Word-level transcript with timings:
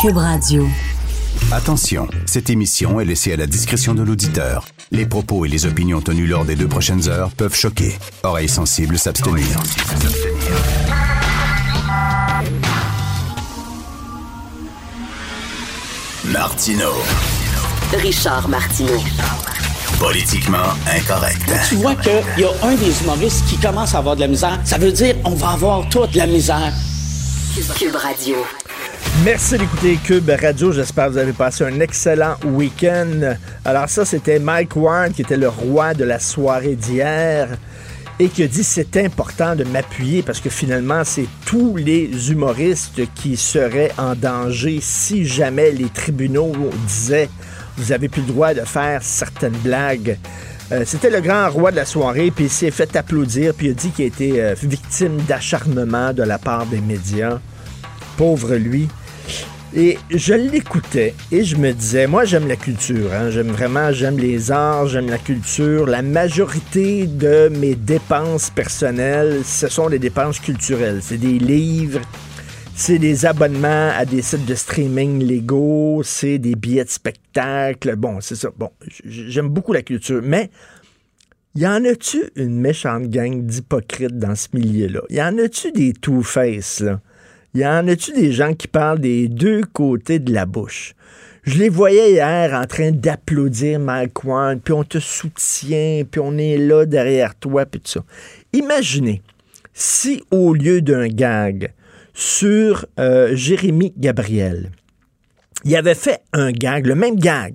Cube 0.00 0.16
Radio. 0.16 0.66
Attention, 1.52 2.08
cette 2.26 2.48
émission 2.48 3.00
est 3.00 3.04
laissée 3.04 3.32
à 3.32 3.36
la 3.36 3.46
discrétion 3.46 3.94
de 3.94 4.02
l'auditeur. 4.02 4.64
Les 4.92 5.04
propos 5.04 5.44
et 5.44 5.48
les 5.48 5.66
opinions 5.66 6.00
tenues 6.00 6.26
lors 6.26 6.44
des 6.44 6.56
deux 6.56 6.68
prochaines 6.68 7.08
heures 7.08 7.30
peuvent 7.30 7.54
choquer. 7.54 7.98
Oreilles 8.22 8.48
sensibles 8.48 8.98
s'abstenir. 8.98 9.46
Martino. 16.24 16.92
Richard 17.92 18.48
Martineau. 18.48 19.00
Politiquement 19.98 20.56
incorrect. 20.96 21.52
Tu 21.68 21.74
vois 21.74 21.94
qu'il 21.96 22.22
y 22.38 22.44
a 22.44 22.50
un 22.62 22.74
des 22.74 23.02
humoristes 23.02 23.44
qui 23.46 23.56
commence 23.58 23.94
à 23.94 23.98
avoir 23.98 24.16
de 24.16 24.20
la 24.20 24.28
misère. 24.28 24.58
Ça 24.64 24.78
veut 24.78 24.92
dire 24.92 25.16
on 25.24 25.34
va 25.34 25.50
avoir 25.50 25.88
toute 25.88 26.14
la 26.14 26.26
misère. 26.26 26.72
Merci 29.24 29.58
d'écouter 29.58 29.98
Cube 30.04 30.30
Radio. 30.40 30.70
J'espère 30.70 31.06
que 31.06 31.12
vous 31.12 31.18
avez 31.18 31.32
passé 31.32 31.64
un 31.64 31.80
excellent 31.80 32.36
week-end. 32.44 33.34
Alors 33.64 33.88
ça, 33.88 34.04
c'était 34.04 34.38
Mike 34.38 34.76
Ward 34.76 35.12
qui 35.12 35.22
était 35.22 35.36
le 35.36 35.48
roi 35.48 35.92
de 35.94 36.04
la 36.04 36.20
soirée 36.20 36.76
d'hier 36.76 37.48
et 38.20 38.28
qui 38.28 38.44
a 38.44 38.46
dit 38.46 38.62
c'est 38.62 38.96
important 38.98 39.56
de 39.56 39.64
m'appuyer 39.64 40.22
parce 40.22 40.40
que 40.40 40.48
finalement, 40.48 41.02
c'est 41.04 41.26
tous 41.44 41.76
les 41.76 42.30
humoristes 42.30 43.00
qui 43.16 43.36
seraient 43.36 43.92
en 43.98 44.14
danger 44.14 44.78
si 44.80 45.26
jamais 45.26 45.72
les 45.72 45.88
tribunaux 45.88 46.52
disaient 46.86 47.28
vous 47.76 47.90
avez 47.90 48.08
plus 48.08 48.22
le 48.22 48.28
droit 48.28 48.54
de 48.54 48.60
faire 48.60 49.02
certaines 49.02 49.56
blagues. 49.64 50.18
Euh, 50.72 50.84
C'était 50.86 51.10
le 51.10 51.20
grand 51.20 51.50
roi 51.50 51.72
de 51.72 51.76
la 51.76 51.84
soirée, 51.84 52.30
puis 52.30 52.44
il 52.44 52.50
s'est 52.50 52.70
fait 52.70 52.94
applaudir, 52.94 53.54
puis 53.54 53.66
il 53.66 53.70
a 53.70 53.74
dit 53.74 53.90
qu'il 53.90 54.04
a 54.04 54.08
été 54.08 54.40
euh, 54.40 54.54
victime 54.62 55.16
d'acharnement 55.22 56.12
de 56.12 56.22
la 56.22 56.38
part 56.38 56.66
des 56.66 56.80
médias. 56.80 57.40
Pauvre 58.20 58.54
lui. 58.56 58.86
Et 59.74 59.96
je 60.10 60.34
l'écoutais 60.34 61.14
et 61.32 61.42
je 61.42 61.56
me 61.56 61.72
disais, 61.72 62.06
moi 62.06 62.26
j'aime 62.26 62.48
la 62.48 62.56
culture, 62.56 63.10
hein. 63.14 63.30
j'aime 63.30 63.48
vraiment, 63.48 63.92
j'aime 63.92 64.18
les 64.18 64.52
arts, 64.52 64.88
j'aime 64.88 65.08
la 65.08 65.16
culture. 65.16 65.86
La 65.86 66.02
majorité 66.02 67.06
de 67.06 67.48
mes 67.48 67.74
dépenses 67.74 68.50
personnelles, 68.50 69.40
ce 69.42 69.68
sont 69.68 69.88
des 69.88 69.98
dépenses 69.98 70.38
culturelles. 70.38 70.98
C'est 71.00 71.16
des 71.16 71.38
livres, 71.38 72.02
c'est 72.74 72.98
des 72.98 73.24
abonnements 73.24 73.88
à 73.96 74.04
des 74.04 74.20
sites 74.20 74.44
de 74.44 74.54
streaming 74.54 75.24
légaux, 75.24 76.02
c'est 76.04 76.36
des 76.36 76.56
billets 76.56 76.84
de 76.84 76.90
spectacle. 76.90 77.96
Bon, 77.96 78.20
c'est 78.20 78.36
ça. 78.36 78.50
Bon, 78.54 78.68
j'aime 79.06 79.48
beaucoup 79.48 79.72
la 79.72 79.80
culture, 79.80 80.20
mais 80.22 80.50
y 81.56 81.66
en 81.66 81.86
a-tu 81.86 82.24
une 82.36 82.60
méchante 82.60 83.08
gang 83.08 83.46
d'hypocrites 83.46 84.18
dans 84.18 84.34
ce 84.34 84.48
milieu-là? 84.52 85.00
Y 85.08 85.22
en 85.22 85.38
a-tu 85.38 85.72
des 85.72 85.94
two-face, 85.94 86.80
là? 86.80 87.00
Y 87.54 87.66
en 87.66 87.88
a-tu 87.88 88.12
des 88.12 88.32
gens 88.32 88.54
qui 88.54 88.68
parlent 88.68 89.00
des 89.00 89.26
deux 89.28 89.62
côtés 89.62 90.18
de 90.18 90.32
la 90.32 90.46
bouche? 90.46 90.94
Je 91.42 91.58
les 91.58 91.68
voyais 91.68 92.12
hier 92.12 92.54
en 92.54 92.64
train 92.66 92.92
d'applaudir 92.92 93.80
Mike 93.80 94.12
puis 94.62 94.72
on 94.72 94.84
te 94.84 94.98
soutient, 94.98 96.02
puis 96.08 96.20
on 96.22 96.36
est 96.38 96.58
là 96.58 96.84
derrière 96.86 97.34
toi, 97.34 97.66
puis 97.66 97.80
tout 97.80 97.90
ça. 97.90 98.04
Imaginez 98.52 99.22
si 99.72 100.22
au 100.30 100.52
lieu 100.52 100.82
d'un 100.82 101.08
gag 101.08 101.72
sur 102.12 102.86
euh, 102.98 103.34
Jérémy 103.34 103.94
Gabriel, 103.96 104.70
il 105.64 105.74
avait 105.74 105.94
fait 105.94 106.20
un 106.32 106.52
gag, 106.52 106.86
le 106.86 106.94
même 106.94 107.16
gag, 107.16 107.54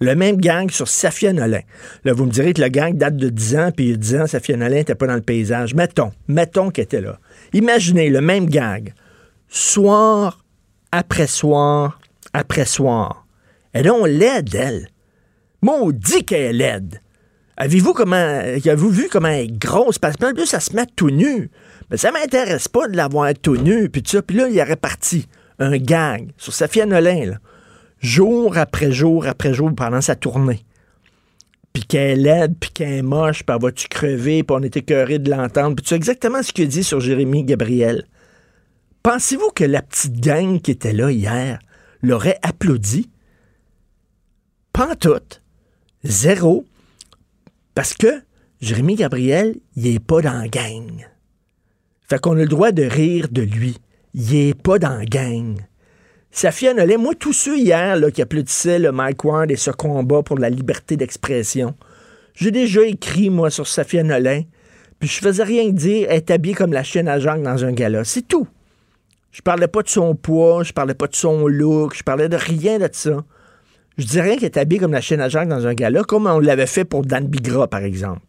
le 0.00 0.14
même 0.14 0.36
gag 0.36 0.70
sur 0.70 0.88
Safia 0.88 1.32
Nolin. 1.32 1.60
Là, 2.04 2.12
vous 2.12 2.26
me 2.26 2.30
direz 2.30 2.52
que 2.52 2.62
le 2.62 2.68
gag 2.68 2.96
date 2.96 3.16
de 3.16 3.28
10 3.28 3.56
ans, 3.56 3.70
puis 3.74 3.86
il 3.86 3.90
y 3.90 3.94
a 3.94 3.96
10 3.96 4.16
ans, 4.16 4.26
Safia 4.26 4.56
Nolin 4.56 4.76
n'était 4.76 4.94
pas 4.94 5.06
dans 5.06 5.14
le 5.14 5.20
paysage. 5.20 5.74
Mettons, 5.74 6.12
mettons 6.28 6.70
qu'elle 6.70 6.84
était 6.84 7.00
là. 7.00 7.18
Imaginez 7.52 8.10
le 8.10 8.20
même 8.20 8.46
gag, 8.46 8.94
soir 9.50 10.44
après 10.92 11.26
soir 11.26 12.00
après 12.32 12.64
soir. 12.64 13.26
Là, 13.74 13.92
on 13.92 14.04
l'aide, 14.04 14.54
elle. 14.54 14.88
Maudit 15.62 16.24
qu'elle 16.24 16.40
est 16.40 16.52
laide. 16.52 17.00
Avez-vous. 17.56 17.94
Avez-vous 17.98 18.90
vu 18.90 19.08
comment 19.10 19.28
elle 19.28 19.46
est 19.46 19.58
grosse? 19.58 19.98
Parce 19.98 20.16
que 20.16 20.24
en 20.24 20.32
plus, 20.32 20.46
ça 20.46 20.60
se 20.60 20.74
met 20.74 20.86
tout 20.96 21.10
nu. 21.10 21.50
Mais 21.90 21.96
ça 21.96 22.10
m'intéresse 22.10 22.68
pas 22.68 22.88
de 22.88 22.96
l'avoir 22.96 23.32
tout 23.34 23.56
nu, 23.56 23.90
puis 23.90 24.02
ça. 24.06 24.22
Puis 24.22 24.36
là, 24.36 24.48
il 24.48 24.54
y 24.54 24.62
aurait 24.62 24.76
parti 24.76 25.26
un 25.58 25.76
gag 25.76 26.30
sur 26.38 26.54
Safia 26.54 26.86
Nolin, 26.86 27.26
là, 27.26 27.36
jour 28.00 28.56
après 28.56 28.92
jour 28.92 29.26
après 29.26 29.52
jour 29.52 29.70
pendant 29.74 30.00
sa 30.00 30.14
tournée. 30.16 30.64
Puis 31.72 31.84
qu'elle 31.84 32.20
est 32.20 32.22
laide, 32.22 32.54
puis 32.58 32.70
qu'elle 32.70 32.92
est 32.92 33.02
moche, 33.02 33.44
puis 33.44 33.54
elle 33.54 33.62
va-tu 33.62 33.88
crever, 33.88 34.42
puis 34.42 34.56
on 34.58 34.62
était 34.62 34.80
écœuré 34.80 35.18
de 35.18 35.30
l'entendre. 35.30 35.76
Puis 35.76 35.82
tu 35.82 35.88
sais 35.90 35.96
exactement 35.96 36.42
ce 36.42 36.52
qu'il 36.52 36.68
dit 36.68 36.82
sur 36.82 37.00
Jérémy 37.00 37.44
Gabriel. 37.44 38.06
Pensez-vous 39.02 39.50
que 39.54 39.64
la 39.64 39.80
petite 39.80 40.20
gang 40.20 40.60
qui 40.60 40.70
était 40.70 40.92
là 40.92 41.10
hier 41.10 41.58
l'aurait 42.02 42.38
applaudi? 42.42 43.10
Pas 44.72 44.92
en 44.92 44.94
tout. 44.94 45.40
Zéro. 46.04 46.64
Parce 47.74 47.94
que 47.94 48.22
Jérémy 48.60 48.96
Gabriel, 48.96 49.56
il 49.74 49.86
est 49.86 50.04
pas 50.04 50.20
dans 50.20 50.38
la 50.38 50.48
gang. 50.48 51.08
Fait 52.08 52.20
qu'on 52.20 52.36
a 52.36 52.40
le 52.40 52.46
droit 52.46 52.72
de 52.72 52.82
rire 52.82 53.28
de 53.30 53.42
lui. 53.42 53.78
Il 54.12 54.34
est 54.34 54.54
pas 54.54 54.78
dans 54.78 54.98
la 54.98 55.06
gang. 55.06 55.58
Safia 56.30 56.74
Nolin, 56.74 56.98
moi, 56.98 57.14
tous 57.18 57.32
ceux 57.32 57.56
hier 57.56 57.96
là, 57.96 58.10
qui 58.10 58.20
applaudissaient 58.20 58.78
le 58.78 58.92
Mike 58.92 59.24
Ward 59.24 59.50
et 59.50 59.56
ce 59.56 59.70
combat 59.70 60.22
pour 60.22 60.38
la 60.38 60.50
liberté 60.50 60.96
d'expression, 60.96 61.74
j'ai 62.34 62.50
déjà 62.50 62.82
écrit, 62.82 63.30
moi, 63.30 63.50
sur 63.50 63.66
Safia 63.66 64.02
Nolin, 64.02 64.42
puis 64.98 65.08
je 65.08 65.20
faisais 65.20 65.42
rien 65.42 65.70
que 65.70 65.76
dire, 65.76 66.06
elle 66.10 66.16
est 66.16 66.30
habillée 66.30 66.54
comme 66.54 66.72
la 66.72 66.82
chienne 66.82 67.08
à 67.08 67.18
Jacques 67.18 67.42
dans 67.42 67.64
un 67.64 67.72
gala. 67.72 68.04
C'est 68.04 68.28
tout. 68.28 68.46
Je 69.32 69.42
parlais 69.42 69.68
pas 69.68 69.82
de 69.82 69.88
son 69.88 70.14
poids, 70.14 70.62
je 70.64 70.72
parlais 70.72 70.94
pas 70.94 71.06
de 71.06 71.14
son 71.14 71.46
look, 71.46 71.94
je 71.96 72.02
parlais 72.02 72.28
de 72.28 72.36
rien 72.36 72.78
de 72.78 72.88
ça. 72.92 73.24
Je 73.96 74.06
dis 74.06 74.20
rien 74.20 74.34
qu'elle 74.34 74.46
est 74.46 74.56
habillée 74.56 74.80
comme 74.80 74.92
la 74.92 75.00
chienne 75.00 75.20
à 75.20 75.28
Jacques 75.28 75.48
dans 75.48 75.66
un 75.66 75.74
gala, 75.74 76.02
comme 76.02 76.26
on 76.26 76.40
l'avait 76.40 76.66
fait 76.66 76.84
pour 76.84 77.02
Dan 77.02 77.26
Bigra, 77.26 77.68
par 77.68 77.80
exemple. 77.80 78.20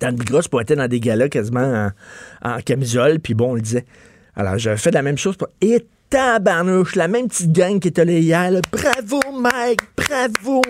Dan 0.00 0.16
Bigra 0.16 0.42
se 0.42 0.48
pointait 0.48 0.76
dans 0.76 0.88
des 0.88 0.98
galas 0.98 1.28
quasiment 1.28 1.90
en, 2.42 2.60
camisole, 2.60 3.20
puis 3.20 3.34
bon, 3.34 3.50
on 3.50 3.54
le 3.54 3.60
disait. 3.60 3.84
Alors, 4.34 4.58
j'avais 4.58 4.78
fait 4.78 4.90
la 4.90 5.02
même 5.02 5.18
chose 5.18 5.36
pour. 5.36 5.48
Et 5.60 5.86
tabarnouche, 6.08 6.96
la 6.96 7.06
même 7.06 7.28
petite 7.28 7.52
gang 7.52 7.78
qui 7.78 7.88
était 7.88 8.04
là 8.04 8.12
hier. 8.12 8.50
Bravo, 8.72 9.20
Mike, 9.38 9.80
bravo. 9.96 10.62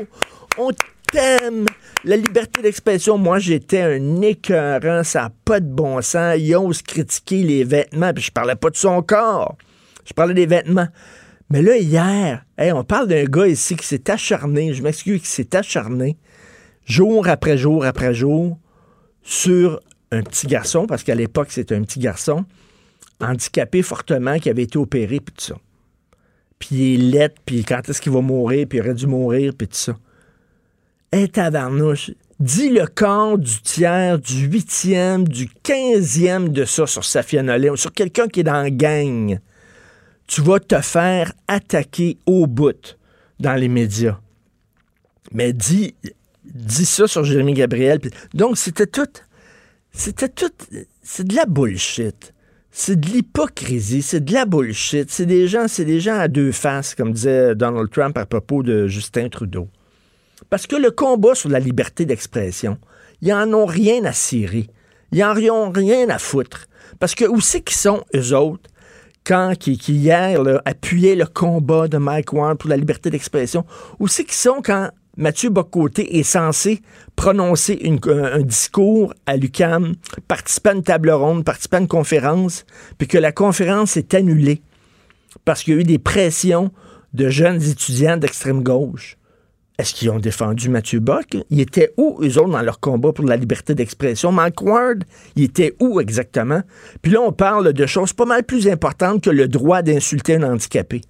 On 0.58 0.70
t'aime. 1.10 1.66
La 2.04 2.16
liberté 2.16 2.62
d'expression, 2.62 3.16
moi, 3.16 3.38
j'étais 3.38 3.80
un 3.80 4.22
écœurant, 4.22 5.04
ça 5.04 5.22
n'a 5.22 5.32
pas 5.44 5.60
de 5.60 5.68
bon 5.68 6.02
sens. 6.02 6.36
Ils 6.36 6.56
osent 6.56 6.82
critiquer 6.82 7.44
les 7.44 7.62
vêtements, 7.62 8.12
puis 8.12 8.24
je 8.24 8.32
parlais 8.32 8.56
pas 8.56 8.70
de 8.70 8.76
son 8.76 9.02
corps. 9.02 9.56
Je 10.04 10.12
parlais 10.12 10.34
des 10.34 10.46
vêtements. 10.46 10.88
Mais 11.48 11.62
là, 11.62 11.76
hier, 11.76 12.44
on 12.58 12.82
parle 12.82 13.06
d'un 13.06 13.22
gars 13.24 13.46
ici 13.46 13.76
qui 13.76 13.86
s'est 13.86 14.10
acharné, 14.10 14.74
je 14.74 14.82
m'excuse, 14.82 15.20
qui 15.20 15.28
s'est 15.28 15.54
acharné, 15.54 16.16
jour 16.84 17.28
après 17.28 17.56
jour 17.56 17.84
après 17.84 18.14
jour, 18.14 18.58
sur 19.22 19.80
un 20.10 20.22
petit 20.22 20.48
garçon, 20.48 20.86
parce 20.86 21.04
qu'à 21.04 21.14
l'époque, 21.14 21.52
c'était 21.52 21.76
un 21.76 21.82
petit 21.82 22.00
garçon, 22.00 22.44
handicapé 23.20 23.82
fortement, 23.82 24.40
qui 24.40 24.50
avait 24.50 24.64
été 24.64 24.76
opéré, 24.76 25.20
puis 25.20 25.34
tout 25.36 25.44
ça. 25.44 25.54
Puis 26.58 26.94
il 26.94 27.14
est 27.14 27.34
puis 27.46 27.64
quand 27.64 27.88
est-ce 27.88 28.00
qu'il 28.00 28.12
va 28.12 28.22
mourir, 28.22 28.66
puis 28.68 28.78
il 28.78 28.82
aurait 28.82 28.94
dû 28.94 29.06
mourir, 29.06 29.52
puis 29.56 29.68
tout 29.68 29.76
ça. 29.76 29.96
Hé, 31.14 31.28
tabarnouche, 31.28 32.12
dis 32.40 32.70
le 32.70 32.86
quart 32.86 33.36
du 33.36 33.60
tiers, 33.60 34.18
du 34.18 34.46
huitième, 34.46 35.28
du 35.28 35.46
quinzième 35.46 36.48
de 36.48 36.64
ça 36.64 36.86
sur 36.86 37.04
Safia 37.04 37.42
Nolin, 37.42 37.76
sur 37.76 37.92
quelqu'un 37.92 38.28
qui 38.28 38.40
est 38.40 38.44
dans 38.44 38.62
la 38.62 38.70
gang. 38.70 39.38
Tu 40.26 40.40
vas 40.40 40.58
te 40.58 40.80
faire 40.80 41.34
attaquer 41.48 42.16
au 42.24 42.46
bout 42.46 42.96
dans 43.38 43.52
les 43.56 43.68
médias. 43.68 44.18
Mais 45.32 45.52
dis, 45.52 45.94
dis 46.46 46.86
ça 46.86 47.06
sur 47.06 47.24
Jérémy 47.24 47.52
Gabriel. 47.52 48.00
Donc, 48.32 48.56
c'était 48.56 48.86
tout. 48.86 49.02
C'était 49.92 50.30
tout. 50.30 50.50
C'est 51.02 51.26
de 51.26 51.36
la 51.36 51.44
bullshit. 51.44 52.32
C'est 52.70 52.98
de 52.98 53.06
l'hypocrisie, 53.08 54.00
c'est 54.00 54.24
de 54.24 54.32
la 54.32 54.46
bullshit. 54.46 55.10
C'est 55.10 55.26
des 55.26 55.46
gens, 55.46 55.68
c'est 55.68 55.84
des 55.84 56.00
gens 56.00 56.16
à 56.16 56.28
deux 56.28 56.52
faces, 56.52 56.94
comme 56.94 57.12
disait 57.12 57.54
Donald 57.54 57.90
Trump 57.90 58.16
à 58.16 58.24
propos 58.24 58.62
de 58.62 58.86
Justin 58.86 59.28
Trudeau. 59.28 59.68
Parce 60.52 60.66
que 60.66 60.76
le 60.76 60.90
combat 60.90 61.34
sur 61.34 61.48
la 61.48 61.58
liberté 61.58 62.04
d'expression, 62.04 62.76
ils 63.22 63.32
en 63.32 63.54
ont 63.54 63.64
rien 63.64 64.04
à 64.04 64.12
cirer. 64.12 64.66
Ils 65.10 65.24
en 65.24 65.34
ont 65.34 65.70
rien 65.70 66.10
à 66.10 66.18
foutre. 66.18 66.66
Parce 67.00 67.14
que 67.14 67.24
où 67.24 67.40
c'est 67.40 67.62
qu'ils 67.62 67.78
sont, 67.78 68.04
eux 68.14 68.36
autres? 68.36 68.68
quand, 69.24 69.54
qui, 69.58 69.72
hier 69.72 70.38
appuyaient 70.66 71.14
le 71.14 71.24
combat 71.24 71.88
de 71.88 71.96
Mike 71.96 72.34
Ward 72.34 72.58
pour 72.58 72.68
la 72.68 72.76
liberté 72.76 73.08
d'expression, 73.08 73.64
où 73.98 74.08
c'est 74.08 74.24
qu'ils 74.24 74.34
sont 74.34 74.60
quand 74.62 74.90
Mathieu 75.16 75.48
Bocoté 75.48 76.18
est 76.18 76.22
censé 76.22 76.82
prononcer 77.16 77.78
une, 77.80 77.98
un, 78.10 78.42
discours 78.42 79.14
à 79.24 79.38
l'UCAM, 79.38 79.94
participer 80.28 80.68
à 80.68 80.74
une 80.74 80.82
table 80.82 81.12
ronde, 81.12 81.46
participer 81.46 81.78
à 81.78 81.80
une 81.80 81.88
conférence, 81.88 82.66
puis 82.98 83.08
que 83.08 83.16
la 83.16 83.32
conférence 83.32 83.96
est 83.96 84.12
annulée 84.12 84.60
parce 85.46 85.62
qu'il 85.62 85.72
y 85.72 85.76
a 85.78 85.80
eu 85.80 85.84
des 85.84 85.98
pressions 85.98 86.70
de 87.14 87.30
jeunes 87.30 87.62
étudiants 87.62 88.18
d'extrême 88.18 88.62
gauche. 88.62 89.16
Est-ce 89.78 89.94
qu'ils 89.94 90.10
ont 90.10 90.18
défendu 90.18 90.68
Mathieu 90.68 91.00
Bock? 91.00 91.36
Ils 91.50 91.60
étaient 91.60 91.92
où, 91.96 92.18
eux 92.22 92.38
autres, 92.38 92.50
dans 92.50 92.62
leur 92.62 92.78
combat 92.78 93.12
pour 93.12 93.24
la 93.24 93.36
liberté 93.36 93.74
d'expression? 93.74 94.30
Mike 94.30 94.60
Ward, 94.62 95.04
il 95.34 95.44
était 95.44 95.74
où 95.80 95.98
exactement? 95.98 96.62
Puis 97.00 97.12
là, 97.12 97.20
on 97.22 97.32
parle 97.32 97.72
de 97.72 97.86
choses 97.86 98.12
pas 98.12 98.26
mal 98.26 98.44
plus 98.44 98.68
importantes 98.68 99.24
que 99.24 99.30
le 99.30 99.48
droit 99.48 99.82
d'insulter 99.82 100.36
un 100.36 100.42
handicapé. 100.42 101.00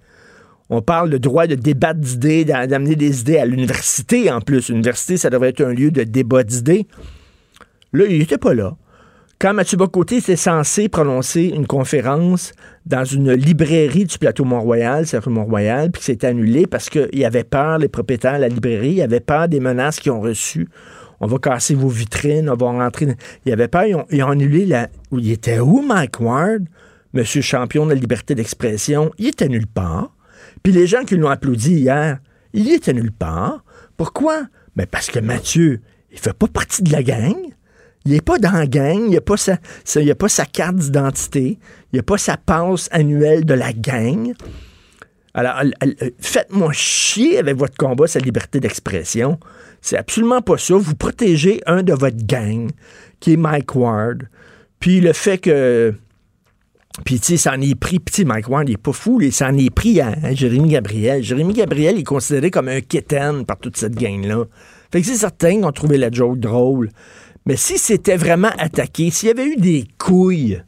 On 0.69 0.81
parle 0.81 1.09
de 1.09 1.17
droit 1.17 1.45
de 1.45 1.55
débattre 1.55 1.99
d'idées, 1.99 2.45
d'amener 2.45 2.95
des 2.95 3.19
idées 3.21 3.37
à 3.37 3.45
l'université 3.45 4.31
en 4.31 4.39
plus. 4.39 4.69
L'université, 4.69 5.17
ça 5.17 5.29
devrait 5.29 5.49
être 5.49 5.61
un 5.61 5.73
lieu 5.73 5.91
de 5.91 6.03
débat 6.03 6.43
d'idées. 6.43 6.87
Là, 7.91 8.05
il 8.09 8.17
n'était 8.17 8.37
pas 8.37 8.53
là. 8.53 8.75
Quand 9.43 9.53
Mathieu 9.53 9.75
Bocoté 9.75 10.19
était 10.19 10.37
censé 10.37 10.87
prononcer 10.87 11.51
une 11.53 11.67
conférence 11.67 12.53
dans 12.85 13.03
une 13.03 13.33
librairie 13.33 14.05
du 14.05 14.17
plateau 14.17 14.45
Mont-Royal, 14.45 15.05
c'est 15.05 15.27
Mont-Royal, 15.27 15.91
puis 15.91 16.01
c'est 16.01 16.23
annulé 16.23 16.65
parce 16.65 16.89
qu'il 16.89 17.25
avait 17.25 17.43
peur, 17.43 17.77
les 17.77 17.89
propriétaires 17.89 18.35
de 18.35 18.39
la 18.39 18.47
librairie, 18.47 18.93
il 18.93 19.01
avait 19.01 19.19
peur 19.19 19.49
des 19.49 19.59
menaces 19.59 19.99
qu'ils 19.99 20.13
ont 20.13 20.21
reçues. 20.21 20.69
On 21.19 21.27
va 21.27 21.39
casser 21.39 21.75
vos 21.75 21.89
vitrines, 21.89 22.49
on 22.49 22.55
va 22.55 22.67
rentrer. 22.67 23.17
Il 23.45 23.51
avait 23.51 23.67
peur, 23.67 23.83
ils 23.83 24.23
ont, 24.23 24.29
annulé 24.29 24.65
la. 24.65 24.87
Il 25.11 25.29
était 25.29 25.59
où, 25.59 25.81
Mike 25.81 26.21
Ward, 26.21 26.63
monsieur 27.11 27.41
champion 27.41 27.83
de 27.83 27.89
la 27.89 27.99
liberté 27.99 28.35
d'expression? 28.35 29.11
Il 29.17 29.27
était 29.27 29.49
nulle 29.49 29.67
part. 29.67 30.15
Puis 30.63 30.71
les 30.71 30.87
gens 30.87 31.03
qui 31.03 31.17
l'ont 31.17 31.27
applaudi 31.27 31.73
hier, 31.73 32.19
il 32.53 32.71
était 32.71 32.93
nulle 32.93 33.11
part. 33.11 33.65
Pourquoi? 33.97 34.43
Mais 34.77 34.85
ben, 34.85 34.87
parce 34.89 35.11
que 35.11 35.19
Mathieu, 35.19 35.81
il 36.13 36.17
fait 36.17 36.31
pas 36.31 36.47
partie 36.47 36.81
de 36.81 36.93
la 36.93 37.03
gang. 37.03 37.35
Il 38.05 38.11
n'est 38.11 38.21
pas 38.21 38.37
dans 38.37 38.51
la 38.51 38.67
gang, 38.67 39.09
il 39.09 39.21
pas, 39.21 39.37
sa, 39.37 39.57
pas 39.57 40.29
sa 40.29 40.45
carte 40.45 40.75
d'identité, 40.75 41.57
il 41.93 41.97
n'a 41.97 42.03
pas 42.03 42.17
sa 42.17 42.35
passe 42.37 42.89
annuelle 42.91 43.45
de 43.45 43.53
la 43.53 43.71
gang. 43.71 44.33
Alors, 45.33 45.61
faites-moi 46.19 46.73
chier 46.73 47.39
avec 47.39 47.55
votre 47.55 47.75
combat, 47.75 48.05
sa 48.05 48.19
liberté 48.19 48.59
d'expression. 48.59 49.39
C'est 49.81 49.97
absolument 49.97 50.41
pas 50.41 50.57
ça. 50.57 50.75
Vous 50.75 50.95
protégez 50.95 51.61
un 51.65 51.81
de 51.81 51.93
votre 51.93 52.23
gang, 52.25 52.69
qui 53.19 53.33
est 53.33 53.37
Mike 53.37 53.75
Ward. 53.75 54.27
Puis 54.79 55.01
le 55.01 55.13
fait 55.13 55.39
que. 55.39 55.93
Puis, 57.03 57.19
tu 57.19 57.25
sais, 57.25 57.37
ça 57.37 57.53
en 57.53 57.61
est 57.61 57.73
pris. 57.73 57.99
Puis, 57.99 58.23
Mike 58.23 58.47
Ward, 58.47 58.69
il 58.69 58.73
est 58.73 58.77
pas 58.77 58.93
fou. 58.93 59.19
Il 59.19 59.33
s'en 59.33 59.57
est 59.57 59.73
pris 59.73 59.99
à, 59.99 60.33
Jérémy 60.35 60.69
Gabriel. 60.69 61.23
Jérémy 61.23 61.53
Gabriel 61.53 61.97
est 61.97 62.03
considéré 62.03 62.51
comme 62.51 62.67
un 62.67 62.81
kitten 62.81 63.45
par 63.45 63.57
toute 63.57 63.77
cette 63.77 63.95
gang-là. 63.95 64.45
Fait 64.91 65.01
que 65.01 65.07
c'est 65.07 65.15
certain 65.15 65.61
qu'on 65.61 65.71
trouvait 65.71 65.97
la 65.97 66.11
joke 66.11 66.39
drôle. 66.39 66.91
Mais 67.45 67.57
si 67.57 67.77
c'était 67.77 68.17
vraiment 68.17 68.51
attaqué, 68.57 69.09
s'il 69.11 69.27
y 69.27 69.31
avait 69.31 69.45
eu 69.45 69.55
des 69.57 69.85
couilles, 69.97 70.61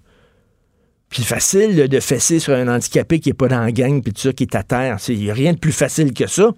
puis 1.10 1.24
facile 1.24 1.88
de 1.88 2.00
fesser 2.00 2.40
sur 2.40 2.54
un 2.54 2.68
handicapé 2.68 3.20
qui 3.20 3.30
n'est 3.30 3.34
pas 3.34 3.48
dans 3.48 3.62
la 3.62 3.72
gang, 3.72 4.02
puis 4.02 4.12
tout 4.12 4.22
ça, 4.22 4.34
qui 4.34 4.44
est 4.44 4.56
à 4.56 4.64
terre, 4.64 4.98
il 5.08 5.20
n'y 5.20 5.32
a 5.32 5.34
rien 5.34 5.54
de 5.54 5.60
plus 5.60 5.72
facile 5.72 6.14
que 6.14 6.28
ça. 6.28 6.52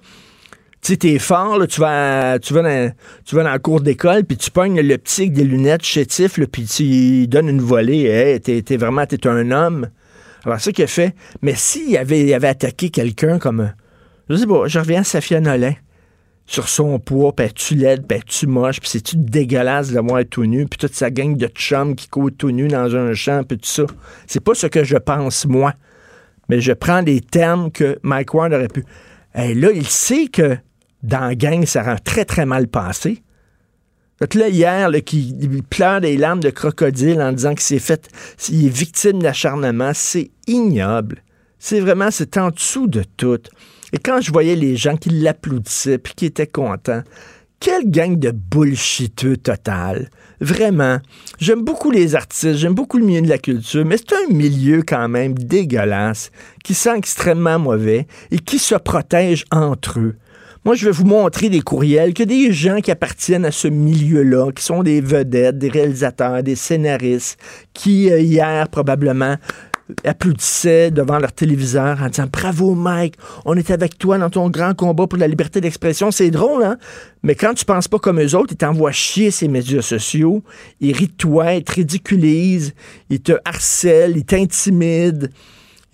Tu 0.82 0.94
sais, 0.94 0.98
t'es 0.98 1.20
fort, 1.20 1.58
là, 1.58 1.68
tu 1.68 1.80
vas, 1.80 2.40
tu, 2.40 2.54
vas 2.54 2.62
dans, 2.62 2.92
tu 3.26 3.36
vas 3.36 3.44
dans 3.44 3.52
la 3.52 3.60
cour 3.60 3.82
d'école, 3.82 4.24
puis 4.24 4.38
tu 4.38 4.50
pognes 4.50 4.80
le 4.80 4.98
petit 4.98 5.30
des 5.30 5.44
lunettes 5.44 5.84
chétifs, 5.84 6.40
puis 6.52 6.66
tu 6.66 7.28
donnes 7.28 7.50
une 7.50 7.62
volée. 7.62 8.06
Hey, 8.06 8.42
t'es, 8.42 8.78
vraiment 8.78 9.06
t'es 9.06 9.28
un 9.28 9.52
homme. 9.52 9.90
Alors, 10.46 10.60
ça 10.60 10.72
qu'il 10.72 10.84
a 10.84 10.88
fait. 10.88 11.14
Mais 11.42 11.56
s'il 11.56 11.98
avait, 11.98 12.34
avait 12.34 12.48
attaqué 12.48 12.90
quelqu'un 12.90 13.38
comme. 13.38 13.72
Je 14.30 14.36
sais 14.36 14.48
pas, 14.48 14.68
je 14.68 14.80
reviens 14.80 15.02
à 15.02 15.04
Safia 15.04 15.40
Nolin 15.40 15.74
sur 16.48 16.70
son 16.70 16.98
poids, 16.98 17.36
puis 17.36 17.54
tu 17.54 17.76
laide, 17.76 18.08
puis 18.08 18.22
tu 18.26 18.48
moche, 18.48 18.80
puis 18.80 18.90
c'est-tu 18.90 19.18
dégueulasse 19.18 19.92
de 19.92 20.00
voir 20.00 20.24
tout 20.30 20.46
nu, 20.46 20.66
puis 20.66 20.78
toute 20.78 20.94
sa 20.94 21.12
gang 21.12 21.36
de 21.36 21.48
chums 21.48 21.96
qui 21.96 22.08
courent 22.08 22.32
tout 22.36 22.52
nu 22.52 22.70
dans 22.70 22.96
un 22.96 23.14
champ, 23.14 23.44
puis 23.44 23.58
tout 23.58 23.68
ça. 23.68 23.84
C'est 24.26 24.40
pas 24.40 24.56
ce 24.56 24.68
que 24.68 24.86
je 24.86 24.96
pense, 24.96 25.46
moi. 25.46 25.74
Mais 26.50 26.62
je 26.62 26.72
prends 26.72 27.04
des 27.04 27.20
termes 27.20 27.70
que 27.70 28.00
Mike 28.02 28.34
Ward 28.34 28.54
aurait 28.54 28.70
pu. 28.70 28.86
Et 29.36 29.54
là, 29.54 29.72
il 29.72 29.86
sait 29.86 30.28
que 30.28 30.58
dans 31.04 31.20
la 31.20 31.36
gang, 31.36 31.66
ça 31.66 31.84
rend 31.84 31.98
très, 32.02 32.24
très 32.24 32.46
mal 32.46 32.70
passé. 32.70 33.22
Fait 34.18 34.34
là, 34.34 34.48
hier, 34.48 34.90
qui 35.06 35.36
pleure 35.70 36.02
des 36.02 36.18
larmes 36.18 36.40
de 36.40 36.50
crocodile 36.50 37.22
en 37.22 37.34
disant 37.34 37.52
qu'il 37.52 37.62
s'est 37.62 37.80
fait, 37.80 38.10
il 38.50 38.66
est 38.66 38.70
victime 38.70 39.22
d'acharnement, 39.22 39.92
c'est 39.94 40.32
ignoble. 40.48 41.24
C'est 41.60 41.82
vraiment, 41.82 42.10
c'est 42.10 42.38
en 42.38 42.50
dessous 42.50 42.88
de 42.88 43.04
tout. 43.18 43.42
Et 43.94 44.00
quand 44.00 44.22
je 44.22 44.32
voyais 44.32 44.56
les 44.56 44.76
gens 44.76 44.98
qui 44.98 45.10
l'applaudissaient 45.10 45.98
puis 45.98 46.14
qui 46.16 46.26
étaient 46.26 46.48
contents, 46.48 47.04
quelle 47.60 47.90
gang 47.90 48.18
de 48.18 48.32
bullshiteux 48.32 49.38
total. 49.38 50.10
Vraiment. 50.40 51.00
J'aime 51.40 51.64
beaucoup 51.64 51.90
les 51.90 52.16
artistes, 52.16 52.58
j'aime 52.58 52.76
beaucoup 52.76 52.98
le 52.98 53.06
milieu 53.06 53.22
de 53.22 53.30
la 53.30 53.40
culture, 53.40 53.84
mais 53.86 53.98
c'est 53.98 54.14
un 54.14 54.34
milieu 54.34 54.84
quand 54.88 55.10
même 55.10 55.34
dégueulasse, 55.34 56.32
qui 56.64 56.76
sent 56.76 56.96
extrêmement 56.98 57.58
mauvais 57.58 58.06
et 58.30 58.38
qui 58.38 58.60
se 58.60 58.76
protège 58.76 59.46
entre 59.52 60.00
eux. 60.00 60.16
Moi, 60.66 60.76
je 60.76 60.86
vais 60.86 60.92
vous 60.92 61.06
montrer 61.06 61.50
des 61.50 61.62
courriels 61.62 62.14
que 62.14 62.24
des 62.24 62.52
gens 62.52 62.82
qui 62.82 62.92
appartiennent 62.92 63.46
à 63.46 63.52
ce 63.52 63.70
milieu-là, 63.70 64.52
qui 64.52 64.64
sont 64.64 64.84
des 64.84 65.00
vedettes, 65.00 65.58
des 65.58 65.70
réalisateurs, 65.70 66.44
des 66.44 66.56
scénaristes, 66.56 67.40
qui, 67.74 68.12
euh, 68.12 68.20
hier, 68.20 68.68
probablement, 68.68 69.38
applaudissaient 70.04 70.92
devant 70.92 71.20
leur 71.20 71.32
téléviseur 71.32 72.02
en 72.02 72.10
disant 72.10 72.28
Bravo 72.32 72.76
Mike, 72.76 73.16
on 73.46 73.56
est 73.56 73.72
avec 73.72 73.98
toi 73.98 74.18
dans 74.18 74.30
ton 74.30 74.50
grand 74.50 74.74
combat 74.74 75.08
pour 75.08 75.18
la 75.18 75.28
liberté 75.28 75.62
d'expression. 75.62 76.12
C'est 76.12 76.32
drôle, 76.32 76.64
hein? 76.64 76.78
Mais 77.24 77.36
quand 77.36 77.54
tu 77.54 77.66
penses 77.66 77.88
pas 77.88 78.00
comme 78.00 78.22
eux 78.22 78.36
autres, 78.36 78.54
ils 78.54 78.58
t'envoient 78.58 78.92
chier 78.92 79.32
ces 79.32 79.48
médias 79.48 79.82
sociaux, 79.82 80.44
ils 80.80 80.96
rient 80.96 81.08
de 81.08 81.14
toi, 81.14 81.54
ils 81.54 81.64
te 81.64 81.74
ridiculisent, 81.74 82.74
ils 83.10 83.22
te 83.22 83.34
harcèlent, 83.46 84.18
ils 84.18 84.26
t'intimident. 84.26 85.28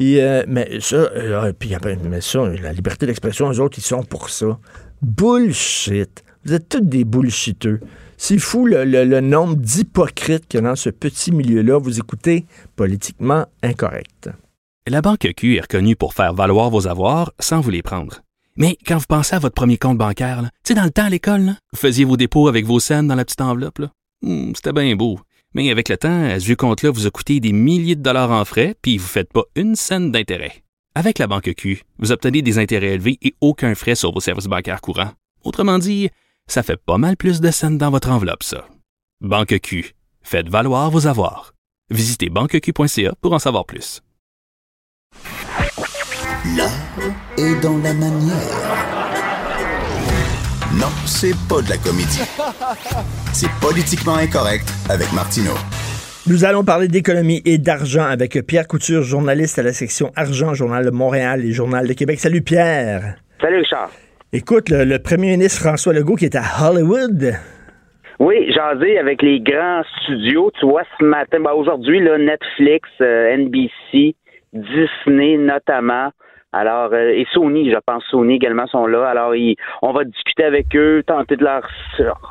Euh, 0.01 0.43
mais 0.47 0.79
ça, 0.81 0.95
euh, 0.95 1.53
puis, 1.57 1.75
mais 2.09 2.21
ça, 2.21 2.47
la 2.61 2.73
liberté 2.73 3.05
d'expression, 3.05 3.51
eux 3.51 3.59
autres, 3.59 3.77
ils 3.77 3.83
sont 3.83 4.03
pour 4.03 4.29
ça. 4.29 4.59
Bullshit. 5.01 6.23
Vous 6.45 6.53
êtes 6.53 6.67
tous 6.67 6.81
des 6.81 7.05
bullshiteux. 7.05 7.79
C'est 8.25 8.39
fou 8.39 8.65
le, 8.67 9.19
nombre 9.19 9.57
d'hypocrites 9.57 10.47
qu'il 10.47 10.61
dans 10.61 10.77
ce 10.77 10.89
petit 10.89 11.33
milieu-là. 11.33 11.77
Vous 11.77 11.99
écoutez 11.99 12.45
politiquement 12.77 13.47
incorrect. 13.61 14.29
La 14.87 15.01
Banque 15.01 15.27
Q 15.35 15.57
est 15.57 15.63
reconnue 15.63 15.97
pour 15.97 16.13
faire 16.13 16.33
valoir 16.33 16.69
vos 16.69 16.87
avoirs 16.87 17.33
sans 17.37 17.59
vous 17.59 17.69
les 17.69 17.81
prendre. 17.81 18.21
Mais 18.55 18.77
quand 18.87 18.97
vous 18.97 19.07
pensez 19.09 19.35
à 19.35 19.39
votre 19.39 19.55
premier 19.55 19.77
compte 19.77 19.97
bancaire, 19.97 20.41
tu 20.63 20.69
sais, 20.69 20.73
dans 20.73 20.85
le 20.85 20.91
temps 20.91 21.03
à 21.03 21.09
l'école, 21.09 21.55
vous 21.73 21.77
faisiez 21.77 22.05
vos 22.05 22.15
dépôts 22.15 22.47
avec 22.47 22.65
vos 22.65 22.79
scènes 22.79 23.09
dans 23.09 23.15
la 23.15 23.25
petite 23.25 23.41
enveloppe. 23.41 23.81
Hmm, 24.21 24.53
c'était 24.55 24.71
bien 24.71 24.95
beau. 24.95 25.19
Mais 25.53 25.69
avec 25.69 25.89
le 25.89 25.97
temps, 25.97 26.23
à 26.23 26.39
ce 26.39 26.53
compte-là 26.53 26.91
vous 26.91 27.05
a 27.05 27.11
coûté 27.11 27.41
des 27.41 27.51
milliers 27.51 27.97
de 27.97 28.03
dollars 28.03 28.31
en 28.31 28.45
frais, 28.45 28.73
puis 28.81 28.99
vous 28.99 29.03
ne 29.03 29.09
faites 29.09 29.33
pas 29.33 29.43
une 29.57 29.75
scène 29.75 30.13
d'intérêt. 30.13 30.63
Avec 30.95 31.19
la 31.19 31.27
Banque 31.27 31.53
Q, 31.57 31.83
vous 31.99 32.13
obtenez 32.13 32.41
des 32.41 32.57
intérêts 32.57 32.93
élevés 32.93 33.17
et 33.21 33.35
aucun 33.41 33.75
frais 33.75 33.95
sur 33.95 34.13
vos 34.13 34.21
services 34.21 34.45
bancaires 34.45 34.79
courants. 34.79 35.11
Autrement 35.43 35.77
dit, 35.77 36.09
ça 36.47 36.63
fait 36.63 36.77
pas 36.77 36.97
mal 36.97 37.17
plus 37.17 37.41
de 37.41 37.51
scènes 37.51 37.77
dans 37.77 37.91
votre 37.91 38.09
enveloppe, 38.09 38.43
ça. 38.43 38.67
Banque 39.21 39.59
Q. 39.59 39.93
Faites 40.21 40.49
valoir 40.49 40.89
vos 40.91 41.07
avoirs. 41.07 41.53
Visitez 41.89 42.29
banqueq.ca 42.29 43.13
pour 43.21 43.33
en 43.33 43.39
savoir 43.39 43.65
plus. 43.65 44.01
L'art 46.57 46.71
est 47.37 47.61
dans 47.61 47.77
la 47.77 47.93
manière. 47.93 48.33
Non, 50.73 50.89
c'est 51.05 51.35
pas 51.47 51.61
de 51.61 51.69
la 51.69 51.77
comédie. 51.77 52.21
C'est 53.31 53.49
politiquement 53.61 54.15
incorrect 54.15 54.67
avec 54.89 55.11
Martineau. 55.13 55.53
Nous 56.25 56.45
allons 56.45 56.63
parler 56.63 56.87
d'économie 56.87 57.41
et 57.45 57.57
d'argent 57.57 58.05
avec 58.05 58.41
Pierre 58.47 58.67
Couture, 58.67 59.03
journaliste 59.03 59.59
à 59.59 59.63
la 59.63 59.73
section 59.73 60.11
Argent, 60.15 60.53
Journal 60.53 60.85
de 60.85 60.89
Montréal 60.89 61.45
et 61.45 61.51
Journal 61.51 61.87
de 61.87 61.93
Québec. 61.93 62.19
Salut 62.19 62.41
Pierre. 62.41 63.15
Salut 63.41 63.57
Richard. 63.59 63.89
Écoute, 64.35 64.71
le, 64.71 64.97
premier 64.97 65.33
ministre 65.33 65.61
François 65.61 65.93
Legault 65.93 66.15
qui 66.15 66.25
est 66.25 66.35
à 66.35 66.41
Hollywood. 66.67 67.33
Oui, 68.17 68.51
jasé 68.51 68.97
avec 68.97 69.21
les 69.21 69.39
grands 69.39 69.83
studios. 70.01 70.49
Tu 70.59 70.65
vois, 70.65 70.81
ce 70.97 71.05
matin, 71.05 71.39
ben 71.39 71.51
aujourd'hui, 71.51 72.01
Netflix, 72.01 72.89
euh, 72.99 73.37
NBC, 73.37 74.15
Disney 74.51 75.37
notamment. 75.37 76.09
Alors, 76.53 76.93
euh, 76.93 77.09
et 77.09 77.25
Sony, 77.33 77.71
je 77.71 77.77
pense, 77.85 78.03
Sony 78.05 78.35
également 78.35 78.67
sont 78.67 78.85
là. 78.85 79.09
Alors, 79.09 79.33
on 79.81 79.91
va 79.91 80.03
discuter 80.03 80.43
avec 80.43 80.75
eux, 80.75 81.03
tenter 81.05 81.35
de 81.35 81.43
leur 81.43 81.67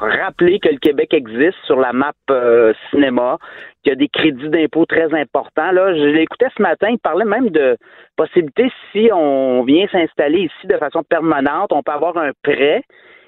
rappeler 0.00 0.60
que 0.60 0.68
le 0.68 0.78
Québec 0.78 1.12
existe 1.12 1.58
sur 1.64 1.80
la 1.80 1.92
map 1.92 2.12
euh, 2.30 2.72
cinéma, 2.90 3.38
qu'il 3.82 3.90
y 3.90 3.92
a 3.92 3.96
des 3.96 4.08
crédits 4.08 4.48
d'impôt 4.48 4.86
très 4.86 5.12
importants. 5.12 5.72
Là, 5.72 5.94
je 5.94 6.04
l'écoutais 6.04 6.48
ce 6.56 6.62
matin, 6.62 6.88
il 6.90 6.98
parlait 6.98 7.24
même 7.24 7.50
de 7.50 7.76
possibilité 8.16 8.70
si 8.92 9.10
on 9.12 9.64
vient 9.64 9.88
s'installer 9.88 10.42
ici 10.42 10.66
de 10.68 10.76
façon 10.76 11.02
permanente, 11.02 11.72
on 11.72 11.82
peut 11.82 11.92
avoir 11.92 12.16
un 12.16 12.30
prêt 12.44 12.82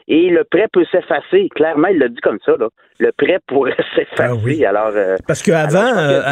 et 0.07 0.29
le 0.29 0.45
prêt 0.45 0.67
peut 0.73 0.85
s'effacer. 0.93 1.49
Clairement, 1.55 1.89
il 1.89 1.99
l'a 1.99 2.09
dit 2.09 2.21
comme 2.23 2.39
ça. 2.45 2.53
Là. 2.59 2.69
Le 2.99 3.11
prêt 3.17 3.39
pourrait 3.47 3.75
s'effacer. 3.97 4.23
Ah 4.23 4.35
oui. 4.35 4.65
Alors, 4.65 4.93
euh, 4.95 5.17
Parce 5.27 5.43
qu'avant, 5.43 5.97
euh, 5.97 6.23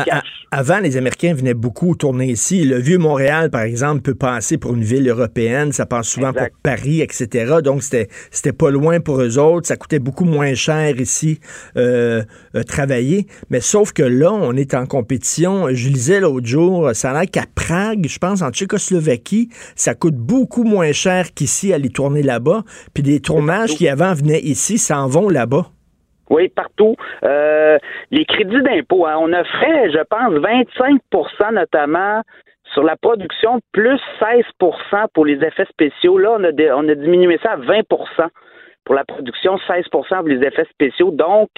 avant, 0.50 0.78
les 0.78 0.98
Américains 0.98 1.32
venaient 1.32 1.54
beaucoup 1.54 1.96
tourner 1.96 2.26
ici. 2.26 2.64
Le 2.64 2.76
vieux 2.76 2.98
Montréal, 2.98 3.50
par 3.50 3.62
exemple, 3.62 4.02
peut 4.02 4.14
passer 4.14 4.58
pour 4.58 4.74
une 4.74 4.84
ville 4.84 5.08
européenne. 5.08 5.72
Ça 5.72 5.86
passe 5.86 6.08
souvent 6.08 6.30
Exact. 6.30 6.50
pour 6.50 6.60
Paris, 6.62 7.00
etc. 7.00 7.56
Donc, 7.64 7.82
c'était, 7.82 8.08
c'était 8.30 8.52
pas 8.52 8.70
loin 8.70 9.00
pour 9.00 9.22
eux 9.22 9.38
autres. 9.38 9.66
Ça 9.66 9.76
coûtait 9.76 9.98
beaucoup 9.98 10.26
moins 10.26 10.52
cher 10.54 11.00
ici 11.00 11.40
euh, 11.78 12.22
travailler. 12.68 13.26
Mais 13.48 13.60
sauf 13.60 13.92
que 13.92 14.02
là, 14.02 14.32
on 14.32 14.54
est 14.54 14.74
en 14.74 14.84
compétition. 14.84 15.68
Je 15.70 15.88
lisais 15.88 16.20
l'autre 16.20 16.46
jour, 16.46 16.90
ça 16.92 17.10
a 17.12 17.20
l'air 17.20 17.30
qu'à 17.30 17.44
Prague, 17.54 18.06
je 18.06 18.18
pense, 18.18 18.42
en 18.42 18.50
Tchécoslovaquie, 18.50 19.48
ça 19.76 19.94
coûte 19.94 20.16
beaucoup 20.16 20.64
moins 20.64 20.92
cher 20.92 21.32
qu'ici 21.34 21.72
aller 21.72 21.88
tourner 21.88 22.22
là-bas. 22.22 22.64
Puis 22.92 23.02
des 23.02 23.20
tournages 23.20 23.61
qui 23.66 23.88
avant 23.88 24.14
venaient 24.14 24.40
ici 24.40 24.78
s'en 24.78 25.06
vont 25.08 25.28
là-bas. 25.28 25.66
Oui, 26.30 26.48
partout. 26.48 26.96
Euh, 27.24 27.78
les 28.10 28.24
crédits 28.24 28.62
d'impôt, 28.62 29.06
hein, 29.06 29.16
on 29.18 29.32
offrait, 29.32 29.90
je 29.90 30.02
pense, 30.08 30.32
25% 30.32 31.52
notamment 31.52 32.22
sur 32.72 32.82
la 32.82 32.96
production, 32.96 33.60
plus 33.72 34.00
16% 34.18 35.08
pour 35.12 35.26
les 35.26 35.44
effets 35.44 35.66
spéciaux. 35.66 36.16
Là, 36.16 36.38
on 36.38 36.44
a, 36.44 36.74
on 36.74 36.88
a 36.88 36.94
diminué 36.94 37.38
ça 37.42 37.52
à 37.52 37.56
20% 37.58 37.84
pour 38.84 38.94
la 38.94 39.04
production, 39.04 39.56
16% 39.68 39.90
pour 39.90 40.26
les 40.26 40.46
effets 40.46 40.66
spéciaux. 40.70 41.10
Donc, 41.10 41.50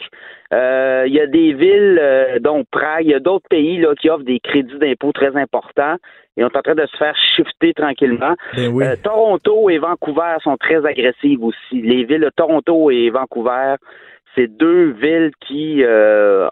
euh, 0.52 1.04
il 1.06 1.14
y 1.14 1.20
a 1.20 1.26
des 1.26 1.52
villes, 1.52 1.98
euh, 2.00 2.38
dont 2.40 2.64
Prague, 2.70 3.04
il 3.04 3.10
y 3.10 3.14
a 3.14 3.20
d'autres 3.20 3.48
pays 3.48 3.78
là, 3.78 3.94
qui 3.94 4.10
offrent 4.10 4.24
des 4.24 4.40
crédits 4.40 4.78
d'impôt 4.78 5.12
très 5.12 5.36
importants 5.36 5.96
et 6.36 6.44
on 6.44 6.48
est 6.48 6.56
en 6.56 6.62
train 6.62 6.74
de 6.74 6.86
se 6.86 6.96
faire 6.96 7.16
shifter 7.36 7.74
tranquillement. 7.74 8.34
Ben 8.56 8.72
oui. 8.72 8.84
Euh, 8.84 8.96
Toronto 9.02 9.70
et 9.70 9.78
Vancouver 9.78 10.36
sont 10.42 10.56
très 10.56 10.84
agressives 10.84 11.42
aussi. 11.44 11.80
Les 11.80 12.04
villes 12.04 12.22
de 12.22 12.30
Toronto 12.34 12.90
et 12.90 13.10
Vancouver, 13.10 13.76
c'est 14.34 14.48
deux 14.48 14.90
villes 14.90 15.32
qui... 15.46 15.82
euh, 15.84 16.48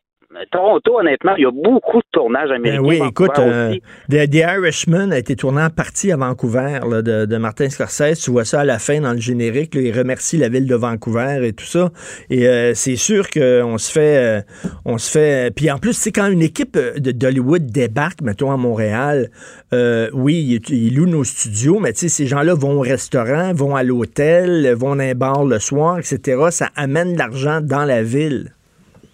Toronto, 0.51 0.99
honnêtement, 0.99 1.35
il 1.37 1.43
y 1.43 1.47
a 1.47 1.51
beaucoup 1.51 1.99
de 1.99 2.07
tournages 2.13 2.49
Ben 2.49 2.57
américains. 2.57 2.83
oui, 2.83 3.01
écoute, 3.09 3.39
euh. 3.39 3.75
The, 4.11 4.29
The 4.31 4.35
Irishman 4.35 5.11
a 5.11 5.19
été 5.19 5.37
tourné 5.37 5.63
en 5.63 5.71
partie 5.71 6.11
à 6.13 6.17
Vancouver 6.17 6.81
là, 6.89 7.03
de, 7.03 7.27
de 7.27 7.37
Martin 7.37 7.69
Scorsese. 7.71 8.21
Tu 8.23 8.31
vois 8.31 8.45
ça 8.45 8.61
à 8.61 8.65
la 8.65 8.79
fin 8.79 9.01
dans 9.01 9.13
le 9.13 9.21
générique. 9.21 9.75
là, 9.75 9.81
il 9.83 9.97
remercie 9.97 10.37
la 10.37 10.49
ville 10.49 10.67
de 10.67 10.75
Vancouver 10.75 11.41
et 11.47 11.53
tout 11.53 11.65
ça. 11.65 11.91
Et 12.31 12.49
euh, 12.49 12.73
c'est 12.75 12.97
sûr 12.97 13.31
qu'on 13.31 13.79
se 13.79 13.93
fait, 13.93 14.17
euh, 14.17 14.41
on 14.85 14.99
se 14.99 15.11
fait. 15.11 15.55
Puis 15.55 15.71
en 15.71 15.79
plus, 15.79 15.93
c'est 15.93 16.13
quand 16.13 16.27
une 16.29 16.43
équipe 16.43 16.77
euh, 16.77 16.99
de 16.99 17.13
d'Hollywood 17.13 17.67
débarque, 17.67 18.21
mettons 18.23 18.51
à 18.51 18.57
Montréal. 18.57 19.31
euh, 19.73 20.09
oui, 20.13 20.61
ils, 20.69 20.95
louent 20.95 21.07
nos 21.07 21.25
studios, 21.25 21.79
mais 21.81 21.93
tu 21.93 22.01
sais, 22.01 22.09
ces 22.09 22.27
gens-là 22.27 22.55
vont 22.55 22.73
au 22.73 22.81
restaurant, 22.81 23.53
vont 23.55 23.77
à 23.77 23.83
l'hôtel, 23.83 24.73
vont 24.75 24.97
dans 24.97 25.03
un 25.03 25.15
bar 25.15 25.45
le 25.45 25.59
soir, 25.59 25.99
etc. 25.99 26.41
Ça 26.51 26.69
amène 26.77 27.15
de 27.15 27.19
l'argent 27.19 27.61
dans 27.63 27.85
la 27.85 28.03
ville. 28.03 28.53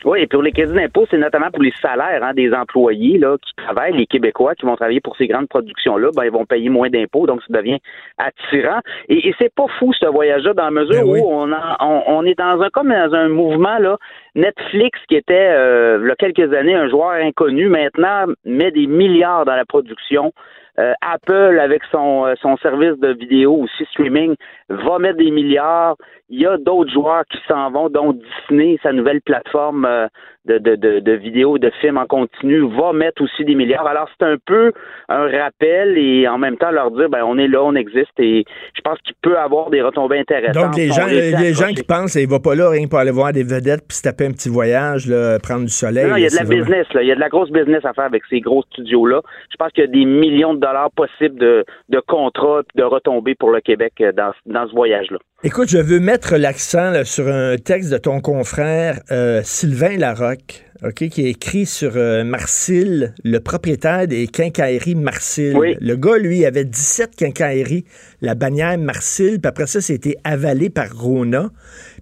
Oui, 0.09 0.21
et 0.23 0.27
pour 0.27 0.41
les 0.43 0.53
crédits 0.53 0.73
d'impôt, 0.73 1.05
c'est 1.11 1.19
notamment 1.19 1.50
pour 1.50 1.62
les 1.62 1.73
salaires 1.83 2.25
hein, 2.25 2.33
des 2.33 2.50
employés 2.55 3.19
là, 3.19 3.37
qui 3.43 3.53
travaillent, 3.57 3.93
les 3.93 4.07
Québécois 4.07 4.55
qui 4.55 4.65
vont 4.65 4.75
travailler 4.75 5.00
pour 5.00 5.15
ces 5.19 5.27
grandes 5.27 5.49
productions-là, 5.49 6.09
ben, 6.17 6.25
ils 6.25 6.31
vont 6.31 6.47
payer 6.47 6.71
moins 6.71 6.88
d'impôts, 6.88 7.27
donc 7.27 7.43
ça 7.43 7.53
devient 7.59 7.77
attirant. 8.17 8.81
Et, 9.11 9.29
et 9.29 9.35
c'est 9.38 9.53
pas 9.55 9.67
fou 9.79 9.93
ce 9.93 10.07
voyage-là, 10.07 10.55
dans 10.55 10.65
la 10.65 10.71
mesure 10.71 11.03
Ben 11.05 11.11
oui. 11.12 11.21
où 11.21 11.29
on, 11.31 11.53
en- 11.53 11.77
on, 11.81 12.03
on 12.07 12.25
est 12.25 12.38
dans 12.38 12.59
un 12.62 12.71
comme 12.71 12.88
dans 12.88 13.15
un 13.15 13.29
mouvement 13.29 13.79
là. 13.79 13.99
Netflix, 14.35 14.99
qui 15.09 15.17
était 15.17 15.35
euh, 15.50 15.99
il 16.03 16.09
y 16.09 16.11
a 16.11 16.17
quelques 16.17 16.55
années 16.55 16.75
un 16.75 16.88
joueur 16.88 17.11
inconnu, 17.11 17.69
maintenant 17.69 18.25
met 18.47 18.71
des 18.71 18.87
milliards 18.87 19.45
dans 19.45 19.57
la 19.57 19.67
production. 19.67 20.33
Euh, 20.79 20.93
Apple, 21.00 21.59
avec 21.61 21.83
son, 21.91 22.25
euh, 22.27 22.35
son 22.41 22.57
service 22.59 22.97
de 23.00 23.09
vidéo 23.09 23.53
aussi 23.65 23.85
streaming, 23.91 24.37
va 24.69 24.99
mettre 24.99 25.19
des 25.19 25.31
milliards. 25.31 25.97
Il 26.31 26.41
y 26.41 26.47
a 26.47 26.59
d'autres 26.59 26.93
joueurs 26.93 27.25
qui 27.31 27.39
s'en 27.49 27.71
vont, 27.71 27.89
dont 27.89 28.13
Disney, 28.13 28.79
sa 28.83 28.93
nouvelle 28.93 29.23
plateforme 29.23 29.87
euh, 29.87 30.09
de, 30.45 30.59
de, 30.59 30.77
de, 30.77 31.01
de 31.01 31.13
vidéos, 31.13 31.57
de 31.57 31.71
films 31.81 31.97
en 31.97 32.05
continu, 32.05 32.69
va 32.77 32.93
mettre 32.93 33.23
aussi 33.23 33.47
des 33.47 33.55
milliards. 33.55 33.87
Alors, 33.87 34.09
c'est 34.19 34.27
un 34.27 34.37
peu 34.45 34.73
un 35.09 35.27
rappel 35.27 35.97
et 35.97 36.29
en 36.29 36.37
même 36.37 36.59
temps 36.59 36.71
leur 36.71 36.91
dire, 36.91 37.09
ben, 37.09 37.23
on 37.25 37.39
est 37.39 37.49
là, 37.49 37.63
on 37.65 37.75
existe 37.75 38.13
et 38.19 38.45
je 38.75 38.81
pense 38.83 38.99
qu'il 39.01 39.15
peut 39.23 39.39
avoir 39.39 39.71
des 39.71 39.81
retombées 39.81 40.19
intéressantes. 40.19 40.63
Donc, 40.63 40.77
les 40.77 40.89
gens, 40.89 41.07
les 41.07 41.55
gens 41.55 41.69
qui 41.69 41.83
pensent, 41.83 42.15
il 42.17 42.29
va 42.29 42.41
pas 42.41 42.55
là 42.55 42.69
rien 42.69 42.87
pour 42.89 42.99
aller 42.99 43.11
voir 43.11 43.33
des 43.33 43.43
vedettes 43.43 43.85
puis 43.89 43.97
se 43.97 44.03
taper 44.03 44.27
un 44.27 44.33
petit 44.33 44.51
voyage, 44.51 45.07
là, 45.07 45.39
prendre 45.39 45.63
du 45.63 45.73
soleil. 45.73 46.11
Non, 46.11 46.17
il 46.17 46.25
y 46.25 46.27
a 46.27 46.29
de 46.31 46.37
la 46.37 46.45
vraiment- 46.45 46.61
business, 46.61 46.87
là. 46.93 47.03
Il 47.03 47.09
y 47.09 47.13
a 47.13 47.15
de 47.15 47.21
la 47.21 47.29
grosse 47.31 47.51
business 47.51 47.83
à 47.87 47.95
faire 47.95 48.05
avec 48.05 48.23
ces 48.29 48.41
gros 48.41 48.63
studios-là. 48.73 49.23
Je 49.51 49.57
pense 49.57 49.73
qu'il 49.73 49.85
y 49.85 49.87
a 49.87 49.91
des 49.91 50.05
millions 50.05 50.53
de 50.53 50.61
dollars 50.61 50.91
possibles 50.91 51.39
de, 51.39 51.65
de 51.89 52.01
contrats 52.01 52.61
et 52.75 52.79
de 52.79 52.85
retombées 52.85 53.35
pour 53.35 53.51
le 53.51 53.61
Québec 53.61 53.95
euh, 54.03 54.13
dans, 54.13 54.33
dans 54.59 54.69
ce 54.69 54.75
voyage-là. 54.75 55.19
Écoute, 55.45 55.69
je 55.69 55.79
veux 55.79 56.00
mettre 56.00 56.37
l'accent 56.37 57.05
sur 57.05 57.29
un 57.29 57.57
texte 57.57 57.91
de 57.91 57.99
ton 57.99 58.21
confrère 58.21 59.00
euh, 59.11 59.41
Sylvain 59.45 59.97
Larocque, 59.97 60.65
ok, 60.83 61.09
qui 61.09 61.25
a 61.25 61.29
écrit 61.29 61.65
sur 61.65 61.93
euh, 61.97 62.25
Marcille, 62.25 63.15
le 63.25 63.38
propriétaire 63.38 64.09
des 64.09 64.27
quincailleries 64.27 64.97
Marcille. 64.97 65.57
Oui. 65.57 65.77
Le 65.81 65.97
gars, 65.97 66.19
lui, 66.19 66.45
avait 66.45 66.65
17 66.65 67.15
quincailleries, 67.15 67.85
la 68.21 68.35
bannière 68.35 68.77
Marcille, 68.79 69.38
puis 69.41 69.49
après 69.49 69.69
ça, 69.69 69.81
c'était 69.81 70.17
avalé 70.25 70.71
par 70.71 70.93
Rona. 70.93 71.50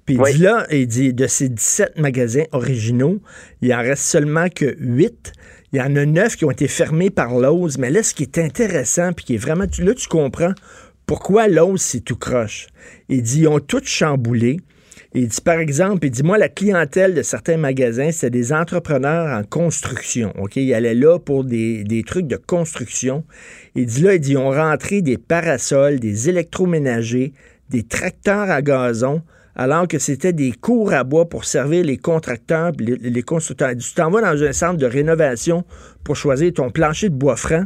Puis 0.06 0.14
il 0.16 0.34
dit 0.34 0.42
là, 0.42 0.66
il 0.70 0.86
dit 0.86 1.12
de 1.12 1.26
ces 1.26 1.48
17 1.48 1.98
magasins 1.98 2.44
originaux, 2.52 3.20
il 3.60 3.74
en 3.74 3.78
reste 3.78 4.04
seulement 4.04 4.46
que 4.48 4.76
8. 4.78 5.32
Il 5.72 5.80
y 5.80 5.82
en 5.82 5.96
a 5.96 6.06
9 6.06 6.36
qui 6.36 6.44
ont 6.44 6.50
été 6.50 6.68
fermés 6.68 7.10
par 7.10 7.34
Lowe's. 7.34 7.76
Mais 7.76 7.90
là, 7.90 8.02
ce 8.02 8.14
qui 8.14 8.22
est 8.22 8.38
intéressant, 8.38 9.12
puis 9.12 9.24
qui 9.24 9.34
est 9.34 9.38
vraiment, 9.38 9.64
là, 9.78 9.94
tu 9.94 10.08
comprends 10.08 10.52
pourquoi 11.06 11.46
Lowe's, 11.46 11.82
c'est 11.82 12.00
tout 12.00 12.16
croche? 12.16 12.66
Il 13.08 13.22
dit, 13.22 13.42
ils 13.42 13.48
ont 13.48 13.60
tout 13.60 13.80
chamboulé. 13.84 14.58
Il 15.14 15.28
dit, 15.28 15.40
par 15.40 15.60
exemple, 15.60 16.04
il 16.04 16.10
dit, 16.10 16.24
moi, 16.24 16.36
la 16.36 16.48
clientèle 16.48 17.14
de 17.14 17.22
certains 17.22 17.56
magasins, 17.56 18.10
c'était 18.10 18.30
des 18.30 18.52
entrepreneurs 18.52 19.38
en 19.38 19.44
construction. 19.44 20.32
OK? 20.36 20.56
Ils 20.56 20.72
là 20.72 21.18
pour 21.20 21.44
des, 21.44 22.04
trucs 22.04 22.26
de 22.26 22.36
construction. 22.36 23.24
Il 23.76 23.86
dit, 23.86 24.02
là, 24.02 24.14
il 24.14 24.20
dit, 24.20 24.32
ils 24.32 24.36
ont 24.36 24.50
rentré 24.50 25.00
des 25.00 25.16
parasols, 25.16 26.00
des 26.00 26.28
électroménagers, 26.28 27.32
des 27.70 27.84
tracteurs 27.84 28.50
à 28.50 28.60
gazon, 28.60 29.22
alors 29.54 29.86
que 29.86 30.00
c'était 30.00 30.32
des 30.32 30.52
cours 30.52 30.92
à 30.92 31.04
bois 31.04 31.28
pour 31.28 31.44
servir 31.44 31.84
les 31.84 31.98
contracteurs, 31.98 32.72
les, 32.80 32.96
les 32.96 33.22
constructeurs. 33.22 33.70
Il 33.70 33.76
dit, 33.76 33.86
Tu 33.86 33.94
t'en 33.94 34.10
vas 34.10 34.22
dans 34.22 34.42
un 34.42 34.52
centre 34.52 34.76
de 34.76 34.86
rénovation 34.86 35.64
pour 36.02 36.16
choisir 36.16 36.52
ton 36.52 36.70
plancher 36.70 37.10
de 37.10 37.14
bois 37.14 37.36
franc, 37.36 37.64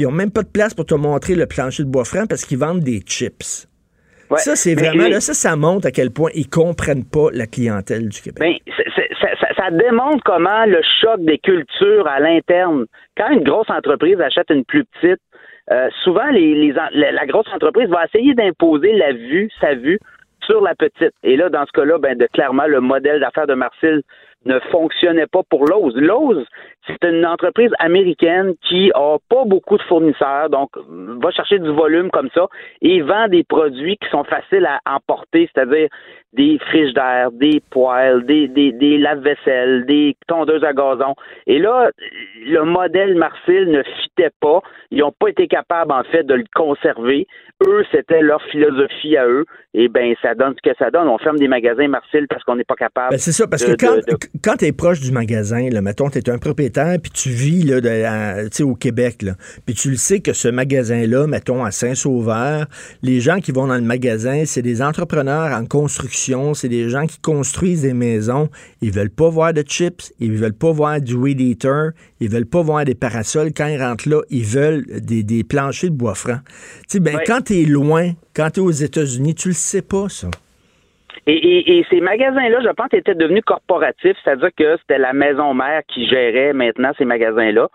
puis 0.00 0.06
ils 0.06 0.10
n'ont 0.10 0.16
même 0.16 0.30
pas 0.32 0.42
de 0.42 0.48
place 0.48 0.72
pour 0.72 0.86
te 0.86 0.94
montrer 0.94 1.34
le 1.34 1.46
plancher 1.46 1.82
de 1.84 1.88
bois 1.90 2.04
franc 2.04 2.24
parce 2.26 2.44
qu'ils 2.46 2.58
vendent 2.58 2.80
des 2.80 3.00
chips. 3.00 3.66
Ouais. 4.30 4.38
Ça, 4.38 4.56
c'est 4.56 4.74
Mais- 4.74 4.82
vraiment, 4.82 5.04
mais- 5.04 5.10
là, 5.10 5.20
ça, 5.20 5.34
ça 5.34 5.56
montre 5.56 5.88
à 5.88 5.90
quel 5.90 6.10
point 6.10 6.30
ils 6.34 6.48
comprennent 6.48 7.04
pas 7.04 7.28
la 7.32 7.46
clientèle 7.46 8.08
du 8.08 8.20
Québec. 8.22 8.38
Ben, 8.40 8.54
c'est- 8.76 8.90
c'est- 8.94 9.08
ça, 9.20 9.28
ça- 9.40 9.54
ça 9.56 9.70
démontre 9.70 10.22
comment 10.24 10.64
le 10.66 10.80
choc 11.02 11.20
des 11.24 11.38
cultures 11.38 12.06
à 12.06 12.20
l'interne, 12.20 12.86
quand 13.16 13.28
une 13.30 13.42
grosse 13.42 13.68
entreprise 13.70 14.20
achète 14.20 14.48
une 14.50 14.64
plus 14.64 14.84
petite, 14.84 15.20
euh, 15.72 15.88
souvent 16.04 16.30
les, 16.30 16.54
les 16.54 16.72
en- 16.78 16.88
la, 16.92 17.12
la 17.12 17.26
grosse 17.26 17.48
entreprise 17.52 17.88
va 17.88 18.04
essayer 18.06 18.34
d'imposer 18.34 18.92
la 18.92 19.12
vue, 19.12 19.50
sa 19.60 19.74
vue 19.74 19.98
sur 20.46 20.60
la 20.62 20.74
petite. 20.76 21.12
Et 21.24 21.36
là, 21.36 21.48
dans 21.50 21.66
ce 21.66 21.72
cas-là, 21.72 21.98
ben, 21.98 22.16
de, 22.16 22.26
clairement, 22.32 22.66
le 22.66 22.80
modèle 22.80 23.20
d'affaires 23.20 23.46
de 23.48 23.54
Marcel 23.54 24.00
ne 24.44 24.58
fonctionnait 24.70 25.26
pas 25.26 25.42
pour 25.48 25.66
Lowe's. 25.66 25.94
Lowe's, 25.94 26.46
c'est 26.86 27.08
une 27.08 27.26
entreprise 27.26 27.70
américaine 27.78 28.54
qui 28.68 28.90
a 28.94 29.18
pas 29.28 29.44
beaucoup 29.44 29.76
de 29.76 29.82
fournisseurs, 29.82 30.48
donc 30.50 30.70
va 30.88 31.30
chercher 31.30 31.58
du 31.58 31.70
volume 31.70 32.10
comme 32.10 32.30
ça 32.34 32.46
et 32.80 33.02
vend 33.02 33.28
des 33.28 33.44
produits 33.44 33.96
qui 33.98 34.08
sont 34.08 34.24
faciles 34.24 34.66
à 34.66 34.80
emporter, 34.86 35.48
c'est-à-dire 35.52 35.88
des 36.32 36.58
frigidaires, 36.60 37.30
des 37.32 37.60
poêles, 37.70 38.24
des, 38.24 38.46
des, 38.48 38.72
des 38.72 38.98
lave-vaisselle, 38.98 39.84
des 39.86 40.16
tondeuses 40.28 40.62
à 40.64 40.72
gazon. 40.72 41.14
Et 41.46 41.58
là, 41.58 41.90
le 42.46 42.62
modèle 42.64 43.16
Marcel 43.16 43.68
ne 43.70 43.82
fitait 43.82 44.30
pas. 44.40 44.60
Ils 44.92 44.98
n'ont 45.00 45.12
pas 45.12 45.28
été 45.28 45.48
capables, 45.48 45.90
en 45.92 46.04
fait, 46.04 46.22
de 46.24 46.34
le 46.34 46.44
conserver. 46.54 47.26
Eux, 47.66 47.84
c'était 47.90 48.22
leur 48.22 48.40
philosophie 48.50 49.16
à 49.16 49.26
eux. 49.26 49.44
Et 49.74 49.88
ben, 49.88 50.14
ça 50.22 50.34
donne 50.34 50.54
ce 50.56 50.68
que 50.70 50.74
ça 50.78 50.90
donne. 50.90 51.06
On 51.08 51.18
ferme 51.18 51.36
des 51.38 51.46
magasins 51.46 51.86
Marcel 51.88 52.26
parce 52.28 52.42
qu'on 52.44 52.56
n'est 52.56 52.64
pas 52.64 52.74
capable. 52.74 53.10
Ben, 53.10 53.18
c'est 53.18 53.32
ça, 53.32 53.46
parce 53.46 53.64
de- 53.64 53.74
que 53.74 53.86
quand, 53.86 53.96
de- 53.96 54.16
quand 54.42 54.56
tu 54.56 54.64
es 54.66 54.72
proche 54.72 55.00
du 55.00 55.12
magasin, 55.12 55.68
là, 55.70 55.80
mettons, 55.80 56.08
tu 56.10 56.18
es 56.18 56.30
un 56.30 56.38
propriétaire, 56.38 56.96
puis 57.00 57.12
tu 57.12 57.28
vis 57.28 57.64
là, 57.64 57.80
de- 57.80 57.88
à- 57.88 58.42
tu 58.44 58.56
sais, 58.56 58.62
au 58.64 58.74
Québec, 58.74 59.22
là, 59.22 59.32
puis 59.66 59.74
tu 59.74 59.90
le 59.90 59.96
sais 59.96 60.20
que 60.20 60.32
ce 60.32 60.48
magasin-là, 60.48 61.26
mettons, 61.28 61.64
à 61.64 61.70
Saint-Sauveur, 61.70 62.64
les 63.02 63.20
gens 63.20 63.38
qui 63.38 63.52
vont 63.52 63.66
dans 63.68 63.76
le 63.76 63.80
magasin, 63.82 64.42
c'est 64.44 64.62
des 64.62 64.82
entrepreneurs 64.82 65.52
en 65.56 65.64
construction, 65.66 66.19
c'est 66.54 66.68
des 66.68 66.88
gens 66.88 67.06
qui 67.06 67.18
construisent 67.20 67.82
des 67.82 67.94
maisons. 67.94 68.48
Ils 68.82 68.90
veulent 68.92 69.10
pas 69.10 69.28
voir 69.28 69.52
de 69.54 69.62
chips, 69.62 70.12
ils 70.20 70.32
veulent 70.32 70.52
pas 70.52 70.72
voir 70.72 71.00
du 71.00 71.14
weed 71.14 71.40
eater, 71.40 71.90
ils 72.20 72.28
veulent 72.28 72.46
pas 72.46 72.62
voir 72.62 72.84
des 72.84 72.94
parasols. 72.94 73.52
Quand 73.54 73.66
ils 73.66 73.82
rentrent 73.82 74.08
là, 74.08 74.20
ils 74.30 74.44
veulent 74.44 74.84
des, 75.00 75.22
des 75.22 75.44
planchers 75.44 75.90
de 75.90 75.94
bois 75.96 76.14
franc. 76.14 76.38
Tu 76.88 76.96
sais, 76.96 77.00
ben, 77.00 77.16
Ouais. 77.16 77.24
quand 77.26 77.42
tu 77.42 77.60
es 77.60 77.64
loin, 77.64 78.12
quand 78.34 78.50
tu 78.50 78.60
es 78.60 78.62
aux 78.62 78.70
États-Unis, 78.70 79.34
tu 79.34 79.48
le 79.48 79.54
sais 79.54 79.82
pas, 79.82 80.08
ça. 80.08 80.30
Et, 81.32 81.84
ces 81.90 82.00
magasins-là, 82.00 82.60
je 82.60 82.70
pense, 82.70 82.88
étaient 82.92 83.14
devenus 83.14 83.44
corporatifs, 83.44 84.16
c'est-à-dire 84.24 84.50
que 84.56 84.76
c'était 84.78 84.98
la 84.98 85.12
maison 85.12 85.54
mère 85.54 85.82
qui 85.86 86.06
gérait 86.06 86.52
maintenant 86.52 86.90
ces 86.98 87.04
magasins-là. 87.04 87.68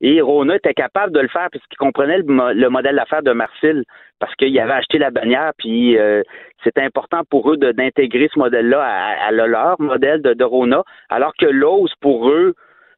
Et 0.00 0.20
Rona 0.20 0.56
était 0.56 0.72
capable 0.72 1.12
de 1.12 1.20
le 1.20 1.28
faire 1.28 1.48
puisqu'il 1.50 1.76
comprenait 1.76 2.18
le, 2.18 2.68
modèle 2.68 2.96
d'affaires 2.96 3.22
de 3.22 3.32
Marcel, 3.32 3.84
parce 4.18 4.34
qu'il 4.36 4.58
avait 4.58 4.72
acheté 4.72 4.98
la 4.98 5.10
bannière, 5.10 5.52
puis 5.58 5.98
euh, 5.98 6.22
c'était 6.64 6.82
important 6.82 7.22
pour 7.28 7.52
eux 7.52 7.56
d'intégrer 7.56 8.30
ce 8.32 8.38
modèle-là 8.38 8.82
à, 8.82 9.30
leur 9.30 9.80
modèle 9.80 10.22
de, 10.22 10.44
Rona, 10.44 10.82
alors 11.10 11.34
que 11.38 11.46
l'ose, 11.46 11.92
pour 12.00 12.30
eux, 12.30 12.54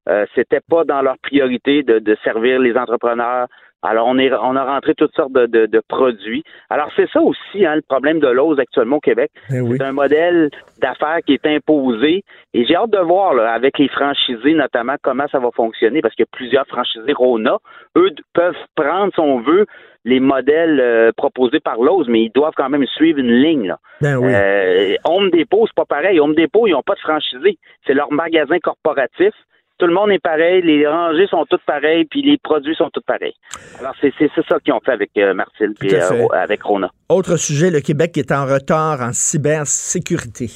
euh, 0.08 0.26
c'était 0.34 0.60
pas 0.60 0.84
dans 0.84 1.02
leur 1.02 1.18
priorité 1.18 1.82
de, 1.82 2.16
servir 2.22 2.60
les 2.60 2.76
entrepreneurs, 2.76 3.48
alors, 3.84 4.06
on, 4.06 4.18
est, 4.18 4.32
on 4.32 4.56
a 4.56 4.64
rentré 4.64 4.94
toutes 4.94 5.14
sortes 5.14 5.32
de, 5.32 5.46
de, 5.46 5.82
produits. 5.86 6.42
Alors, 6.70 6.88
c'est 6.96 7.08
ça 7.10 7.20
aussi, 7.20 7.66
hein, 7.66 7.76
le 7.76 7.82
problème 7.82 8.18
de 8.18 8.28
l'ose 8.28 8.58
actuellement 8.58 8.96
au 8.96 9.00
Québec. 9.00 9.30
Eh 9.50 9.60
c'est 9.70 9.82
un 9.82 9.92
modèle 9.92 10.50
d'affaires 10.80 11.18
qui 11.26 11.34
est 11.34 11.46
imposé. 11.46 12.24
Et 12.54 12.64
j'ai 12.64 12.76
hâte 12.76 12.90
de 12.90 12.98
voir, 12.98 13.34
là, 13.34 13.52
avec 13.52 13.78
les 13.78 13.88
franchisés 13.88 14.54
notamment, 14.54 14.94
comment 15.02 15.26
ça 15.30 15.38
va 15.38 15.50
fonctionner, 15.54 16.00
parce 16.00 16.14
qu'il 16.14 16.24
y 16.24 16.28
a 16.32 16.36
plusieurs 16.36 16.66
franchisés 16.66 17.12
Rona. 17.12 17.58
Eux 17.96 18.10
peuvent 18.32 18.56
prendre, 18.74 19.12
si 19.12 19.20
on 19.20 19.40
veut, 19.40 19.66
les 20.06 20.20
modèles 20.20 20.80
euh, 20.80 21.12
proposés 21.16 21.60
par 21.60 21.76
l'ose, 21.76 22.08
mais 22.08 22.22
ils 22.22 22.32
doivent 22.32 22.54
quand 22.56 22.70
même 22.70 22.86
suivre 22.86 23.18
une 23.18 23.32
ligne. 23.32 23.68
Là. 23.68 23.78
Ben 24.00 24.16
oui. 24.16 24.32
Euh, 24.34 24.94
Home 25.04 25.30
Depot, 25.30 25.66
c'est 25.66 25.76
pas 25.76 25.84
pareil. 25.84 26.20
Home 26.20 26.34
Depot, 26.34 26.66
ils 26.66 26.72
n'ont 26.72 26.82
pas 26.82 26.94
de 26.94 27.00
franchisés. 27.00 27.58
C'est 27.86 27.94
leur 27.94 28.10
magasin 28.12 28.58
corporatif 28.60 29.34
tout 29.78 29.86
le 29.86 29.94
monde 29.94 30.10
est 30.12 30.22
pareil, 30.22 30.62
les 30.62 30.86
rangées 30.86 31.26
sont 31.26 31.44
toutes 31.46 31.64
pareilles, 31.64 32.04
puis 32.04 32.22
les 32.22 32.38
produits 32.38 32.74
sont 32.76 32.90
tous 32.90 33.00
pareils. 33.00 33.34
Alors, 33.80 33.94
c'est 34.00 34.12
ça 34.48 34.58
qu'ils 34.60 34.72
ont 34.72 34.80
fait 34.80 34.92
avec 34.92 35.10
euh, 35.18 35.34
Martil 35.34 35.74
et 35.82 35.94
euh, 35.94 36.28
avec 36.32 36.62
Rona. 36.62 36.90
Autre 37.08 37.36
sujet, 37.36 37.70
le 37.70 37.80
Québec 37.80 38.16
est 38.16 38.30
en 38.30 38.46
retard 38.46 39.00
en 39.00 39.12
cybersécurité. 39.12 40.50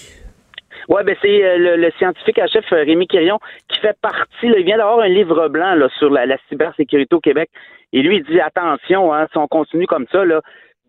Oui, 0.88 1.02
ben 1.04 1.16
c'est 1.20 1.44
euh, 1.44 1.76
le, 1.76 1.90
scientifique 1.98 2.38
à 2.38 2.46
chef 2.46 2.64
Rémi 2.70 3.06
Quirion 3.06 3.38
qui 3.68 3.80
fait 3.80 3.96
partie, 4.00 4.26
il 4.42 4.64
vient 4.64 4.78
d'avoir 4.78 5.00
un 5.00 5.08
livre 5.08 5.48
blanc 5.48 5.74
là, 5.74 5.88
sur 5.98 6.10
la, 6.10 6.24
cybersécurité 6.48 7.14
au 7.14 7.20
Québec. 7.20 7.50
Et 7.92 8.02
lui, 8.02 8.18
il 8.18 8.24
dit 8.24 8.40
attention, 8.40 9.12
hein, 9.12 9.26
si 9.32 9.38
on 9.38 9.48
continue 9.48 9.86
comme 9.86 10.06
ça, 10.12 10.24
là, 10.24 10.40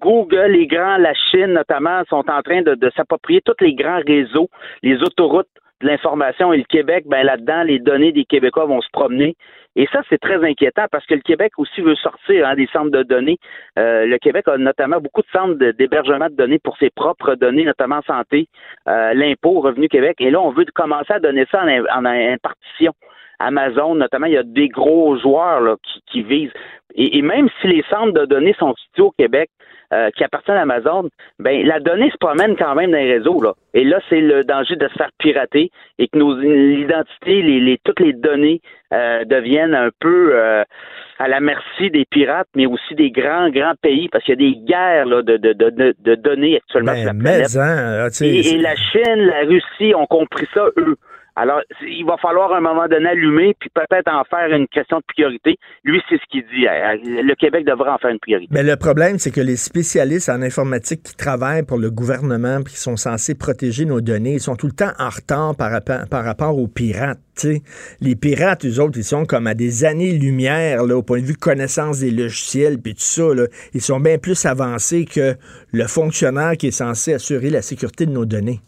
Google, 0.01 0.51
les 0.51 0.67
grands, 0.67 0.97
la 0.97 1.13
Chine 1.13 1.53
notamment, 1.53 2.03
sont 2.09 2.23
en 2.29 2.41
train 2.41 2.61
de, 2.61 2.75
de 2.75 2.91
s'approprier 2.95 3.41
tous 3.43 3.55
les 3.59 3.73
grands 3.73 4.01
réseaux, 4.05 4.49
les 4.83 5.01
autoroutes 5.01 5.49
de 5.81 5.87
l'information 5.87 6.53
et 6.53 6.57
le 6.57 6.63
Québec, 6.63 7.05
ben 7.07 7.23
là-dedans, 7.23 7.63
les 7.63 7.79
données 7.79 8.11
des 8.11 8.25
Québécois 8.25 8.65
vont 8.65 8.81
se 8.81 8.89
promener. 8.91 9.35
Et 9.75 9.87
ça, 9.91 10.01
c'est 10.09 10.17
très 10.17 10.43
inquiétant 10.43 10.85
parce 10.91 11.05
que 11.05 11.13
le 11.13 11.21
Québec 11.21 11.53
aussi 11.57 11.81
veut 11.81 11.95
sortir 11.95 12.47
hein, 12.47 12.55
des 12.55 12.67
centres 12.73 12.91
de 12.91 13.03
données. 13.03 13.37
Euh, 13.77 14.05
le 14.05 14.17
Québec 14.17 14.47
a 14.47 14.57
notamment 14.57 14.99
beaucoup 14.99 15.21
de 15.21 15.27
centres 15.31 15.53
d'hébergement 15.53 16.27
de, 16.27 16.35
données 16.35 16.59
pour 16.59 16.77
ses 16.77 16.89
propres 16.89 17.35
données, 17.35 17.63
notamment 17.63 18.01
santé, 18.01 18.47
euh, 18.87 19.13
l'impôt, 19.13 19.61
Revenu 19.61 19.87
Québec. 19.87 20.17
Et 20.19 20.31
là, 20.31 20.41
on 20.41 20.51
veut 20.51 20.65
commencer 20.73 21.13
à 21.13 21.19
donner 21.19 21.45
ça 21.51 21.63
en, 21.63 21.67
en 21.67 22.05
impartition. 22.05 22.93
Amazon, 23.39 23.95
notamment, 23.95 24.27
il 24.27 24.33
y 24.33 24.37
a 24.37 24.43
des 24.43 24.67
gros 24.67 25.17
joueurs 25.17 25.61
là, 25.61 25.75
qui, 25.83 26.01
qui 26.11 26.23
visent. 26.23 26.51
Et, 26.95 27.21
même 27.21 27.49
si 27.61 27.67
les 27.67 27.83
centres 27.89 28.13
de 28.13 28.25
données 28.25 28.55
sont 28.57 28.73
situés 28.75 29.03
au 29.03 29.11
Québec, 29.11 29.49
euh, 29.91 30.11
qui 30.15 30.23
appartiennent 30.23 30.57
à 30.57 30.61
Amazon, 30.61 31.09
ben 31.39 31.65
la 31.65 31.79
donnée 31.79 32.11
se 32.11 32.17
promène 32.19 32.55
quand 32.55 32.75
même 32.75 32.91
dans 32.91 32.97
les 32.97 33.11
réseaux 33.11 33.41
là. 33.41 33.53
Et 33.73 33.83
là, 33.83 33.99
c'est 34.07 34.21
le 34.21 34.43
danger 34.43 34.75
de 34.75 34.87
se 34.87 34.93
faire 34.93 35.09
pirater 35.17 35.71
et 35.97 36.07
que 36.07 36.15
nos 36.15 36.39
identités, 36.39 37.41
les, 37.41 37.59
les 37.59 37.79
toutes 37.83 37.99
les 37.99 38.13
données 38.13 38.61
euh, 38.93 39.25
deviennent 39.25 39.73
un 39.73 39.89
peu 39.99 40.31
euh, 40.35 40.63
à 41.17 41.27
la 41.27 41.39
merci 41.39 41.89
des 41.89 42.05
pirates, 42.05 42.47
mais 42.55 42.67
aussi 42.67 42.93
des 42.93 43.09
grands 43.09 43.49
grands 43.49 43.73
pays, 43.81 44.09
parce 44.09 44.23
qu'il 44.23 44.39
y 44.39 44.45
a 44.45 44.51
des 44.51 44.57
guerres 44.57 45.05
là, 45.07 45.23
de, 45.23 45.37
de, 45.37 45.53
de, 45.53 45.95
de 45.99 46.15
données 46.15 46.57
actuellement 46.57 46.93
ben, 46.93 46.97
sur 46.99 47.07
la 47.07 47.19
planète. 47.19 47.57
Hein, 47.57 48.07
et, 48.21 48.53
et 48.53 48.57
la 48.59 48.75
Chine, 48.75 49.25
la 49.25 49.41
Russie 49.47 49.95
ont 49.95 50.05
compris 50.05 50.47
ça 50.53 50.65
eux. 50.77 50.97
Alors, 51.41 51.61
il 51.81 52.05
va 52.05 52.17
falloir 52.17 52.51
à 52.51 52.57
un 52.57 52.59
moment 52.59 52.85
donné 52.89 53.07
allumer, 53.07 53.55
puis 53.57 53.69
peut-être 53.73 54.11
en 54.11 54.25
faire 54.25 54.53
une 54.53 54.67
question 54.67 54.97
de 54.97 55.03
priorité. 55.07 55.55
Lui, 55.85 56.01
c'est 56.09 56.17
ce 56.17 56.25
qu'il 56.29 56.41
dit. 56.53 56.67
Euh, 56.67 57.23
le 57.23 57.33
Québec 57.35 57.65
devrait 57.65 57.91
en 57.91 57.97
faire 57.97 58.09
une 58.09 58.19
priorité. 58.19 58.53
Mais 58.53 58.61
le 58.61 58.75
problème, 58.75 59.19
c'est 59.19 59.31
que 59.31 59.39
les 59.39 59.55
spécialistes 59.55 60.27
en 60.27 60.41
informatique 60.41 61.01
qui 61.01 61.15
travaillent 61.15 61.63
pour 61.63 61.77
le 61.77 61.91
gouvernement, 61.91 62.61
puis 62.61 62.73
qui 62.73 62.79
sont 62.81 62.97
censés 62.97 63.35
protéger 63.35 63.85
nos 63.85 64.01
données, 64.01 64.33
ils 64.33 64.41
sont 64.41 64.57
tout 64.57 64.67
le 64.67 64.73
temps 64.73 64.91
en 64.99 65.07
retard 65.07 65.55
par, 65.55 65.71
rapport, 66.25 66.57
aux 66.57 66.67
pirates. 66.67 67.19
Les 68.01 68.17
pirates, 68.17 68.65
eux 68.65 68.81
autres, 68.81 68.97
ils 68.97 69.05
sont 69.05 69.23
comme 69.23 69.47
à 69.47 69.53
des 69.53 69.85
années-lumière 69.85 70.83
au 70.83 71.03
point 71.03 71.21
de 71.21 71.25
vue 71.25 71.37
connaissance 71.37 72.01
des 72.01 72.11
logiciels, 72.11 72.81
puis 72.81 72.95
tout 72.95 72.99
ça. 72.99 73.23
Ils 73.73 73.81
sont 73.81 74.01
bien 74.01 74.17
plus 74.17 74.45
avancés 74.45 75.05
que 75.05 75.35
le 75.71 75.87
fonctionnaire 75.87 76.57
qui 76.57 76.67
est 76.67 76.71
censé 76.71 77.13
assurer 77.13 77.49
la 77.49 77.61
sécurité 77.61 78.05
de 78.05 78.11
nos 78.11 78.25
données. 78.25 78.59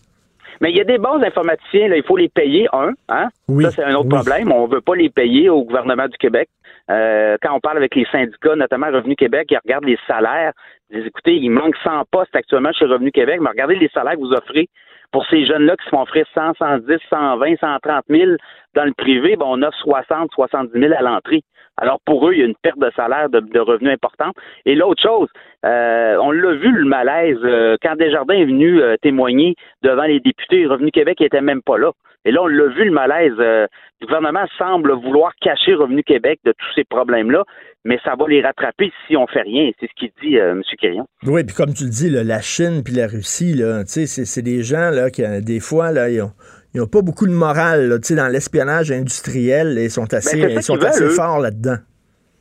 Mais 0.61 0.69
il 0.69 0.77
y 0.77 0.81
a 0.81 0.83
des 0.83 0.99
bons 0.99 1.21
informaticiens, 1.21 1.87
là, 1.87 1.97
il 1.97 2.03
faut 2.03 2.17
les 2.17 2.29
payer, 2.29 2.67
un. 2.71 2.91
Hein? 3.09 3.29
ça, 3.61 3.71
c'est 3.71 3.83
un 3.83 3.95
autre 3.95 4.09
problème. 4.09 4.51
On 4.51 4.67
ne 4.67 4.73
veut 4.73 4.81
pas 4.81 4.95
les 4.95 5.09
payer 5.09 5.49
au 5.49 5.63
gouvernement 5.63 6.07
du 6.07 6.17
Québec. 6.17 6.49
Euh, 6.89 7.37
quand 7.41 7.55
on 7.55 7.59
parle 7.59 7.77
avec 7.77 7.95
les 7.95 8.05
syndicats, 8.11 8.55
notamment 8.55 8.87
Revenu 8.87 9.15
Québec, 9.15 9.47
ils 9.49 9.59
regardent 9.63 9.85
les 9.85 9.97
salaires. 10.07 10.53
Ils 10.89 10.97
disent, 10.97 11.07
écoutez, 11.07 11.35
il 11.35 11.49
manque 11.49 11.75
100 11.83 12.03
postes 12.11 12.35
actuellement 12.35 12.71
chez 12.73 12.85
Revenu 12.85 13.11
Québec, 13.11 13.39
mais 13.41 13.49
regardez 13.49 13.75
les 13.75 13.89
salaires 13.89 14.13
que 14.13 14.19
vous 14.19 14.33
offrez 14.33 14.67
pour 15.11 15.25
ces 15.25 15.45
jeunes-là 15.45 15.75
qui 15.77 15.85
se 15.85 15.89
font 15.89 16.01
offrir 16.01 16.25
100, 16.33 16.53
110, 16.57 16.97
120, 17.09 17.55
130 17.59 18.05
000 18.09 18.31
dans 18.75 18.85
le 18.85 18.93
privé, 18.93 19.35
ben, 19.35 19.45
on 19.47 19.61
offre 19.61 19.77
60, 19.79 20.31
70 20.33 20.79
000 20.79 20.93
à 20.97 21.01
l'entrée. 21.01 21.43
Alors 21.77 21.99
pour 22.05 22.27
eux, 22.27 22.33
il 22.33 22.39
y 22.39 22.43
a 22.43 22.45
une 22.45 22.55
perte 22.61 22.79
de 22.79 22.91
salaire, 22.95 23.29
de, 23.29 23.59
revenus 23.59 23.91
importante. 23.91 24.35
Et 24.65 24.75
l'autre 24.75 25.01
chose, 25.01 25.29
euh, 25.65 26.15
on 26.21 26.31
l'a 26.31 26.53
vu 26.53 26.71
le 26.71 26.85
malaise 26.85 27.37
euh, 27.43 27.77
quand 27.81 27.95
Desjardins 27.95 28.35
est 28.35 28.45
venu 28.45 28.81
euh, 28.81 28.97
témoigner 29.01 29.55
devant 29.81 30.03
les 30.03 30.19
députés, 30.19 30.65
Revenu 30.65 30.91
Québec 30.91 31.19
n'était 31.19 31.41
même 31.41 31.61
pas 31.61 31.77
là. 31.77 31.91
Et 32.23 32.31
là, 32.31 32.43
on 32.43 32.47
l'a 32.47 32.67
vu 32.67 32.85
le 32.85 32.91
malaise. 32.91 33.33
le 33.37 33.67
gouvernement 34.05 34.45
semble 34.59 34.91
vouloir 34.93 35.31
cacher 35.41 35.73
Revenu 35.73 36.03
Québec 36.03 36.39
de 36.45 36.51
tous 36.51 36.73
ces 36.75 36.83
problèmes-là, 36.83 37.43
mais 37.83 37.99
ça 38.03 38.13
va 38.15 38.27
les 38.27 38.43
rattraper 38.43 38.91
si 39.07 39.17
on 39.17 39.25
fait 39.25 39.41
rien. 39.41 39.71
C'est 39.79 39.87
ce 39.87 39.93
qu'il 39.95 40.11
dit 40.21 40.35
M. 40.35 40.61
Quirion. 40.79 41.07
Oui, 41.25 41.43
puis 41.43 41.55
comme 41.55 41.73
tu 41.73 41.85
le 41.85 41.89
dis, 41.89 42.11
la 42.11 42.41
Chine 42.41 42.83
puis 42.85 42.93
la 42.93 43.07
Russie, 43.07 43.59
c'est 43.87 44.41
des 44.43 44.61
gens 44.61 44.91
qui, 45.11 45.23
des 45.41 45.59
fois, 45.59 45.91
là, 45.91 46.11
ils 46.11 46.21
ont 46.21 46.33
ils 46.73 46.79
n'ont 46.79 46.87
pas 46.87 47.01
beaucoup 47.01 47.27
de 47.27 47.33
morale 47.33 47.89
là, 47.89 47.97
dans 47.97 48.31
l'espionnage 48.31 48.91
industriel. 48.91 49.77
Ils 49.77 49.91
sont 49.91 50.13
assez, 50.13 50.41
ben, 50.41 50.51
ils 50.51 50.63
sont 50.63 50.81
assez 50.83 51.09
forts 51.09 51.39
là-dedans. 51.39 51.77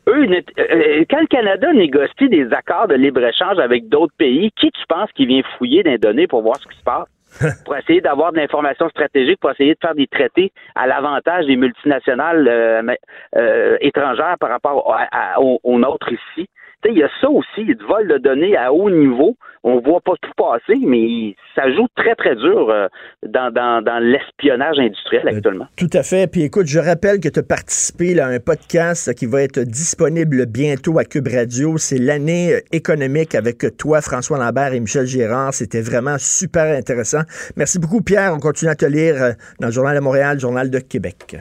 Eux, 0.08 0.24
euh, 0.24 0.40
euh, 0.58 1.04
quand 1.10 1.20
le 1.20 1.26
Canada 1.26 1.72
négocie 1.72 2.28
des 2.28 2.48
accords 2.52 2.88
de 2.88 2.94
libre-échange 2.94 3.58
avec 3.58 3.88
d'autres 3.88 4.14
pays, 4.16 4.50
qui 4.58 4.70
tu 4.70 4.82
penses 4.88 5.10
qui 5.14 5.26
vient 5.26 5.42
fouiller 5.58 5.82
des 5.82 5.98
données 5.98 6.26
pour 6.26 6.42
voir 6.42 6.56
ce 6.56 6.68
qui 6.68 6.78
se 6.78 6.84
passe? 6.84 7.06
pour 7.64 7.76
essayer 7.76 8.00
d'avoir 8.00 8.32
de 8.32 8.38
l'information 8.38 8.88
stratégique, 8.88 9.38
pour 9.38 9.52
essayer 9.52 9.74
de 9.74 9.78
faire 9.80 9.94
des 9.94 10.08
traités 10.08 10.50
à 10.74 10.88
l'avantage 10.88 11.46
des 11.46 11.54
multinationales 11.54 12.48
euh, 12.48 13.76
étrangères 13.80 14.34
par 14.40 14.50
rapport 14.50 14.92
aux 15.38 15.78
nôtres 15.78 16.10
ici 16.12 16.48
il 16.88 16.98
y 16.98 17.02
a 17.02 17.10
ça 17.20 17.28
aussi, 17.28 17.46
il 17.58 17.68
y 17.68 17.72
a 17.72 17.74
du 17.74 17.84
vol 17.84 18.08
de 18.08 18.18
données 18.18 18.56
à 18.56 18.72
haut 18.72 18.90
niveau. 18.90 19.36
On 19.62 19.78
voit 19.80 20.00
pas 20.00 20.14
tout 20.22 20.32
passer, 20.36 20.80
mais 20.86 21.36
ça 21.54 21.70
joue 21.70 21.86
très, 21.94 22.14
très 22.14 22.34
dur 22.34 22.70
euh, 22.70 22.88
dans, 23.26 23.52
dans, 23.52 24.02
l'espionnage 24.02 24.78
industriel 24.78 25.22
euh, 25.26 25.36
actuellement. 25.36 25.66
tout 25.76 25.90
à 25.92 26.02
fait. 26.02 26.30
Puis 26.30 26.42
écoute, 26.42 26.66
je 26.66 26.78
rappelle 26.78 27.20
que 27.20 27.28
tu 27.28 27.40
as 27.40 27.42
participé 27.42 28.18
à 28.18 28.28
un 28.28 28.38
podcast 28.40 29.14
qui 29.14 29.26
va 29.26 29.42
être 29.42 29.60
disponible 29.60 30.46
bientôt 30.46 30.98
à 30.98 31.04
Cube 31.04 31.28
Radio. 31.28 31.76
C'est 31.76 31.98
l'année 31.98 32.54
euh, 32.54 32.60
économique 32.72 33.34
avec 33.34 33.76
toi, 33.76 34.00
François 34.00 34.38
Lambert 34.38 34.72
et 34.72 34.80
Michel 34.80 35.04
Gérard. 35.04 35.52
C'était 35.52 35.82
vraiment 35.82 36.16
super 36.18 36.74
intéressant. 36.74 37.20
Merci 37.56 37.78
beaucoup, 37.78 38.00
Pierre. 38.00 38.32
On 38.34 38.40
continue 38.40 38.70
à 38.70 38.76
te 38.76 38.86
lire 38.86 39.34
dans 39.60 39.66
le 39.66 39.72
Journal 39.72 39.94
de 39.94 40.00
Montréal, 40.00 40.34
le 40.34 40.40
Journal 40.40 40.70
de 40.70 40.78
Québec. 40.78 41.36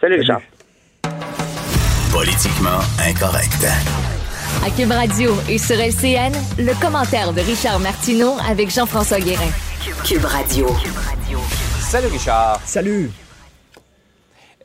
Salut, 0.00 0.20
Richard. 0.20 0.40
Politiquement 2.12 2.80
incorrect. 3.04 4.05
À 4.64 4.70
Cube 4.70 4.90
Radio 4.90 5.32
et 5.48 5.58
sur 5.58 5.76
LCN, 5.76 6.32
le 6.58 6.80
commentaire 6.80 7.32
de 7.32 7.40
Richard 7.40 7.78
Martineau 7.80 8.34
avec 8.48 8.70
Jean-François 8.70 9.20
Guérin. 9.20 9.50
Cube 10.04 10.24
Radio. 10.24 10.66
Salut 11.80 12.08
Richard. 12.08 12.60
Salut. 12.64 13.10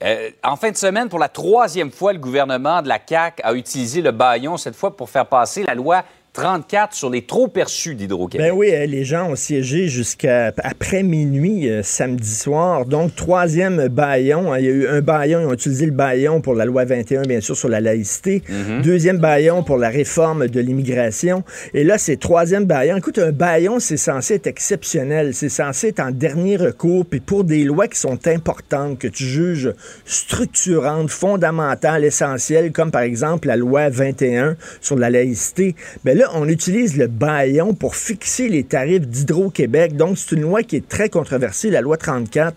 Euh, 0.03 0.29
en 0.43 0.55
fin 0.55 0.71
de 0.71 0.77
semaine, 0.77 1.09
pour 1.09 1.19
la 1.19 1.29
troisième 1.29 1.91
fois, 1.91 2.13
le 2.13 2.19
gouvernement 2.19 2.81
de 2.81 2.87
la 2.87 2.99
CAQ 3.07 3.41
a 3.43 3.53
utilisé 3.53 4.01
le 4.01 4.11
baillon, 4.11 4.57
cette 4.57 4.75
fois 4.75 4.95
pour 4.95 5.09
faire 5.09 5.27
passer 5.27 5.63
la 5.63 5.75
loi 5.75 6.03
34 6.33 6.95
sur 6.95 7.09
les 7.09 7.23
trop 7.23 7.49
perçus 7.49 7.93
d'Hydro-Québec. 7.93 8.47
Ben 8.47 8.55
oui, 8.55 8.73
hein, 8.73 8.85
les 8.85 9.03
gens 9.03 9.31
ont 9.31 9.35
siégé 9.35 9.89
jusqu'à 9.89 10.53
après 10.63 11.03
minuit 11.03 11.69
euh, 11.69 11.83
samedi 11.83 12.33
soir. 12.33 12.85
Donc, 12.85 13.15
troisième 13.15 13.89
baillon. 13.89 14.53
Hein, 14.53 14.59
il 14.59 14.65
y 14.65 14.69
a 14.69 14.71
eu 14.71 14.87
un 14.87 15.01
baillon, 15.01 15.41
ils 15.41 15.47
ont 15.47 15.53
utilisé 15.53 15.85
le 15.85 15.91
baillon 15.91 16.39
pour 16.39 16.53
la 16.53 16.63
loi 16.63 16.85
21, 16.85 17.23
bien 17.23 17.41
sûr, 17.41 17.57
sur 17.57 17.67
la 17.67 17.81
laïcité. 17.81 18.43
Mhm. 18.47 18.81
Deuxième 18.81 19.17
baillon 19.17 19.61
pour 19.63 19.77
la 19.77 19.89
réforme 19.89 20.47
de 20.47 20.59
l'immigration. 20.61 21.43
Et 21.73 21.83
là, 21.83 21.97
c'est 21.97 22.15
troisième 22.15 22.63
baillon. 22.63 22.95
Écoute, 22.95 23.19
un 23.19 23.33
baillon, 23.33 23.81
c'est 23.81 23.97
censé 23.97 24.35
être 24.35 24.47
exceptionnel. 24.47 25.33
C'est 25.33 25.49
censé 25.49 25.89
être 25.89 25.99
en 25.99 26.11
dernier 26.11 26.55
recours. 26.55 27.05
Puis 27.05 27.19
pour 27.19 27.43
des 27.43 27.65
lois 27.65 27.89
qui 27.89 27.99
sont 27.99 28.25
importantes, 28.27 28.99
que 28.99 29.09
tu 29.09 29.25
juges 29.25 29.73
structurantes, 30.05 31.09
fondamentales, 31.09 32.05
essentielles, 32.05 32.71
comme 32.71 32.91
par 32.91 33.01
exemple 33.01 33.49
la 33.49 33.57
loi 33.57 33.89
21 33.89 34.55
sur 34.79 34.97
la 34.97 35.09
laïcité, 35.09 35.75
ben 36.05 36.17
là, 36.17 36.20
on 36.33 36.47
utilise 36.47 36.97
le 36.97 37.07
baillon 37.07 37.73
pour 37.73 37.95
fixer 37.95 38.47
les 38.47 38.63
tarifs 38.63 39.07
d'Hydro-Québec. 39.07 39.95
Donc, 39.95 40.17
c'est 40.17 40.35
une 40.35 40.41
loi 40.41 40.63
qui 40.63 40.75
est 40.75 40.87
très 40.87 41.09
controversée, 41.09 41.69
la 41.69 41.81
loi 41.81 41.97
34. 41.97 42.55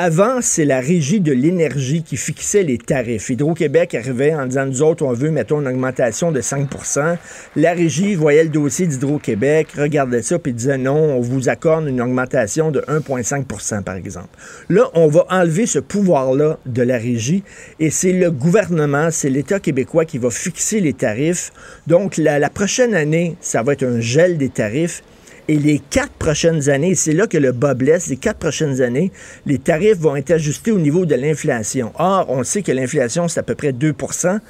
Avant, 0.00 0.38
c'est 0.40 0.64
la 0.64 0.78
régie 0.78 1.18
de 1.18 1.32
l'énergie 1.32 2.04
qui 2.04 2.16
fixait 2.16 2.62
les 2.62 2.78
tarifs. 2.78 3.30
Hydro-Québec 3.30 3.96
arrivait 3.96 4.32
en 4.32 4.46
disant, 4.46 4.64
nous 4.64 4.80
autres, 4.80 5.04
on 5.04 5.12
veut, 5.12 5.32
mettons, 5.32 5.60
une 5.60 5.66
augmentation 5.66 6.30
de 6.30 6.40
5% 6.40 7.16
La 7.56 7.72
régie 7.72 8.14
voyait 8.14 8.44
le 8.44 8.48
dossier 8.48 8.86
d'Hydro-Québec, 8.86 9.70
regardait 9.76 10.22
ça, 10.22 10.38
puis 10.38 10.52
disait, 10.52 10.78
non, 10.78 10.94
on 10.94 11.20
vous 11.20 11.48
accorde 11.48 11.88
une 11.88 12.00
augmentation 12.00 12.70
de 12.70 12.78
1,5% 12.82 13.82
par 13.82 13.96
exemple. 13.96 14.28
Là, 14.68 14.84
on 14.94 15.08
va 15.08 15.26
enlever 15.30 15.66
ce 15.66 15.80
pouvoir-là 15.80 16.60
de 16.64 16.82
la 16.82 16.96
régie 16.96 17.42
et 17.80 17.90
c'est 17.90 18.12
le 18.12 18.30
gouvernement, 18.30 19.08
c'est 19.10 19.30
l'État 19.30 19.58
québécois 19.58 20.04
qui 20.04 20.18
va 20.18 20.30
fixer 20.30 20.78
les 20.78 20.92
tarifs. 20.92 21.50
Donc, 21.88 22.18
la, 22.18 22.38
la 22.38 22.50
prochaine 22.50 22.94
année, 22.94 23.34
ça 23.40 23.64
va 23.64 23.72
être 23.72 23.82
un 23.84 23.98
gel 23.98 24.38
des 24.38 24.48
tarifs. 24.48 25.02
Et 25.50 25.56
les 25.56 25.78
quatre 25.78 26.12
prochaines 26.12 26.68
années, 26.68 26.94
c'est 26.94 27.14
là 27.14 27.26
que 27.26 27.38
le 27.38 27.52
bas 27.52 27.72
blesse, 27.72 28.08
les 28.08 28.18
quatre 28.18 28.38
prochaines 28.38 28.82
années, 28.82 29.10
les 29.46 29.58
tarifs 29.58 29.96
vont 29.96 30.14
être 30.14 30.30
ajustés 30.30 30.72
au 30.72 30.78
niveau 30.78 31.06
de 31.06 31.14
l'inflation. 31.14 31.90
Or, 31.98 32.26
on 32.28 32.44
sait 32.44 32.60
que 32.60 32.70
l'inflation, 32.70 33.28
c'est 33.28 33.40
à 33.40 33.42
peu 33.42 33.54
près 33.54 33.72
2% 33.72 34.40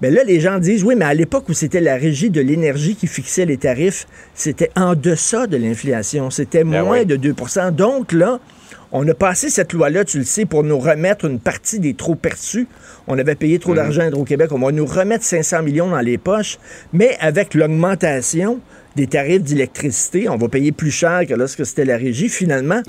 Bien 0.00 0.10
là, 0.10 0.24
les 0.24 0.40
gens 0.40 0.58
disent, 0.58 0.82
oui, 0.82 0.94
mais 0.96 1.04
à 1.04 1.12
l'époque 1.12 1.50
où 1.50 1.52
c'était 1.52 1.82
la 1.82 1.96
régie 1.96 2.30
de 2.30 2.40
l'énergie 2.40 2.96
qui 2.96 3.06
fixait 3.06 3.44
les 3.44 3.58
tarifs, 3.58 4.06
c'était 4.34 4.70
en 4.74 4.94
deçà 4.94 5.46
de 5.46 5.58
l'inflation. 5.58 6.30
C'était 6.30 6.64
Ben 6.64 6.84
moins 6.84 7.00
oui. 7.00 7.06
de 7.06 7.16
2% 7.16 7.74
Donc 7.74 8.12
là, 8.12 8.40
on 8.92 9.06
a 9.06 9.12
passé 9.12 9.50
cette 9.50 9.74
loi-là, 9.74 10.06
tu 10.06 10.16
le 10.16 10.24
sais, 10.24 10.46
pour 10.46 10.64
nous 10.64 10.78
remettre 10.78 11.26
une 11.26 11.38
partie 11.38 11.80
des 11.80 11.92
trop 11.92 12.14
perçus. 12.14 12.66
On 13.08 13.18
avait 13.18 13.34
payé 13.34 13.58
trop 13.58 13.74
d'argent 13.74 14.00
à 14.00 14.06
Hydro-Québec. 14.06 14.50
On 14.52 14.58
va 14.58 14.72
nous 14.72 14.86
remettre 14.86 15.22
500 15.22 15.62
millions 15.64 15.90
dans 15.90 16.00
les 16.00 16.16
poches. 16.16 16.58
Mais 16.94 17.18
avec 17.20 17.52
l'augmentation 17.52 18.58
des 18.96 19.06
tarifs 19.06 19.42
d'électricité, 19.42 20.28
on 20.28 20.36
va 20.36 20.48
payer 20.48 20.72
plus 20.72 20.90
cher 20.90 21.26
que 21.26 21.34
lorsque 21.34 21.64
c'était 21.64 21.84
la 21.84 21.96
régie. 21.96 22.28
Finalement, 22.28 22.82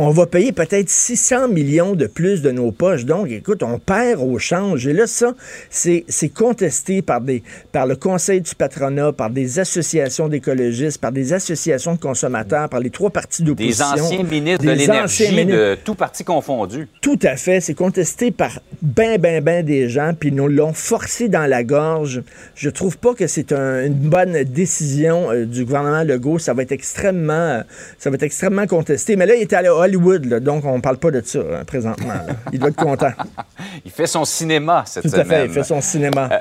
on 0.00 0.10
va 0.10 0.26
payer 0.26 0.52
peut-être 0.52 0.88
600 0.88 1.48
millions 1.48 1.94
de 1.96 2.06
plus 2.06 2.40
de 2.40 2.52
nos 2.52 2.70
poches. 2.70 3.04
Donc, 3.04 3.30
écoute, 3.30 3.64
on 3.64 3.80
perd 3.80 4.20
au 4.22 4.38
change. 4.38 4.86
Et 4.86 4.92
là, 4.92 5.08
ça, 5.08 5.34
c'est 5.70 6.04
contesté 6.32 7.02
par, 7.02 7.20
des, 7.20 7.42
par 7.72 7.84
le 7.86 7.96
Conseil 7.96 8.40
du 8.40 8.54
patronat, 8.54 9.12
par 9.12 9.28
des 9.30 9.58
associations 9.58 10.28
d'écologistes, 10.28 11.00
par 11.00 11.10
des 11.10 11.32
associations 11.32 11.94
de 11.96 12.00
consommateurs, 12.00 12.68
par 12.68 12.78
les 12.78 12.90
trois 12.90 13.10
partis 13.10 13.42
Des 13.42 13.48
d'opposition. 13.48 13.86
anciens 13.86 14.22
ministres 14.22 14.64
de 14.64 14.70
Des 14.70 14.76
l'énergie 14.76 15.30
ministres. 15.34 15.50
de 15.52 15.74
tout 15.84 15.96
parti 15.96 16.22
confondu. 16.22 16.86
Tout 17.00 17.18
à 17.24 17.36
fait. 17.36 17.60
C'est 17.60 17.74
contesté 17.74 18.30
par 18.30 18.60
ben, 18.80 19.18
ben, 19.20 19.42
ben 19.42 19.64
des 19.64 19.88
gens, 19.88 20.12
puis 20.18 20.30
nous 20.30 20.46
l'ont 20.46 20.72
forcé 20.74 21.28
dans 21.28 21.46
la 21.46 21.64
gorge. 21.64 22.22
Je 22.54 22.70
trouve 22.70 22.98
pas 22.98 23.14
que 23.14 23.26
c'est 23.26 23.50
un- 23.52 23.84
une 23.84 23.94
bonne 23.94 24.44
décision 24.44 25.32
euh, 25.32 25.44
du 25.44 25.64
gouvernement 25.64 26.04
Legault. 26.04 26.38
Ça 26.38 26.54
va 26.54 26.62
être 26.62 26.70
extrêmement, 26.70 27.32
euh, 27.32 27.62
ça 27.98 28.10
va 28.10 28.14
être 28.14 28.22
extrêmement 28.22 28.66
contesté. 28.68 29.16
Mais 29.16 29.26
là, 29.26 29.34
il 29.34 29.40
est 29.42 29.52
allé 29.52 29.66
à 29.68 29.87
Hollywood, 29.88 30.24
là, 30.26 30.40
donc 30.40 30.64
on 30.64 30.80
parle 30.80 30.98
pas 30.98 31.10
de 31.10 31.20
ça 31.24 31.38
hein, 31.40 31.64
présentement. 31.66 32.08
là. 32.08 32.26
Il 32.52 32.58
doit 32.58 32.68
être 32.68 32.76
content. 32.76 33.12
Il 33.84 33.90
fait 33.90 34.06
son 34.06 34.24
cinéma 34.24 34.84
cette 34.86 35.02
Tout 35.04 35.08
semaine. 35.10 35.26
à 35.26 35.28
fait. 35.30 35.44
Il 35.46 35.50
fait 35.52 35.64
son 35.64 35.80
cinéma. 35.80 36.28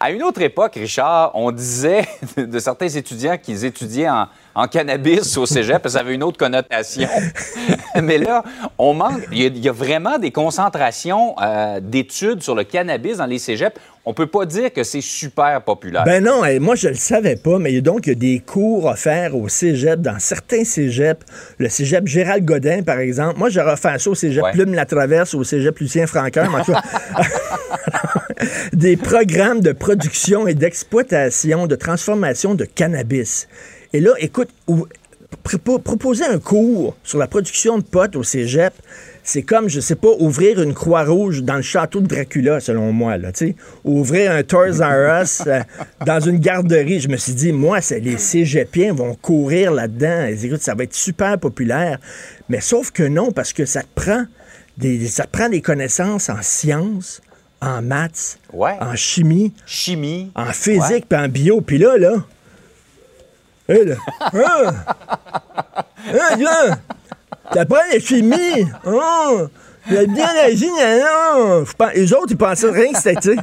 À 0.00 0.10
une 0.10 0.22
autre 0.22 0.42
époque, 0.42 0.74
Richard, 0.74 1.30
on 1.34 1.50
disait 1.50 2.06
de 2.36 2.58
certains 2.58 2.88
étudiants 2.88 3.38
qu'ils 3.38 3.64
étudiaient 3.64 4.10
en, 4.10 4.26
en 4.58 4.66
cannabis 4.66 5.36
au 5.36 5.46
cégep, 5.46 5.80
parce 5.80 5.94
que 5.94 5.98
ça 6.00 6.00
avait 6.00 6.16
une 6.16 6.24
autre 6.24 6.36
connotation. 6.36 7.08
Mais 8.02 8.18
là, 8.18 8.42
on 8.76 8.92
manque. 8.92 9.22
Il 9.30 9.38
y 9.38 9.44
a, 9.44 9.46
il 9.46 9.64
y 9.64 9.68
a 9.68 9.72
vraiment 9.72 10.18
des 10.18 10.32
concentrations 10.32 11.36
euh, 11.40 11.78
d'études 11.78 12.42
sur 12.42 12.56
le 12.56 12.64
cannabis 12.64 13.18
dans 13.18 13.26
les 13.26 13.38
cégeps. 13.38 13.76
On 14.04 14.14
peut 14.14 14.26
pas 14.26 14.46
dire 14.46 14.72
que 14.72 14.82
c'est 14.82 15.00
super 15.00 15.62
populaire. 15.62 16.02
Ben 16.04 16.24
non, 16.24 16.42
moi 16.60 16.74
je 16.74 16.88
le 16.88 16.94
savais 16.94 17.36
pas, 17.36 17.60
mais 17.60 17.70
il 17.70 17.74
y 17.76 17.78
a 17.78 17.82
donc 17.82 18.06
il 18.06 18.08
y 18.08 18.12
a 18.12 18.14
des 18.16 18.40
cours 18.40 18.86
offerts 18.86 19.36
au 19.36 19.48
cégep, 19.48 20.00
dans 20.00 20.18
certains 20.18 20.64
cégeps. 20.64 21.24
Le 21.58 21.68
cégep 21.68 22.08
Gérald 22.08 22.44
Godin, 22.44 22.82
par 22.82 22.98
exemple. 22.98 23.38
Moi, 23.38 23.50
j'aurais 23.50 23.74
offert 23.74 24.00
ça 24.00 24.10
au 24.10 24.16
cégep 24.16 24.42
Ouais. 24.42 24.52
Plume 24.52 24.74
La 24.74 24.86
Traverse, 24.86 25.34
au 25.34 25.44
cégep 25.44 25.78
Lucien 25.78 26.08
Franqueur. 26.08 26.50
mais 26.50 26.60
en 26.60 26.64
tout 26.64 26.72
cas, 26.72 26.82
des 28.72 28.96
programmes 28.96 29.60
de 29.60 29.72
production 29.72 30.48
et 30.48 30.54
d'exploitation, 30.54 31.66
de 31.68 31.76
transformation 31.76 32.54
de 32.54 32.64
cannabis. 32.64 33.46
Et 33.92 34.00
là, 34.00 34.10
écoute, 34.18 34.48
ou- 34.66 34.86
propo- 35.44 35.78
proposer 35.80 36.24
un 36.24 36.38
cours 36.38 36.96
sur 37.02 37.18
la 37.18 37.26
production 37.26 37.78
de 37.78 37.82
potes 37.84 38.16
au 38.16 38.22
cégep, 38.22 38.72
c'est 39.22 39.42
comme, 39.42 39.68
je 39.68 39.80
sais 39.80 39.94
pas, 39.94 40.08
ouvrir 40.20 40.60
une 40.62 40.72
croix 40.72 41.04
rouge 41.04 41.42
dans 41.42 41.56
le 41.56 41.62
château 41.62 42.00
de 42.00 42.06
Dracula, 42.06 42.60
selon 42.60 42.92
moi, 42.92 43.18
là, 43.18 43.30
tu. 43.30 43.54
Ouvrir 43.84 44.32
un 44.32 44.42
Toys 44.42 44.78
R 44.80 45.22
Us 45.22 45.42
euh, 45.46 45.60
dans 46.06 46.20
une 46.20 46.38
garderie. 46.38 47.00
Je 47.00 47.08
me 47.08 47.16
suis 47.18 47.34
dit, 47.34 47.52
moi, 47.52 47.82
c'est 47.82 48.00
les 48.00 48.16
cégepiens 48.16 48.94
vont 48.94 49.14
courir 49.14 49.70
là-dedans. 49.72 50.26
Et 50.28 50.44
Écoute, 50.46 50.62
ça 50.62 50.74
va 50.74 50.84
être 50.84 50.94
super 50.94 51.38
populaire. 51.38 51.98
Mais 52.48 52.60
sauf 52.62 52.90
que 52.90 53.02
non, 53.02 53.30
parce 53.32 53.52
que 53.52 53.66
ça 53.66 53.82
te 53.82 53.88
prend 53.94 54.24
des, 54.78 55.06
ça 55.08 55.24
te 55.24 55.30
prend 55.30 55.50
des 55.50 55.60
connaissances 55.60 56.30
en 56.30 56.40
sciences, 56.40 57.20
en 57.60 57.82
maths, 57.82 58.38
Ouais. 58.52 58.76
en 58.80 58.94
chimie, 58.96 59.52
Chimie. 59.66 60.30
en 60.36 60.52
physique, 60.52 61.04
puis 61.06 61.18
en 61.18 61.28
bio. 61.28 61.60
Puis 61.60 61.76
là, 61.76 61.98
là, 61.98 62.14
là, 63.68 63.94
hein, 64.32 64.74
hein, 66.12 66.36
là, 66.38 66.78
t'apprends 67.52 67.76
la 67.92 68.00
chimie, 68.00 68.66
hein, 68.84 69.48
la 69.90 70.04
biologie, 70.06 70.70
pense- 71.76 71.92
Les 71.94 72.12
autres, 72.12 72.26
ils 72.30 72.36
pensaient 72.36 72.70
rien 72.70 72.92
que 72.92 72.98
c'était, 73.00 73.36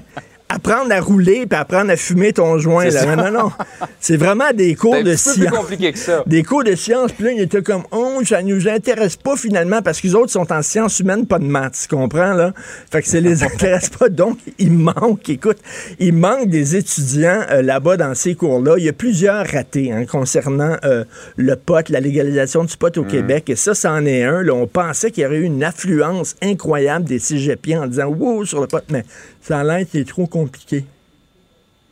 apprendre 0.55 0.91
à 0.91 1.01
rouler 1.01 1.45
puis 1.45 1.59
apprendre 1.59 1.91
à 1.91 1.97
fumer 1.97 2.33
ton 2.33 2.57
joint. 2.57 2.85
Là. 2.85 2.91
ça. 2.91 3.15
Non, 3.15 3.23
non, 3.25 3.31
non. 3.31 3.51
C'est 3.99 4.17
vraiment 4.17 4.51
des 4.53 4.75
cours 4.75 4.93
de 4.93 4.99
peu 4.99 5.03
plus 5.03 5.17
science. 5.17 5.51
compliqué 5.51 5.91
que 5.91 5.99
ça. 5.99 6.23
Des 6.25 6.43
cours 6.43 6.63
de 6.63 6.75
sciences, 6.75 7.11
puis 7.11 7.25
là, 7.25 7.31
ils 7.31 7.41
étaient 7.41 7.61
comme, 7.61 7.83
oh, 7.91 8.21
ça 8.25 8.41
nous 8.41 8.67
intéresse 8.67 9.17
pas 9.17 9.35
finalement, 9.35 9.81
parce 9.81 9.99
qu'ils 9.99 10.15
autres 10.15 10.31
sont 10.31 10.51
en 10.51 10.61
sciences 10.61 10.99
humaines, 10.99 11.25
pas 11.25 11.39
de 11.39 11.45
maths, 11.45 11.87
tu 11.89 11.95
comprends, 11.95 12.33
là? 12.33 12.53
Fait 12.91 13.01
que 13.01 13.07
ça 13.07 13.19
les 13.19 13.43
intéresse 13.43 13.89
pas, 13.89 14.09
donc 14.09 14.37
il 14.57 14.71
manque, 14.71 15.27
écoute, 15.29 15.57
il 15.99 16.13
manque 16.13 16.49
des 16.49 16.75
étudiants 16.75 17.41
euh, 17.51 17.61
là-bas 17.61 17.97
dans 17.97 18.15
ces 18.15 18.35
cours-là. 18.35 18.75
Il 18.77 18.85
y 18.85 18.89
a 18.89 18.93
plusieurs 18.93 19.45
ratés 19.45 19.91
hein, 19.91 20.05
concernant 20.05 20.77
euh, 20.83 21.03
le 21.35 21.55
pot, 21.55 21.89
la 21.89 21.99
légalisation 21.99 22.63
du 22.63 22.77
pot 22.77 22.97
au 22.97 23.03
Québec, 23.03 23.49
et 23.49 23.55
ça, 23.55 23.73
c'en 23.73 24.05
est 24.05 24.23
un. 24.23 24.41
Là, 24.41 24.53
on 24.53 24.67
pensait 24.67 25.11
qu'il 25.11 25.23
y 25.23 25.25
aurait 25.25 25.37
eu 25.37 25.43
une 25.43 25.63
affluence 25.63 26.35
incroyable 26.41 27.05
des 27.05 27.19
cégepiens 27.19 27.83
en 27.83 27.87
disant, 27.87 28.07
wow, 28.07 28.45
sur 28.45 28.61
le 28.61 28.67
pot, 28.67 28.83
mais 28.89 29.03
ça 29.47 29.59
a 29.59 29.63
l'air 29.63 29.79
que 29.85 29.91
c'est 29.93 30.05
trop 30.05 30.27
compliqué. 30.27 30.85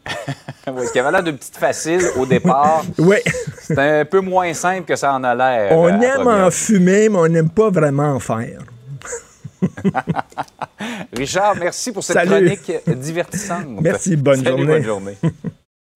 Oui, 0.66 0.88
ce 0.88 0.94
qui 0.94 1.00
avait 1.00 1.12
l'air 1.12 1.24
d'une 1.24 1.38
petite 1.38 1.58
facile 1.58 2.02
au 2.18 2.26
départ, 2.26 2.84
Oui, 2.98 3.18
c'est 3.60 4.00
un 4.02 4.06
peu 4.06 4.22
moins 4.22 4.54
simple 4.54 4.86
que 4.86 4.96
ça 4.96 5.14
en 5.14 5.24
a 5.26 5.36
l'air. 5.36 5.78
on 5.78 5.88
euh, 5.88 6.00
aime 6.02 6.28
en 6.28 6.50
fumer, 6.52 7.10
mais 7.10 7.18
on 7.18 7.28
n'aime 7.28 7.50
pas 7.50 7.70
vraiment 7.70 8.14
en 8.16 8.20
faire. 8.20 8.62
Richard, 11.14 11.56
merci 11.58 11.92
pour 11.92 12.04
cette 12.04 12.16
Salut. 12.16 12.30
chronique 12.56 12.72
divertissante. 13.00 13.66
Merci, 13.82 14.16
bonne 14.16 14.38
Salut, 14.44 14.50
journée. 14.50 14.66
bonne 14.66 14.84
journée. 14.84 15.18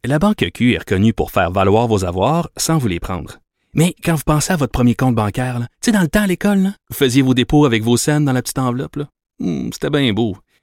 La 0.06 0.20
Banque 0.20 0.46
Q 0.54 0.74
est 0.74 0.80
reconnue 0.80 1.14
pour 1.14 1.32
faire 1.32 1.52
valoir 1.52 1.88
vos 1.88 2.06
avoirs 2.06 2.50
sans 2.58 2.78
vous 2.78 2.88
les 2.88 3.00
prendre. 3.00 3.40
Mais 3.74 3.94
quand 4.04 4.16
vous 4.16 4.24
pensez 4.26 4.54
à 4.54 4.56
votre 4.56 4.72
premier 4.72 4.96
compte 4.96 5.16
bancaire, 5.16 5.60
tu 5.60 5.66
sais, 5.82 5.92
dans 5.92 6.02
le 6.02 6.08
temps 6.08 6.24
à 6.24 6.28
l'école, 6.28 6.72
vous 6.90 6.96
faisiez 6.96 7.22
vos 7.22 7.34
dépôts 7.34 7.66
avec 7.66 7.84
vos 7.84 7.98
scènes 7.98 8.26
dans 8.26 8.34
la 8.34 8.42
petite 8.42 8.60
enveloppe. 8.60 9.00
Hmm, 9.40 9.70
C'était 9.72 9.90
bien 9.90 10.12
beau. 10.14 10.38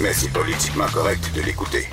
Mais 0.00 0.12
c'est 0.12 0.30
politiquement 0.30 0.86
correct 0.92 1.30
de 1.34 1.40
l'écouter. 1.40 1.86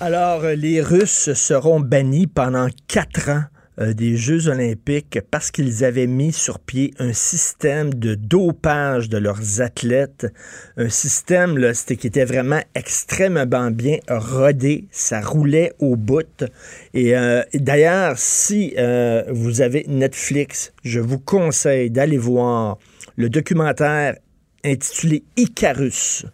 Alors, 0.00 0.42
les 0.44 0.80
Russes 0.80 1.34
seront 1.34 1.78
bannis 1.78 2.26
pendant 2.26 2.68
quatre 2.88 3.28
ans 3.28 3.44
euh, 3.80 3.92
des 3.92 4.16
Jeux 4.16 4.48
olympiques 4.48 5.18
parce 5.30 5.50
qu'ils 5.50 5.84
avaient 5.84 6.06
mis 6.06 6.32
sur 6.32 6.58
pied 6.58 6.94
un 6.98 7.12
système 7.12 7.92
de 7.92 8.14
dopage 8.14 9.10
de 9.10 9.18
leurs 9.18 9.60
athlètes. 9.60 10.26
Un 10.78 10.88
système 10.88 11.58
là, 11.58 11.72
qui 11.72 12.06
était 12.06 12.24
vraiment 12.24 12.62
extrêmement 12.74 13.70
bien 13.70 13.98
rodé. 14.08 14.86
Ça 14.90 15.20
roulait 15.20 15.74
au 15.80 15.96
bout. 15.96 16.44
Et 16.94 17.14
euh, 17.14 17.42
d'ailleurs, 17.52 18.14
si 18.16 18.72
euh, 18.78 19.24
vous 19.28 19.60
avez 19.60 19.84
Netflix, 19.86 20.72
je 20.82 21.00
vous 21.00 21.18
conseille 21.18 21.90
d'aller 21.90 22.18
voir 22.18 22.78
le 23.16 23.28
documentaire 23.28 24.16
intitulé 24.64 25.24
Icarus 25.36 26.24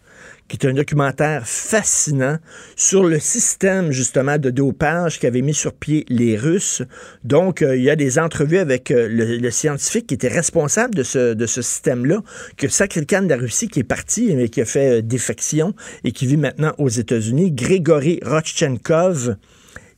qui 0.49 0.57
est 0.57 0.67
un 0.67 0.73
documentaire 0.73 1.47
fascinant 1.47 2.37
sur 2.75 3.03
le 3.03 3.19
système 3.19 3.91
justement 3.91 4.37
de 4.37 4.49
dopage 4.49 5.19
qu'avaient 5.19 5.43
mis 5.43 5.53
sur 5.53 5.73
pied 5.73 6.05
les 6.09 6.35
Russes. 6.35 6.81
Donc, 7.23 7.61
euh, 7.61 7.77
il 7.77 7.83
y 7.83 7.89
a 7.89 7.95
des 7.95 8.19
entrevues 8.19 8.57
avec 8.57 8.91
euh, 8.91 9.07
le, 9.09 9.51
scientifique 9.51 10.07
qui 10.07 10.15
était 10.15 10.27
responsable 10.27 10.95
de 10.95 11.03
ce, 11.03 11.33
de 11.33 11.45
ce 11.45 11.61
système-là, 11.61 12.21
que 12.57 12.67
Sakrilkan 12.67 13.21
de 13.21 13.29
la 13.29 13.37
Russie 13.37 13.67
qui 13.67 13.79
est 13.79 13.83
parti, 13.83 14.33
mais 14.35 14.49
qui 14.49 14.61
a 14.61 14.65
fait 14.65 15.01
défection 15.01 15.73
et 16.03 16.11
qui 16.11 16.25
vit 16.25 16.37
maintenant 16.37 16.73
aux 16.79 16.89
États-Unis, 16.89 17.51
Grégory 17.51 18.19
Rodchenkov. 18.25 19.37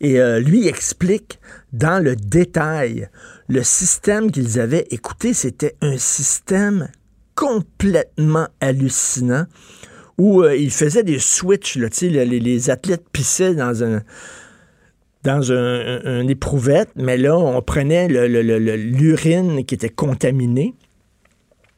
Et 0.04 0.20
lui 0.40 0.68
explique 0.68 1.40
dans 1.74 2.04
le 2.04 2.16
détail 2.16 3.08
le 3.48 3.62
système 3.62 4.32
qu'ils 4.32 4.60
avaient. 4.60 4.88
Écoutez, 4.90 5.36
c'était 5.36 5.76
un 5.82 6.00
système 6.00 6.90
complètement 7.36 8.48
hallucinant 8.60 9.46
où 10.18 10.42
euh, 10.42 10.56
ils 10.56 10.72
faisaient 10.72 11.04
des 11.04 11.20
switches, 11.20 11.78
les, 11.78 12.26
les 12.26 12.70
athlètes 12.70 13.06
pissaient 13.12 13.56
dans 13.56 13.84
un 13.84 14.02
dans 15.24 15.52
un, 15.52 16.28
éprouvette, 16.28 16.90
mais 16.96 17.18
là, 17.18 17.38
on 17.38 17.62
prenait 17.62 18.08
l'urine 18.08 19.66
qui 19.66 19.76
était 19.76 19.90
contaminée. 19.90 20.74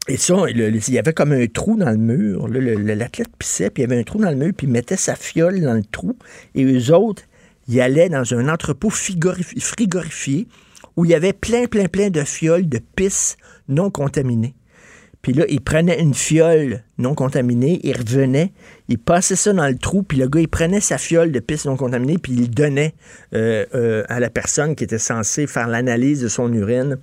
Et 0.08 0.18
ça, 0.18 0.46
il 0.50 0.90
y 0.90 1.00
avait 1.00 1.14
comme 1.14 1.32
un 1.32 1.46
trou 1.48 1.78
dans 1.78 1.92
le 1.92 1.98
mur. 1.98 2.48
L'athlète 2.48 3.30
pissait, 3.38 3.70
puis 3.70 3.84
il 3.84 3.90
y 3.90 3.92
avait 3.92 4.00
un 4.00 4.04
trou 4.04 4.20
dans 4.20 4.30
le 4.30 4.36
mur, 4.36 4.52
puis 4.56 4.68
il 4.68 4.72
mettait 4.72 4.98
sa 4.98 5.16
fiole 5.16 5.62
dans 5.62 5.74
le 5.74 5.84
trou. 5.84 6.18
Et 6.56 6.64
eux 6.64 6.94
autres, 6.94 7.24
ils 7.68 7.80
allaient 7.80 8.10
dans 8.10 8.34
un 8.34 8.50
entrepôt 8.50 8.90
frigorifié 8.90 10.48
où 10.96 11.06
il 11.06 11.12
y 11.12 11.16
avait 11.16 11.34
plein, 11.34 11.66
plein, 11.66 11.86
plein 11.86 12.10
de 12.10 12.22
fioles 12.22 12.68
de 12.68 12.80
pisse 12.96 13.38
non 13.68 13.90
contaminées. 13.90 14.56
Puis 15.24 15.32
là, 15.32 15.46
il 15.48 15.62
prenait 15.62 16.02
une 16.02 16.14
fiole 16.14 16.84
non 16.98 17.16
contaminée, 17.16 17.80
il 17.84 17.98
revenait, 17.98 18.52
il 18.90 19.00
passait 19.00 19.38
ça 19.38 19.54
dans 19.54 19.68
le 19.68 19.78
trou, 19.78 20.04
puis 20.04 20.18
le 20.18 20.28
gars, 20.28 20.42
il 20.42 20.50
prenait 20.50 20.82
sa 20.82 20.98
fiole 20.98 21.32
de 21.32 21.40
pisse 21.40 21.66
non 21.66 21.78
contaminée, 21.78 22.18
puis 22.18 22.34
il 22.34 22.52
donnait 22.52 22.94
euh, 23.34 23.66
euh, 23.74 24.04
à 24.10 24.20
la 24.20 24.30
personne 24.30 24.76
qui 24.76 24.84
était 24.84 24.98
censée 24.98 25.48
faire 25.48 25.70
l'analyse 25.70 26.22
de 26.22 26.28
son 26.28 26.52
urine. 26.52 26.98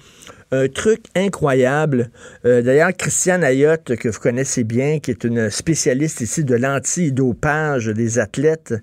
Un 0.53 0.69
truc 0.69 1.05
incroyable. 1.15 2.11
Euh, 2.45 2.61
d'ailleurs, 2.61 2.91
Christiane 2.97 3.43
Ayotte, 3.43 3.97
que 3.97 4.09
vous 4.09 4.19
connaissez 4.19 4.65
bien, 4.65 4.99
qui 4.99 5.13
est 5.13 5.25
une 5.25 5.49
spécialiste 5.49 6.21
ici 6.21 6.45
de 6.45 6.57
l'antidopage 6.57 7.87
des 7.87 8.19
athlètes, 8.19 8.75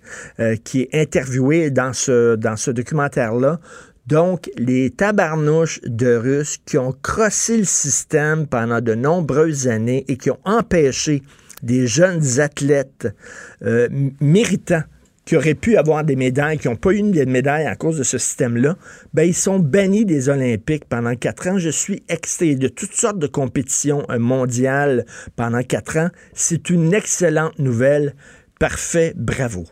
qui 0.64 0.82
est 0.82 0.96
interviewée 0.96 1.70
dans 1.70 1.94
ce, 1.94 2.36
dans 2.36 2.56
ce 2.56 2.72
documentaire-là, 2.72 3.60
donc, 4.08 4.50
les 4.58 4.90
tabarnouches 4.90 5.82
de 5.84 6.16
Russes 6.16 6.58
qui 6.66 6.78
ont 6.78 6.94
crossé 6.94 7.58
le 7.58 7.66
système 7.66 8.48
pendant 8.48 8.80
de 8.80 8.96
nombreuses 8.96 9.68
années 9.68 10.06
et 10.08 10.16
qui 10.16 10.32
ont 10.32 10.40
empêché 10.46 11.24
des 11.62 11.88
jeunes 11.88 12.40
athlètes 12.40 13.10
euh, 13.64 13.90
méritants 14.22 14.84
qui 15.26 15.36
auraient 15.36 15.56
pu 15.56 15.76
avoir 15.76 16.06
des 16.06 16.16
médailles, 16.16 16.58
qui 16.58 16.70
n'ont 16.70 16.78
pas 16.78 16.94
eu 16.94 17.02
de 17.02 17.26
médailles 17.26 17.66
à 17.66 17.76
cause 17.76 17.98
de 17.98 18.04
ce 18.04 18.18
système-là, 18.18 18.78
ben, 19.14 19.24
ils 19.24 19.34
sont 19.34 19.60
bannis 19.60 20.06
des 20.06 20.30
Olympiques 20.30 20.86
pendant 20.86 21.14
quatre 21.16 21.48
ans. 21.50 21.58
Je 21.58 21.70
suis 21.70 22.02
excité 22.08 22.56
de 22.56 22.70
toutes 22.70 22.94
sortes 22.94 23.20
de 23.20 23.28
compétitions 23.28 24.06
euh, 24.10 24.20
mondiales 24.20 25.06
pendant 25.36 25.64
quatre 25.64 25.98
ans. 25.98 26.10
C'est 26.34 26.70
une 26.70 26.94
excellente 26.94 27.60
nouvelle. 27.60 28.16
Parfait, 28.58 29.12
bravo. 29.18 29.66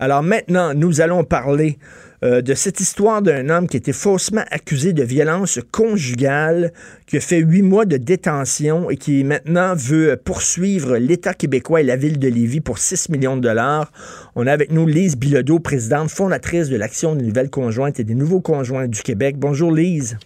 Alors 0.00 0.24
maintenant, 0.24 0.74
nous 0.74 1.00
allons 1.00 1.22
parler 1.22 1.78
euh, 2.24 2.42
de 2.42 2.54
cette 2.54 2.80
histoire 2.80 3.22
d'un 3.22 3.48
homme 3.48 3.68
qui 3.68 3.76
était 3.76 3.92
faussement 3.92 4.44
accusé 4.50 4.92
de 4.92 5.02
violence 5.02 5.60
conjugale, 5.70 6.72
qui 7.06 7.16
a 7.16 7.20
fait 7.20 7.38
huit 7.38 7.62
mois 7.62 7.84
de 7.84 7.96
détention 7.96 8.90
et 8.90 8.96
qui 8.96 9.22
maintenant 9.24 9.74
veut 9.76 10.16
poursuivre 10.16 10.96
l'État 10.96 11.34
québécois 11.34 11.80
et 11.80 11.84
la 11.84 11.96
ville 11.96 12.18
de 12.18 12.28
Lévis 12.28 12.60
pour 12.60 12.78
6 12.78 13.08
millions 13.10 13.36
de 13.36 13.42
dollars. 13.42 13.92
On 14.34 14.46
a 14.46 14.52
avec 14.52 14.72
nous 14.72 14.86
Lise 14.86 15.16
Bilodeau, 15.16 15.60
présidente 15.60 16.10
fondatrice 16.10 16.68
de 16.68 16.76
l'Action 16.76 17.14
des 17.14 17.24
nouvelles 17.24 17.50
conjointes 17.50 18.00
et 18.00 18.04
des 18.04 18.14
nouveaux 18.14 18.40
conjoints 18.40 18.88
du 18.88 19.02
Québec. 19.02 19.36
Bonjour 19.38 19.72
Lise. 19.72 20.18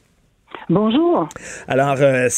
Bonjour. 0.68 1.28
Alors, 1.68 1.96
euh, 2.00 2.28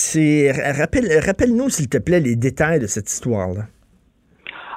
rappelle, 0.76 1.20
rappelle-nous, 1.24 1.68
s'il 1.68 1.88
te 1.88 1.98
plaît, 1.98 2.20
les 2.20 2.36
détails 2.36 2.80
de 2.80 2.86
cette 2.86 3.10
histoire-là. 3.10 3.66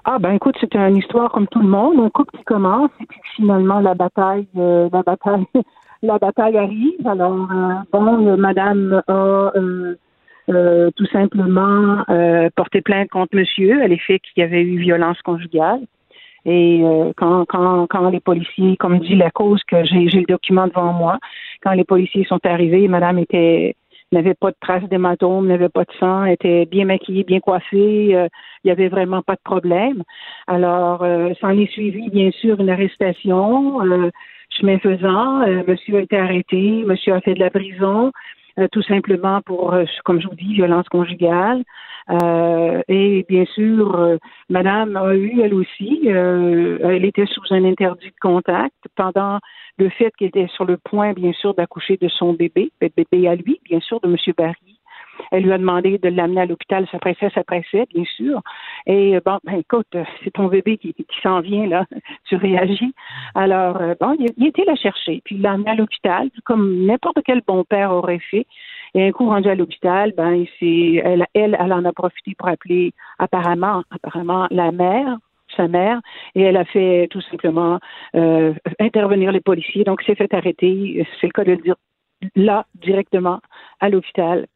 Ah 0.09 0.19
ben 0.19 0.31
écoute, 0.31 0.55
c'est 0.61 0.73
une 0.73 0.95
histoire 0.95 1.29
comme 1.33 1.47
tout 1.49 1.59
le 1.59 1.67
monde, 1.67 1.99
un 1.99 2.09
couple 2.09 2.37
qui 2.37 2.43
commence 2.45 2.91
et 3.01 3.05
puis 3.05 3.19
finalement 3.35 3.81
la 3.81 3.93
bataille, 3.93 4.47
euh, 4.55 4.87
la 4.93 5.03
bataille, 5.03 5.43
la 6.01 6.17
bataille 6.17 6.57
arrive. 6.57 7.05
Alors 7.05 7.51
euh, 7.51 7.73
bon, 7.91 8.25
euh, 8.25 8.37
Madame 8.37 9.03
a 9.09 9.51
tout 10.95 11.05
simplement 11.07 12.05
porté 12.55 12.79
plainte 12.79 13.09
contre 13.09 13.35
Monsieur 13.35 13.83
à 13.83 13.87
l'effet 13.89 14.19
qu'il 14.19 14.41
y 14.41 14.45
avait 14.45 14.61
eu 14.61 14.77
violence 14.77 15.21
conjugale. 15.23 15.81
Et 16.45 16.81
quand, 17.17 17.43
quand, 17.43 17.87
quand 17.87 18.09
les 18.09 18.21
policiers, 18.21 18.77
comme 18.77 18.99
dit 18.99 19.15
la 19.15 19.29
cause 19.29 19.61
que 19.65 19.83
j'ai 19.83 20.05
le 20.05 20.23
document 20.25 20.67
devant 20.67 20.93
moi, 20.93 21.19
quand 21.61 21.73
les 21.73 21.83
policiers 21.83 22.23
sont 22.23 22.39
arrivés, 22.45 22.87
Madame 22.87 23.17
était 23.17 23.75
n'avait 24.11 24.33
pas 24.33 24.51
de 24.51 24.55
traces 24.59 24.87
d'hématome, 24.89 25.47
n'avait 25.47 25.69
pas 25.69 25.83
de 25.83 25.91
sang, 25.99 26.25
était 26.25 26.65
bien 26.65 26.85
maquillée, 26.85 27.23
bien 27.23 27.39
coiffée, 27.39 28.15
euh, 28.15 28.27
il 28.63 28.67
n'y 28.67 28.71
avait 28.71 28.87
vraiment 28.87 29.21
pas 29.21 29.35
de 29.35 29.41
problème. 29.43 30.03
Alors, 30.47 31.03
euh, 31.03 31.33
s'en 31.41 31.49
est 31.49 31.71
suivi, 31.71 32.09
bien 32.09 32.31
sûr, 32.31 32.59
une 32.59 32.69
arrestation. 32.69 33.81
Euh, 33.81 34.09
chemin 34.49 34.79
faisant, 34.79 35.41
euh, 35.41 35.63
monsieur 35.67 35.97
a 35.97 36.01
été 36.01 36.17
arrêté, 36.17 36.83
monsieur 36.85 37.13
a 37.13 37.21
fait 37.21 37.33
de 37.33 37.39
la 37.39 37.49
prison, 37.49 38.11
tout 38.71 38.81
simplement 38.83 39.41
pour, 39.41 39.75
comme 40.03 40.21
je 40.21 40.27
vous 40.27 40.35
dis, 40.35 40.53
violence 40.53 40.87
conjugale. 40.89 41.63
et 42.87 43.25
bien 43.27 43.45
sûr, 43.53 44.17
Madame 44.49 44.95
a 44.95 45.15
eu, 45.15 45.41
elle 45.41 45.53
aussi, 45.53 46.07
elle 46.07 47.05
était 47.05 47.25
sous 47.27 47.43
un 47.51 47.63
interdit 47.65 48.07
de 48.07 48.19
contact 48.21 48.75
pendant 48.95 49.39
le 49.77 49.89
fait 49.89 50.11
qu'il 50.17 50.27
était 50.27 50.47
sur 50.47 50.65
le 50.65 50.77
point, 50.77 51.13
bien 51.13 51.33
sûr, 51.33 51.53
d'accoucher 51.53 51.97
de 51.97 52.07
son 52.07 52.33
bébé, 52.33 52.71
bébé 52.81 53.27
à 53.27 53.35
lui, 53.35 53.59
bien 53.63 53.79
sûr, 53.79 53.99
de 54.01 54.07
M. 54.07 54.15
Barry. 54.37 54.76
Elle 55.31 55.43
lui 55.43 55.51
a 55.51 55.57
demandé 55.57 55.97
de 55.97 56.09
l'amener 56.09 56.41
à 56.41 56.45
l'hôpital, 56.45 56.87
ça 56.91 56.99
pressait, 56.99 57.29
ça 57.33 57.43
pressait, 57.43 57.85
bien 57.93 58.03
sûr. 58.15 58.41
Et 58.85 59.15
euh, 59.15 59.21
bon, 59.25 59.39
ben 59.43 59.59
écoute, 59.59 59.95
c'est 60.23 60.31
ton 60.31 60.47
bébé 60.47 60.77
qui, 60.77 60.93
s'en 61.23 61.41
vient, 61.41 61.67
là, 61.67 61.85
tu 62.25 62.35
réagis. 62.35 62.93
Alors, 63.35 63.77
euh, 63.81 63.95
bon, 63.99 64.15
il, 64.19 64.27
il, 64.37 64.47
était 64.47 64.65
la 64.65 64.75
chercher, 64.75 65.21
puis 65.23 65.35
il 65.35 65.41
l'a 65.41 65.53
amené 65.53 65.71
à 65.71 65.75
l'hôpital, 65.75 66.29
comme 66.45 66.85
n'importe 66.85 67.19
quel 67.25 67.41
bon 67.45 67.63
père 67.63 67.91
aurait 67.91 68.19
fait. 68.19 68.45
Et 68.93 69.05
un 69.07 69.11
coup 69.11 69.27
rendu 69.27 69.49
à 69.49 69.55
l'hôpital, 69.55 70.13
ben, 70.15 70.45
elle, 70.61 71.25
elle, 71.33 71.57
elle 71.59 71.73
en 71.73 71.85
a 71.85 71.93
profité 71.93 72.35
pour 72.37 72.47
appeler 72.47 72.93
apparemment, 73.19 73.83
apparemment 73.91 74.47
la 74.49 74.71
mère 74.71 75.17
sa 75.55 75.67
mère 75.67 76.01
et 76.35 76.41
elle 76.41 76.57
a 76.57 76.65
fait 76.65 77.07
tout 77.09 77.21
simplement 77.21 77.79
euh, 78.15 78.53
intervenir 78.79 79.31
les 79.31 79.39
policiers. 79.39 79.83
Donc, 79.83 80.01
s'est 80.03 80.15
fait 80.15 80.33
arrêter, 80.33 81.05
c'est 81.19 81.27
le 81.27 81.31
cas 81.31 81.43
de 81.43 81.51
le 81.51 81.57
dire, 81.57 81.75
là, 82.35 82.65
directement, 82.75 83.39
à 83.79 83.89
l'hôpital, 83.89 84.47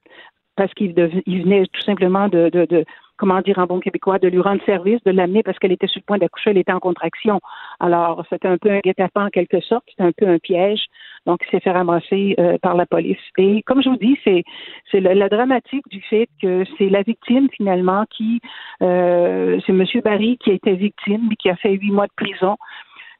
parce 0.62 0.76
qu'il 0.76 0.93
venait 0.93 1.65
tout 1.74 1.82
simplement 1.82 2.28
de, 2.28 2.86
comment 3.17 3.41
dire 3.41 3.58
en 3.58 3.65
bon 3.65 3.80
québécois, 3.80 4.19
de 4.19 4.28
lui 4.28 4.41
rendre 4.41 4.63
service, 4.63 5.04
de 5.04 5.12
l'amener 5.12 5.41
parce 5.41 5.58
qu'elle 5.58 5.71
était 5.71 5.88
sur 5.88 6.02
le 6.02 6.06
point 6.06 6.19
d'accoucher, 6.19 6.52
elle 6.52 6.60
était 6.60 6.71
en 6.71 6.80
contraction. 6.80 7.39
Alors, 7.80 8.24
c'était 8.30 8.47
un 8.47 8.60
peu 8.60 8.69
un 8.69 8.78
guet-apens 8.78 9.26
en 9.26 9.30
quelque 9.30 9.60
sorte, 9.62 9.84
c'était 9.89 10.04
un 10.04 10.12
peu 10.12 10.28
un 10.28 10.38
piège. 10.38 10.84
Donc, 11.26 11.39
il 11.43 11.50
s'est 11.50 11.62
fait 11.62 11.71
ramasser 11.71 12.36
euh, 12.39 12.60
par 12.62 12.76
la 12.76 12.86
police. 12.86 13.17
Et 13.39 13.63
comme 13.63 13.82
je 13.82 13.89
vous 13.89 13.97
dis, 13.97 14.19
c'est 14.24 14.43
la, 15.00 15.30
dramatique 15.30 15.88
du 15.89 16.02
fait 16.02 16.28
que 16.39 16.63
c'est 16.78 16.89
la 16.89 17.02
victime 17.02 17.47
finalement 17.58 18.06
qui, 18.15 18.39
euh, 18.84 19.60
c'est 19.65 19.74
M. 19.74 19.84
Barry 20.04 20.38
qui 20.38 20.52
a 20.52 20.54
été 20.54 20.76
victime, 20.76 21.30
et 21.32 21.36
qui 21.38 21.50
a 21.50 21.56
fait 21.56 21.71
huit 21.71 21.91
mois 21.91 22.06
de 22.06 22.13
prison 22.15 22.56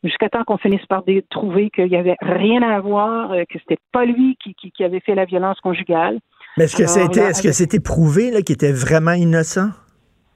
jusqu'à 0.04 0.30
temps 0.30 0.44
qu'on 0.44 0.58
finisse 0.58 0.86
par 0.88 1.04
trouver 1.30 1.70
qu'il 1.70 1.88
n'y 1.88 1.96
avait 1.96 2.18
rien 2.22 2.62
à 2.62 2.80
voir, 2.80 3.32
euh, 3.32 3.44
que 3.50 3.60
c'était 3.60 3.82
pas 3.92 4.06
lui 4.06 4.38
qui, 4.38 4.84
avait 4.84 5.00
fait 5.00 5.16
la 5.16 5.26
violence 5.26 5.60
conjugale. 5.60 6.20
Mais 6.58 6.66
est-ce 6.66 6.76
que 6.76 6.88
c'était 6.88 7.22
est-ce 7.22 7.42
que 7.42 7.52
c'était 7.52 7.80
prouvé 7.80 8.32
qu'il 8.44 8.54
était 8.54 8.72
vraiment 8.74 9.14
innocent? 9.14 9.70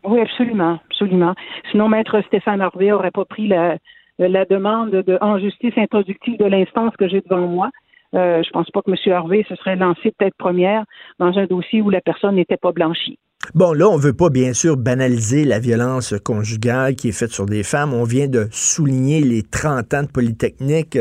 Oui, 0.04 0.20
absolument, 0.20 0.80
absolument. 0.90 1.34
Sinon, 1.72 1.90
maître 1.90 2.22
Stéphane 2.28 2.62
Harvey 2.62 2.92
aurait 2.92 3.12
pas 3.12 3.26
pris 3.26 3.48
la, 3.48 3.78
la 4.20 4.46
demande 4.46 4.92
de, 4.92 5.18
en 5.22 5.40
justice 5.40 5.74
introductive 5.78 6.38
de 6.38 6.46
l'instance 6.46 6.96
que 6.98 7.08
j'ai 7.08 7.22
devant 7.22 7.48
moi. 7.48 7.70
Euh, 8.14 8.44
je 8.44 8.50
pense 8.52 8.70
pas 8.72 8.82
que 8.82 8.92
M. 8.92 9.14
Harvey 9.14 9.46
se 9.50 9.56
serait 9.56 9.76
lancé 9.76 10.14
tête 10.18 10.36
première 10.38 10.86
dans 11.20 11.38
un 11.38 11.46
dossier 11.46 11.82
où 11.82 11.90
la 11.90 12.02
personne 12.02 12.36
n'était 12.36 12.58
pas 12.58 12.72
blanchie. 12.72 13.20
Bon, 13.54 13.74
là, 13.74 13.88
on 13.88 13.98
veut 13.98 14.14
pas, 14.14 14.30
bien 14.30 14.54
sûr, 14.54 14.76
banaliser 14.76 15.46
la 15.46 15.60
violence 15.60 16.14
conjugale 16.24 16.96
qui 16.96 17.10
est 17.10 17.14
faite 17.14 17.32
sur 17.32 17.46
des 17.46 17.64
femmes. 17.64 17.94
On 17.94 18.04
vient 18.04 18.28
de 18.28 18.48
souligner 18.52 19.22
les 19.22 19.44
30 19.44 19.94
ans 19.94 20.04
de 20.04 20.08
Polytechnique. 20.08 20.98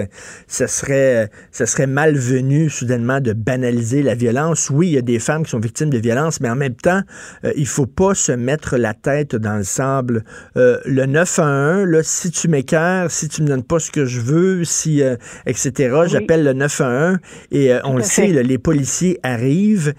Ce 0.46 0.66
serait, 0.66 1.30
ce 1.52 1.64
serait 1.64 1.86
malvenu, 1.86 2.68
soudainement, 2.68 3.20
de 3.20 3.32
banaliser 3.32 4.02
la 4.02 4.14
violence. 4.14 4.70
Oui, 4.70 4.88
il 4.88 4.92
y 4.92 4.98
a 4.98 5.02
des 5.02 5.18
femmes 5.18 5.44
qui 5.44 5.50
sont 5.50 5.60
victimes 5.60 5.90
de 5.90 5.98
violence, 5.98 6.40
mais 6.40 6.50
en 6.50 6.56
même 6.56 6.74
temps, 6.74 7.00
euh, 7.44 7.52
il 7.56 7.66
faut 7.66 7.86
pas 7.86 8.14
se 8.14 8.32
mettre 8.32 8.76
la 8.76 8.94
tête 8.94 9.34
dans 9.36 9.56
le 9.56 9.64
sable. 9.64 10.24
Euh, 10.56 10.78
le 10.84 11.06
911, 11.06 11.86
là, 11.86 12.02
si 12.02 12.30
tu 12.30 12.48
m'écœures, 12.48 13.10
si 13.10 13.28
tu 13.28 13.42
me 13.42 13.48
donnes 13.48 13.62
pas 13.62 13.78
ce 13.78 13.90
que 13.90 14.04
je 14.04 14.20
veux, 14.20 14.64
si, 14.64 15.02
euh, 15.02 15.16
etc., 15.46 15.96
j'appelle 16.06 16.44
le 16.44 16.52
911 16.52 17.18
et 17.52 17.72
on 17.84 17.96
le 17.96 18.02
sait, 18.02 18.26
les 18.26 18.58
policiers 18.58 19.18
arrivent 19.22 19.94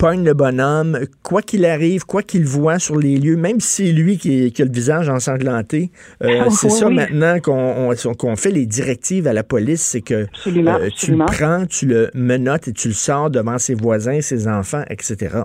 pogne 0.00 0.24
le 0.24 0.32
bonhomme, 0.32 0.98
quoi 1.22 1.42
qu'il 1.42 1.66
arrive, 1.66 2.06
quoi 2.06 2.22
qu'il 2.22 2.46
voit 2.46 2.78
sur 2.78 2.96
les 2.96 3.18
lieux, 3.18 3.36
même 3.36 3.60
si 3.60 3.84
c'est 3.84 3.92
lui 3.92 4.16
qui, 4.16 4.50
a 4.58 4.64
le 4.64 4.72
visage 4.72 5.10
ensanglanté. 5.10 5.90
Euh, 6.22 6.48
c'est 6.48 6.70
ça 6.70 6.88
maintenant 6.88 7.38
qu'on 7.38 8.36
fait 8.36 8.50
les 8.50 8.64
directives 8.64 9.26
à 9.26 9.34
la 9.34 9.42
police, 9.42 9.82
c'est 9.82 10.00
que 10.00 10.26
euh, 10.46 10.88
tu 10.96 11.12
le 11.12 11.24
prends, 11.26 11.66
tu 11.66 11.86
le 11.86 12.10
menottes 12.14 12.68
et 12.68 12.72
tu 12.72 12.88
le 12.88 12.94
sors 12.94 13.28
devant 13.28 13.58
ses 13.58 13.74
voisins, 13.74 14.22
ses 14.22 14.48
enfants, 14.48 14.82
etc. 14.88 15.42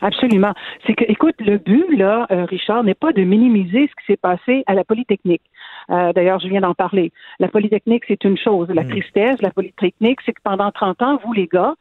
Absolument. 0.00 0.52
C'est 0.86 0.94
que, 0.94 1.04
écoute, 1.06 1.36
le 1.38 1.58
but, 1.58 1.96
là, 1.96 2.26
euh, 2.32 2.44
Richard, 2.46 2.82
n'est 2.82 2.94
pas 2.94 3.12
de 3.12 3.22
minimiser 3.22 3.88
ce 3.88 3.94
qui 4.00 4.06
s'est 4.08 4.16
passé 4.16 4.64
à 4.66 4.74
la 4.74 4.84
Polytechnique. 4.84 5.42
Euh, 5.90 6.12
d'ailleurs, 6.12 6.40
je 6.40 6.48
viens 6.48 6.60
d'en 6.60 6.74
parler. 6.74 7.12
La 7.38 7.48
Polytechnique, 7.48 8.02
c'est 8.08 8.24
une 8.24 8.36
chose. 8.36 8.68
La 8.68 8.82
hmm. 8.82 8.88
tristesse, 8.88 9.40
la 9.40 9.50
Polytechnique, 9.50 10.18
c'est 10.26 10.32
que 10.32 10.42
pendant 10.42 10.70
30 10.72 11.02
ans, 11.02 11.20
vous, 11.24 11.32
les 11.32 11.46
gars, 11.46 11.74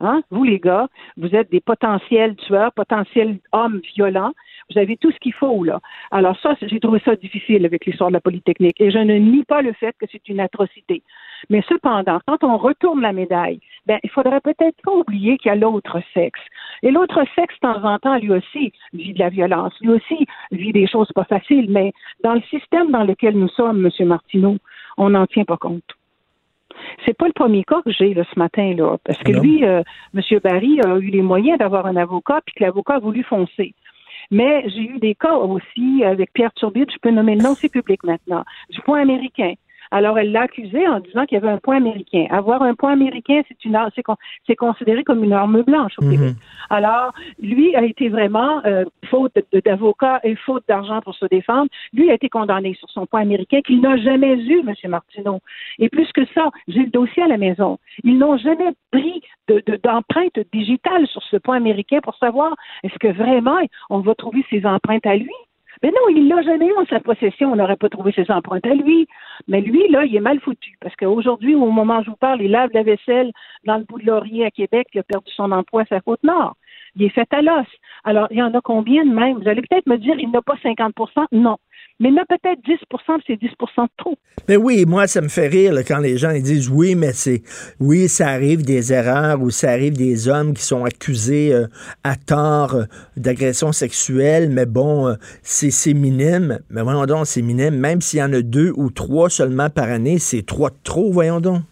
hein, 0.00 0.22
vous, 0.30 0.44
les 0.44 0.58
gars, 0.58 0.88
vous 1.16 1.34
êtes 1.34 1.50
des 1.50 1.60
potentiels 1.60 2.36
tueurs, 2.36 2.72
potentiels 2.72 3.38
hommes 3.52 3.80
violents. 3.94 4.32
Vous 4.70 4.78
avez 4.78 4.96
tout 4.96 5.10
ce 5.10 5.18
qu'il 5.18 5.32
faut, 5.32 5.64
là. 5.64 5.80
Alors 6.10 6.38
ça, 6.40 6.54
j'ai 6.60 6.80
trouvé 6.80 7.00
ça 7.04 7.16
difficile 7.16 7.64
avec 7.64 7.86
l'histoire 7.86 8.10
de 8.10 8.14
la 8.14 8.20
Polytechnique. 8.20 8.80
Et 8.80 8.90
je 8.90 8.98
ne 8.98 9.14
nie 9.14 9.44
pas 9.44 9.62
le 9.62 9.72
fait 9.72 9.94
que 9.98 10.06
c'est 10.10 10.28
une 10.28 10.40
atrocité. 10.40 11.02
Mais 11.48 11.62
cependant, 11.68 12.20
quand 12.26 12.44
on 12.44 12.58
retourne 12.58 13.00
la 13.00 13.12
médaille, 13.12 13.60
ben, 13.86 13.98
il 14.02 14.10
faudrait 14.10 14.40
peut-être 14.40 14.76
pas 14.82 14.92
oublier 14.92 15.38
qu'il 15.38 15.48
y 15.48 15.52
a 15.52 15.56
l'autre 15.56 16.00
sexe. 16.12 16.40
Et 16.82 16.90
l'autre 16.90 17.24
sexe, 17.34 17.54
de 17.54 17.60
temps 17.60 17.84
en 17.84 17.98
temps, 17.98 18.18
lui 18.18 18.32
aussi 18.32 18.72
vit 18.92 19.14
de 19.14 19.18
la 19.18 19.30
violence, 19.30 19.74
lui 19.80 19.90
aussi 19.90 20.26
vit 20.52 20.72
des 20.72 20.86
choses 20.86 21.10
pas 21.14 21.24
faciles, 21.24 21.70
mais 21.70 21.92
dans 22.22 22.34
le 22.34 22.42
système 22.42 22.90
dans 22.90 23.04
lequel 23.04 23.38
nous 23.38 23.48
sommes, 23.48 23.86
M. 23.86 24.06
Martineau, 24.06 24.58
on 24.98 25.10
n'en 25.10 25.26
tient 25.26 25.44
pas 25.44 25.56
compte. 25.56 25.97
C'est 27.04 27.16
pas 27.16 27.26
le 27.26 27.32
premier 27.32 27.64
cas 27.64 27.80
que 27.82 27.90
j'ai 27.90 28.14
ce 28.14 28.38
matin 28.38 28.74
là, 28.74 28.96
parce 29.04 29.18
que 29.18 29.32
lui, 29.32 29.64
euh, 29.64 29.82
M. 30.14 30.22
Barry 30.42 30.80
a 30.80 30.96
eu 30.98 31.10
les 31.10 31.22
moyens 31.22 31.58
d'avoir 31.58 31.86
un 31.86 31.96
avocat, 31.96 32.40
puis 32.44 32.54
que 32.54 32.64
l'avocat 32.64 32.94
a 32.94 32.98
voulu 32.98 33.22
foncer. 33.22 33.74
Mais 34.30 34.68
j'ai 34.68 34.82
eu 34.82 34.98
des 34.98 35.14
cas 35.14 35.34
aussi 35.34 36.04
avec 36.04 36.32
Pierre 36.32 36.52
Turbide, 36.54 36.90
je 36.90 36.98
peux 37.00 37.10
nommer 37.10 37.34
le 37.34 37.42
nom, 37.42 37.54
c'est 37.54 37.70
public 37.70 38.04
maintenant, 38.04 38.44
du 38.70 38.80
point 38.82 39.00
américain. 39.00 39.54
Alors, 39.90 40.18
elle 40.18 40.32
l'a 40.32 40.42
accusé 40.42 40.86
en 40.86 41.00
disant 41.00 41.26
qu'il 41.26 41.36
y 41.36 41.40
avait 41.40 41.52
un 41.52 41.58
point 41.58 41.76
américain. 41.76 42.26
Avoir 42.30 42.62
un 42.62 42.74
point 42.74 42.92
américain, 42.92 43.42
c'est 43.48 43.64
une 43.64 43.78
c'est 44.46 44.56
considéré 44.56 45.04
comme 45.04 45.24
une 45.24 45.32
arme 45.32 45.62
blanche 45.62 45.92
au 45.98 46.02
Québec. 46.02 46.18
Mhm. 46.18 46.34
Alors, 46.70 47.12
lui 47.40 47.74
a 47.76 47.82
été 47.82 48.08
vraiment 48.08 48.60
euh, 48.64 48.84
faute 49.06 49.32
d'avocat 49.64 50.20
et 50.24 50.34
faute 50.36 50.64
d'argent 50.68 51.00
pour 51.00 51.14
se 51.14 51.26
défendre. 51.26 51.68
Lui 51.92 52.10
a 52.10 52.14
été 52.14 52.28
condamné 52.28 52.74
sur 52.74 52.90
son 52.90 53.06
point 53.06 53.22
américain 53.22 53.60
qu'il 53.62 53.80
n'a 53.80 53.96
jamais 53.96 54.34
eu, 54.34 54.60
M. 54.60 54.74
Martineau. 54.90 55.40
Et 55.78 55.88
plus 55.88 56.10
que 56.12 56.24
ça, 56.34 56.50
j'ai 56.66 56.80
le 56.80 56.90
dossier 56.90 57.22
à 57.22 57.28
la 57.28 57.38
maison. 57.38 57.78
Ils 58.04 58.18
n'ont 58.18 58.36
jamais 58.36 58.72
pris 58.90 59.22
d'empreinte 59.82 60.34
de, 60.34 60.44
digitale 60.52 61.06
sur 61.06 61.22
ce 61.22 61.36
point 61.36 61.56
américain 61.56 62.00
pour 62.02 62.14
savoir 62.16 62.54
est-ce 62.82 62.98
que 62.98 63.08
vraiment 63.08 63.58
on 63.90 64.00
va 64.00 64.14
trouver 64.14 64.44
ces 64.50 64.64
empreintes 64.66 65.06
à 65.06 65.16
lui. 65.16 65.32
Mais 65.82 65.90
non, 65.90 66.08
il 66.10 66.28
l'a 66.28 66.42
jamais 66.42 66.66
eu 66.66 66.74
en 66.76 66.86
sa 66.86 67.00
possession. 67.00 67.52
On 67.52 67.56
n'aurait 67.56 67.76
pas 67.76 67.88
trouvé 67.88 68.12
ses 68.12 68.30
empreintes 68.30 68.66
à 68.66 68.74
lui. 68.74 69.06
Mais 69.46 69.60
lui, 69.60 69.88
là, 69.88 70.04
il 70.04 70.16
est 70.16 70.20
mal 70.20 70.40
foutu. 70.40 70.76
Parce 70.80 70.96
qu'aujourd'hui, 70.96 71.54
au 71.54 71.70
moment 71.70 71.98
où 71.98 72.04
je 72.04 72.10
vous 72.10 72.16
parle, 72.16 72.42
il 72.42 72.50
lave 72.50 72.70
la 72.72 72.82
vaisselle 72.82 73.32
dans 73.64 73.76
le 73.76 73.84
bout 73.84 74.00
de 74.00 74.06
laurier 74.06 74.44
à 74.44 74.50
Québec. 74.50 74.88
Il 74.94 75.00
a 75.00 75.02
perdu 75.02 75.30
son 75.32 75.52
emploi 75.52 75.82
à 75.82 75.86
sa 75.86 76.00
côte 76.00 76.22
nord. 76.22 76.56
Il 76.96 77.04
est 77.04 77.10
fait 77.10 77.32
à 77.32 77.42
l'os. 77.42 77.66
Alors, 78.04 78.26
il 78.30 78.38
y 78.38 78.42
en 78.42 78.54
a 78.54 78.60
combien 78.60 79.04
de 79.04 79.12
même? 79.12 79.38
Vous 79.38 79.48
allez 79.48 79.62
peut-être 79.62 79.86
me 79.86 79.98
dire, 79.98 80.18
il 80.18 80.30
n'a 80.30 80.42
pas 80.42 80.56
50% 80.56 81.26
Non 81.32 81.58
mais 82.00 82.10
il 82.10 82.14
y 82.14 82.18
a 82.18 82.24
peut-être 82.26 82.60
10% 82.62 83.20
c'est 83.26 83.34
10% 83.34 83.82
de 83.82 83.88
trop. 83.96 84.16
Mais 84.48 84.56
oui, 84.56 84.84
moi, 84.86 85.06
ça 85.06 85.20
me 85.20 85.28
fait 85.28 85.48
rire 85.48 85.74
quand 85.86 85.98
les 85.98 86.16
gens 86.16 86.30
ils 86.30 86.42
disent 86.42 86.70
oui, 86.70 86.94
mais 86.94 87.12
c'est 87.12 87.42
oui, 87.80 88.08
ça 88.08 88.28
arrive 88.28 88.64
des 88.64 88.92
erreurs 88.92 89.40
ou 89.42 89.50
ça 89.50 89.70
arrive 89.70 89.96
des 89.96 90.28
hommes 90.28 90.54
qui 90.54 90.62
sont 90.62 90.84
accusés 90.84 91.52
euh, 91.52 91.66
à 92.04 92.14
tort 92.14 92.74
euh, 92.74 92.84
d'agression 93.16 93.72
sexuelle, 93.72 94.48
mais 94.50 94.66
bon, 94.66 95.08
euh, 95.08 95.14
c'est 95.42 95.94
minime. 95.94 96.60
Mais 96.70 96.82
voyons 96.82 97.06
donc, 97.06 97.26
c'est 97.26 97.42
minime. 97.42 97.76
Même 97.76 98.00
s'il 98.00 98.20
y 98.20 98.22
en 98.22 98.32
a 98.32 98.42
deux 98.42 98.72
ou 98.76 98.90
trois 98.90 99.28
seulement 99.28 99.68
par 99.68 99.88
année, 99.88 100.18
c'est 100.18 100.46
trois 100.46 100.70
de 100.70 100.76
trop, 100.84 101.10
voyons 101.10 101.40
donc. 101.40 101.62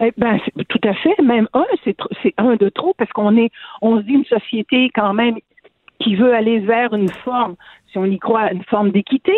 Eh 0.00 0.12
ben, 0.16 0.38
tout 0.68 0.80
à 0.84 0.94
fait. 0.94 1.14
Même 1.22 1.48
un, 1.54 1.64
c'est 1.84 2.34
un 2.38 2.56
de 2.56 2.68
trop 2.68 2.94
parce 2.96 3.10
qu'on 3.12 3.36
est, 3.36 3.50
on 3.80 3.98
se 3.98 4.02
dit 4.02 4.12
une 4.12 4.24
société 4.24 4.90
quand 4.94 5.14
même 5.14 5.36
qui 6.02 6.16
veut 6.16 6.34
aller 6.34 6.58
vers 6.60 6.92
une 6.94 7.08
forme 7.08 7.56
si 7.90 7.98
on 7.98 8.06
y 8.06 8.18
croit, 8.18 8.52
une 8.52 8.64
forme 8.64 8.90
d'équité. 8.90 9.34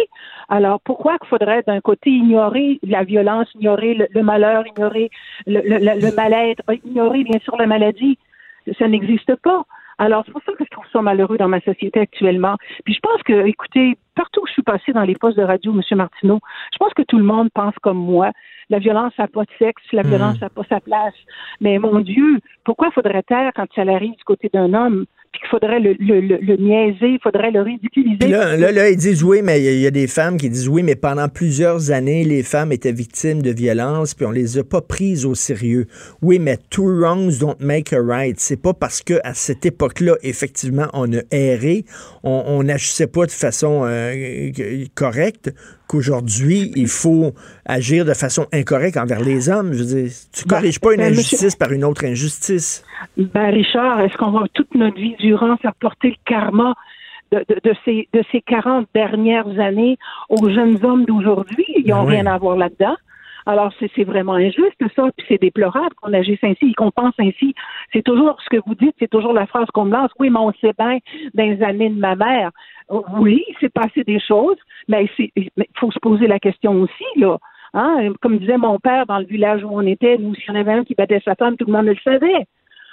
Alors 0.48 0.81
pourquoi 0.81 1.18
qu'il 1.18 1.29
faudrait 1.29 1.62
d'un 1.66 1.81
côté 1.81 2.11
ignorer 2.11 2.79
la 2.83 3.05
violence, 3.05 3.48
ignorer 3.55 3.94
le, 3.94 4.22
malheur, 4.22 4.64
ignorer 4.66 5.11
le, 5.46 6.14
mal-être, 6.14 6.62
ignorer 6.85 7.24
bien 7.24 7.40
sûr 7.40 7.57
la 7.57 7.66
maladie? 7.66 8.18
Ça 8.79 8.88
n'existe 8.88 9.35
pas. 9.37 9.64
Alors, 9.98 10.24
c'est 10.27 10.33
pour 10.33 10.42
ça 10.42 10.53
que 10.53 10.64
je 10.64 10.70
trouve 10.70 10.85
ça 10.92 11.03
malheureux 11.03 11.37
dans 11.37 11.48
ma 11.48 11.61
société 11.61 12.00
actuellement. 12.00 12.57
Puis 12.85 12.94
je 12.94 13.00
pense 13.00 13.22
que, 13.22 13.46
écoutez, 13.46 13.96
partout 14.16 14.40
où 14.42 14.46
je 14.46 14.53
suis 14.53 14.62
passée 14.62 14.92
dans 14.92 15.03
les 15.03 15.14
postes 15.14 15.37
de 15.37 15.44
radio, 15.44 15.72
M. 15.72 15.83
Martineau, 15.96 16.40
je 16.72 16.79
pense 16.79 16.92
que 16.94 17.03
tout 17.03 17.18
le 17.18 17.24
monde 17.24 17.48
pense 17.55 17.74
comme 17.81 17.98
moi. 17.98 18.33
La 18.70 18.79
violence 18.79 19.12
n'a 19.18 19.29
pas 19.29 19.42
de 19.42 19.50
sexe, 19.59 19.83
la 19.92 20.03
hmm. 20.03 20.09
violence 20.09 20.40
n'a 20.40 20.48
pas 20.48 20.64
sa 20.68 20.81
place. 20.81 21.14
Mais 21.61 21.79
mon 21.79 22.00
Dieu, 22.00 22.40
pourquoi 22.64 22.90
faudrait-elle, 22.90 23.53
quand 23.55 23.66
ça 23.74 23.83
arrive 23.83 24.16
du 24.16 24.24
côté 24.24 24.50
d'un 24.53 24.74
homme, 24.74 25.05
qu'il 25.38 25.49
faudrait 25.49 25.81
le, 25.81 25.94
le, 25.99 26.20
le, 26.20 26.57
niaiser, 26.57 27.09
il 27.14 27.18
faudrait 27.23 27.51
le 27.51 27.62
ridiculiser. 27.62 28.29
Là, 28.29 28.57
là, 28.57 28.90
ils 28.90 28.97
disent 28.97 29.23
oui, 29.23 29.40
mais 29.42 29.62
il 29.62 29.81
y, 29.81 29.87
a 29.87 29.90
des 29.90 30.07
femmes 30.07 30.37
qui 30.37 30.49
disent 30.49 30.68
oui, 30.68 30.83
mais 30.83 30.97
pendant 30.97 31.29
plusieurs 31.29 31.90
années, 31.90 32.25
les 32.25 32.42
femmes 32.42 32.73
étaient 32.73 32.92
victimes 32.92 33.42
de 33.42 33.51
violences, 33.51 34.14
puis 34.14 34.27
on 34.27 34.31
les 34.31 34.59
a 34.59 34.64
pas 34.64 34.81
prises 34.81 35.27
au 35.27 35.35
sérieux. 35.35 35.87
Oui, 36.23 36.38
mais 36.38 36.59
two 36.70 36.85
wrongs 36.85 37.38
don't 37.40 37.57
make 37.61 37.92
a 37.92 38.01
right. 38.01 38.38
C'est 38.38 38.61
pas 38.61 38.75
parce 38.75 39.03
que 39.03 39.14
à 39.25 39.35
cette 39.35 39.66
époque-là, 39.66 40.16
effectivement, 40.23 40.87
on 40.92 41.12
a 41.12 41.23
erré, 41.31 41.85
on 42.23 42.62
n'agissait 42.62 43.07
pas 43.07 43.27
de 43.27 43.31
façon 43.31 43.83
euh, 43.85 44.51
correcte 44.94 45.53
qu'aujourd'hui, 45.88 46.73
il 46.77 46.88
faut 46.88 47.33
agir 47.64 48.05
de 48.05 48.14
façon 48.14 48.47
incorrecte 48.53 48.97
envers 48.97 49.20
les 49.20 49.49
hommes. 49.49 49.73
Je 49.73 49.79
veux 49.79 50.03
dire, 50.03 50.11
tu 50.33 50.44
ben, 50.47 50.57
corriges 50.57 50.81
pas 50.81 50.92
une 50.94 51.01
ben, 51.01 51.12
injustice 51.12 51.57
par 51.57 51.73
une 51.73 51.85
autre 51.85 52.05
injustice. 52.05 52.85
Ben, 53.16 53.51
Richard, 53.51 54.01
est-ce 54.01 54.16
qu'on 54.16 54.31
va 54.31 54.47
toute 54.53 54.75
notre 54.75 54.97
vie 54.97 55.16
durant 55.18 55.57
faire 55.59 55.75
porter 55.75 56.11
le 56.11 56.16
karma 56.25 56.75
de, 57.33 57.75
ces, 57.85 58.09
de 58.12 58.23
ces 58.31 58.40
40 58.42 58.87
dernières 58.94 59.59
années 59.59 59.99
aux 60.29 60.49
jeunes 60.49 60.85
hommes 60.85 61.05
d'aujourd'hui? 61.05 61.66
Ils 61.77 61.88
n'ont 61.88 62.05
ben 62.05 62.11
rien 62.11 62.27
à 62.27 62.38
voir 62.38 62.57
là-dedans. 62.57 62.97
Alors, 63.46 63.72
c'est 63.78 64.04
vraiment 64.04 64.35
injuste, 64.35 64.83
ça, 64.96 65.11
puis 65.16 65.26
c'est 65.28 65.40
déplorable 65.40 65.94
qu'on 66.00 66.12
agisse 66.14 66.42
ainsi, 66.42 66.72
qu'on 66.72 66.90
pense 66.90 67.14
ainsi. 67.18 67.54
C'est 67.92 68.02
toujours 68.02 68.38
ce 68.42 68.48
que 68.48 68.62
vous 68.66 68.74
dites, 68.74 68.94
c'est 68.98 69.11
toujours 69.11 69.35
la 69.35 69.46
phrase 69.46 69.66
qu'on 69.74 69.85
me 69.85 69.92
lance. 69.92 70.11
Oui, 70.18 70.30
mais 70.30 70.38
on 70.38 70.52
sait 70.52 70.72
bien 70.78 70.98
dans 71.35 71.44
les 71.44 71.62
années 71.62 71.90
de 71.90 71.98
ma 71.98 72.16
mère. 72.16 72.50
Oui, 73.18 73.44
il 73.48 73.57
s'est 73.61 73.68
passé 73.68 74.02
des 74.04 74.20
choses, 74.20 74.57
mais 74.88 75.07
il 75.37 75.50
faut 75.76 75.90
se 75.90 75.98
poser 75.98 76.26
la 76.26 76.38
question 76.38 76.80
aussi, 76.80 77.04
là. 77.16 77.38
Hein? 77.74 78.12
Comme 78.22 78.38
disait 78.38 78.57
mon 78.57 78.78
père 78.78 79.04
dans 79.07 79.18
le 79.18 79.26
village 79.26 79.64
où 79.64 79.68
on 79.70 79.83
était, 79.83 80.16
nous, 80.16 80.35
si 80.35 80.46
y 80.46 80.50
en 80.50 80.54
avait 80.54 80.72
un 80.72 80.85
qui 80.85 80.94
battait 80.94 81.20
sa 81.24 81.35
femme, 81.35 81.57
tout 81.57 81.66
le 81.66 81.72
monde 81.72 81.87
le 81.87 81.96
savait. 82.04 82.46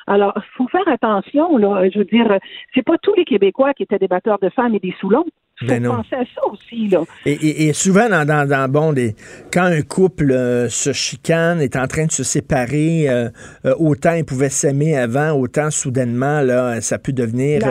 Alors, 0.07 0.33
faut 0.57 0.67
faire 0.67 0.87
attention, 0.87 1.57
là. 1.57 1.87
Je 1.89 1.99
veux 1.99 2.05
dire, 2.05 2.39
c'est 2.73 2.81
pas 2.81 2.97
tous 2.97 3.13
les 3.13 3.23
Québécois 3.23 3.73
qui 3.73 3.83
étaient 3.83 3.99
des 3.99 4.07
batteurs 4.07 4.39
de 4.39 4.49
femmes 4.49 4.75
et 4.75 4.79
des 4.79 4.95
soulons. 4.99 5.25
Il 5.62 5.86
faut 5.86 5.93
penser 5.93 6.15
à 6.15 6.24
ça 6.36 6.41
aussi, 6.52 6.88
là. 6.88 7.02
Et, 7.26 7.74
souvent, 7.74 8.10
dans, 8.10 8.26
dans, 8.26 8.69
bon, 8.69 8.93
des, 8.93 9.15
quand 9.52 9.63
un 9.63 9.82
couple 9.82 10.32
euh, 10.32 10.69
se 10.69 10.93
chicane, 10.93 11.62
est 11.62 11.76
en 11.76 11.88
train 11.88 12.06
de 12.06 12.12
se 12.12 12.24
séparer, 12.24 13.10
euh, 13.10 13.30
euh, 13.65 13.76
autant 13.78 14.13
ils 14.13 14.26
pouvaient 14.26 14.50
s'aimer 14.50 14.97
avant, 14.97 15.32
autant 15.32 15.69
soudainement, 15.71 16.41
là, 16.41 16.82
ça 16.82 16.97
peut 16.97 17.13
devenir 17.13 17.62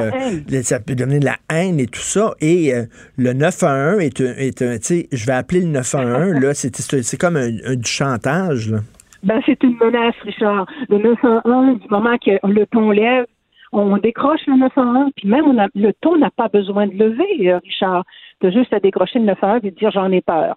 ça 0.63 0.81
peut 0.81 0.95
devenir 0.95 1.21
de 1.21 1.25
la 1.25 1.37
haine 1.51 1.81
et 1.81 1.87
tout 1.87 2.01
ça. 2.01 2.35
Et 2.41 2.73
le 3.17 3.33
911 3.33 4.01
est 4.03 4.21
un, 4.21 4.35
est 4.37 4.63
un 4.63 4.79
tu 4.79 4.83
sais, 4.83 5.09
je 5.13 5.27
vais 5.27 5.33
appeler 5.33 5.61
le 5.61 5.69
911, 5.69 6.41
là, 6.41 6.55
c'est 6.55 7.17
comme 7.17 7.37
un, 7.37 7.51
un, 7.67 7.75
du 7.75 7.91
chantage, 7.91 8.71
là. 8.71 8.79
Ben, 9.23 9.39
c'est 9.45 9.63
une 9.63 9.77
menace, 9.77 10.15
Richard. 10.23 10.67
Le 10.89 10.99
911, 10.99 11.81
du 11.81 11.89
moment 11.91 12.17
que 12.17 12.31
le 12.43 12.67
ton 12.67 12.91
lève, 12.91 13.27
on 13.73 13.97
décroche 13.99 14.47
le 14.47 14.57
911, 14.57 15.13
puis 15.17 15.29
même 15.29 15.47
on 15.47 15.69
le 15.75 15.93
ton 16.01 16.17
n'a 16.17 16.31
pas 16.31 16.49
besoin 16.49 16.87
de 16.87 16.95
lever, 16.95 17.51
euh, 17.51 17.59
Richard. 17.59 18.05
Tu 18.41 18.51
juste 18.53 18.73
à 18.73 18.81
décrocher 18.81 19.19
le 19.19 19.27
911 19.27 19.61
et 19.65 19.71
dire 19.71 19.91
j'en 19.91 20.11
ai 20.11 20.21
peur. 20.21 20.57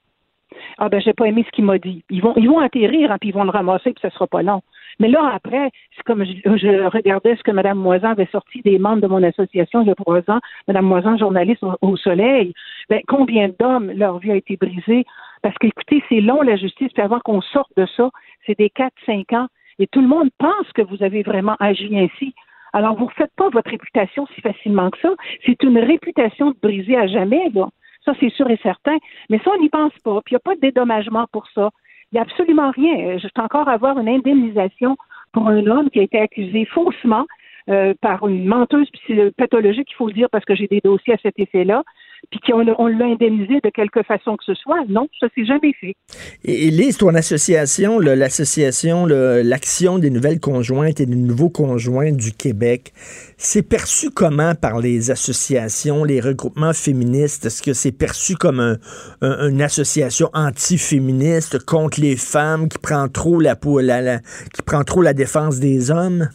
Ah 0.77 0.89
ben 0.89 1.01
j'ai 1.01 1.13
pas 1.13 1.25
aimé 1.25 1.43
ce 1.45 1.51
qu'il 1.51 1.65
m'a 1.65 1.77
dit. 1.77 2.03
Ils 2.09 2.21
vont 2.21 2.33
ils 2.35 2.47
vont 2.47 2.59
atterrir, 2.59 3.11
hein, 3.11 3.17
puis 3.19 3.29
ils 3.29 3.35
vont 3.35 3.43
le 3.43 3.49
ramasser, 3.49 3.91
puis 3.93 4.01
ça 4.01 4.09
sera 4.09 4.27
pas 4.27 4.41
long. 4.43 4.61
Mais 4.99 5.07
là, 5.07 5.31
après, 5.33 5.71
c'est 5.95 6.03
comme 6.03 6.23
je, 6.23 6.87
regardais 6.89 7.35
ce 7.35 7.43
que 7.43 7.51
Mme 7.51 7.79
Moisan 7.79 8.09
avait 8.09 8.27
sorti 8.31 8.61
des 8.61 8.77
membres 8.77 9.01
de 9.01 9.07
mon 9.07 9.23
association 9.23 9.81
il 9.81 9.87
y 9.87 9.91
a 9.91 9.95
trois 9.95 10.21
ans, 10.29 10.39
Mme 10.67 10.85
Moisan, 10.85 11.17
journaliste 11.17 11.63
au, 11.81 11.97
soleil. 11.97 12.53
Ben, 12.89 13.01
combien 13.07 13.49
d'hommes 13.59 13.91
leur 13.91 14.19
vie 14.19 14.31
a 14.31 14.35
été 14.35 14.55
brisée? 14.55 15.05
Parce 15.41 15.57
qu'écoutez, 15.57 16.03
c'est 16.09 16.21
long 16.21 16.41
la 16.41 16.55
justice, 16.55 16.91
puis 16.93 17.03
avant 17.03 17.19
qu'on 17.19 17.41
sorte 17.41 17.71
de 17.75 17.85
ça, 17.97 18.09
c'est 18.45 18.57
des 18.57 18.69
4-5 18.69 19.35
ans. 19.35 19.47
Et 19.79 19.87
tout 19.87 20.01
le 20.01 20.07
monde 20.07 20.29
pense 20.37 20.71
que 20.75 20.83
vous 20.83 21.01
avez 21.03 21.23
vraiment 21.23 21.55
agi 21.59 21.97
ainsi. 21.97 22.35
Alors, 22.73 22.95
vous 22.95 23.05
ne 23.05 23.11
faites 23.11 23.33
pas 23.35 23.49
votre 23.49 23.69
réputation 23.69 24.25
si 24.33 24.41
facilement 24.41 24.89
que 24.89 24.99
ça. 24.99 25.09
C'est 25.45 25.61
une 25.63 25.77
réputation 25.77 26.51
de 26.51 26.57
briser 26.61 26.97
à 26.97 27.07
jamais, 27.07 27.49
là. 27.53 27.69
Ça, 28.03 28.13
c'est 28.19 28.31
sûr 28.31 28.49
et 28.49 28.59
certain. 28.61 28.97
Mais 29.29 29.39
ça, 29.39 29.51
on 29.55 29.61
n'y 29.61 29.69
pense 29.69 29.93
pas. 30.03 30.21
Puis 30.25 30.33
il 30.33 30.35
n'y 30.35 30.37
a 30.37 30.39
pas 30.39 30.55
de 30.55 30.59
dédommagement 30.59 31.25
pour 31.31 31.47
ça. 31.53 31.69
Il 32.11 32.15
n'y 32.15 32.19
a 32.19 32.23
absolument 32.23 32.71
rien. 32.71 33.17
Je 33.17 33.23
vais 33.23 33.41
encore 33.41 33.69
avoir 33.69 33.97
une 33.97 34.09
indemnisation 34.09 34.97
pour 35.31 35.47
un 35.47 35.65
homme 35.67 35.89
qui 35.89 35.99
a 35.99 36.03
été 36.03 36.19
accusé 36.19 36.65
faussement 36.65 37.25
euh, 37.69 37.93
par 38.01 38.27
une 38.27 38.45
menteuse 38.45 38.89
pathologique, 39.37 39.87
il 39.89 39.95
faut 39.95 40.07
le 40.07 40.13
dire, 40.13 40.29
parce 40.29 40.43
que 40.43 40.53
j'ai 40.53 40.67
des 40.67 40.81
dossiers 40.83 41.13
à 41.13 41.17
cet 41.17 41.39
effet-là, 41.39 41.83
puis 42.29 42.39
qu'on 42.39 42.65
on 42.77 42.87
l'a 42.87 43.05
indemnisé 43.05 43.59
de 43.63 43.69
quelque 43.69 44.03
façon 44.03 44.37
que 44.37 44.43
ce 44.45 44.53
soit. 44.53 44.79
Non, 44.87 45.07
ça 45.19 45.27
s'est 45.35 45.45
jamais 45.45 45.73
fait. 45.73 45.95
Et, 46.43 46.69
Lise, 46.71 46.97
ton 46.97 47.13
association, 47.15 47.99
l'association 47.99 49.05
l'Action 49.05 49.99
des 49.99 50.09
nouvelles 50.09 50.39
conjointes 50.39 50.99
et 50.99 51.05
des 51.05 51.15
nouveaux 51.15 51.49
conjoints 51.49 52.11
du 52.11 52.31
Québec, 52.31 52.91
c'est 53.37 53.67
perçu 53.67 54.09
comment 54.09 54.53
par 54.55 54.79
les 54.79 55.11
associations, 55.11 56.03
les 56.03 56.19
regroupements 56.19 56.73
féministes? 56.73 57.45
Est-ce 57.45 57.61
que 57.61 57.73
c'est 57.73 57.97
perçu 57.97 58.35
comme 58.35 58.59
un, 58.59 58.77
une 59.21 59.61
association 59.61 60.29
anti-féministe 60.33 61.63
contre 61.65 62.01
les 62.01 62.15
femmes 62.15 62.69
qui 62.69 62.79
prend 62.79 63.07
trop 63.07 63.39
la, 63.39 63.55
la, 63.81 64.19
qui 64.19 64.61
prend 64.65 64.83
trop 64.83 65.01
la 65.01 65.13
défense 65.13 65.59
des 65.59 65.91
hommes? 65.91 66.29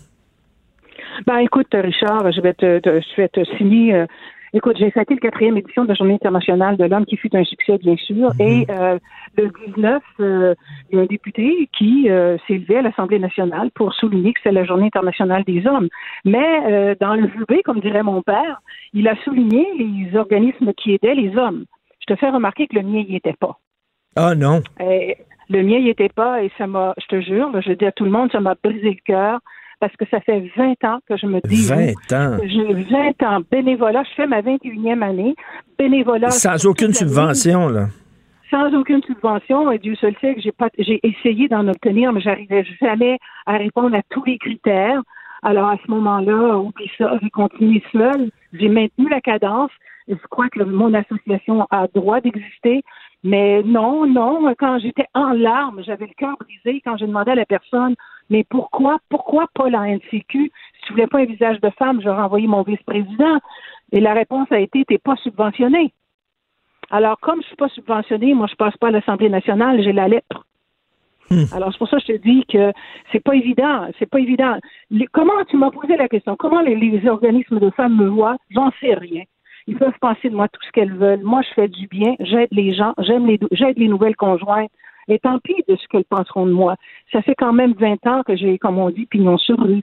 Ben 1.26 1.39
écoute, 1.39 1.66
Richard, 1.72 2.30
je 2.32 2.41
vais 2.41 2.55
te, 2.55 2.80
je 2.84 3.20
vais 3.20 3.28
te 3.28 3.45
signer 3.57 3.95
euh, 3.95 4.07
Écoute, 4.55 4.76
j'ai 4.78 4.90
fêté 4.90 5.14
le 5.14 5.20
quatrième 5.20 5.59
édition 5.59 5.84
de 5.84 5.88
la 5.88 5.94
Journée 5.94 6.14
internationale 6.14 6.76
de 6.76 6.84
l'homme 6.84 7.05
qui 7.05 7.16
fut 7.16 7.34
un 7.36 7.44
succès, 7.44 7.76
bien 7.78 7.96
sûr. 7.96 8.30
Mhm. 8.34 8.40
Et 8.40 8.66
euh, 8.70 8.99
le 9.36 9.51
19, 9.66 10.03
euh, 10.20 10.55
il 10.90 10.96
y 10.96 11.01
a 11.01 11.03
un 11.03 11.07
député 11.07 11.68
qui 11.76 12.09
euh, 12.09 12.38
s'est 12.46 12.55
levé 12.55 12.78
à 12.78 12.82
l'Assemblée 12.82 13.18
nationale 13.18 13.70
pour 13.74 13.92
souligner 13.94 14.32
que 14.32 14.40
c'est 14.42 14.53
la 14.53 14.64
Journée 14.64 14.86
internationale 14.86 15.44
des 15.44 15.66
hommes. 15.66 15.88
Mais 16.24 16.96
dans 17.01 17.14
le 17.14 17.26
VB, 17.26 17.62
comme 17.64 17.80
dirait 17.80 18.03
mon 18.03 18.22
père, 18.22 18.61
il 18.92 19.07
a 19.09 19.16
souligné 19.22 19.66
les 19.78 20.16
organismes 20.16 20.72
qui 20.72 20.92
aidaient 20.92 21.14
les 21.14 21.36
hommes. 21.36 21.64
Je 22.01 22.14
te 22.14 22.18
fais 22.18 22.30
remarquer 22.30 22.66
que 22.66 22.76
le 22.76 22.82
mien 22.82 23.05
n'y 23.07 23.16
était 23.16 23.36
pas. 23.38 23.59
Ah 24.16 24.34
non. 24.34 24.62
le 24.80 25.62
mien 25.62 25.80
n'y 25.80 25.90
était 25.90 26.09
pas 26.09 26.42
et 26.42 26.51
ça 26.57 26.66
m'a, 26.66 26.94
je 26.99 27.07
te 27.07 27.20
jure, 27.20 27.51
je 27.61 27.72
dis 27.72 27.84
à 27.84 27.92
tout 27.92 28.05
le 28.05 28.11
monde, 28.11 28.32
ça 28.32 28.40
m'a 28.40 28.55
brisé 28.62 28.90
le 28.90 29.05
cœur 29.05 29.40
parce 29.81 29.95
que 29.97 30.05
ça 30.11 30.20
fait 30.20 30.51
20 30.57 30.85
ans 30.85 30.99
que 31.09 31.16
je 31.16 31.26
me 31.26 31.41
dis. 31.47 31.68
20 31.68 32.12
ans. 32.12 32.39
J'ai 32.45 32.74
20 32.74 33.22
ans 33.22 33.41
bénévolat. 33.51 34.03
Je 34.05 34.14
fais 34.14 34.26
ma 34.26 34.41
21e 34.43 35.03
année. 35.03 35.35
Bénévolat. 35.79 36.31
Sans 36.31 36.66
aucune 36.66 36.93
subvention, 36.93 37.68
là. 37.68 37.87
Sans 38.51 38.72
aucune 38.74 39.03
subvention. 39.03 39.70
Et 39.70 39.79
Dieu 39.79 39.95
seul 39.97 40.14
sait 40.20 40.35
que 40.35 40.41
j'ai 40.41 40.53
pas, 40.53 40.68
j'ai 40.79 41.01
essayé 41.03 41.49
d'en 41.49 41.66
obtenir, 41.68 42.12
mais 42.12 42.20
j'arrivais 42.20 42.64
jamais 42.81 43.18
à 43.47 43.57
répondre 43.59 43.97
à 43.97 44.03
tous 44.11 44.24
les 44.24 44.39
critères. 44.39 45.01
Alors, 45.43 45.68
à 45.68 45.76
ce 45.85 45.91
moment-là, 45.91 46.59
oublie 46.59 46.91
ça, 46.99 47.12
j'ai 47.22 47.31
continué 47.31 47.83
seul. 47.93 48.31
J'ai 48.53 48.68
maintenu 48.68 49.09
la 49.09 49.20
cadence. 49.20 49.70
Je 50.09 50.14
crois 50.31 50.49
que 50.49 50.62
mon 50.62 50.95
association 50.95 51.66
a 51.70 51.87
droit 51.95 52.20
d'exister. 52.20 52.83
Mais 53.25 53.62
non, 53.64 54.07
non, 54.07 54.55
quand 54.59 54.79
j'étais 54.79 55.07
en 55.14 55.33
larmes, 55.33 55.83
j'avais 55.85 56.07
le 56.07 56.14
cœur 56.14 56.37
brisé 56.39 56.81
quand 56.85 56.97
j'ai 56.97 57.07
demandé 57.07 57.33
à 57.33 57.35
la 57.35 57.47
personne 57.47 57.95
mais 58.31 58.45
pourquoi, 58.45 58.99
pourquoi 59.09 59.47
pas 59.55 59.71
la 59.71 59.87
NCQ? 59.87 60.51
Si 60.51 60.87
tu 60.87 60.93
voulais 60.93 61.07
pas 61.07 61.19
un 61.19 61.25
visage 61.25 61.61
de 61.61 61.71
femme, 61.71 62.01
j'aurais 62.03 62.23
envoyé 62.23 62.47
mon 62.47 62.62
vice-président. 62.62 63.39
Et 63.93 64.01
la 64.01 64.12
réponse 64.12 64.51
a 64.53 64.61
été, 64.61 64.85
t'es 64.85 64.99
pas 64.99 65.16
subventionné. 65.16 65.93
Alors, 66.91 67.19
comme 67.21 67.41
je 67.43 67.47
suis 67.47 67.57
pas 67.57 67.69
subventionné, 67.69 68.35
moi, 68.35 68.47
je 68.51 68.57
passe 68.57 68.77
pas 68.77 68.89
à 68.89 68.91
l'Assemblée 68.91 69.29
nationale, 69.29 69.83
j'ai 69.83 69.93
la 69.93 70.09
lettre. 70.09 70.47
Hmm. 71.31 71.45
Alors, 71.53 71.73
c'est 71.73 71.79
pour 71.79 71.89
ça 71.89 71.99
que 71.99 72.05
je 72.09 72.12
te 72.14 72.23
dis 72.23 72.45
que 72.47 72.73
c'est 73.12 73.23
pas 73.23 73.35
évident, 73.35 73.87
c'est 73.99 74.09
pas 74.09 74.21
évident. 74.21 74.59
comment, 75.12 75.45
tu 75.49 75.57
m'as 75.57 75.71
posé 75.71 75.97
la 75.97 76.09
question, 76.09 76.37
comment 76.37 76.61
les, 76.61 77.07
organismes 77.07 77.61
de 77.61 77.71
femmes 77.71 77.97
me 77.97 78.09
voient? 78.09 78.37
J'en 78.51 78.71
sais 78.81 78.95
rien. 78.95 79.25
Ils 79.69 79.77
peuvent 79.77 79.99
penser 80.01 80.31
de 80.31 80.35
moi 80.35 80.49
tout 80.49 80.62
ce 80.66 80.73
qu'elles 80.73 80.95
veulent. 80.95 81.23
Moi, 81.23 81.43
je 81.43 81.53
fais 81.55 81.69
du 81.69 81.87
bien, 81.89 82.14
j'aide 82.21 82.49
les 82.53 82.73
gens, 82.73 82.95
j'aime 82.99 83.27
les, 83.27 83.39
j'aide 83.53 83.79
les 83.79 83.89
nouvelles 83.89 84.16
conjointes. 84.16 84.71
Et 85.09 85.19
tant 85.19 85.39
pis 85.41 85.62
de 85.69 85.77
ce 85.77 85.87
qu'elles 85.89 86.07
penseront 86.07 86.47
de 86.47 86.53
moi. 86.53 86.77
Ça 87.12 87.21
fait 87.21 87.35
quand 87.35 87.53
même 87.53 87.75
20 87.75 88.07
ans 88.07 88.23
que 88.23 88.35
j'ai, 88.35 88.57
comme 88.59 88.79
on 88.79 88.89
dit, 88.89 89.05
pignon 89.05 89.37
sur 89.37 89.59
rue. 89.59 89.83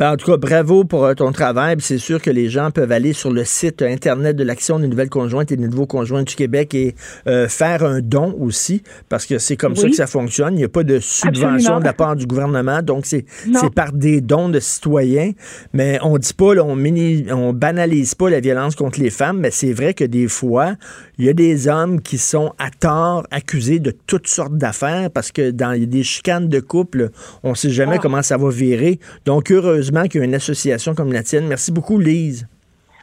Ben, 0.00 0.12
en 0.12 0.16
tout 0.16 0.30
cas, 0.30 0.38
bravo 0.38 0.84
pour 0.84 1.04
euh, 1.04 1.12
ton 1.12 1.30
travail. 1.30 1.76
C'est 1.80 1.98
sûr 1.98 2.22
que 2.22 2.30
les 2.30 2.48
gens 2.48 2.70
peuvent 2.70 2.90
aller 2.90 3.12
sur 3.12 3.30
le 3.30 3.44
site 3.44 3.82
Internet 3.82 4.34
de 4.34 4.42
l'Action 4.42 4.78
des 4.78 4.88
nouvelles 4.88 5.10
conjointes 5.10 5.52
et 5.52 5.56
des 5.56 5.68
nouveaux 5.68 5.84
conjoints 5.84 6.22
du 6.22 6.34
Québec 6.34 6.74
et 6.74 6.94
euh, 7.26 7.48
faire 7.48 7.84
un 7.84 8.00
don 8.00 8.34
aussi, 8.40 8.82
parce 9.10 9.26
que 9.26 9.36
c'est 9.36 9.58
comme 9.58 9.76
ça 9.76 9.88
que 9.88 9.94
ça 9.94 10.06
fonctionne. 10.06 10.54
Il 10.54 10.60
n'y 10.60 10.64
a 10.64 10.70
pas 10.70 10.84
de 10.84 11.00
subvention 11.00 11.80
de 11.80 11.84
la 11.84 11.92
part 11.92 12.16
du 12.16 12.24
gouvernement, 12.24 12.80
donc 12.80 13.04
c'est 13.04 13.26
par 13.74 13.92
des 13.92 14.22
dons 14.22 14.48
de 14.48 14.58
citoyens. 14.58 15.32
Mais 15.74 15.98
on 16.00 16.16
dit 16.16 16.32
pas, 16.32 16.54
on, 16.62 16.76
mini, 16.76 17.26
on 17.30 17.52
banalise 17.52 18.14
pas 18.14 18.30
la 18.30 18.40
violence 18.40 18.76
contre 18.76 19.00
les 19.00 19.10
femmes, 19.10 19.40
mais 19.40 19.50
c'est 19.50 19.74
vrai 19.74 19.92
que 19.92 20.04
des 20.04 20.28
fois, 20.28 20.76
il 21.18 21.26
y 21.26 21.28
a 21.28 21.34
des 21.34 21.68
hommes 21.68 22.00
qui 22.00 22.16
sont 22.16 22.54
à 22.56 22.70
tort 22.70 23.26
accusés 23.30 23.80
de 23.80 23.90
toutes 24.06 24.28
sortes 24.28 24.56
d'affaires 24.56 25.10
parce 25.10 25.30
que 25.30 25.50
dans 25.50 25.78
des 25.78 26.02
chicanes 26.04 26.48
de 26.48 26.60
couple, 26.60 27.10
on 27.42 27.50
ne 27.50 27.54
sait 27.54 27.68
jamais 27.68 27.96
ah. 27.96 28.00
comment 28.00 28.22
ça 28.22 28.38
va 28.38 28.48
virer. 28.48 28.98
Donc, 29.26 29.50
heureusement, 29.50 29.89
qu'il 30.08 30.20
y 30.20 30.22
a 30.22 30.26
une 30.26 30.34
association 30.34 30.94
comme 30.94 31.12
la 31.12 31.22
tienne. 31.22 31.46
Merci 31.46 31.72
beaucoup, 31.72 31.98
Lise. 31.98 32.46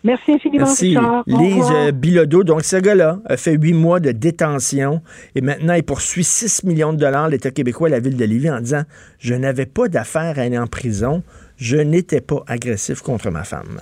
Merci 0.03 0.33
infiniment, 0.33 0.65
Merci. 0.65 0.95
Lise 1.25 1.71
euh, 1.71 1.91
Bilodeau. 1.91 2.43
Donc, 2.43 2.63
ce 2.63 2.77
gars-là 2.77 3.19
a 3.25 3.35
fait 3.35 3.53
huit 3.53 3.73
mois 3.73 3.99
de 3.99 4.11
détention 4.11 5.01
et 5.35 5.41
maintenant, 5.41 5.73
il 5.73 5.83
poursuit 5.83 6.23
6 6.23 6.63
millions 6.63 6.93
de 6.93 6.97
dollars 6.97 7.29
l'État 7.29 7.51
québécois 7.51 7.89
et 7.89 7.91
la 7.91 7.99
ville 7.99 8.15
de 8.15 8.25
Lévis 8.25 8.51
en 8.51 8.61
disant 8.61 8.83
Je 9.19 9.33
n'avais 9.33 9.65
pas 9.65 9.88
d'affaires 9.88 10.38
à 10.38 10.43
aller 10.43 10.57
en 10.57 10.67
prison. 10.67 11.23
Je 11.57 11.77
n'étais 11.77 12.21
pas 12.21 12.43
agressif 12.47 13.01
contre 13.01 13.31
ma 13.31 13.43
femme. 13.43 13.81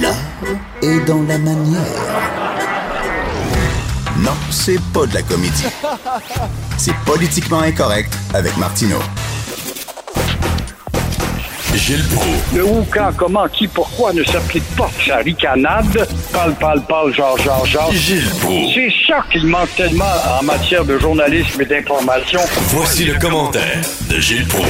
L'art 0.00 0.14
est 0.82 1.04
dans 1.06 1.22
la 1.22 1.38
manière. 1.38 2.36
Non, 4.20 4.32
c'est 4.50 4.80
pas 4.94 5.06
de 5.06 5.14
la 5.14 5.22
comédie. 5.22 5.66
C'est 6.78 6.94
politiquement 7.04 7.60
incorrect 7.60 8.16
avec 8.32 8.56
Martineau. 8.56 9.00
Gilles 11.76 12.04
Le 12.54 12.64
où, 12.64 12.84
quand, 12.90 13.10
comment, 13.16 13.46
qui, 13.48 13.68
pourquoi 13.68 14.12
ne 14.12 14.22
s'applique 14.24 14.64
pas 14.76 14.88
sa 15.06 15.18
ricanade? 15.18 16.06
Parle, 16.32 16.54
parle, 16.54 16.82
parle, 16.86 17.12
genre, 17.12 17.38
genre, 17.38 17.66
genre. 17.66 17.92
Gilles 17.92 18.22
C'est 18.74 18.90
ça 19.06 19.24
qu'il 19.30 19.46
manque 19.46 19.74
tellement 19.76 20.04
en 20.40 20.44
matière 20.44 20.84
de 20.84 20.98
journalisme 20.98 21.60
et 21.60 21.66
d'information. 21.66 22.40
Voici 22.68 23.04
le 23.04 23.18
commentaire 23.18 23.80
de 24.10 24.16
Gilles 24.20 24.46
Proulx. 24.48 24.66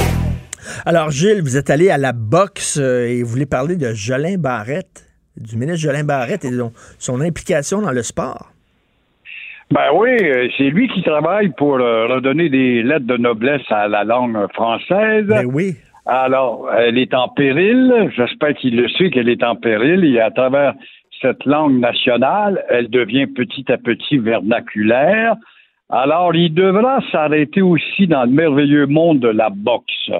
Alors, 0.85 1.11
Gilles, 1.11 1.41
vous 1.41 1.57
êtes 1.57 1.69
allé 1.69 1.89
à 1.89 1.97
la 1.97 2.11
boxe 2.11 2.77
euh, 2.77 3.07
et 3.07 3.23
vous 3.23 3.29
voulez 3.29 3.45
parler 3.45 3.77
de 3.77 3.93
Jolin 3.93 4.37
Barrette, 4.37 5.05
du 5.37 5.55
ministre 5.55 5.81
Jolin 5.81 6.03
Barrette 6.03 6.45
et 6.45 6.51
de 6.51 6.63
son 6.99 7.21
implication 7.21 7.81
dans 7.81 7.91
le 7.91 8.03
sport? 8.03 8.51
Ben 9.69 9.89
oui, 9.93 10.11
euh, 10.21 10.47
c'est 10.57 10.69
lui 10.69 10.87
qui 10.87 11.03
travaille 11.03 11.49
pour 11.57 11.75
euh, 11.75 12.07
redonner 12.07 12.49
des 12.49 12.83
lettres 12.83 13.05
de 13.05 13.17
noblesse 13.17 13.69
à 13.69 13.89
la 13.89 14.05
langue 14.05 14.37
française. 14.53 15.25
Ben 15.25 15.45
oui. 15.45 15.75
Alors, 16.07 16.69
elle 16.73 16.97
est 16.97 17.13
en 17.13 17.27
péril. 17.27 18.09
J'espère 18.15 18.53
qu'il 18.55 18.77
le 18.77 18.87
sait 18.89 19.09
qu'elle 19.09 19.29
est 19.29 19.43
en 19.43 19.55
péril. 19.55 20.05
Et 20.05 20.21
à 20.21 20.31
travers 20.31 20.73
cette 21.21 21.43
langue 21.45 21.79
nationale, 21.79 22.63
elle 22.69 22.89
devient 22.89 23.27
petit 23.27 23.69
à 23.71 23.77
petit 23.77 24.17
vernaculaire. 24.17 25.35
Alors, 25.89 26.33
il 26.33 26.53
devra 26.53 26.99
s'arrêter 27.11 27.61
aussi 27.61 28.07
dans 28.07 28.23
le 28.23 28.31
merveilleux 28.31 28.87
monde 28.87 29.19
de 29.19 29.27
la 29.27 29.49
boxe 29.49 30.11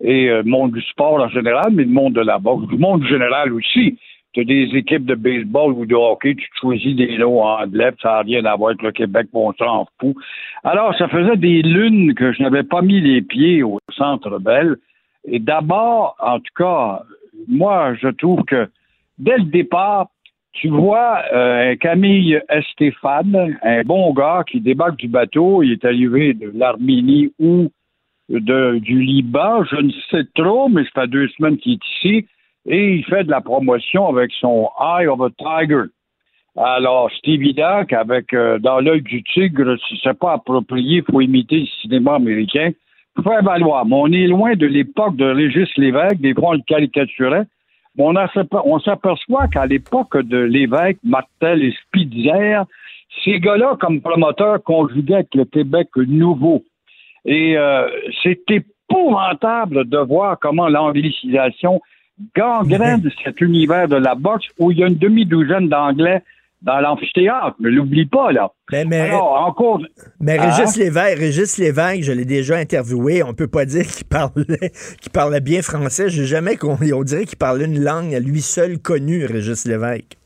et 0.00 0.26
le 0.26 0.32
euh, 0.32 0.42
monde 0.44 0.72
du 0.72 0.82
sport 0.82 1.20
en 1.20 1.28
général, 1.28 1.72
mais 1.72 1.84
le 1.84 1.90
monde 1.90 2.14
de 2.14 2.20
la 2.20 2.38
boxe, 2.38 2.68
du 2.68 2.78
monde 2.78 3.04
général 3.04 3.52
aussi. 3.52 3.98
Tu 4.32 4.40
as 4.40 4.44
des 4.44 4.68
équipes 4.74 5.06
de 5.06 5.14
baseball 5.14 5.72
ou 5.72 5.86
de 5.86 5.94
hockey, 5.94 6.34
tu 6.34 6.46
choisis 6.60 6.94
des 6.94 7.18
noms 7.18 7.42
anglais, 7.42 7.90
ça 8.02 8.10
n'a 8.10 8.20
rien 8.20 8.44
à 8.44 8.54
voir 8.56 8.70
avec 8.70 8.82
le 8.82 8.92
Québec, 8.92 9.26
on 9.32 9.52
s'en. 9.54 9.86
Alors, 10.62 10.94
ça 10.96 11.08
faisait 11.08 11.36
des 11.36 11.62
lunes 11.62 12.14
que 12.14 12.32
je 12.32 12.42
n'avais 12.42 12.62
pas 12.62 12.82
mis 12.82 13.00
les 13.00 13.22
pieds 13.22 13.62
au 13.62 13.78
Centre 13.96 14.38
Bell. 14.38 14.76
Et 15.24 15.38
d'abord, 15.38 16.16
en 16.20 16.38
tout 16.38 16.54
cas, 16.56 17.02
moi, 17.46 17.94
je 17.94 18.08
trouve 18.08 18.44
que 18.44 18.68
dès 19.18 19.36
le 19.38 19.44
départ, 19.44 20.08
tu 20.52 20.68
vois 20.68 21.22
euh, 21.32 21.76
Camille 21.76 22.40
Estéphane, 22.48 23.58
un 23.62 23.82
bon 23.82 24.12
gars 24.12 24.44
qui 24.50 24.60
débarque 24.60 24.96
du 24.96 25.08
bateau, 25.08 25.62
il 25.62 25.72
est 25.72 25.84
arrivé 25.84 26.34
de 26.34 26.50
l'Arménie 26.54 27.32
ou 27.38 27.70
du 28.28 29.00
Liban, 29.00 29.64
je 29.64 29.76
ne 29.76 29.90
sais 30.10 30.24
trop, 30.34 30.68
mais 30.68 30.82
ça 30.84 31.02
fait 31.02 31.08
deux 31.08 31.28
semaines 31.28 31.56
qu'il 31.56 31.74
est 31.74 31.86
ici, 31.96 32.26
et 32.66 32.94
il 32.94 33.04
fait 33.04 33.24
de 33.24 33.30
la 33.30 33.40
promotion 33.40 34.06
avec 34.08 34.30
son 34.32 34.68
Eye 34.78 35.06
of 35.06 35.20
a 35.20 35.30
Tiger. 35.38 35.84
Alors, 36.56 37.08
c'est 37.10 37.30
évident 37.30 37.84
qu'avec 37.88 38.34
euh, 38.34 38.58
dans 38.58 38.80
l'œil 38.80 39.02
du 39.02 39.22
tigre, 39.22 39.76
si 39.88 39.98
c'est 40.02 40.18
pas 40.18 40.32
approprié, 40.32 40.98
il 40.98 41.04
faut 41.04 41.20
imiter 41.20 41.60
le 41.60 41.66
cinéma 41.80 42.16
américain 42.16 42.72
faire 43.22 43.42
valoir. 43.42 43.86
Mais 43.86 43.96
on 43.96 44.12
est 44.12 44.26
loin 44.26 44.54
de 44.54 44.66
l'époque 44.66 45.16
de 45.16 45.24
Régis 45.24 45.68
Lévesque, 45.76 46.20
des 46.20 46.34
fois 46.34 46.50
on 46.50 46.52
le 46.52 46.62
caricaturait. 46.66 47.44
On, 47.98 48.14
on 48.64 48.80
s'aperçoit 48.80 49.48
qu'à 49.48 49.66
l'époque 49.66 50.16
de 50.16 50.38
Lévesque, 50.38 50.98
Martel 51.02 51.64
et 51.64 51.74
Spitzer, 51.86 52.62
ces 53.24 53.40
gars-là, 53.40 53.76
comme 53.80 54.00
promoteurs, 54.00 54.62
conjuguaient 54.62 55.14
avec 55.14 55.34
le 55.34 55.44
Québec 55.44 55.88
nouveau. 55.96 56.62
Et 57.24 57.58
euh, 57.58 57.88
c'est 58.22 58.40
épouvantable 58.50 59.88
de 59.88 59.98
voir 59.98 60.38
comment 60.38 60.68
l'anglicisation 60.68 61.80
gangrène 62.36 63.02
cet 63.24 63.40
univers 63.40 63.88
de 63.88 63.96
la 63.96 64.14
boxe 64.14 64.46
où 64.58 64.70
il 64.70 64.78
y 64.78 64.84
a 64.84 64.86
une 64.86 64.98
demi-douzaine 64.98 65.68
d'Anglais 65.68 66.22
dans 66.62 66.80
l'amphithéâtre. 66.80 67.56
Ne 67.60 67.68
l'oublie 67.68 68.06
pas, 68.06 68.32
là. 68.32 68.50
Mais, 68.72 68.84
mais, 68.84 69.00
Alors, 69.00 69.46
encore... 69.46 69.80
mais 70.20 70.38
Hein? 70.38 70.50
Régis 70.50 70.76
Lévesque, 70.76 71.18
Régis 71.18 71.58
Lévesque, 71.58 72.02
je 72.02 72.12
l'ai 72.12 72.24
déjà 72.24 72.56
interviewé. 72.56 73.22
On 73.22 73.34
peut 73.34 73.48
pas 73.48 73.64
dire 73.64 73.86
qu'il 73.86 74.06
parlait, 74.06 74.70
qu'il 75.00 75.12
parlait 75.12 75.40
bien 75.40 75.62
français. 75.62 76.08
J'ai 76.08 76.24
jamais 76.24 76.56
qu'on, 76.56 76.76
on 76.94 77.02
dirait 77.02 77.24
qu'il 77.24 77.38
parlait 77.38 77.66
une 77.66 77.82
langue 77.82 78.14
à 78.14 78.20
lui 78.20 78.40
seul 78.40 78.78
connue, 78.78 79.24
Régis 79.24 79.66
Lévesque. 79.66 80.16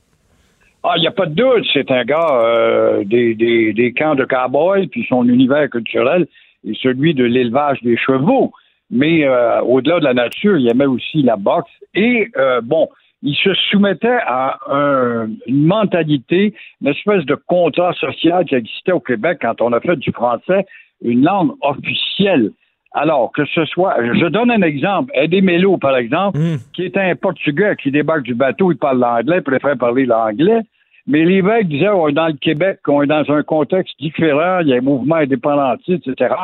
Ah, 0.84 0.94
il 0.96 1.02
n'y 1.02 1.06
a 1.06 1.12
pas 1.12 1.26
de 1.26 1.34
doute, 1.34 1.64
c'est 1.72 1.88
un 1.92 2.04
gars 2.04 2.40
euh, 2.42 3.04
des, 3.04 3.36
des, 3.36 3.72
des 3.72 3.92
camps 3.92 4.16
de 4.16 4.24
cowboys, 4.24 4.88
puis 4.88 5.06
son 5.08 5.28
univers 5.28 5.70
culturel 5.70 6.26
est 6.66 6.76
celui 6.82 7.14
de 7.14 7.22
l'élevage 7.22 7.80
des 7.82 7.96
chevaux. 7.96 8.52
Mais 8.90 9.24
euh, 9.24 9.60
au-delà 9.62 10.00
de 10.00 10.04
la 10.04 10.14
nature, 10.14 10.58
il 10.58 10.68
aimait 10.68 10.86
aussi 10.86 11.22
la 11.22 11.36
boxe. 11.36 11.70
Et 11.94 12.28
euh, 12.36 12.60
bon, 12.60 12.88
il 13.22 13.34
se 13.36 13.54
soumettait 13.70 14.18
à 14.26 14.58
un- 14.70 15.28
une 15.46 15.64
mentalité, 15.66 16.54
une 16.80 16.88
espèce 16.88 17.24
de 17.24 17.34
contrat 17.46 17.92
social 17.94 18.44
qui 18.44 18.54
existait 18.54 18.92
au 18.92 19.00
Québec 19.00 19.38
quand 19.42 19.60
on 19.60 19.72
a 19.72 19.80
fait 19.80 19.96
du 19.96 20.10
français 20.12 20.66
une 21.04 21.24
langue 21.24 21.52
officielle. 21.60 22.50
Alors, 22.94 23.32
que 23.32 23.44
ce 23.46 23.64
soit, 23.64 23.96
je 24.14 24.26
donne 24.26 24.50
un 24.50 24.60
exemple, 24.62 25.10
Eddie 25.14 25.40
Mello, 25.40 25.78
par 25.78 25.96
exemple, 25.96 26.38
qui 26.74 26.84
était 26.84 27.00
un 27.00 27.16
Portugais 27.16 27.74
qui 27.82 27.90
débarque 27.90 28.22
du 28.22 28.34
bateau, 28.34 28.70
il 28.70 28.76
parle 28.76 28.98
l'anglais, 28.98 29.40
préfère 29.40 29.78
parler 29.78 30.04
l'anglais. 30.04 30.60
Mais 31.06 31.24
l'évêque 31.24 31.68
disait, 31.68 31.88
on 31.88 32.08
est 32.08 32.12
dans 32.12 32.26
le 32.28 32.34
Québec, 32.34 32.78
on 32.86 33.02
est 33.02 33.06
dans 33.06 33.28
un 33.30 33.42
contexte 33.42 33.98
différent, 33.98 34.60
il 34.60 34.68
y 34.68 34.74
a 34.74 34.76
un 34.76 34.82
mouvement 34.82 35.16
indépendantiste, 35.16 36.06
etc. 36.06 36.34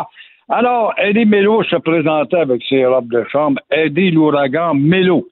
Alors, 0.48 0.94
Eddie 0.96 1.26
Mello 1.26 1.62
se 1.64 1.76
présentait 1.76 2.38
avec 2.38 2.62
ses 2.68 2.84
robes 2.86 3.12
de 3.12 3.24
chambre, 3.30 3.60
Eddie 3.70 4.10
l'ouragan 4.10 4.74
Mello. 4.74 5.26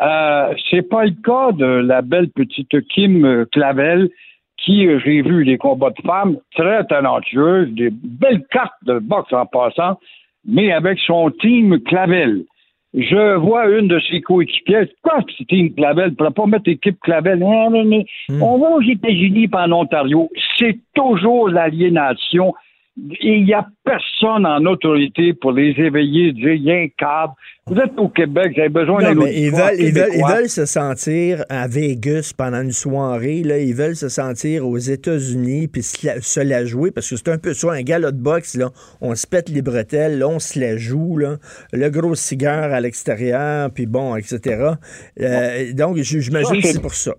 Euh, 0.00 0.54
c'est 0.70 0.88
pas 0.88 1.04
le 1.04 1.14
cas 1.22 1.52
de 1.52 1.66
la 1.66 2.02
belle 2.02 2.30
petite 2.30 2.80
Kim 2.88 3.46
Clavel, 3.52 4.08
qui, 4.56 4.86
euh, 4.86 4.98
j'ai 5.04 5.22
vu 5.22 5.44
les 5.44 5.58
combats 5.58 5.90
de 5.90 6.02
femmes, 6.02 6.36
très 6.54 6.84
talentueuse, 6.84 7.68
des 7.70 7.90
belles 7.90 8.44
cartes 8.50 8.72
de 8.84 8.98
boxe 8.98 9.32
en 9.32 9.46
passant, 9.46 9.98
mais 10.46 10.72
avec 10.72 10.98
son 11.00 11.30
team 11.30 11.80
Clavel. 11.80 12.44
Je 12.92 13.36
vois 13.36 13.68
une 13.68 13.86
de 13.86 14.00
ses 14.00 14.20
coéquipières. 14.20 14.86
Quoi, 15.02 15.20
ce 15.38 15.44
team 15.44 15.72
Clavel? 15.74 16.14
Pourrait 16.14 16.32
pas 16.32 16.46
mettre 16.46 16.68
équipe 16.68 16.98
Clavel. 17.00 17.44
Ah, 17.46 17.68
mais, 17.70 17.84
mais, 17.84 18.04
On 18.40 18.58
va 18.58 18.70
aux 18.70 18.82
États-Unis 18.82 19.46
pas 19.46 19.68
en 19.68 19.72
Ontario. 19.72 20.28
C'est 20.58 20.78
toujours 20.94 21.48
l'aliénation. 21.48 22.52
Il 22.96 23.44
n'y 23.44 23.54
a 23.54 23.66
personne 23.84 24.44
en 24.44 24.64
autorité 24.66 25.32
pour 25.32 25.52
les 25.52 25.70
éveiller, 25.78 26.32
dire, 26.32 26.52
il 26.52 26.62
y 26.64 26.70
a 26.72 26.74
un 26.74 26.88
cadre. 26.98 27.34
Vous 27.66 27.76
êtes 27.76 27.92
au 27.96 28.08
Québec, 28.08 28.52
vous 28.54 28.60
avez 28.60 28.68
besoin 28.68 29.00
d'un 29.00 29.14
mais 29.14 29.32
ils 29.40 29.50
veulent, 29.52 29.60
ils, 29.78 29.92
veulent, 29.92 30.08
ils 30.08 30.10
québécois. 30.16 30.34
veulent 30.34 30.48
se 30.48 30.66
sentir 30.66 31.44
à 31.48 31.68
Vegas 31.68 32.32
pendant 32.36 32.60
une 32.62 32.72
soirée. 32.72 33.42
Là. 33.44 33.58
Ils 33.58 33.74
veulent 33.74 33.94
se 33.96 34.08
sentir 34.08 34.66
aux 34.66 34.76
États-Unis 34.76 35.68
puis 35.68 35.82
se 35.82 36.04
la, 36.04 36.20
se 36.20 36.40
la 36.40 36.64
jouer 36.64 36.90
parce 36.90 37.08
que 37.08 37.16
c'est 37.16 37.28
un 37.28 37.38
peu 37.38 37.54
ça, 37.54 37.70
un 37.72 37.82
gala 37.82 38.10
de 38.10 38.20
boxe. 38.20 38.56
Là. 38.56 38.70
On 39.00 39.14
se 39.14 39.26
pète 39.26 39.48
les 39.48 39.62
bretelles, 39.62 40.18
là, 40.18 40.28
on 40.28 40.40
se 40.40 40.58
la 40.58 40.76
joue. 40.76 41.16
Là. 41.16 41.36
Le 41.72 41.88
gros 41.90 42.14
cigare 42.16 42.72
à 42.72 42.80
l'extérieur, 42.80 43.70
puis 43.72 43.86
bon, 43.86 44.16
etc. 44.16 44.72
Euh, 45.20 45.72
donc, 45.74 45.96
j'imagine 45.98 46.56
que 46.56 46.66
c'est- 46.66 46.72
c'est 46.74 46.82
pour 46.82 46.94
ça. 46.94 47.12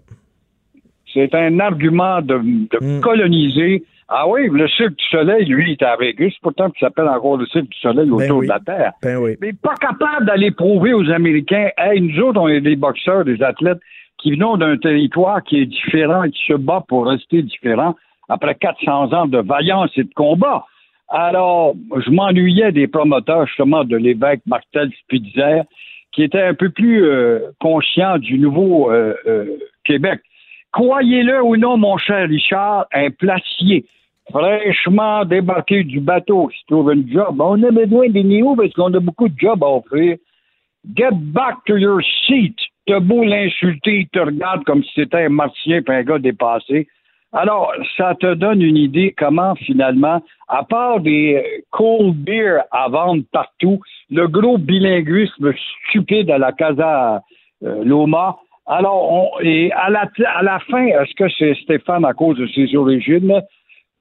C'est 1.13 1.34
un 1.34 1.59
argument 1.59 2.22
de, 2.22 2.38
de 2.38 2.97
Mm. 2.97 3.01
coloniser. 3.01 3.84
Ah 4.14 4.28
oui, 4.28 4.49
le 4.51 4.68
Cirque 4.68 4.97
du 4.97 5.05
Soleil, 5.05 5.45
lui, 5.45 5.68
il 5.68 5.72
est 5.72 5.84
à 5.84 5.95
Vegas, 5.95 6.34
pourtant 6.41 6.70
il 6.76 6.80
s'appelle 6.82 7.07
encore 7.07 7.38
le 7.38 7.45
Cirque 7.45 7.70
du 7.70 7.80
Soleil 7.80 8.09
Ben 8.09 8.14
autour 8.14 8.39
oui. 8.39 8.47
de 8.47 8.51
la 8.51 8.59
Terre. 8.59 8.91
Ben 9.01 9.16
oui. 9.16 9.38
Mais 9.39 9.53
pas 9.53 9.76
capable 9.76 10.26
d'aller 10.26 10.51
prouver 10.51 10.91
aux 10.91 11.09
Américains, 11.09 11.70
hey, 11.78 12.01
nous 12.01 12.20
autres, 12.20 12.41
on 12.41 12.49
est 12.49 12.59
des 12.59 12.76
boxeurs, 12.76 13.24
des 13.24 13.41
athlètes 13.41 13.80
qui 14.18 14.32
venons 14.32 14.57
d'un 14.57 14.76
territoire 14.76 15.41
qui 15.41 15.62
est 15.62 15.66
différent 15.66 16.24
et 16.24 16.32
qui 16.32 16.43
se 16.45 16.55
bat 16.55 16.84
pour 16.89 17.07
rester 17.07 17.41
différent 17.41 17.95
après 18.28 18.55
400 18.55 19.14
ans 19.14 19.28
de 19.28 19.38
vaillance 19.38 19.91
et 19.95 20.03
de 20.03 20.14
combat. 20.14 20.66
Alors, 21.07 21.74
je 22.05 22.12
m'ennuyais 22.12 22.74
des 22.74 22.88
promoteurs, 22.88 23.47
justement, 23.47 23.86
de 23.86 23.95
l'évêque 23.95 24.41
Martel 24.45 24.91
Spitzer, 25.03 25.62
qui 26.12 26.24
étaient 26.24 26.41
un 26.41 26.53
peu 26.53 26.70
plus 26.70 27.05
euh, 27.05 27.39
conscients 27.62 28.18
du 28.18 28.38
nouveau 28.38 28.91
euh, 28.91 29.14
euh, 29.26 29.45
Québec. 29.86 30.20
Croyez-le 30.74 31.41
ou 31.41 31.55
non, 31.55 31.78
mon 31.78 31.97
cher 31.97 32.28
Richard, 32.28 32.88
un 32.93 33.09
placier 33.09 33.86
fraîchement 34.30 35.26
débarqué 35.26 35.84
du 35.84 35.99
bateau 35.99 36.47
qui 36.47 36.65
trouve 36.67 36.91
un 36.91 37.03
job. 37.07 37.39
On 37.39 37.61
a 37.63 37.72
besoin 37.72 38.09
des 38.09 38.24
néos 38.24 38.55
parce 38.55 38.74
qu'on 38.74 38.93
a 38.93 38.99
beaucoup 38.99 39.30
de 39.30 39.38
jobs 39.38 39.63
à 39.63 39.67
offrir. 39.67 40.17
Get 40.95 41.11
back 41.11 41.57
to 41.65 41.78
your 41.78 42.01
seat. 42.26 42.55
T'as 42.88 42.99
beau 42.99 43.24
l'insulter, 43.24 43.99
il 43.99 44.09
te 44.09 44.19
regarde 44.19 44.63
comme 44.63 44.84
si 44.84 44.91
c'était 44.95 45.26
un 45.26 45.30
martien 45.30 45.82
et 45.88 45.91
un 45.91 46.03
gars 46.03 46.17
dépassé. 46.17 46.88
Alors, 47.34 47.72
ça 47.95 48.15
te 48.15 48.34
donne 48.34 48.61
une 48.61 48.76
idée 48.76 49.13
comment, 49.17 49.55
finalement, 49.55 50.22
à 50.49 50.63
part 50.63 50.99
des 50.99 51.63
cold 51.69 52.15
beer 52.15 52.63
à 52.72 52.89
vendre 52.89 53.24
partout, 53.32 53.80
le 54.09 54.28
gros 54.28 54.57
bilinguisme 54.57 55.53
stupide 55.88 56.30
à 56.30 56.38
la 56.38 56.51
Casa 56.51 57.22
euh, 57.63 57.86
Loma, 57.86 58.38
alors, 58.67 59.11
on, 59.11 59.39
et 59.41 59.72
à 59.74 59.89
la, 59.89 60.09
à 60.28 60.43
la 60.43 60.59
fin, 60.59 60.86
est-ce 60.86 61.13
que 61.15 61.30
c'est 61.38 61.55
Stéphane 61.63 62.05
à 62.05 62.13
cause 62.13 62.38
de 62.38 62.47
ses 62.47 62.76
origines, 62.76 63.41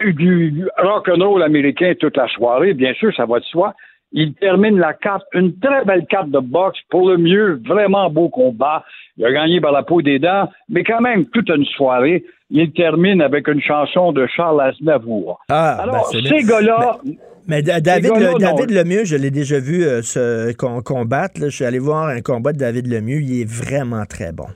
du, 0.04 0.66
rock'n'roll 0.78 1.42
américain 1.42 1.92
toute 1.98 2.16
la 2.16 2.28
soirée, 2.28 2.74
bien 2.74 2.94
sûr, 2.94 3.14
ça 3.14 3.26
va 3.26 3.38
de 3.40 3.44
soi. 3.44 3.74
Il 4.12 4.34
termine 4.34 4.78
la 4.78 4.92
carte, 4.92 5.24
une 5.34 5.56
très 5.60 5.84
belle 5.84 6.04
carte 6.06 6.30
de 6.30 6.40
boxe, 6.40 6.78
pour 6.90 7.08
le 7.08 7.16
mieux, 7.16 7.60
vraiment 7.66 8.10
beau 8.10 8.28
combat. 8.28 8.82
Il 9.16 9.24
a 9.24 9.32
gagné 9.32 9.60
par 9.60 9.70
la 9.72 9.82
peau 9.84 10.02
des 10.02 10.18
dents, 10.18 10.50
mais 10.68 10.82
quand 10.82 11.00
même, 11.00 11.26
toute 11.26 11.48
une 11.48 11.64
soirée, 11.64 12.24
il 12.50 12.72
termine 12.72 13.22
avec 13.22 13.46
une 13.46 13.60
chanson 13.60 14.10
de 14.12 14.26
Charles 14.26 14.60
Aznavour. 14.62 15.38
Ah, 15.48 15.76
ben, 15.78 15.82
Alors, 15.84 16.06
c'est 16.10 16.22
ces 16.26 16.42
gars-là, 16.44 16.98
Mais 17.46 17.62
Da- 17.62 17.80
David, 17.80 18.10
Le- 18.16 18.38
David. 18.40 18.70
Lemieux, 18.70 19.04
je 19.04 19.16
l'ai 19.16 19.30
déjà 19.30 19.58
vu 19.60 19.84
euh, 19.84 20.02
se 20.02 20.52
con- 20.56 20.82
combattre. 20.82 21.40
là. 21.40 21.48
Je 21.48 21.54
suis 21.56 21.64
allé 21.64 21.78
voir 21.78 22.08
un 22.08 22.20
combat 22.20 22.52
de 22.52 22.58
David 22.58 22.86
Lemieux. 22.88 23.20
Il 23.20 23.42
est 23.42 23.48
vraiment 23.48 24.04
très 24.06 24.32
bon. 24.32 24.46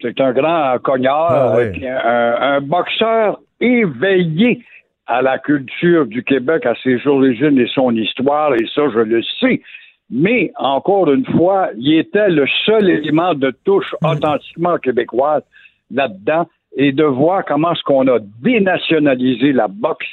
c'est 0.00 0.20
un 0.20 0.32
grand 0.32 0.76
cognard, 0.82 1.26
Ah, 1.30 1.56
euh, 1.56 1.72
oui. 1.72 1.86
un, 1.88 2.36
un 2.56 2.60
boxeur 2.60 3.40
éveillé 3.60 4.64
à 5.06 5.22
la 5.22 5.38
culture 5.38 6.06
du 6.06 6.22
Québec, 6.24 6.66
à 6.66 6.74
ses 6.82 7.06
origines 7.06 7.58
et 7.58 7.68
son 7.68 7.94
histoire, 7.94 8.54
et 8.54 8.66
ça, 8.74 8.82
je 8.92 9.00
le 9.00 9.22
sais. 9.40 9.62
Mais, 10.10 10.52
encore 10.56 11.10
une 11.12 11.26
fois, 11.26 11.70
il 11.76 11.94
était 11.98 12.28
le 12.28 12.46
seul 12.64 12.88
élément 12.90 13.34
de 13.34 13.52
touche 13.64 13.94
authentiquement 14.04 14.78
québécoise 14.78 15.42
là-dedans, 15.90 16.46
et 16.76 16.92
de 16.92 17.04
voir 17.04 17.44
comment 17.44 17.72
est-ce 17.72 17.82
qu'on 17.82 18.06
a 18.06 18.18
dénationalisé 18.42 19.52
la 19.52 19.66
boxe. 19.66 20.06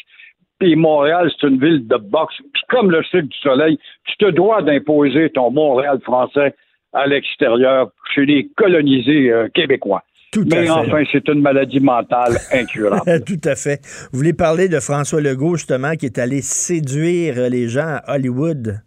Puis 0.59 0.75
Montréal, 0.75 1.29
c'est 1.31 1.47
une 1.47 1.59
ville 1.59 1.85
de 1.87 1.97
boxe. 1.97 2.35
Puis 2.53 2.63
comme 2.69 2.89
le 2.89 3.03
Cirque 3.03 3.25
du 3.25 3.37
Soleil, 3.39 3.77
tu 4.05 4.15
te 4.17 4.31
dois 4.31 4.61
d'imposer 4.61 5.29
ton 5.31 5.51
Montréal 5.51 5.99
français 6.01 6.55
à 6.93 7.05
l'extérieur, 7.05 7.89
chez 8.13 8.25
les 8.25 8.47
colonisés 8.55 9.31
euh, 9.31 9.49
québécois. 9.53 10.03
Tout 10.33 10.41
à 10.51 10.55
Mais 10.55 10.65
fait. 10.65 10.69
enfin, 10.71 11.03
c'est 11.11 11.27
une 11.29 11.41
maladie 11.41 11.79
mentale 11.79 12.37
incurable. 12.51 13.23
Tout 13.25 13.47
à 13.47 13.55
fait. 13.55 13.79
Vous 14.11 14.17
voulez 14.17 14.33
parler 14.33 14.67
de 14.67 14.79
François 14.79 15.21
Legault, 15.21 15.57
justement, 15.57 15.93
qui 15.93 16.07
est 16.07 16.17
allé 16.17 16.41
séduire 16.41 17.35
les 17.51 17.69
gens 17.69 17.99
à 18.03 18.15
Hollywood? 18.15 18.81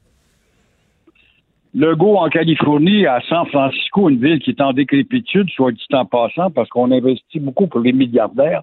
Legault 1.72 2.16
en 2.16 2.28
Californie, 2.30 3.06
à 3.06 3.20
San 3.28 3.46
Francisco, 3.46 4.08
une 4.08 4.18
ville 4.18 4.40
qui 4.40 4.50
est 4.50 4.60
en 4.60 4.72
décrépitude, 4.72 5.48
soit 5.50 5.70
dit 5.70 5.86
en 5.92 6.04
passant, 6.04 6.50
parce 6.50 6.68
qu'on 6.68 6.90
investit 6.90 7.38
beaucoup 7.38 7.68
pour 7.68 7.80
les 7.80 7.92
milliardaires, 7.92 8.62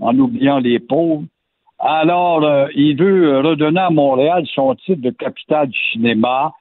en 0.00 0.18
oubliant 0.18 0.60
les 0.60 0.78
pauvres. 0.78 1.24
Alors, 1.78 2.42
euh, 2.44 2.68
il 2.74 2.96
veut 2.96 3.40
redonner 3.40 3.80
à 3.80 3.90
Montréal 3.90 4.46
son 4.54 4.74
titre 4.76 5.02
de 5.02 5.10
capitale 5.10 5.68
du 5.68 5.78
cinéma. 5.92 6.52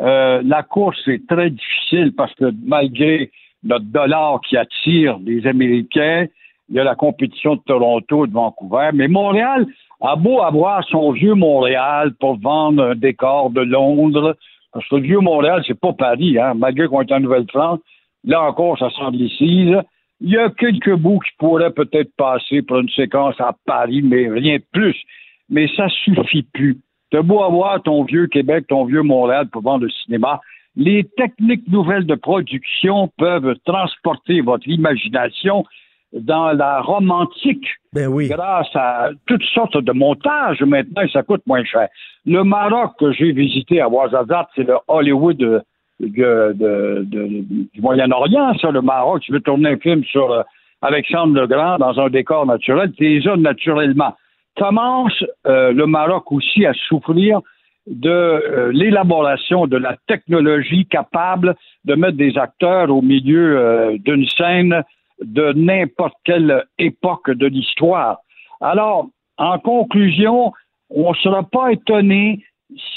Euh, 0.00 0.42
la 0.44 0.64
course 0.64 1.06
est 1.06 1.24
très 1.28 1.50
difficile 1.50 2.12
parce 2.16 2.34
que 2.34 2.50
malgré 2.64 3.30
notre 3.64 3.84
dollar 3.84 4.40
qui 4.40 4.56
attire 4.56 5.18
les 5.24 5.46
Américains, 5.46 6.26
il 6.68 6.76
y 6.76 6.80
a 6.80 6.84
la 6.84 6.94
compétition 6.94 7.56
de 7.56 7.60
Toronto 7.66 8.24
et 8.24 8.28
de 8.28 8.32
Vancouver. 8.32 8.90
Mais 8.94 9.08
Montréal 9.08 9.66
a 10.00 10.16
beau 10.16 10.40
avoir 10.40 10.84
son 10.88 11.12
vieux 11.12 11.34
Montréal 11.34 12.12
pour 12.18 12.38
vendre 12.38 12.82
un 12.82 12.94
décor 12.94 13.50
de 13.50 13.60
Londres, 13.60 14.36
parce 14.72 14.88
que 14.88 14.96
le 14.96 15.02
vieux 15.02 15.20
Montréal, 15.20 15.62
c'est 15.66 15.78
pas 15.78 15.92
Paris, 15.92 16.38
hein, 16.38 16.54
malgré 16.54 16.88
qu'on 16.88 17.02
est 17.02 17.12
en 17.12 17.20
Nouvelle-France. 17.20 17.80
Là 18.24 18.42
encore, 18.42 18.78
ça 18.78 18.90
s'anglicise. 18.90 19.76
Il 20.20 20.30
y 20.30 20.38
a 20.38 20.50
quelques 20.50 20.94
bouts 20.94 21.18
qui 21.18 21.32
pourraient 21.38 21.72
peut-être 21.72 22.14
passer 22.16 22.62
pour 22.62 22.78
une 22.78 22.88
séquence 22.88 23.38
à 23.40 23.54
Paris, 23.66 24.02
mais 24.02 24.28
rien 24.28 24.56
de 24.56 24.64
plus. 24.72 24.96
Mais 25.50 25.68
ça 25.76 25.88
suffit 25.88 26.44
plus. 26.54 26.78
T'as 27.10 27.22
beau 27.22 27.42
avoir 27.42 27.82
ton 27.82 28.04
vieux 28.04 28.28
Québec, 28.28 28.66
ton 28.68 28.84
vieux 28.84 29.02
Montréal 29.02 29.48
pour 29.52 29.62
vendre 29.62 29.84
le 29.84 29.90
cinéma. 29.90 30.40
Les 30.76 31.04
techniques 31.16 31.68
nouvelles 31.68 32.06
de 32.06 32.14
production 32.14 33.08
peuvent 33.18 33.54
transporter 33.64 34.40
votre 34.40 34.66
imagination 34.68 35.64
dans 36.14 36.52
la 36.52 36.80
romantique 36.80 37.66
Ben 37.94 38.06
oui. 38.08 38.28
grâce 38.28 38.74
à 38.74 39.10
toutes 39.26 39.44
sortes 39.44 39.76
de 39.78 39.92
montages 39.92 40.60
maintenant, 40.62 41.02
ça 41.12 41.22
coûte 41.22 41.42
moins 41.46 41.64
cher. 41.64 41.88
Le 42.26 42.42
Maroc 42.44 42.92
que 42.98 43.12
j'ai 43.12 43.32
visité 43.32 43.80
à 43.80 43.88
Ouarzazate, 43.88 44.48
c'est 44.54 44.66
le 44.66 44.76
Hollywood 44.88 45.36
de- 45.36 45.62
de- 46.00 46.52
de- 46.54 47.04
de- 47.06 47.44
du 47.72 47.80
Moyen-Orient, 47.80 48.54
ça, 48.60 48.70
le 48.70 48.82
Maroc. 48.82 49.22
Tu 49.22 49.32
veux 49.32 49.40
tourner 49.40 49.70
un 49.70 49.76
film 49.78 50.04
sur 50.04 50.30
euh, 50.32 50.42
Alexandre 50.82 51.34
le 51.40 51.46
Grand 51.46 51.78
dans 51.78 51.98
un 52.00 52.08
décor 52.10 52.44
naturel, 52.46 52.92
as 53.00 53.36
naturellement. 53.36 54.14
Commence 54.56 55.24
euh, 55.46 55.72
le 55.72 55.86
Maroc 55.86 56.30
aussi 56.32 56.66
à 56.66 56.72
souffrir 56.88 57.40
de 57.86 58.10
euh, 58.10 58.72
l'élaboration 58.72 59.66
de 59.66 59.76
la 59.76 59.96
technologie 60.06 60.86
capable 60.86 61.56
de 61.84 61.94
mettre 61.94 62.16
des 62.16 62.38
acteurs 62.38 62.90
au 62.90 63.02
milieu 63.02 63.58
euh, 63.58 63.98
d'une 63.98 64.26
scène 64.26 64.82
de 65.20 65.52
n'importe 65.52 66.14
quelle 66.24 66.64
époque 66.78 67.30
de 67.30 67.46
l'histoire. 67.46 68.18
Alors, 68.60 69.08
en 69.38 69.58
conclusion, 69.58 70.52
on 70.90 71.10
ne 71.10 71.16
sera 71.16 71.42
pas 71.42 71.72
étonné 71.72 72.44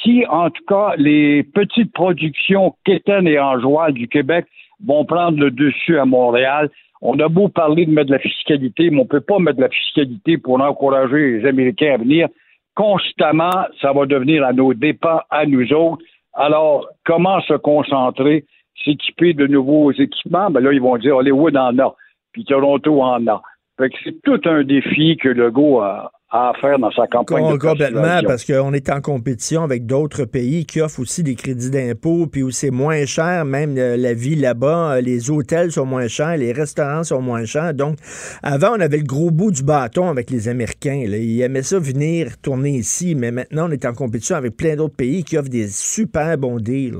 si, 0.03 0.25
en 0.29 0.49
tout 0.49 0.63
cas, 0.67 0.93
les 0.97 1.43
petites 1.43 1.91
productions 1.91 2.75
quétaines 2.85 3.27
et 3.27 3.39
enjoies 3.39 3.91
du 3.91 4.07
Québec 4.07 4.45
vont 4.85 5.05
prendre 5.05 5.39
le 5.39 5.51
dessus 5.51 5.97
à 5.99 6.05
Montréal. 6.05 6.69
On 7.01 7.19
a 7.19 7.27
beau 7.27 7.49
parler 7.49 7.85
de 7.85 7.91
mettre 7.91 8.07
de 8.07 8.13
la 8.13 8.19
fiscalité, 8.19 8.89
mais 8.89 8.99
on 8.99 9.03
ne 9.03 9.09
peut 9.09 9.21
pas 9.21 9.39
mettre 9.39 9.57
de 9.57 9.63
la 9.63 9.69
fiscalité 9.69 10.37
pour 10.37 10.61
encourager 10.61 11.39
les 11.39 11.47
Américains 11.47 11.93
à 11.93 11.97
venir. 11.97 12.27
Constamment, 12.75 13.65
ça 13.81 13.93
va 13.93 14.05
devenir 14.05 14.45
à 14.45 14.53
nos 14.53 14.73
dépens, 14.73 15.21
à 15.29 15.45
nous 15.45 15.71
autres. 15.73 16.03
Alors, 16.33 16.87
comment 17.05 17.39
se 17.41 17.53
concentrer, 17.53 18.45
s'équiper 18.83 19.33
de 19.33 19.47
nouveaux 19.47 19.91
équipements? 19.91 20.49
Ben 20.49 20.59
là, 20.59 20.73
ils 20.73 20.81
vont 20.81 20.97
dire 20.97 21.15
Hollywood 21.15 21.55
en 21.55 21.77
a, 21.79 21.95
puis 22.33 22.43
Toronto 22.43 23.01
en 23.01 23.25
a. 23.27 23.41
Fait 23.77 23.89
que 23.89 23.97
c'est 24.03 24.21
tout 24.21 24.41
un 24.45 24.63
défi 24.63 25.17
que 25.17 25.29
le 25.29 25.51
go 25.51 25.79
a, 25.79 26.11
à 26.31 26.53
faire 26.59 26.79
dans 26.79 26.91
sa 26.91 27.07
campagne 27.07 27.53
de 27.53 27.57
Complètement, 27.57 28.21
parce 28.25 28.43
qu'on 28.45 28.73
est 28.73 28.89
en 28.89 28.99
compétition 28.99 29.63
avec 29.63 29.85
d'autres 29.85 30.25
pays 30.25 30.65
qui 30.65 30.81
offrent 30.81 30.99
aussi 30.99 31.23
des 31.23 31.35
crédits 31.35 31.69
d'impôt, 31.69 32.25
puis 32.27 32.41
où 32.41 32.51
c'est 32.51 32.71
moins 32.71 33.05
cher, 33.05 33.45
même 33.45 33.77
euh, 33.77 33.95
la 33.95 34.13
vie 34.13 34.35
là-bas, 34.35 34.95
euh, 34.95 35.01
les 35.01 35.29
hôtels 35.29 35.71
sont 35.71 35.85
moins 35.85 36.07
chers, 36.07 36.35
les 36.37 36.51
restaurants 36.51 37.03
sont 37.03 37.21
moins 37.21 37.45
chers. 37.45 37.73
Donc, 37.73 37.97
avant, 38.41 38.69
on 38.75 38.79
avait 38.79 38.97
le 38.97 39.03
gros 39.03 39.29
bout 39.29 39.51
du 39.51 39.63
bâton 39.63 40.09
avec 40.09 40.29
les 40.31 40.49
Américains. 40.49 41.03
Ils 41.05 41.41
aimaient 41.41 41.61
ça 41.61 41.79
venir 41.79 42.41
tourner 42.41 42.71
ici, 42.71 43.13
mais 43.15 43.31
maintenant, 43.31 43.67
on 43.69 43.71
est 43.71 43.85
en 43.85 43.93
compétition 43.93 44.35
avec 44.35 44.57
plein 44.57 44.75
d'autres 44.75 44.95
pays 44.95 45.23
qui 45.23 45.37
offrent 45.37 45.49
des 45.49 45.67
super 45.67 46.37
bons 46.37 46.57
deals. 46.57 46.97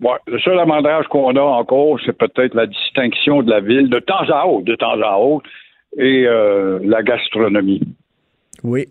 Ouais, 0.00 0.16
le 0.26 0.38
seul 0.38 0.58
avantage 0.58 1.06
qu'on 1.08 1.36
a 1.36 1.42
encore, 1.42 1.98
c'est 2.06 2.16
peut-être 2.16 2.54
la 2.54 2.66
distinction 2.66 3.42
de 3.42 3.50
la 3.50 3.60
ville 3.60 3.90
de 3.90 3.98
temps 3.98 4.30
à 4.32 4.46
autre, 4.46 4.64
de 4.64 4.74
temps 4.74 4.98
à 5.02 5.18
autre 5.18 5.48
et 5.96 6.24
euh, 6.26 6.78
la 6.82 7.02
gastronomie. 7.02 7.82
Oui. 8.62 8.86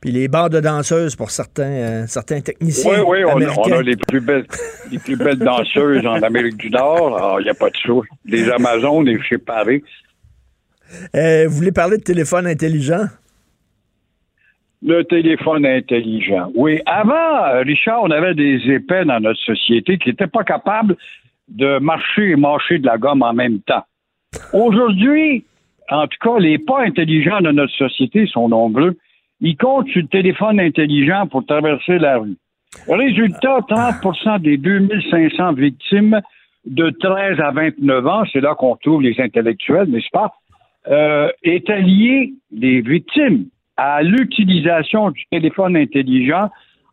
Puis 0.00 0.12
les 0.12 0.28
bars 0.28 0.50
de 0.50 0.60
danseuses 0.60 1.16
pour 1.16 1.30
certains, 1.30 1.62
euh, 1.62 2.06
certains 2.06 2.40
techniciens. 2.40 3.02
Oui, 3.04 3.22
oui, 3.24 3.24
on, 3.24 3.72
a 3.72 3.82
les 3.82 3.96
plus 3.96 4.20
belles, 4.20 4.46
les 4.90 4.98
plus 4.98 5.16
belles 5.16 5.38
danseuses 5.38 6.06
en 6.06 6.22
Amérique 6.22 6.56
du 6.56 6.70
Nord. 6.70 7.38
Il 7.40 7.44
n'y 7.44 7.50
a 7.50 7.54
pas 7.54 7.70
de 7.70 7.76
choix. 7.76 8.04
Les 8.24 8.48
Amazones 8.50 9.08
et 9.08 9.20
chez 9.20 9.38
Paris. 9.38 9.82
Euh, 11.14 11.46
vous 11.48 11.56
voulez 11.56 11.72
parler 11.72 11.98
de 11.98 12.02
téléphone 12.02 12.46
intelligent? 12.46 13.06
Le 14.82 15.02
téléphone 15.02 15.66
intelligent. 15.66 16.52
Oui. 16.54 16.80
Avant, 16.86 17.60
Richard, 17.64 18.02
on 18.02 18.10
avait 18.10 18.34
des 18.34 18.60
épais 18.70 19.04
dans 19.04 19.20
notre 19.20 19.40
société 19.40 19.98
qui 19.98 20.10
n'étaient 20.10 20.28
pas 20.28 20.44
capables 20.44 20.96
de 21.48 21.78
marcher 21.78 22.30
et 22.30 22.36
mâcher 22.36 22.78
de 22.78 22.86
la 22.86 22.96
gomme 22.96 23.22
en 23.22 23.32
même 23.32 23.60
temps. 23.60 23.84
Aujourd'hui, 24.52 25.44
en 25.90 26.06
tout 26.06 26.18
cas, 26.20 26.38
les 26.38 26.58
pas 26.58 26.82
intelligents 26.82 27.40
de 27.40 27.50
notre 27.50 27.72
société 27.74 28.26
sont 28.26 28.48
nombreux. 28.48 28.96
Ils 29.40 29.56
comptent 29.56 29.88
sur 29.88 30.02
le 30.02 30.08
téléphone 30.08 30.60
intelligent 30.60 31.26
pour 31.26 31.46
traverser 31.46 31.98
la 31.98 32.18
rue. 32.18 32.36
Résultat, 32.88 33.60
30% 33.68 34.40
des 34.40 34.56
2500 34.58 35.52
victimes 35.54 36.20
de 36.66 36.90
13 36.90 37.40
à 37.40 37.50
29 37.52 38.06
ans, 38.06 38.22
c'est 38.32 38.40
là 38.40 38.54
qu'on 38.54 38.76
trouve 38.76 39.02
les 39.02 39.18
intellectuels, 39.20 39.88
n'est-ce 39.88 40.10
pas, 40.12 40.32
euh, 40.88 41.30
étaient 41.42 41.80
liés, 41.80 42.34
les 42.52 42.80
victimes, 42.82 43.46
à 43.76 44.02
l'utilisation 44.02 45.10
du 45.10 45.24
téléphone 45.30 45.76
intelligent 45.76 46.50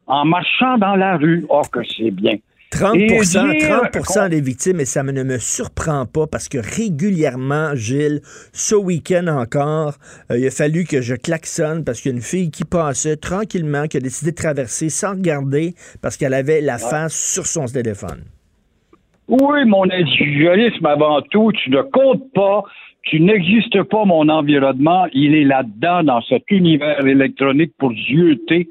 en 0.07 0.25
marchant 0.25 0.77
dans 0.77 0.95
la 0.95 1.17
rue. 1.17 1.45
Or 1.49 1.69
que 1.69 1.83
c'est 1.83 2.11
bien. 2.11 2.35
30 2.75 2.97
30% 2.97 4.29
des 4.29 4.41
victimes, 4.41 4.81
et 4.81 4.85
ça 4.85 5.01
ne 5.01 5.23
me 5.23 5.37
surprend 5.37 6.05
pas 6.05 6.27
parce 6.27 6.49
que 6.49 6.57
régulièrement, 6.57 7.73
Gilles, 7.73 8.19
ce 8.51 8.75
week-end 8.75 9.27
encore, 9.27 9.93
euh, 10.29 10.37
il 10.37 10.45
a 10.45 10.51
fallu 10.51 10.83
que 10.83 10.99
je 11.01 11.15
klaxonne 11.15 11.85
parce 11.85 12.01
qu'il 12.01 12.11
y 12.11 12.13
a 12.13 12.17
une 12.17 12.21
fille 12.21 12.51
qui 12.51 12.65
passait 12.65 13.15
tranquillement, 13.15 13.87
qui 13.87 13.95
a 13.95 14.01
décidé 14.01 14.31
de 14.31 14.35
traverser 14.35 14.89
sans 14.89 15.11
regarder 15.11 15.73
parce 16.01 16.17
qu'elle 16.17 16.33
avait 16.33 16.59
la 16.59 16.77
face 16.77 17.15
sur 17.33 17.45
son 17.45 17.65
téléphone. 17.65 18.25
Oui, 19.29 19.65
mon 19.65 19.89
individualisme 19.89 20.85
avant 20.85 21.21
tout, 21.21 21.53
tu 21.53 21.69
ne 21.69 21.81
comptes 21.81 22.29
pas, 22.33 22.63
tu 23.03 23.21
n'existes 23.21 23.83
pas, 23.83 24.03
mon 24.03 24.27
environnement, 24.27 25.05
il 25.13 25.33
est 25.33 25.45
là-dedans, 25.45 26.03
dans 26.03 26.21
cet 26.23 26.43
univers 26.51 27.05
électronique 27.07 27.71
pour 27.79 27.93
zioter. 27.93 28.67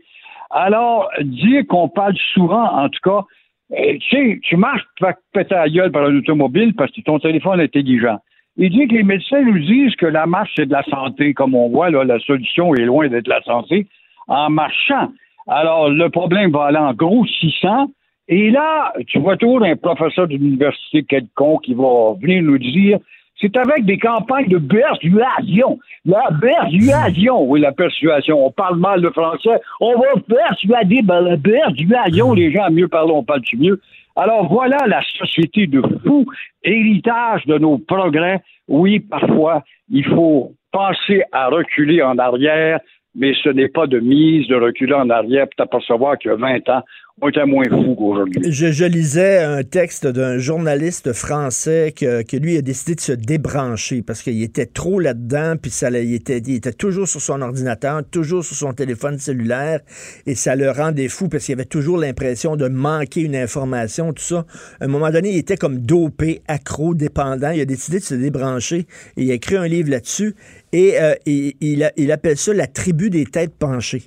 Alors, 0.50 1.08
dire 1.22 1.62
qu'on 1.68 1.88
parle 1.88 2.14
souvent, 2.34 2.64
en 2.64 2.88
tout 2.88 3.00
cas, 3.02 3.24
tu 3.70 4.08
sais, 4.10 4.38
tu 4.42 4.56
marches, 4.56 4.82
tu 4.96 5.04
vas 5.04 5.14
péter 5.32 5.54
la 5.54 5.68
gueule 5.68 5.92
par 5.92 6.04
un 6.04 6.16
automobile 6.16 6.74
parce 6.74 6.90
que 6.92 7.00
ton 7.00 7.18
téléphone 7.18 7.60
est 7.60 7.64
intelligent. 7.64 8.18
Il 8.56 8.70
dit 8.70 8.86
que 8.86 8.94
les 8.94 9.02
médecins 9.02 9.42
nous 9.42 9.58
disent 9.58 9.96
que 9.96 10.06
la 10.06 10.26
marche, 10.26 10.52
c'est 10.54 10.66
de 10.66 10.72
la 10.72 10.84
santé. 10.84 11.34
Comme 11.34 11.54
on 11.54 11.70
voit, 11.70 11.90
là, 11.90 12.04
la 12.04 12.20
solution 12.20 12.74
est 12.74 12.84
loin 12.84 13.08
d'être 13.08 13.26
la 13.26 13.42
santé 13.42 13.86
en 14.28 14.48
marchant. 14.50 15.10
Alors, 15.48 15.90
le 15.90 16.08
problème 16.08 16.52
va 16.52 16.66
aller 16.66 16.78
en 16.78 16.94
grossissant. 16.94 17.90
Et 18.28 18.50
là, 18.50 18.92
tu 19.08 19.18
vois 19.18 19.36
toujours 19.36 19.64
un 19.64 19.76
professeur 19.76 20.28
d'université 20.28 21.02
quelconque 21.02 21.62
qui 21.62 21.74
va 21.74 22.14
venir 22.20 22.42
nous 22.42 22.58
dire 22.58 22.98
c'est 23.44 23.56
avec 23.58 23.84
des 23.84 23.98
campagnes 23.98 24.48
de 24.48 24.58
persuasion. 24.58 25.78
La 26.06 26.28
persuasion, 26.40 27.42
oui, 27.44 27.60
la 27.60 27.72
persuasion. 27.72 28.46
On 28.46 28.50
parle 28.50 28.78
mal 28.78 29.02
le 29.02 29.10
français. 29.10 29.60
On 29.80 29.98
va 29.98 30.20
persuader 30.26 31.02
ben, 31.02 31.20
la 31.20 31.36
persuasion. 31.36 32.32
Les 32.32 32.50
gens, 32.50 32.70
mieux 32.70 32.88
parlent, 32.88 33.10
on 33.10 33.22
parle 33.22 33.42
mieux? 33.58 33.80
Alors 34.16 34.48
voilà 34.48 34.78
la 34.86 35.02
société 35.18 35.66
de 35.66 35.82
fous, 36.06 36.24
héritage 36.62 37.44
de 37.46 37.58
nos 37.58 37.78
progrès. 37.78 38.40
Oui, 38.68 39.00
parfois, 39.00 39.62
il 39.90 40.04
faut 40.06 40.52
penser 40.72 41.24
à 41.32 41.48
reculer 41.48 42.02
en 42.02 42.16
arrière, 42.16 42.78
mais 43.14 43.34
ce 43.42 43.48
n'est 43.50 43.68
pas 43.68 43.86
de 43.86 43.98
mise 43.98 44.46
de 44.48 44.54
reculer 44.54 44.94
en 44.94 45.10
arrière 45.10 45.46
pour 45.46 45.56
t'apercevoir 45.56 46.16
qu'il 46.16 46.30
y 46.30 46.34
a 46.34 46.36
20 46.36 46.68
ans, 46.70 46.82
on 47.22 47.28
était 47.28 47.46
moins 47.46 47.64
qu'aujourd'hui. 47.64 48.52
Je, 48.52 48.84
lisais 48.84 49.38
un 49.38 49.62
texte 49.62 50.06
d'un 50.06 50.38
journaliste 50.38 51.12
français 51.12 51.94
que, 51.96 52.36
lui 52.36 52.56
a 52.56 52.62
décidé 52.62 52.94
de 52.94 53.00
se 53.00 53.12
débrancher 53.12 54.02
parce 54.02 54.22
qu'il 54.22 54.42
était 54.42 54.66
trop 54.66 54.98
là-dedans, 54.98 55.54
puis 55.60 55.70
ça, 55.70 55.90
il, 55.90 56.12
était, 56.12 56.38
il 56.38 56.56
était 56.56 56.72
toujours 56.72 57.08
sur 57.08 57.20
son 57.20 57.40
ordinateur, 57.40 58.02
toujours 58.10 58.44
sur 58.44 58.56
son 58.56 58.72
téléphone 58.72 59.18
cellulaire, 59.18 59.80
et 60.26 60.34
ça 60.34 60.56
le 60.56 60.70
rendait 60.70 61.08
fou 61.08 61.28
parce 61.28 61.44
qu'il 61.44 61.54
avait 61.54 61.64
toujours 61.64 61.98
l'impression 61.98 62.56
de 62.56 62.68
manquer 62.68 63.22
une 63.22 63.36
information, 63.36 64.12
tout 64.12 64.22
ça. 64.22 64.44
À 64.80 64.84
un 64.84 64.88
moment 64.88 65.10
donné, 65.10 65.30
il 65.30 65.38
était 65.38 65.56
comme 65.56 65.78
dopé, 65.78 66.42
accro, 66.48 66.94
dépendant. 66.94 67.50
Il 67.50 67.60
a 67.60 67.64
décidé 67.64 68.00
de 68.00 68.04
se 68.04 68.14
débrancher 68.14 68.86
il 69.16 69.30
a 69.30 69.34
écrit 69.34 69.56
un 69.56 69.66
livre 69.66 69.90
là-dessus 69.90 70.34
et 70.72 71.00
euh, 71.00 71.14
il 71.26 72.12
appelle 72.12 72.36
ça 72.36 72.52
la 72.52 72.66
tribu 72.66 73.10
des 73.10 73.26
têtes 73.26 73.54
penchées. 73.58 74.02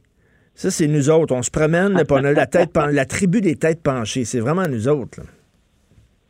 Ça, 0.58 0.72
c'est 0.72 0.88
nous 0.88 1.12
autres. 1.12 1.36
On 1.36 1.44
se 1.44 1.52
promène, 1.52 2.02
on 2.10 2.24
a 2.24 2.32
la 2.32 2.48
tête 2.48 2.72
la 2.92 3.06
tribu 3.06 3.42
des 3.42 3.58
têtes 3.58 3.84
penchées. 3.84 4.26
C'est 4.26 4.40
vraiment 4.40 4.68
nous 4.68 4.88
autres. 4.88 5.22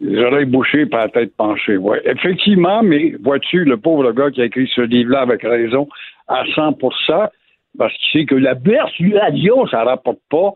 Les 0.01 0.21
oreilles 0.21 0.45
bouchées 0.45 0.85
par 0.85 0.99
la 0.99 1.07
tête 1.07 1.33
penchée, 1.37 1.77
oui. 1.77 1.97
Effectivement, 2.03 2.83
mais 2.83 3.15
vois-tu, 3.23 3.63
le 3.63 3.77
pauvre 3.77 4.11
gars 4.11 4.29
qui 4.29 4.41
a 4.41 4.45
écrit 4.45 4.69
ce 4.75 4.81
livre-là 4.81 5.21
avec 5.21 5.43
raison 5.43 5.87
à 6.27 6.43
100% 6.43 7.29
parce 7.77 7.93
qu'il 7.93 8.19
sait 8.19 8.25
que 8.25 8.35
la 8.35 8.55
persuasion, 8.55 9.65
ça 9.67 9.83
ne 9.83 9.85
rapporte 9.85 10.19
pas. 10.29 10.51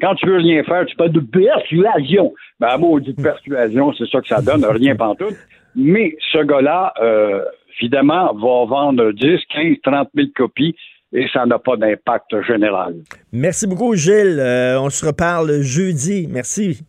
Quand 0.00 0.14
tu 0.14 0.26
veux 0.26 0.36
rien 0.36 0.62
faire, 0.62 0.86
tu 0.86 0.94
parles 0.94 1.10
de 1.10 1.18
persuasion. 1.18 2.32
Ben, 2.60 2.78
mot 2.78 3.00
dit 3.00 3.12
persuasion, 3.12 3.92
c'est 3.94 4.08
ça 4.08 4.20
que 4.20 4.28
ça 4.28 4.40
donne, 4.40 4.64
rien 4.64 4.94
pantoute. 4.96 5.34
Mais 5.74 6.16
ce 6.30 6.44
gars-là, 6.44 6.94
euh, 7.02 7.42
évidemment, 7.80 8.32
va 8.34 8.66
vendre 8.66 9.10
10, 9.10 9.40
15, 9.52 9.76
30 9.82 10.10
000 10.14 10.28
copies 10.36 10.76
et 11.12 11.26
ça 11.32 11.46
n'a 11.46 11.58
pas 11.58 11.76
d'impact 11.76 12.42
général. 12.42 12.96
Merci 13.32 13.66
beaucoup, 13.66 13.94
Gilles. 13.94 14.38
Euh, 14.38 14.80
on 14.80 14.90
se 14.90 15.04
reparle 15.06 15.60
jeudi. 15.62 16.26
Merci. 16.28 16.84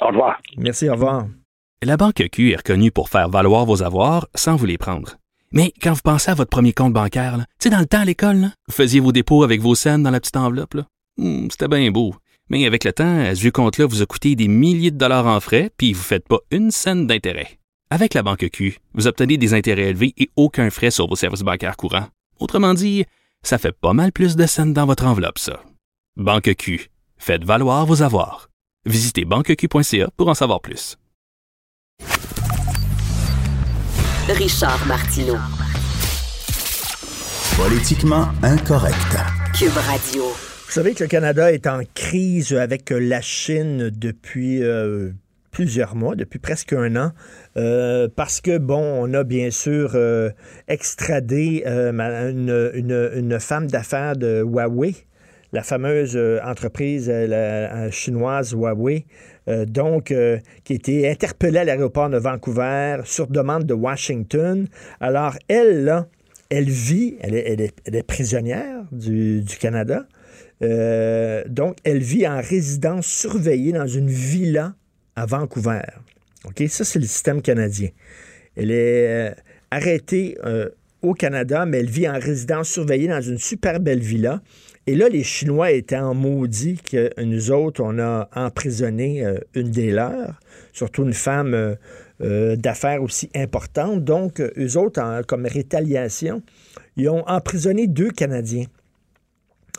Au 0.00 0.08
revoir. 0.08 0.40
Merci, 0.56 0.88
au 0.88 0.92
revoir. 0.92 1.26
La 1.82 1.96
Banque 1.96 2.28
Q 2.30 2.52
est 2.52 2.56
reconnue 2.56 2.92
pour 2.92 3.08
faire 3.08 3.28
valoir 3.28 3.64
vos 3.64 3.82
avoirs 3.82 4.28
sans 4.34 4.56
vous 4.56 4.66
les 4.66 4.78
prendre. 4.78 5.16
Mais 5.52 5.72
quand 5.82 5.92
vous 5.92 6.00
pensez 6.02 6.30
à 6.30 6.34
votre 6.34 6.50
premier 6.50 6.72
compte 6.72 6.92
bancaire, 6.92 7.36
tu 7.36 7.44
sais, 7.64 7.70
dans 7.70 7.80
le 7.80 7.86
temps 7.86 8.00
à 8.00 8.04
l'école, 8.04 8.50
vous 8.68 8.74
faisiez 8.74 9.00
vos 9.00 9.12
dépôts 9.12 9.42
avec 9.42 9.60
vos 9.60 9.74
scènes 9.74 10.02
dans 10.02 10.10
la 10.10 10.20
petite 10.20 10.36
enveloppe. 10.36 10.76
Hmm, 11.18 11.48
c'était 11.50 11.68
bien 11.68 11.90
beau. 11.90 12.14
Mais 12.48 12.66
avec 12.66 12.84
le 12.84 12.92
temps, 12.92 13.34
ce 13.34 13.40
vieux 13.40 13.50
compte-là 13.50 13.86
vous 13.86 14.02
a 14.02 14.06
coûté 14.06 14.34
des 14.34 14.48
milliers 14.48 14.90
de 14.90 14.98
dollars 14.98 15.26
en 15.26 15.40
frais, 15.40 15.70
puis 15.76 15.92
vous 15.92 16.00
ne 16.00 16.04
faites 16.04 16.26
pas 16.26 16.38
une 16.50 16.70
scène 16.70 17.06
d'intérêt. 17.06 17.58
Avec 17.90 18.14
la 18.14 18.22
Banque 18.22 18.48
Q, 18.50 18.78
vous 18.94 19.06
obtenez 19.06 19.36
des 19.36 19.52
intérêts 19.52 19.90
élevés 19.90 20.14
et 20.16 20.30
aucun 20.36 20.70
frais 20.70 20.90
sur 20.90 21.06
vos 21.06 21.16
services 21.16 21.42
bancaires 21.42 21.76
courants. 21.76 22.06
Autrement 22.40 22.74
dit, 22.74 23.04
ça 23.42 23.58
fait 23.58 23.72
pas 23.72 23.92
mal 23.92 24.12
plus 24.12 24.36
de 24.36 24.46
scènes 24.46 24.72
dans 24.72 24.86
votre 24.86 25.06
enveloppe, 25.06 25.38
ça. 25.38 25.62
Banque 26.16 26.54
Q. 26.56 26.90
Faites 27.18 27.44
valoir 27.44 27.86
vos 27.86 28.02
avoirs. 28.02 28.48
Visitez 28.84 29.24
banqueq.ca 29.24 30.10
pour 30.16 30.28
en 30.28 30.34
savoir 30.34 30.60
plus. 30.60 30.98
Richard 34.28 34.86
Martineau. 34.86 35.36
Politiquement 37.56 38.28
incorrect. 38.42 39.16
Cube 39.54 39.76
Radio. 39.76 40.24
Vous 40.24 40.72
savez 40.72 40.94
que 40.94 41.04
le 41.04 41.08
Canada 41.08 41.52
est 41.52 41.66
en 41.66 41.82
crise 41.94 42.52
avec 42.54 42.90
la 42.90 43.20
Chine 43.20 43.90
depuis 43.90 44.62
euh, 44.62 45.10
plusieurs 45.52 45.94
mois, 45.94 46.16
depuis 46.16 46.40
presque 46.40 46.72
un 46.72 46.96
an, 46.96 47.12
euh, 47.56 48.08
parce 48.14 48.40
que, 48.40 48.58
bon, 48.58 48.82
on 48.82 49.14
a 49.14 49.22
bien 49.22 49.50
sûr 49.50 49.92
euh, 49.94 50.30
extradé 50.66 51.62
une, 51.64 52.70
une, 52.74 53.10
une, 53.14 53.38
femme 53.38 53.68
d'affaires 53.68 54.16
de 54.16 54.42
Huawei, 54.42 54.96
la 55.52 55.62
fameuse 55.62 56.18
entreprise 56.44 57.12
chinoise 57.90 58.54
Huawei, 58.54 59.04
donc, 59.46 60.14
qui 60.64 60.72
été 60.72 61.10
interpellée 61.10 61.58
à 61.58 61.64
l'aéroport 61.64 62.08
de 62.08 62.16
Vancouver 62.16 63.02
sur 63.04 63.26
demande 63.26 63.64
de 63.64 63.74
Washington. 63.74 64.66
Alors, 65.00 65.36
elle, 65.48 65.84
là, 65.84 66.08
elle 66.52 66.68
vit, 66.68 67.16
elle 67.20 67.34
est, 67.34 68.06
prisonnière 68.06 68.84
du, 68.92 69.42
Canada. 69.58 70.06
Euh, 70.62 71.44
donc, 71.48 71.78
elle 71.82 72.00
vit 72.00 72.28
en 72.28 72.42
résidence 72.42 73.06
surveillée 73.06 73.72
dans 73.72 73.86
une 73.86 74.08
villa 74.08 74.74
à 75.16 75.26
Vancouver. 75.26 75.82
OK? 76.44 76.62
Ça, 76.68 76.84
c'est 76.84 76.98
le 76.98 77.06
système 77.06 77.42
canadien. 77.42 77.88
Elle 78.56 78.70
est 78.70 79.30
euh, 79.30 79.34
arrêtée 79.70 80.36
euh, 80.44 80.68
au 81.02 81.14
Canada, 81.14 81.66
mais 81.66 81.78
elle 81.78 81.90
vit 81.90 82.08
en 82.08 82.18
résidence 82.18 82.68
surveillée 82.68 83.08
dans 83.08 83.20
une 83.20 83.38
super 83.38 83.80
belle 83.80 84.00
villa. 84.00 84.40
Et 84.86 84.94
là, 84.94 85.08
les 85.08 85.22
Chinois 85.22 85.70
étaient 85.70 85.96
en 85.96 86.14
maudit 86.14 86.78
que 86.78 87.10
nous 87.22 87.50
autres, 87.50 87.82
on 87.84 87.98
a 87.98 88.28
emprisonné 88.34 89.24
une 89.54 89.70
des 89.70 89.92
leurs, 89.92 90.40
surtout 90.72 91.04
une 91.04 91.12
femme 91.12 91.76
d'affaires 92.18 93.00
aussi 93.00 93.30
importante. 93.32 94.02
Donc, 94.02 94.40
eux 94.40 94.76
autres, 94.76 95.22
comme 95.28 95.46
rétaliation, 95.46 96.42
ils 96.96 97.08
ont 97.08 97.22
emprisonné 97.28 97.86
deux 97.86 98.10
Canadiens. 98.10 98.64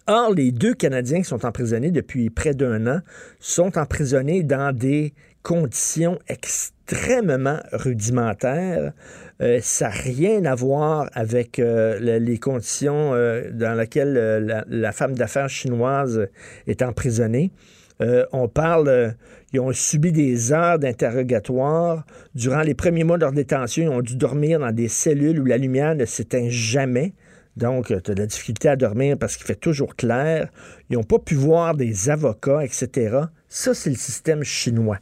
Or, 0.07 0.33
les 0.33 0.51
deux 0.51 0.73
Canadiens 0.73 1.19
qui 1.19 1.23
sont 1.29 1.45
emprisonnés 1.45 1.91
depuis 1.91 2.29
près 2.29 2.53
d'un 2.53 2.87
an 2.87 2.99
sont 3.39 3.77
emprisonnés 3.77 4.43
dans 4.43 4.75
des 4.75 5.13
conditions 5.43 6.19
extrêmement 6.27 7.59
rudimentaires. 7.71 8.91
Euh, 9.41 9.59
ça 9.61 9.87
n'a 9.87 9.91
rien 9.93 10.43
à 10.43 10.55
voir 10.55 11.09
avec 11.13 11.57
euh, 11.59 12.19
les 12.19 12.37
conditions 12.37 13.13
euh, 13.13 13.49
dans 13.51 13.77
lesquelles 13.77 14.65
la, 14.67 14.91
femme 14.91 15.15
d'affaires 15.15 15.49
chinoise 15.49 16.27
est 16.67 16.81
emprisonnée. 16.81 17.51
on 18.33 18.49
parle, 18.49 19.15
ils 19.53 19.61
ont 19.61 19.71
subi 19.71 20.11
des 20.11 20.51
heures 20.51 20.79
d'interrogatoire. 20.79 22.05
Durant 22.35 22.61
les 22.61 22.73
premiers 22.73 23.05
mois 23.05 23.15
de 23.15 23.21
leur 23.21 23.31
détention, 23.31 23.83
ils 23.83 23.95
ont 23.95 24.01
dû 24.01 24.17
dormir 24.17 24.59
dans 24.59 24.73
des 24.73 24.89
cellules 24.89 25.39
où 25.39 25.45
la 25.45 25.57
lumière 25.57 25.95
ne 25.95 26.03
s'éteint 26.03 26.47
jamais. 26.49 27.13
Donc, 27.55 27.87
tu 27.87 27.93
as 27.93 28.15
de 28.15 28.21
la 28.21 28.25
difficulté 28.25 28.69
à 28.69 28.75
dormir 28.75 29.17
parce 29.19 29.37
qu'il 29.37 29.45
fait 29.45 29.55
toujours 29.55 29.95
clair. 29.95 30.49
Ils 30.89 30.97
n'ont 30.97 31.03
pas 31.03 31.19
pu 31.19 31.35
voir 31.35 31.75
des 31.75 32.09
avocats, 32.09 32.63
etc. 32.63 33.19
Ça, 33.47 33.73
c'est 33.73 33.89
le 33.89 33.95
système 33.95 34.43
chinois. 34.43 34.99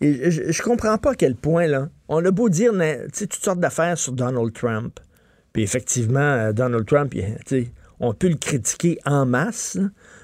Et 0.00 0.30
je 0.30 0.42
ne 0.42 0.62
comprends 0.62 0.98
pas 0.98 1.12
à 1.12 1.14
quel 1.14 1.34
point, 1.34 1.66
là, 1.66 1.88
on 2.08 2.24
a 2.24 2.30
beau 2.30 2.48
dire 2.48 2.72
toutes 3.12 3.34
sortes 3.34 3.60
d'affaires 3.60 3.98
sur 3.98 4.12
Donald 4.12 4.52
Trump. 4.52 5.00
Puis 5.52 5.62
effectivement, 5.62 6.20
euh, 6.20 6.52
Donald 6.52 6.86
Trump, 6.86 7.14
on 8.00 8.14
peut 8.14 8.28
le 8.28 8.36
critiquer 8.36 8.98
en 9.04 9.26
masse. 9.26 9.78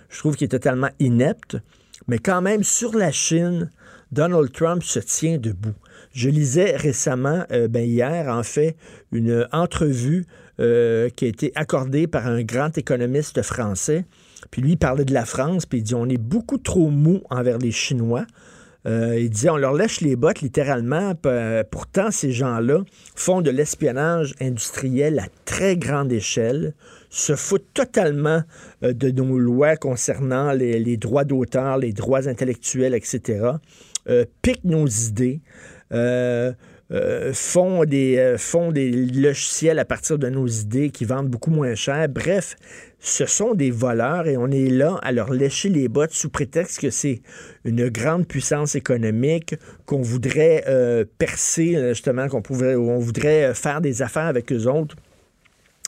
Je 0.09 0.19
trouve 0.19 0.37
qu'il 0.37 0.45
est 0.45 0.49
totalement 0.49 0.91
inepte. 1.01 1.57
Mais 2.07 2.19
quand 2.19 2.43
même, 2.43 2.63
sur 2.63 2.95
la 2.95 3.11
Chine, 3.11 3.71
Donald 4.13 4.53
Trump 4.53 4.83
se 4.83 5.01
tient 5.01 5.39
debout. 5.39 5.75
Je 6.13 6.29
lisais 6.29 6.77
récemment, 6.77 7.45
euh, 7.51 7.67
ben 7.67 7.85
hier, 7.85 8.29
en 8.29 8.45
fait, 8.45 8.77
une 9.11 9.49
entrevue 9.51 10.27
euh, 10.61 11.09
qui 11.09 11.25
a 11.25 11.29
été 11.29 11.51
accordée 11.57 12.07
par 12.07 12.29
un 12.29 12.43
grand 12.45 12.79
économiste 12.79 13.43
français. 13.43 14.05
Puis 14.53 14.63
lui, 14.63 14.73
il 14.73 14.77
parlait 14.77 15.05
de 15.05 15.13
la 15.13 15.25
France, 15.25 15.67
puis 15.67 15.81
il 15.81 15.83
dit 15.83 15.97
on 15.97 16.09
est 16.09 16.17
beaucoup 16.17 16.59
trop 16.59 16.91
mou 16.91 17.23
envers 17.29 17.59
les 17.59 17.73
Chinois. 17.73 18.25
Euh, 18.87 19.19
il 19.19 19.31
disait 19.31 19.51
on 19.51 19.57
leur 19.57 19.73
lèche 19.73 20.01
les 20.01 20.15
bottes 20.15 20.43
littéralement. 20.43 21.15
Pourtant, 21.73 22.13
ces 22.13 22.31
gens-là 22.31 22.85
font 23.17 23.41
de 23.41 23.51
l'espionnage 23.51 24.35
industriel 24.41 25.19
à 25.19 25.27
très 25.45 25.77
grande 25.77 26.13
échelle, 26.13 26.75
se 27.11 27.35
foutent 27.35 27.75
totalement 27.75 28.43
de 28.83 29.11
nos 29.11 29.39
lois 29.39 29.77
concernant 29.77 30.53
les 30.53 30.97
droits 30.97 31.25
d'auteur, 31.25 31.79
les 31.79 31.93
droits 31.93 32.29
intellectuels, 32.29 32.95
etc. 32.95 33.43
piquent 34.41 34.65
nos 34.65 34.87
idées. 34.87 35.41
Euh, 36.91 37.31
euh, 37.31 37.33
font, 37.33 37.85
des, 37.85 38.19
euh, 38.19 38.37
font 38.37 38.71
des 38.71 38.91
logiciels 38.91 39.79
à 39.79 39.85
partir 39.85 40.19
de 40.19 40.29
nos 40.29 40.47
idées 40.47 40.91
qui 40.91 41.05
vendent 41.05 41.29
beaucoup 41.29 41.51
moins 41.51 41.75
cher. 41.75 42.09
Bref, 42.09 42.57
ce 42.99 43.25
sont 43.25 43.55
des 43.55 43.71
voleurs 43.71 44.27
et 44.27 44.37
on 44.37 44.51
est 44.51 44.69
là 44.69 44.99
à 45.03 45.13
leur 45.13 45.33
lécher 45.33 45.71
les 45.71 45.89
bottes 45.89 46.13
sous 46.13 46.29
prétexte 46.29 46.81
que 46.81 46.91
c'est 46.91 47.23
une 47.65 47.89
grande 47.89 48.27
puissance 48.27 48.75
économique, 48.75 49.55
qu'on 49.87 50.03
voudrait 50.03 50.65
percer, 51.19 51.77
justement, 51.91 52.29
qu'on 52.29 52.43
on 52.51 52.99
voudrait 52.99 53.55
faire 53.55 53.81
des 53.81 54.03
affaires 54.03 54.27
avec 54.27 54.53
eux 54.53 54.67
autres 54.67 54.97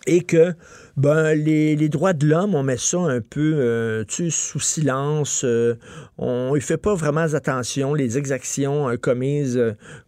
et 0.07 0.22
que 0.22 0.55
ben, 0.97 1.34
les, 1.34 1.88
droits 1.90 2.14
de 2.14 2.26
l'homme, 2.26 2.55
on 2.55 2.62
met 2.62 2.78
ça 2.78 2.99
un 2.99 3.20
peu 3.20 3.55
euh, 3.57 4.05
sous 4.09 4.61
silence. 4.61 5.42
Euh, 5.44 5.74
on 6.16 6.55
ne 6.55 6.61
fait 6.61 6.78
pas 6.78 6.94
vraiment 6.94 7.34
attention. 7.34 7.92
Les 7.92 8.16
exactions 8.16 8.88
euh, 8.88 8.97
commises 8.97 9.61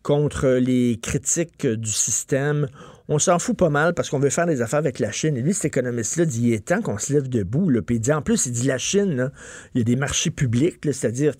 contre 0.03 0.49
les 0.49 0.99
critiques 1.03 1.67
du 1.67 1.91
système, 1.91 2.69
on 3.09 3.19
s'en 3.19 3.39
fout 3.39 3.57
pas 3.57 3.71
mal 3.71 3.95
parce 3.95 4.11
qu'on 4.11 4.19
veut 4.19 4.29
faire 4.29 4.47
des 4.47 4.61
affaires 4.61 4.79
avec 4.79 4.99
la 4.99 5.11
Chine. 5.11 5.37
Et 5.37 5.41
lui, 5.41 5.55
cet 5.55 5.65
économiste-là 5.65 6.27
dit 6.27 6.49
il 6.49 6.53
est 6.53 6.67
temps 6.67 6.83
qu'on 6.83 6.99
se 6.99 7.13
lève 7.13 7.29
debout. 7.29 7.73
Puis 7.83 7.97
il 7.97 8.13
en 8.13 8.21
plus, 8.21 8.47
il 8.47 8.53
dit 8.53 8.67
la 8.67 8.77
Chine, 8.77 9.31
il 9.75 9.79
y 9.79 9.81
a 9.81 9.85
des 9.85 9.97
marchés 9.97 10.31
publics, 10.31 10.79
c'est-à-dire 10.85 11.35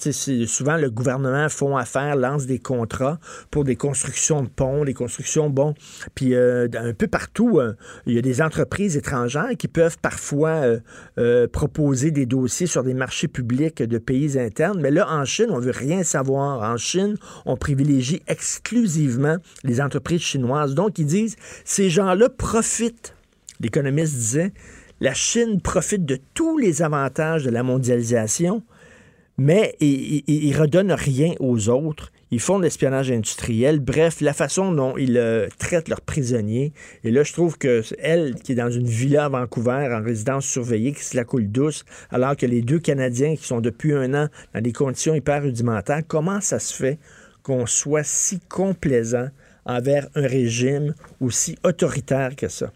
souvent 0.47 0.79
le 0.79 0.91
gouvernement 0.91 1.49
font 1.51 1.77
affaire, 1.77 2.17
lance 2.17 2.47
des 2.47 2.59
contrats 2.59 3.19
pour 3.51 3.65
des 3.65 3.77
constructions 3.77 4.43
de 4.43 4.49
ponts, 4.49 4.85
des 4.85 4.95
constructions, 4.95 5.51
bon. 5.51 5.75
Puis 6.15 6.35
euh, 6.35 6.69
un 6.75 6.95
peu 6.95 7.07
partout, 7.07 7.59
euh, 7.59 7.75
il 8.07 8.15
y 8.15 8.19
a 8.19 8.23
des 8.23 8.41
entreprises 8.41 8.97
étrangères 8.97 9.51
qui 9.59 9.69
peuvent 9.69 9.99
parfois 9.99 10.79
euh, 11.19 11.47
proposer 11.49 12.11
des 12.11 12.25
dossiers 12.25 12.67
sur 12.67 12.83
des 12.83 12.95
marchés 12.95 13.29
publics 13.29 13.83
de 13.83 13.99
pays 13.99 14.39
internes. 14.39 14.81
Mais 14.81 14.91
là, 14.91 15.07
en 15.11 15.25
Chine, 15.27 15.49
on 15.51 15.59
veut 15.59 15.73
rien 15.73 16.03
savoir. 16.03 16.63
En 16.63 16.79
Chine, 16.79 17.17
on 17.45 17.57
privilégie 17.57 18.23
exclusivement 18.27 19.37
les 19.65 19.83
entreprises 19.83 20.23
chinoises. 20.23 20.75
Donc, 20.75 20.99
ils 20.99 21.07
disent 21.07 21.37
ces 21.65 21.91
gens-là 21.91 22.29
profitent, 22.29 23.15
l'économiste 23.61 24.15
disait, 24.15 24.53
la 25.01 25.15
Chine 25.15 25.61
profite 25.61 26.05
de 26.05 26.19
tous 26.35 26.59
les 26.59 26.83
avantages 26.83 27.45
de 27.45 27.51
la 27.51 27.63
mondialisation, 27.63 28.63
mais 29.37 29.77
ils 29.81 30.51
ne 30.51 30.59
redonnent 30.59 30.93
rien 30.93 31.35
aux 31.39 31.69
autres. 31.69 32.11
Ils 32.31 32.41
font 32.41 32.59
de 32.59 32.65
l'espionnage 32.65 33.11
industriel. 33.11 33.79
Bref, 33.79 34.21
la 34.21 34.35
façon 34.35 34.73
dont 34.73 34.97
ils 34.99 35.17
euh, 35.17 35.47
traitent 35.59 35.89
leurs 35.89 36.03
prisonniers. 36.03 36.73
Et 37.05 37.11
là, 37.11 37.23
je 37.23 37.33
trouve 37.33 37.57
que 37.57 37.83
elle, 38.01 38.35
qui 38.35 38.53
est 38.53 38.57
dans 38.57 38.71
une 38.71 38.87
villa 38.87 39.27
à 39.27 39.29
Vancouver, 39.29 39.89
en 39.93 40.03
résidence 40.03 40.45
surveillée, 40.45 40.93
qui 40.93 41.05
se 41.05 41.17
la 41.17 41.25
coule 41.25 41.51
douce, 41.51 41.85
alors 42.11 42.37
que 42.37 42.45
les 42.45 42.61
deux 42.61 42.81
Canadiens 42.81 43.35
qui 43.37 43.47
sont 43.47 43.61
depuis 43.61 43.95
un 43.95 44.13
an 44.13 44.29
dans 44.53 44.61
des 44.61 44.73
conditions 44.73 45.15
hyper 45.15 45.43
rudimentaires, 45.43 46.03
comment 46.07 46.41
ça 46.41 46.59
se 46.59 46.75
fait 46.75 46.99
qu'on 47.43 47.65
soit 47.65 48.05
si 48.05 48.41
complaisant 48.41 49.29
envers 49.69 50.09
un 50.15 50.27
régime 50.27 50.95
aussi 51.21 51.57
autoritaire 51.63 52.35
que 52.35 52.49
ça. 52.49 52.73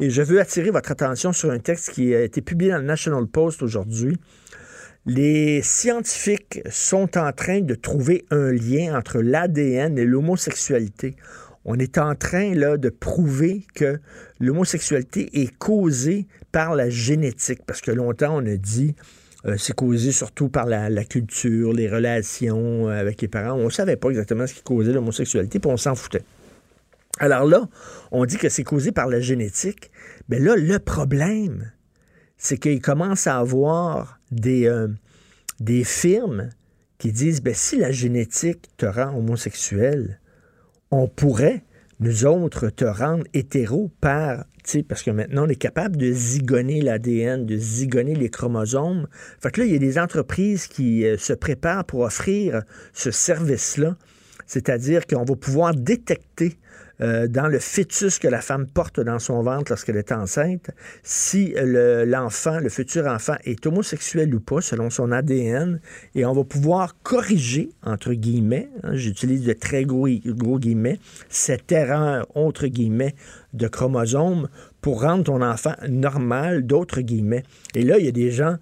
Et 0.00 0.08
je 0.08 0.22
veux 0.22 0.40
attirer 0.40 0.70
votre 0.70 0.92
attention 0.92 1.32
sur 1.32 1.50
un 1.50 1.58
texte 1.58 1.90
qui 1.90 2.14
a 2.14 2.22
été 2.22 2.40
publié 2.40 2.70
dans 2.70 2.78
le 2.78 2.84
National 2.84 3.26
Post 3.26 3.62
aujourd'hui. 3.62 4.16
Les 5.06 5.60
scientifiques 5.62 6.60
sont 6.70 7.18
en 7.18 7.32
train 7.32 7.60
de 7.60 7.74
trouver 7.74 8.24
un 8.30 8.52
lien 8.52 8.96
entre 8.96 9.20
l'ADN 9.20 9.98
et 9.98 10.04
l'homosexualité. 10.04 11.16
On 11.64 11.78
est 11.78 11.98
en 11.98 12.14
train 12.14 12.54
là, 12.54 12.76
de 12.76 12.88
prouver 12.90 13.66
que 13.74 13.98
l'homosexualité 14.38 15.42
est 15.42 15.56
causée 15.58 16.26
par 16.52 16.76
la 16.76 16.90
génétique, 16.90 17.60
parce 17.66 17.80
que 17.80 17.90
longtemps 17.90 18.36
on 18.36 18.46
a 18.46 18.56
dit 18.56 18.94
euh, 19.46 19.56
c'est 19.58 19.74
causé 19.74 20.12
surtout 20.12 20.48
par 20.48 20.66
la, 20.66 20.88
la, 20.90 21.04
culture, 21.04 21.72
les 21.72 21.88
relations 21.88 22.88
avec 22.88 23.20
les 23.20 23.28
parents. 23.28 23.54
On 23.58 23.64
ne 23.64 23.70
savait 23.70 23.96
pas 23.96 24.10
exactement 24.10 24.46
ce 24.46 24.54
qui 24.54 24.62
causait 24.62 24.92
l'homosexualité, 24.92 25.58
puis 25.58 25.70
on 25.70 25.76
s'en 25.76 25.94
foutait. 25.94 26.22
Alors 27.18 27.46
là, 27.46 27.68
on 28.10 28.24
dit 28.24 28.36
que 28.36 28.48
c'est 28.48 28.64
causé 28.64 28.92
par 28.92 29.08
la 29.08 29.20
génétique. 29.20 29.90
Mais 30.28 30.38
là, 30.38 30.56
le 30.56 30.78
problème, 30.78 31.72
c'est 32.36 32.58
qu'il 32.58 32.80
commence 32.80 33.26
à 33.26 33.38
avoir 33.38 34.20
des, 34.30 34.66
euh, 34.66 34.88
firmes 35.84 36.50
qui 36.98 37.12
disent, 37.12 37.42
ben, 37.42 37.54
si 37.54 37.76
la 37.76 37.90
génétique 37.90 38.68
te 38.76 38.86
rend 38.86 39.16
homosexuel, 39.16 40.20
on 40.90 41.08
pourrait, 41.08 41.64
nous 42.00 42.26
autres, 42.26 42.68
te 42.68 42.84
rendre 42.84 43.24
hétéro 43.32 43.90
par, 44.00 44.44
parce 44.88 45.02
que 45.02 45.10
maintenant, 45.10 45.46
on 45.46 45.48
est 45.48 45.54
capable 45.54 45.96
de 45.96 46.12
zigonner 46.12 46.80
l'ADN, 46.80 47.46
de 47.46 47.56
zigonner 47.56 48.14
les 48.14 48.28
chromosomes. 48.28 49.06
Fait 49.40 49.50
que 49.50 49.60
là, 49.60 49.66
il 49.66 49.72
y 49.72 49.76
a 49.76 49.78
des 49.78 49.98
entreprises 49.98 50.66
qui 50.66 51.06
euh, 51.06 51.16
se 51.16 51.32
préparent 51.32 51.84
pour 51.84 52.00
offrir 52.00 52.62
ce 52.92 53.10
service-là. 53.10 53.96
C'est-à-dire 54.46 55.06
qu'on 55.06 55.24
va 55.24 55.36
pouvoir 55.36 55.74
détecter 55.74 56.58
euh, 57.00 57.26
dans 57.28 57.46
le 57.48 57.58
fœtus 57.58 58.18
que 58.18 58.28
la 58.28 58.40
femme 58.40 58.66
porte 58.66 59.00
dans 59.00 59.18
son 59.18 59.42
ventre 59.42 59.70
lorsqu'elle 59.70 59.96
est 59.96 60.12
enceinte, 60.12 60.70
si 61.02 61.52
le- 61.56 62.04
l'enfant, 62.04 62.58
le 62.58 62.68
futur 62.68 63.06
enfant 63.06 63.36
est 63.44 63.66
homosexuel 63.66 64.34
ou 64.34 64.40
pas, 64.40 64.60
selon 64.60 64.88
son 64.90 65.12
ADN, 65.12 65.80
et 66.14 66.24
on 66.24 66.32
va 66.32 66.44
pouvoir 66.44 66.96
corriger, 67.02 67.70
entre 67.82 68.12
guillemets, 68.14 68.68
hein, 68.82 68.94
j'utilise 68.94 69.44
de 69.44 69.52
très 69.52 69.84
gros, 69.84 70.08
gros 70.26 70.58
guillemets, 70.58 70.98
cette 71.28 71.70
erreur, 71.72 72.26
entre 72.34 72.66
guillemets, 72.66 73.14
de 73.52 73.68
chromosomes 73.68 74.48
pour 74.80 75.02
rendre 75.02 75.24
ton 75.24 75.42
enfant 75.42 75.74
normal, 75.88 76.66
d'autres 76.66 77.00
guillemets. 77.00 77.42
Et 77.74 77.82
là, 77.82 77.98
il 77.98 78.04
y 78.04 78.08
a 78.08 78.12
des 78.12 78.30
gens, 78.30 78.56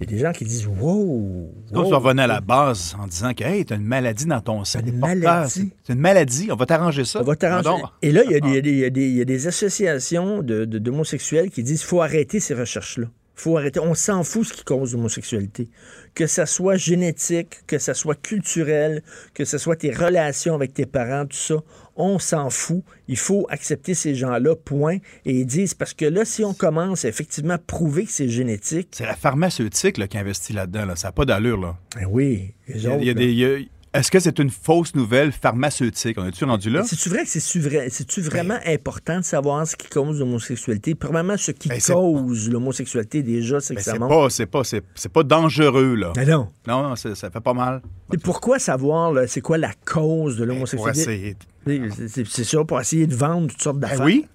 il 0.00 0.10
y 0.10 0.14
a 0.14 0.16
des 0.16 0.22
gens 0.22 0.32
qui 0.32 0.44
disent 0.44 0.66
Wow! 0.66 1.50
Revenais 1.72 2.22
à 2.22 2.26
la 2.26 2.40
base 2.40 2.96
en 2.98 3.06
disant 3.06 3.32
que, 3.34 3.44
hey, 3.44 3.64
t'as 3.64 3.76
une 3.76 3.84
maladie 3.84 4.26
dans 4.26 4.40
ton 4.40 4.64
sang. 4.64 4.80
Une 4.84 4.98
maladie. 4.98 5.72
C'est 5.84 5.92
une 5.92 5.98
maladie. 6.00 6.48
On 6.50 6.56
va 6.56 6.66
t'arranger 6.66 7.04
ça. 7.04 7.20
On 7.20 7.24
va 7.24 7.36
t'arranger. 7.36 7.82
Et 8.02 8.10
là, 8.12 8.22
il 8.24 8.30
y, 8.32 8.34
a 8.34 8.40
des- 8.40 8.48
il 8.48 8.54
y 8.54 8.58
a 8.58 8.60
des- 8.60 8.70
il 8.72 8.78
y 8.78 8.84
a 8.84 8.90
des- 8.90 9.08
il 9.08 9.16
y 9.16 9.20
a 9.20 9.24
des 9.24 9.46
associations 9.46 10.42
de- 10.42 10.64
de- 10.64 10.78
d'homosexuels 10.78 11.50
qui 11.50 11.62
disent 11.62 11.82
faut 11.82 12.02
arrêter 12.02 12.40
ces 12.40 12.54
recherches-là. 12.54 13.06
faut 13.36 13.56
arrêter. 13.58 13.80
On 13.80 13.94
s'en 13.94 14.22
fout 14.22 14.46
ce 14.46 14.52
qui 14.52 14.62
cause 14.62 14.92
l'homosexualité. 14.92 15.68
Que 16.14 16.28
ça 16.28 16.46
soit 16.46 16.76
génétique, 16.76 17.62
que 17.66 17.78
ça 17.80 17.92
soit 17.92 18.14
culturel, 18.14 19.02
que 19.34 19.44
ce 19.44 19.58
soit 19.58 19.74
tes 19.74 19.90
relations 19.92 20.54
avec 20.54 20.72
tes 20.72 20.86
parents, 20.86 21.26
tout 21.26 21.36
ça, 21.36 21.56
on 21.96 22.18
s'en 22.18 22.50
fout. 22.50 22.82
Il 23.08 23.16
faut 23.16 23.46
accepter 23.50 23.94
ces 23.94 24.14
gens-là, 24.14 24.56
point. 24.56 24.96
Et 25.24 25.32
ils 25.40 25.46
disent, 25.46 25.74
parce 25.74 25.94
que 25.94 26.04
là, 26.04 26.24
si 26.24 26.44
on 26.44 26.54
commence 26.54 27.04
à 27.04 27.08
effectivement 27.08 27.56
prouver 27.66 28.04
que 28.04 28.12
c'est 28.12 28.28
génétique, 28.28 28.88
C'est 28.92 29.06
la 29.06 29.16
pharmaceutique 29.16 29.98
là, 29.98 30.08
qui 30.08 30.18
investit 30.18 30.52
là-dedans. 30.52 30.86
là. 30.86 30.96
Ça 30.96 31.08
n'a 31.08 31.12
pas 31.12 31.24
d'allure. 31.24 31.60
Là. 31.60 31.76
ben 31.96 32.06
oui, 32.10 32.54
Il 32.68 32.80
y 32.82 32.86
a- 32.86 32.90
autres, 32.90 33.02
il 33.02 33.06
y 33.06 33.10
a 33.10 33.14
là. 33.14 33.20
des- 33.20 33.32
il 33.32 33.38
y 33.38 33.44
a- 33.44 33.58
Est-ce 33.94 34.10
que 34.10 34.18
c'est 34.18 34.38
une 34.40 34.50
fausse 34.50 34.94
nouvelle 34.96 35.30
pharmaceutique? 35.30 36.18
On 36.18 36.26
est-tu 36.26 36.44
rendu 36.44 36.68
là? 36.68 36.82
C'est-tu 36.84 37.08
vrai 37.08 37.22
que 37.22 37.28
c'est-tu 37.30 37.60
vrai- 37.60 37.88
vraiment 38.20 38.58
important 38.66 39.20
de 39.20 39.24
savoir 39.24 39.64
ce 39.66 39.76
qui 39.76 39.88
cause 39.88 40.18
l'homosexualité? 40.18 40.96
Probablement 40.96 41.36
ce 41.36 41.52
qui 41.52 41.68
Ben, 41.68 41.78
c'est- 41.78 41.92
cause 41.92 42.50
l'homosexualité 42.50 43.22
déjà, 43.22 43.60
c'est 43.60 43.74
Ben, 43.74 43.78
que 43.78 43.84
ça 43.84 43.92
c'est 43.92 43.98
monte. 44.00 44.08
pas, 44.08 44.30
c'est 44.30 44.46
pas, 44.46 44.64
c'est, 44.64 44.82
c'est 44.96 45.12
pas 45.12 45.22
dangereux, 45.22 45.94
là. 45.94 46.12
Mais 46.16 46.26
non. 46.26 46.48
Non, 46.66 46.82
non, 46.82 46.96
c'est- 46.96 47.14
ça 47.14 47.30
fait 47.30 47.40
pas 47.40 47.54
mal. 47.54 47.82
Et 48.12 48.18
pourquoi 48.18 48.58
savoir 48.58 49.12
c'est 49.28 49.40
quoi 49.40 49.58
la 49.58 49.70
cause 49.86 50.36
de 50.36 50.44
l'homosexualité? 50.44 51.36
C'est- 51.64 52.08
C'est 52.08 52.26
c'est 52.26 52.44
ça, 52.44 52.64
pour 52.64 52.80
essayer 52.80 53.06
de 53.06 53.14
vendre 53.14 53.46
toutes 53.46 53.62
sortes 53.62 53.78
Ben 53.78 53.88
d'affaires. 53.90 54.04
oui. 54.04 54.26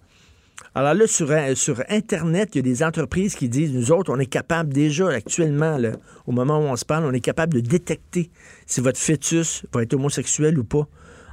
Alors 0.75 0.93
là, 0.93 1.07
sur, 1.07 1.31
euh, 1.31 1.55
sur 1.55 1.81
Internet, 1.89 2.49
il 2.53 2.57
y 2.57 2.59
a 2.59 2.61
des 2.61 2.83
entreprises 2.83 3.35
qui 3.35 3.49
disent, 3.49 3.73
nous 3.73 3.91
autres, 3.91 4.13
on 4.13 4.19
est 4.19 4.25
capable 4.25 4.71
déjà, 4.71 5.09
actuellement, 5.09 5.77
là, 5.77 5.93
au 6.27 6.31
moment 6.31 6.59
où 6.59 6.63
on 6.63 6.75
se 6.75 6.85
parle, 6.85 7.05
on 7.05 7.13
est 7.13 7.21
capable 7.21 7.55
de 7.55 7.59
détecter 7.61 8.29
si 8.65 8.81
votre 8.81 8.99
fœtus 8.99 9.63
va 9.73 9.83
être 9.83 9.93
homosexuel 9.93 10.59
ou 10.59 10.63
pas 10.63 10.87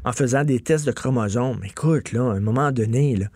en 0.04 0.12
faisant 0.12 0.44
des 0.44 0.60
tests 0.60 0.86
de 0.86 0.92
chromosomes. 0.92 1.60
Écoute, 1.64 2.12
là, 2.12 2.22
à 2.22 2.34
un 2.34 2.40
moment 2.40 2.70
donné, 2.70 3.16
là, 3.16 3.26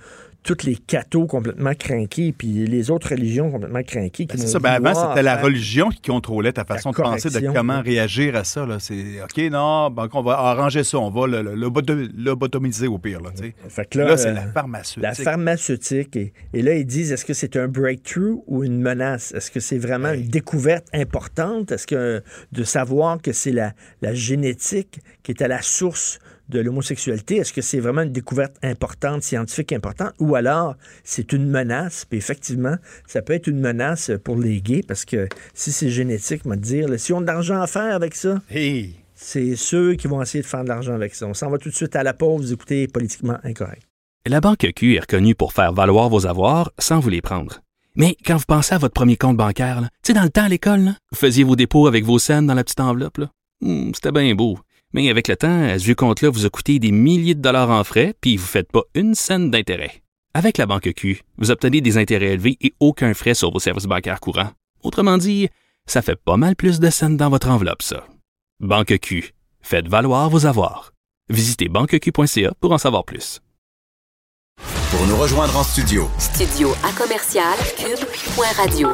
toutes 0.43 0.65
les 0.65 0.77
cathos 0.77 1.27
complètement 1.27 1.75
craqués, 1.75 2.33
puis 2.37 2.67
les 2.67 2.91
autres 2.91 3.11
religions 3.11 3.51
complètement 3.51 3.83
craquées. 3.83 4.27
Ben, 4.27 4.39
c'est 4.39 4.47
ça. 4.47 4.59
Ben, 4.59 4.73
avant, 4.73 5.09
c'était 5.09 5.23
la 5.23 5.37
religion 5.37 5.91
qui 5.91 6.01
contrôlait 6.01 6.53
ta 6.53 6.65
façon 6.65 6.91
de 6.91 6.97
penser, 6.97 7.29
de 7.29 7.53
comment 7.53 7.83
réagir 7.83 8.37
à 8.37 8.45
ça. 8.45 8.67
C'est 8.79 9.23
OK, 9.23 9.51
non, 9.51 9.91
ben, 9.91 10.09
on 10.13 10.23
va 10.23 10.39
arranger 10.39 10.85
ça. 10.85 10.99
On 10.99 11.11
va 11.11 11.27
le, 11.27 11.55
lobotomiser 11.55 12.87
au 12.87 12.99
pire. 12.99 13.21
Là, 13.21 13.31
tu 13.37 13.45
sais. 13.45 13.55
Fait 13.69 13.89
que 13.89 13.99
là, 13.99 14.07
là, 14.07 14.17
c'est 14.17 14.29
euh, 14.29 14.35
la 14.35 14.47
pharmaceutique. 14.47 15.03
La 15.03 15.15
pharmaceutique. 15.15 16.17
Et, 16.17 16.33
et 16.55 16.63
là, 16.63 16.75
ils 16.75 16.87
disent, 16.87 17.13
est-ce 17.13 17.25
que 17.25 17.35
c'est 17.35 17.57
un 17.57 17.69
breakthrough 17.69 18.43
ou 18.47 18.65
une 18.65 18.81
menace? 18.81 19.33
Est-ce 19.33 19.51
que 19.51 19.61
c'est 19.61 19.79
vraiment 19.79 20.13
une 20.13 20.29
découverte 20.29 20.87
importante? 20.95 21.73
Est-ce 21.73 21.87
que 21.87 22.23
de 22.53 22.65
savoir 22.65 23.21
que 23.21 23.33
c'est 23.33 23.53
la, 23.53 23.75
la 24.01 24.15
génétique 24.15 25.01
qui 25.23 25.33
est 25.33 25.43
à 25.43 25.49
la 25.49 25.61
source 25.63 26.19
de 26.51 26.61
l'homosexualité, 26.61 27.37
est-ce 27.37 27.53
que 27.53 27.63
c'est 27.63 27.81
vraiment 27.81 28.03
une 28.03 28.13
découverte 28.13 28.57
importante, 28.63 29.23
scientifique 29.23 29.73
importante, 29.73 30.13
ou 30.19 30.35
alors 30.35 30.77
c'est 31.05 31.33
une 31.33 31.49
menace? 31.49 32.05
Puis 32.09 32.19
effectivement, 32.19 32.77
ça 33.07 33.23
peut 33.23 33.33
être 33.33 33.47
une 33.47 33.61
menace 33.61 34.11
pour 34.25 34.37
les 34.37 34.61
gays, 34.61 34.83
parce 34.87 35.05
que 35.05 35.29
si 35.55 35.73
c'est 35.73 35.89
génétique, 35.91 36.43
on 36.45 36.51
va 36.51 36.57
te 36.57 36.61
dire, 36.63 36.89
là, 36.89 36.99
si 36.99 37.13
on 37.13 37.19
a 37.19 37.21
de 37.23 37.27
l'argent 37.27 37.61
à 37.61 37.67
faire 37.67 37.95
avec 37.95 38.15
ça, 38.15 38.41
Hey. 38.51 38.97
c'est 39.15 39.57
ceux 39.57 39.95
qui 39.95 40.07
vont 40.09 40.21
essayer 40.21 40.43
de 40.43 40.47
faire 40.49 40.65
de 40.65 40.69
l'argent 40.69 40.95
avec 40.95 41.15
ça. 41.15 41.27
On 41.27 41.35
s'en 41.35 41.49
va 41.51 41.59
tout 41.59 41.71
de 41.71 41.75
suite 41.75 41.97
à 41.97 42.03
la 42.03 42.13
pause, 42.15 42.47
vous 42.47 42.53
écoutez 42.53 42.89
Politiquement 42.89 43.39
Incorrect. 43.45 43.83
La 44.27 44.41
Banque 44.41 44.67
Q 44.77 44.97
est 44.97 45.01
reconnue 45.01 45.35
pour 45.35 45.53
faire 45.55 45.73
valoir 45.73 46.09
vos 46.11 46.27
avoirs 46.27 46.71
sans 46.79 47.01
vous 47.01 47.09
les 47.09 47.23
prendre. 47.23 47.61
Mais 47.97 48.17
quand 48.25 48.37
vous 48.37 48.45
pensez 48.47 48.75
à 48.75 48.79
votre 48.79 48.95
premier 48.95 49.17
compte 49.17 49.37
bancaire, 49.37 49.81
là, 49.81 49.89
tu 50.03 50.09
sais, 50.09 50.13
dans 50.13 50.23
le 50.23 50.31
temps 50.31 50.45
à 50.45 50.49
l'école, 50.49 50.81
là, 50.81 50.95
vous 51.11 51.19
faisiez 51.19 51.43
vos 51.43 51.57
dépôts 51.57 51.87
avec 51.87 52.05
vos 52.05 52.19
scènes 52.19 52.47
dans 52.47 52.55
la 52.55 52.63
petite 52.63 52.81
enveloppe. 52.81 53.19
là. 53.19 53.31
Hmm, 53.63 53.91
C'était 53.95 54.13
bien 54.13 54.35
beau. 54.35 54.59
Mais 54.93 55.09
avec 55.09 55.29
le 55.29 55.37
temps, 55.37 55.63
à 55.63 55.79
ce 55.79 55.93
compte-là 55.93 56.31
vous 56.31 56.47
a 56.47 56.51
coûté 56.51 56.79
des 56.79 56.91
milliers 56.91 57.35
de 57.35 57.41
dollars 57.41 57.71
en 57.71 57.85
frais, 57.85 58.15
puis 58.21 58.37
vous 58.37 58.45
ne 58.45 58.49
faites 58.49 58.73
pas 58.73 58.83
une 58.95 59.15
scène 59.15 59.51
d'intérêt. 59.51 60.03
Avec 60.35 60.59
la 60.59 60.67
Banque 60.67 60.93
Q, 60.95 61.23
vous 61.39 61.51
obtenez 61.51 61.81
des 61.81 61.99
intérêts 61.99 62.33
élevés 62.33 62.57
et 62.61 62.73
aucun 62.81 63.15
frais 63.15 63.35
sur 63.35 63.53
vos 63.53 63.59
services 63.59 63.85
bancaires 63.87 64.21
courants. 64.21 64.51
Autrement 64.83 65.19
dit, 65.19 65.49
ça 65.87 66.03
fait 66.03 66.17
pas 66.17 66.37
mal 66.37 66.57
plus 66.57 66.81
de 66.81 66.91
scènes 66.91 67.17
dans 67.17 67.31
votre 67.31 67.49
enveloppe, 67.49 67.83
ça. 67.83 68.05
Banque 68.61 68.99
Q. 68.99 69.33
Faites 69.61 69.89
valoir 69.89 70.31
vos 70.31 70.47
avoirs. 70.47 70.93
Visitez 71.29 71.69
banqueq.ca 71.69 72.53
pour 72.61 72.73
en 72.73 72.79
savoir 72.79 73.05
plus. 73.05 73.41
Pour 74.91 75.07
nous 75.07 75.17
rejoindre 75.17 75.57
en 75.57 75.63
studio, 75.63 76.09
Studio 76.19 76.75
à 76.83 76.93
commercial 76.93 77.57
cube.radio. 77.77 78.89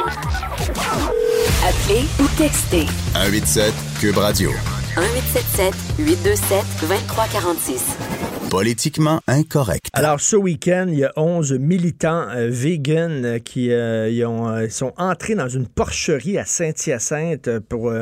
Appelez 1.64 2.04
ou 2.20 2.28
textez 2.36 2.86
187 3.14 3.72
Cube 4.00 4.18
Radio. 4.18 4.50
1877 4.96 5.74
827 5.98 6.64
2346. 6.80 8.35
Politiquement 8.50 9.20
incorrect. 9.26 9.88
Alors, 9.92 10.20
ce 10.20 10.36
week-end, 10.36 10.86
il 10.88 10.98
y 11.00 11.04
a 11.04 11.12
11 11.16 11.54
militants 11.54 12.28
euh, 12.30 12.48
véganes 12.48 13.24
euh, 13.24 13.38
qui 13.40 13.72
euh, 13.72 14.24
ont, 14.24 14.48
euh, 14.48 14.68
sont 14.68 14.92
entrés 14.98 15.34
dans 15.34 15.48
une 15.48 15.66
porcherie 15.66 16.38
à 16.38 16.44
Saint-Hyacinthe 16.44 17.48
euh, 17.48 17.60
pour 17.60 17.92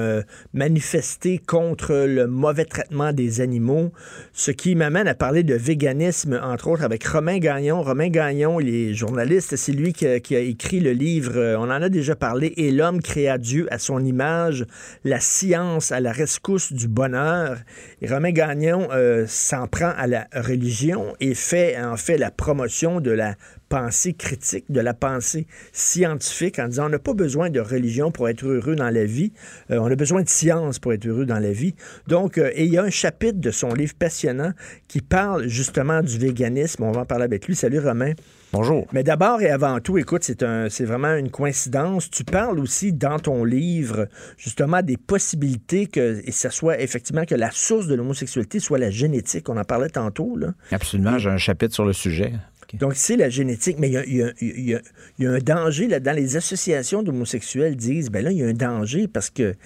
manifester 0.53 1.39
contre 1.39 1.95
le 2.07 2.27
mauvais 2.27 2.67
traitement 2.67 3.13
des 3.13 3.41
animaux. 3.41 3.91
Ce 4.33 4.51
qui 4.51 4.75
m'amène 4.75 5.09
à 5.09 5.15
parler 5.15 5.45
de 5.45 5.55
véganisme, 5.55 6.39
entre 6.43 6.69
autres, 6.69 6.83
avec 6.83 7.05
Romain 7.05 7.39
Gagnon. 7.39 7.83
Romain 7.83 8.09
Gagnon, 8.09 8.61
il 8.61 8.69
est 8.69 8.95
journaliste. 8.95 9.57
C'est 9.57 9.73
lui 9.73 9.93
qui 9.93 10.07
a, 10.07 10.21
qui 10.21 10.37
a 10.37 10.41
écrit 10.41 10.81
le 10.81 10.93
livre, 10.93 11.57
on 11.59 11.65
en 11.65 11.83
a 11.83 11.89
déjà 11.89 12.17
parlé, 12.17 12.53
Et 12.57 12.71
l'homme 12.71 13.01
créa 13.01 13.39
Dieu 13.39 13.67
à 13.71 13.79
son 13.79 14.05
image, 14.05 14.67
la 15.05 15.21
science 15.21 15.91
à 15.91 16.01
la 16.01 16.13
rescousse 16.13 16.73
du 16.73 16.89
bonheur. 16.89 17.59
Et 18.03 18.09
Romain 18.09 18.33
Gagnon 18.33 18.89
s'en 19.27 19.67
prend 19.69 19.93
à 19.97 20.07
la 20.07 20.27
religion 20.35 21.15
et 21.21 21.35
fait 21.35 21.81
en 21.81 21.97
fait 21.97 22.19
la 22.19 22.31
promotion 22.31 23.01
de 23.01 23.11
la 23.11 23.37
pensée 23.69 24.13
critique, 24.13 24.67
de 24.71 24.81
la 24.81 24.95
pensée 24.95 25.47
scientifique, 25.73 26.59
en 26.59 26.69
disant 26.69 26.87
on 26.87 26.91
n'a 26.91 26.99
pas 26.99 27.15
besoin 27.15 27.51
de 27.51 27.61
religion 27.61 28.11
pour 28.13 28.29
être 28.29 28.47
heureux 28.47 28.77
dans 28.77 28.91
la 28.91 29.05
vie, 29.05 29.33
Euh, 29.71 29.79
on 29.79 29.91
a 29.91 29.97
besoin 29.97 30.23
de 30.23 30.29
science 30.29 30.79
pour 30.79 30.93
être 30.93 31.07
heureux 31.07 31.27
dans 31.27 31.39
la 31.39 31.53
vie. 31.53 31.75
Donc, 32.07 32.39
euh, 32.39 32.51
il 32.57 32.67
y 32.67 32.79
a 32.79 32.83
un 32.83 32.91
chapitre 32.91 33.41
de 33.41 33.51
son 33.51 33.73
livre 33.73 33.95
passionnant 33.95 34.53
qui 34.89 35.01
parle 35.01 35.49
justement 35.49 36.03
du 36.03 36.19
véganisme. 36.19 36.83
On 36.85 36.93
va 36.93 37.03
en 37.03 37.07
parler 37.07 37.25
avec 37.25 37.47
lui. 37.47 37.55
Salut 37.55 37.79
Romain. 37.79 38.13
Bonjour. 38.55 38.87
Mais 38.93 39.03
d'abord 39.03 39.43
et 39.43 39.51
avant 39.51 39.81
tout, 39.81 39.99
écoute, 39.99 40.23
c'est 40.23 40.45
un, 40.45 40.69
c'est 40.69 40.85
vraiment 40.85 41.17
une 41.17 41.29
coïncidence. 41.29 42.09
Tu 42.09 42.23
parles 42.23 42.61
aussi 42.61 42.93
dans 42.93 43.19
ton 43.19 43.43
livre 43.43 44.07
justement 44.39 44.81
des 44.81 44.97
possibilités 44.97 45.89
que 45.89 46.23
et 46.25 46.31
ça 46.31 46.51
soit 46.51 46.81
effectivement 46.81 47.25
que 47.25 47.35
la 47.35 47.51
source 47.51 47.89
de 47.89 47.97
l'homosexualité 47.97 48.61
soit 48.61 48.79
la 48.79 48.91
génétique. 48.91 49.49
On 49.49 49.57
en 49.57 49.65
parlait 49.65 49.89
tantôt 49.89 50.37
là. 50.37 50.55
Absolument, 50.71 51.19
j'ai 51.19 51.31
un 51.31 51.37
chapitre 51.37 51.75
sur 51.75 51.85
le 51.85 51.93
sujet. 51.93 52.33
Donc 52.75 52.93
c'est 52.95 53.17
la 53.17 53.29
génétique, 53.29 53.77
mais 53.81 53.89
il 53.89 54.15
y 54.15 54.23
a, 54.23 54.31
y 54.41 54.71
y 54.71 54.79
y 55.19 55.27
un 55.27 55.39
danger 55.39 55.89
là. 55.89 55.99
Dans 55.99 56.15
les 56.15 56.37
associations 56.37 57.03
d'homosexuels 57.03 57.75
disent, 57.75 58.09
ben 58.09 58.23
là 58.23 58.31
il 58.31 58.39
y 58.39 58.45
a 58.45 58.47
un 58.47 58.53
danger 58.53 59.09
parce 59.09 59.31
que 59.31 59.57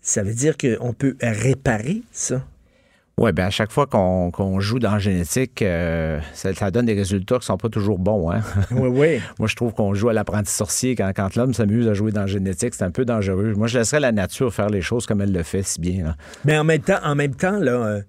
ça 0.00 0.24
veut 0.24 0.34
dire 0.34 0.56
qu'on 0.58 0.92
peut 0.92 1.14
réparer 1.22 2.02
ça. 2.10 2.44
Oui, 3.18 3.30
bien 3.32 3.46
à 3.46 3.50
chaque 3.50 3.70
fois 3.70 3.86
qu'on 3.86 4.60
joue 4.60 4.78
dans 4.78 4.92
la 4.92 4.98
génétique, 4.98 5.62
euh, 5.62 6.18
ça, 6.32 6.54
ça 6.54 6.70
donne 6.70 6.86
des 6.86 6.94
résultats 6.94 7.38
qui 7.38 7.46
sont 7.46 7.58
pas 7.58 7.68
toujours 7.68 7.98
bons. 7.98 8.30
Hein? 8.30 8.40
Oui, 8.70 8.88
oui. 8.88 9.20
Moi, 9.38 9.48
je 9.48 9.54
trouve 9.54 9.74
qu'on 9.74 9.94
joue 9.94 10.08
à 10.08 10.12
l'apprenti 10.12 10.50
sorcier 10.50 10.94
quand, 10.94 11.12
quand 11.14 11.36
l'homme 11.36 11.52
s'amuse 11.54 11.88
à 11.88 11.94
jouer 11.94 12.10
dans 12.10 12.22
la 12.22 12.26
génétique. 12.26 12.74
C'est 12.74 12.84
un 12.84 12.90
peu 12.90 13.04
dangereux. 13.04 13.52
Moi, 13.54 13.66
je 13.68 13.78
laisserais 13.78 14.00
la 14.00 14.12
nature 14.12 14.52
faire 14.52 14.70
les 14.70 14.80
choses 14.80 15.06
comme 15.06 15.20
elle 15.20 15.32
le 15.32 15.42
fait 15.42 15.62
si 15.62 15.80
bien. 15.80 16.04
là. 16.04 16.16
Mais 16.44 16.56
en 16.56 16.64
même 16.64 16.80
temps, 16.80 16.98
en 17.04 17.14
même 17.14 17.34
temps, 17.34 17.58
là, 17.58 17.72
euh, 17.72 18.02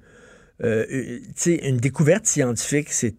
euh, 0.63 0.85
tu 0.89 1.31
sais, 1.35 1.55
une 1.67 1.77
découverte 1.77 2.25
scientifique, 2.25 2.87
c'est 2.91 3.15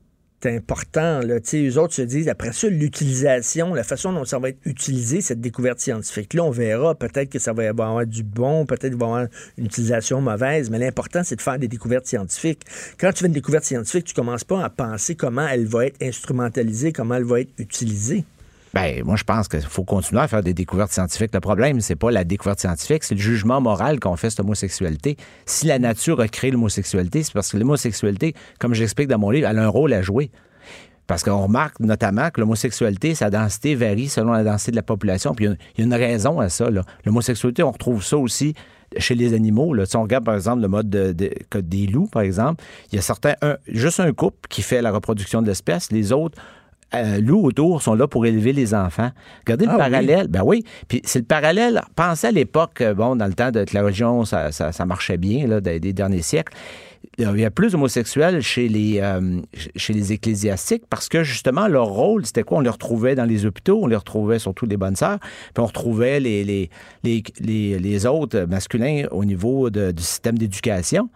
important. 0.46 1.20
Là. 1.20 1.36
Eux 1.54 1.78
autres 1.78 1.94
se 1.94 2.02
disent, 2.02 2.28
après 2.28 2.52
ça, 2.52 2.68
l'utilisation, 2.68 3.74
la 3.74 3.84
façon 3.84 4.12
dont 4.12 4.24
ça 4.24 4.38
va 4.38 4.50
être 4.50 4.58
utilisé, 4.64 5.20
cette 5.20 5.40
découverte 5.40 5.80
scientifique-là, 5.80 6.44
on 6.44 6.50
verra. 6.50 6.94
Peut-être 6.94 7.30
que 7.30 7.38
ça 7.38 7.52
va 7.52 7.68
avoir 7.68 8.06
du 8.06 8.22
bon, 8.22 8.66
peut-être 8.66 8.90
qu'il 8.90 8.98
va 8.98 9.06
avoir 9.06 9.26
une 9.58 9.66
utilisation 9.66 10.20
mauvaise, 10.20 10.70
mais 10.70 10.78
l'important, 10.78 11.22
c'est 11.24 11.36
de 11.36 11.42
faire 11.42 11.58
des 11.58 11.68
découvertes 11.68 12.06
scientifiques. 12.06 12.62
Quand 12.98 13.12
tu 13.12 13.20
fais 13.20 13.26
une 13.26 13.32
découverte 13.32 13.64
scientifique, 13.64 14.04
tu 14.04 14.14
commences 14.14 14.44
pas 14.44 14.64
à 14.64 14.70
penser 14.70 15.14
comment 15.14 15.46
elle 15.46 15.66
va 15.66 15.86
être 15.86 16.02
instrumentalisée, 16.02 16.92
comment 16.92 17.14
elle 17.14 17.24
va 17.24 17.40
être 17.40 17.52
utilisée. 17.58 18.24
Ben, 18.74 19.04
moi, 19.04 19.14
je 19.14 19.22
pense 19.22 19.46
qu'il 19.46 19.60
faut 19.60 19.84
continuer 19.84 20.20
à 20.20 20.26
faire 20.26 20.42
des 20.42 20.52
découvertes 20.52 20.90
scientifiques. 20.90 21.32
Le 21.32 21.38
problème, 21.38 21.80
c'est 21.80 21.94
pas 21.94 22.10
la 22.10 22.24
découverte 22.24 22.58
scientifique, 22.58 23.04
c'est 23.04 23.14
le 23.14 23.20
jugement 23.20 23.60
moral 23.60 24.00
qu'on 24.00 24.16
fait 24.16 24.30
cette 24.30 24.40
homosexualité. 24.40 25.16
Si 25.46 25.66
la 25.68 25.78
nature 25.78 26.18
a 26.20 26.26
créé 26.26 26.50
l'homosexualité, 26.50 27.22
c'est 27.22 27.32
parce 27.32 27.52
que 27.52 27.56
l'homosexualité, 27.56 28.34
comme 28.58 28.74
j'explique 28.74 29.06
dans 29.06 29.18
mon 29.18 29.30
livre, 29.30 29.46
elle 29.48 29.60
a 29.60 29.64
un 29.64 29.68
rôle 29.68 29.92
à 29.92 30.02
jouer. 30.02 30.32
Parce 31.06 31.22
qu'on 31.22 31.38
remarque 31.40 31.78
notamment 31.78 32.30
que 32.30 32.40
l'homosexualité, 32.40 33.14
sa 33.14 33.30
densité 33.30 33.76
varie 33.76 34.08
selon 34.08 34.32
la 34.32 34.42
densité 34.42 34.72
de 34.72 34.76
la 34.76 34.82
population. 34.82 35.34
Puis 35.34 35.44
il 35.44 35.50
y 35.78 35.82
a- 35.82 35.84
une 35.84 35.94
raison 35.94 36.40
à 36.40 36.48
ça. 36.48 36.66
L'homosexualité, 37.04 37.62
on 37.62 37.70
retrouve 37.70 38.02
ça 38.02 38.16
aussi 38.16 38.54
chez 38.96 39.14
les 39.14 39.34
animaux. 39.34 39.72
Si 39.84 39.96
on 39.96 40.02
regarde, 40.02 40.24
par 40.24 40.34
exemple, 40.34 40.62
le 40.62 40.68
mode 40.68 40.88
des 40.88 41.86
loups, 41.86 42.08
par 42.08 42.22
exemple, 42.22 42.64
il 42.90 42.96
y 42.96 42.98
a 42.98 43.02
certains, 43.02 43.34
juste 43.68 44.00
un 44.00 44.12
couple 44.12 44.48
qui 44.48 44.62
fait 44.62 44.82
la 44.82 44.90
reproduction 44.90 45.42
de 45.42 45.46
l'espèce. 45.46 45.92
Les 45.92 46.10
autres, 46.10 46.40
euh, 46.94 47.20
loups 47.20 47.44
autour 47.44 47.82
sont 47.82 47.94
là 47.94 48.06
pour 48.06 48.26
élever 48.26 48.52
les 48.52 48.74
enfants. 48.74 49.10
Regardez 49.46 49.66
Ah 49.68 49.72
le 49.72 49.76
oui. 49.76 49.90
parallèle. 49.90 50.28
Ben 50.28 50.42
oui. 50.44 50.64
Puis 50.88 51.00
c'est 51.04 51.18
le 51.20 51.24
parallèle. 51.24 51.82
Pensez 51.96 52.28
à 52.28 52.30
l'époque, 52.30 52.80
euh, 52.80 52.94
bon, 52.94 53.16
dans 53.16 53.26
le 53.26 53.34
temps 53.34 53.50
de 53.50 53.64
la 53.72 53.82
religion, 53.82 54.24
ça, 54.24 54.52
ça- 54.52 54.72
ça 54.72 54.84
marchait 54.86 55.16
bien, 55.16 55.46
là, 55.46 55.60
des, 55.60 55.80
des 55.80 55.92
derniers 55.92 56.22
siècles. 56.22 56.52
Il 57.18 57.38
y 57.38 57.44
a 57.44 57.50
plus 57.50 57.72
d'homosexuels 57.72 58.40
chez 58.40 58.66
les, 58.68 58.98
euh, 59.00 59.40
chez 59.76 59.92
les 59.92 60.12
ecclésiastiques 60.12 60.82
parce 60.90 61.08
que 61.08 61.22
justement, 61.22 61.68
leur 61.68 61.86
rôle, 61.86 62.24
c'était 62.26 62.42
quoi? 62.42 62.58
On 62.58 62.60
les 62.62 62.70
retrouvait 62.70 63.14
dans 63.14 63.26
les 63.26 63.46
hôpitaux, 63.46 63.78
on 63.82 63.86
les 63.86 63.94
retrouvait 63.94 64.38
surtout 64.40 64.66
les 64.66 64.76
bonnes 64.76 64.96
sœurs, 64.96 65.18
puis 65.20 65.62
on 65.62 65.66
retrouvait 65.66 66.18
les, 66.18 66.42
les, 66.44 66.70
les, 67.04 67.22
les- 67.40 67.78
les 67.78 68.06
autres 68.06 68.46
masculins 68.48 69.04
au 69.12 69.24
niveau 69.24 69.70
de- 69.70 69.92
du 69.92 70.02
système 70.02 70.38
d'éducation. 70.38 71.08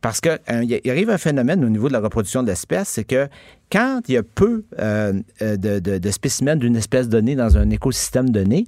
Parce 0.00 0.20
qu'il 0.20 0.38
il 0.84 0.90
arrive 0.90 1.10
un 1.10 1.18
phénomène 1.18 1.64
au 1.64 1.68
niveau 1.68 1.86
de 1.88 1.92
la 1.92 2.00
reproduction 2.00 2.42
de 2.42 2.48
l'espèce, 2.48 2.88
c'est 2.88 3.04
que 3.04 3.28
quand 3.72 4.02
il 4.08 4.14
y 4.14 4.18
a 4.18 4.22
peu 4.22 4.64
euh, 4.78 5.14
euh, 5.40 5.56
de, 5.56 5.78
de- 5.78 5.96
de 5.98 6.10
spécimens 6.10 6.56
d'une 6.56 6.76
espèce 6.76 7.08
donnée 7.08 7.34
dans 7.34 7.56
un 7.56 7.70
écosystème 7.70 8.28
donné, 8.28 8.66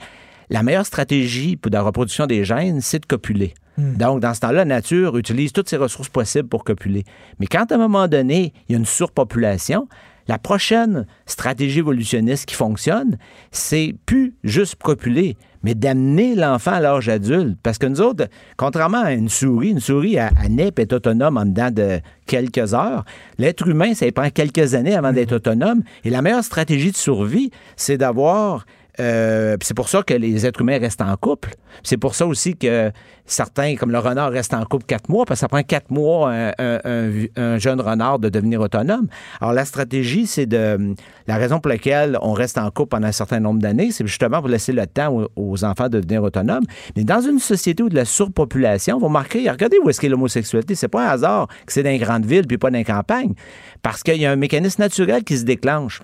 la 0.50 0.62
meilleure 0.62 0.86
stratégie 0.86 1.56
pour 1.56 1.70
la 1.70 1.82
reproduction 1.82 2.26
des 2.26 2.44
gènes, 2.44 2.80
c'est 2.80 3.00
de 3.00 3.06
copuler. 3.06 3.52
Donc, 3.76 4.20
dans 4.20 4.32
ce 4.34 4.40
temps-là, 4.40 4.58
la 4.58 4.64
nature 4.64 5.16
utilise 5.18 5.52
toutes 5.52 5.68
ses 5.68 5.76
ressources 5.76 6.08
possibles 6.08 6.48
pour 6.48 6.62
copuler. 6.62 7.02
Mais 7.40 7.46
quand, 7.46 7.72
à 7.72 7.74
un 7.74 7.78
moment 7.78 8.06
donné, 8.06 8.52
il 8.68 8.72
y 8.72 8.74
a 8.76 8.78
une 8.78 8.84
surpopulation, 8.86 9.88
la 10.28 10.38
prochaine 10.38 11.06
stratégie 11.26 11.80
évolutionniste 11.80 12.46
qui 12.46 12.54
fonctionne, 12.54 13.18
c'est 13.50 13.94
plus 14.06 14.34
juste 14.42 14.76
copuler, 14.82 15.36
mais 15.62 15.74
d'amener 15.74 16.34
l'enfant 16.34 16.72
à 16.72 16.80
l'âge 16.80 17.08
adulte. 17.08 17.58
Parce 17.62 17.78
que 17.78 17.86
nous 17.86 18.00
autres, 18.00 18.28
contrairement 18.56 19.02
à 19.02 19.12
une 19.12 19.28
souris, 19.28 19.70
une 19.70 19.80
souris, 19.80 20.16
naît 20.48 20.72
et 20.76 20.80
est 20.80 20.92
autonome 20.92 21.36
en 21.36 21.46
dedans 21.46 21.70
de 21.70 22.00
quelques 22.26 22.74
heures. 22.74 23.04
L'être 23.38 23.66
humain, 23.66 23.94
ça 23.94 24.10
prend 24.12 24.30
quelques 24.30 24.74
années 24.74 24.94
avant 24.94 25.12
d'être 25.12 25.32
autonome. 25.32 25.82
Et 26.04 26.10
la 26.10 26.22
meilleure 26.22 26.44
stratégie 26.44 26.90
de 26.90 26.96
survie, 26.96 27.50
c'est 27.76 27.98
d'avoir 27.98 28.66
euh, 29.00 29.56
c'est 29.62 29.74
pour 29.74 29.88
ça 29.88 30.02
que 30.02 30.14
les 30.14 30.46
êtres 30.46 30.60
humains 30.60 30.78
restent 30.78 31.02
en 31.02 31.16
couple. 31.16 31.50
C'est 31.82 31.96
pour 31.96 32.14
ça 32.14 32.26
aussi 32.26 32.56
que 32.56 32.92
certains, 33.26 33.74
comme 33.76 33.90
le 33.90 33.98
renard, 33.98 34.30
restent 34.30 34.54
en 34.54 34.64
couple 34.64 34.84
quatre 34.86 35.08
mois, 35.08 35.24
parce 35.24 35.38
que 35.38 35.40
ça 35.40 35.48
prend 35.48 35.62
quatre 35.62 35.90
mois 35.90 36.30
un, 36.32 36.52
un- 36.58 36.80
un- 36.84 37.26
un 37.36 37.58
jeune 37.58 37.80
renard 37.80 38.18
de 38.20 38.28
devenir 38.28 38.60
autonome. 38.60 39.08
Alors 39.40 39.52
la 39.52 39.64
stratégie, 39.64 40.26
c'est 40.26 40.46
de 40.46 40.94
la 41.26 41.36
raison 41.36 41.58
pour 41.58 41.70
laquelle 41.70 42.18
on 42.22 42.32
reste 42.32 42.58
en 42.58 42.70
couple 42.70 42.90
pendant 42.90 43.08
un 43.08 43.12
certain 43.12 43.40
nombre 43.40 43.60
d'années, 43.60 43.90
c'est 43.90 44.06
justement 44.06 44.38
pour 44.40 44.48
laisser 44.48 44.72
le 44.72 44.86
temps 44.86 45.08
aux, 45.12 45.28
aux 45.36 45.64
enfants 45.64 45.88
de 45.88 45.98
devenir 46.00 46.22
autonomes. 46.22 46.64
Mais 46.96 47.02
dans 47.04 47.20
une 47.20 47.38
société 47.40 47.82
où 47.82 47.88
de 47.88 47.96
la 47.96 48.04
surpopulation, 48.04 48.98
vous 48.98 49.06
remarquerez, 49.06 49.50
regardez 49.50 49.78
où 49.82 49.88
est-ce 49.90 50.00
qu'est 50.00 50.08
l'homosexualité. 50.08 50.74
C'est 50.74 50.88
pas 50.88 51.06
un 51.08 51.10
hasard 51.10 51.48
que 51.66 51.72
c'est 51.72 51.82
dans 51.82 51.90
les 51.90 51.98
grandes 51.98 52.26
villes 52.26 52.46
puis 52.46 52.58
pas 52.58 52.70
dans 52.70 52.78
les 52.78 52.84
campagnes, 52.84 53.34
parce 53.82 54.02
qu'il 54.02 54.16
y 54.20 54.26
a 54.26 54.30
un 54.30 54.36
mécanisme 54.36 54.82
naturel 54.82 55.24
qui 55.24 55.36
se 55.38 55.44
déclenche. 55.44 56.02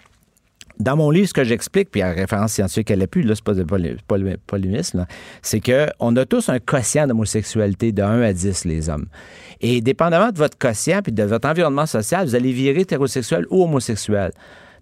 Dans 0.81 0.97
mon 0.97 1.11
livre, 1.11 1.29
ce 1.29 1.35
que 1.35 1.45
j'explique, 1.45 1.91
puis 1.91 2.01
la 2.01 2.13
référence 2.13 2.55
scientifique, 2.55 2.91
elle 2.91 3.01
n'est 3.01 3.07
plus, 3.07 3.21
là, 3.23 3.35
c'est 3.35 3.45
pas 3.45 3.53
poly- 3.53 4.37
polémisme, 4.47 5.07
c'est 5.43 5.61
qu'on 5.61 6.17
a 6.17 6.25
tous 6.25 6.49
un 6.49 6.59
quotient 6.59 7.07
d'homosexualité 7.07 7.93
de 7.93 8.03
1 8.03 8.23
à 8.23 8.33
10, 8.33 8.65
les 8.65 8.89
hommes. 8.89 9.05
Et 9.61 9.83
dépendamment 9.83 10.33
de 10.33 10.39
votre 10.39 10.57
quotient 10.57 11.03
puis 11.03 11.13
de 11.13 11.23
votre 11.23 11.47
environnement 11.47 11.85
social, 11.85 12.27
vous 12.27 12.35
allez 12.35 12.53
virer 12.53 12.81
hétérosexuel 12.81 13.45
ou 13.51 13.63
homosexuel. 13.65 14.33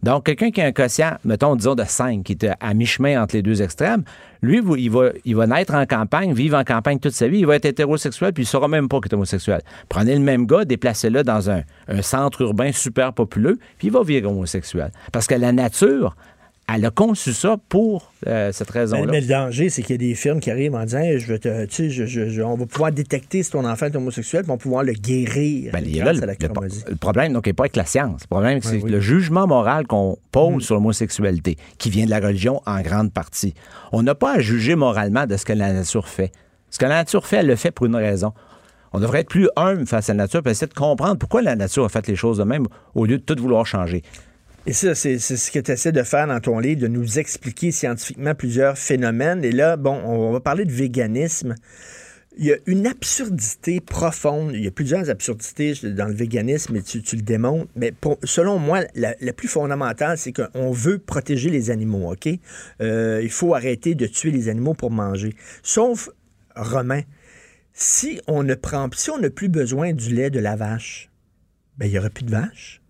Donc, 0.03 0.25
quelqu'un 0.27 0.51
qui 0.51 0.61
a 0.61 0.67
un 0.67 0.73
quotient, 0.73 1.17
mettons, 1.25 1.57
disons, 1.57 1.75
de 1.75 1.85
5, 1.85 2.23
qui 2.23 2.33
est 2.33 2.49
à 2.61 2.75
mi-chemin 2.75 3.21
entre 3.23 3.35
les 3.35 3.43
deux 3.43 3.63
extrêmes, 3.63 4.05
lui, 4.43 4.63
il 4.79 4.91
va, 4.91 5.11
il 5.25 5.35
va 5.35 5.47
naître 5.47 5.75
en 5.75 5.85
campagne, 5.87 6.33
vivre 6.33 6.57
en 6.57 6.65
campagne 6.65 6.99
toute 6.99 7.13
sa 7.13 7.27
vie, 7.27 7.41
il 7.41 7.47
va 7.47 7.57
être 7.57 7.65
hétérosexuel, 7.65 8.33
puis 8.33 8.45
il 8.45 8.47
ne 8.47 8.51
saura 8.51 8.69
même 8.69 8.89
pas 8.89 9.01
qu'il 9.01 9.11
est 9.11 9.15
homosexuel. 9.15 9.61
Prenez 9.89 10.15
le 10.15 10.21
même 10.21 10.47
gars, 10.47 10.65
déplacez-le 10.65 11.25
dans 11.25 11.51
un, 11.51 11.63
un 11.89 12.03
centre 12.03 12.43
urbain 12.43 12.71
super 12.73 13.13
populeux, 13.13 13.59
puis 13.79 13.89
il 13.89 13.93
va 13.93 14.03
virer 14.03 14.27
homosexuel. 14.27 14.93
Parce 15.13 15.27
que 15.27 15.35
la 15.35 15.51
nature, 15.53 16.15
elle 16.73 16.85
a 16.85 16.91
conçu 16.91 17.33
ça 17.33 17.57
pour 17.69 18.13
euh, 18.27 18.53
cette 18.53 18.75
Mais, 18.75 18.81
raison-là. 18.81 19.11
mais 19.11 19.21
le 19.23 19.27
danger, 19.27 19.71
c'est 19.71 19.83
qu'il 19.83 19.93
y 19.93 20.05
a 20.05 20.09
des 20.09 20.15
firmes 20.15 20.39
qui 20.41 20.51
arrivent 20.51 20.75
en 20.75 20.85
disant 20.85 20.99
Hey, 20.99 21.19
je 21.19 21.27
veux 21.27 21.39
te- 21.39 21.65
tu 21.67 21.75
sais, 21.75 21.91
je- 21.91 22.05
je- 22.07 22.29
je- 22.29 22.43
on 22.43 22.57
va 22.57 22.67
pouvoir 22.67 22.93
détecter 22.93 23.43
si 23.43 23.51
ton 23.51 23.65
enfant 23.65 23.87
est 23.87 23.97
homosexuel, 23.97 24.43
puis 24.43 24.51
on 24.51 24.55
va 24.55 24.59
pouvoir 24.59 24.83
le 24.85 24.93
guérir 24.93 25.73
Ben, 25.73 25.83
là 25.85 26.13
le, 26.13 26.21
le- 26.21 26.97
problème, 26.97 27.33
donc, 27.33 27.47
n'est 27.47 27.53
pas 27.53 27.65
avec 27.65 27.77
la 27.77 27.87
science. 27.87 28.21
Le 28.23 28.27
problème, 28.29 28.61
c'est 28.63 28.83
oui. 28.83 28.91
le 28.91 29.01
jugement 29.01 29.47
moral 29.47 29.87
qu'on 29.87 30.19
pose 30.31 30.63
sur 30.65 30.75
l'homosexualité, 30.75 31.57
qui 31.79 31.89
vient 31.91 32.05
de 32.05 32.11
la 32.11 32.21
religion 32.21 32.61
en 32.67 32.81
grande 32.83 33.13
partie. 33.13 33.55
On 33.93 34.03
n'a 34.03 34.15
pas 34.15 34.35
à 34.37 34.41
juger 34.41 34.75
moralement 34.75 35.27
de 35.27 35.37
ce 35.37 35.45
que 35.45 35.53
la 35.55 35.73
nature 35.73 36.07
fait. 36.09 36.33
Ce 36.71 36.79
que 36.79 36.85
la 36.85 36.97
nature 36.97 37.27
fait, 37.27 37.37
elle 37.39 37.47
le 37.47 37.57
fait 37.57 37.71
pour 37.71 37.87
une 37.87 37.97
raison. 37.97 38.33
On 38.93 39.01
devrait 39.01 39.21
être 39.21 39.29
plus 39.29 39.49
humble 39.57 39.87
face 39.87 40.09
à 40.11 40.15
la 40.15 40.25
nature, 40.25 40.43
puis 40.43 40.51
essayer 40.53 40.67
de 40.67 40.75
comprendre 40.75 41.17
pourquoi 41.19 41.41
la 41.43 41.57
nature 41.57 41.85
a 41.85 41.89
fait 41.89 42.07
les 42.09 42.17
choses 42.17 42.39
de 42.39 42.45
même 42.45 42.67
au 42.95 43.05
lieu 43.07 43.19
de 43.19 43.23
tout 43.23 43.37
vouloir 43.41 43.65
changer. 43.67 44.03
Et 44.69 44.75
ça, 44.75 44.95
c'est 44.95 45.19
ce 45.19 45.51
que 45.51 45.61
tu 45.61 45.73
essaies 45.73 45.93
de 45.93 46.03
faire 46.03 46.27
dans 46.27 46.41
ton 46.41 46.59
livre, 46.59 46.83
de 46.83 46.89
nous 46.89 47.19
expliquer 47.19 47.73
scientifiquement 47.73 48.35
plusieurs 48.35 48.77
phénomènes. 48.77 49.43
Et 49.43 49.51
là, 49.51 49.79
bon, 49.79 49.95
on 50.05 50.31
va 50.31 50.41
parler 50.41 50.67
de 50.67 50.73
véganisme. 50.73 51.55
Il 52.37 52.45
y 52.45 52.53
a 52.53 52.57
une 52.67 52.87
absurdité 52.87 53.81
profonde. 53.81 54.51
Il 54.53 54.63
y 54.63 54.67
a 54.67 54.71
plusieurs 54.71 55.09
absurdités 55.09 55.73
dans 55.85 56.05
le 56.05 56.13
véganisme, 56.13 56.77
et 56.77 56.83
tu, 56.83 57.01
le 57.17 57.23
démontres. 57.23 57.71
Mais 57.77 57.95
selon 58.25 58.59
moi, 58.59 58.81
la, 58.95 59.33
plus 59.33 59.49
fondamentale, 59.49 60.19
c'est 60.19 60.35
qu'on 60.35 60.71
veut 60.71 60.99
protéger 60.99 61.49
les 61.49 61.71
animaux, 61.71 62.13
OK? 62.13 62.29
Euh, 62.83 63.21
il 63.23 63.31
faut 63.31 63.55
arrêter 63.55 63.95
de 63.95 64.07
tuer 64.07 64.33
les 64.33 64.51
animaux 64.51 64.75
pour 64.75 64.91
manger. 64.91 65.35
Sauf, 65.63 66.11
Romain, 66.55 67.01
si 67.73 68.21
on 68.27 68.43
ne 68.43 68.55
prend, 68.55 68.91
si 68.95 69.09
on 69.09 69.19
n'a 69.19 69.31
plus 69.31 69.49
besoin 69.49 69.95
du 69.95 70.15
lait 70.15 70.29
de 70.29 70.41
la 70.41 70.57
vache, 70.57 71.09
ben, 71.79 71.87
il 71.87 71.93
n'y 71.93 71.99
aurait 71.99 72.11
plus 72.11 72.25
de 72.25 72.33
vaches. 72.33 72.83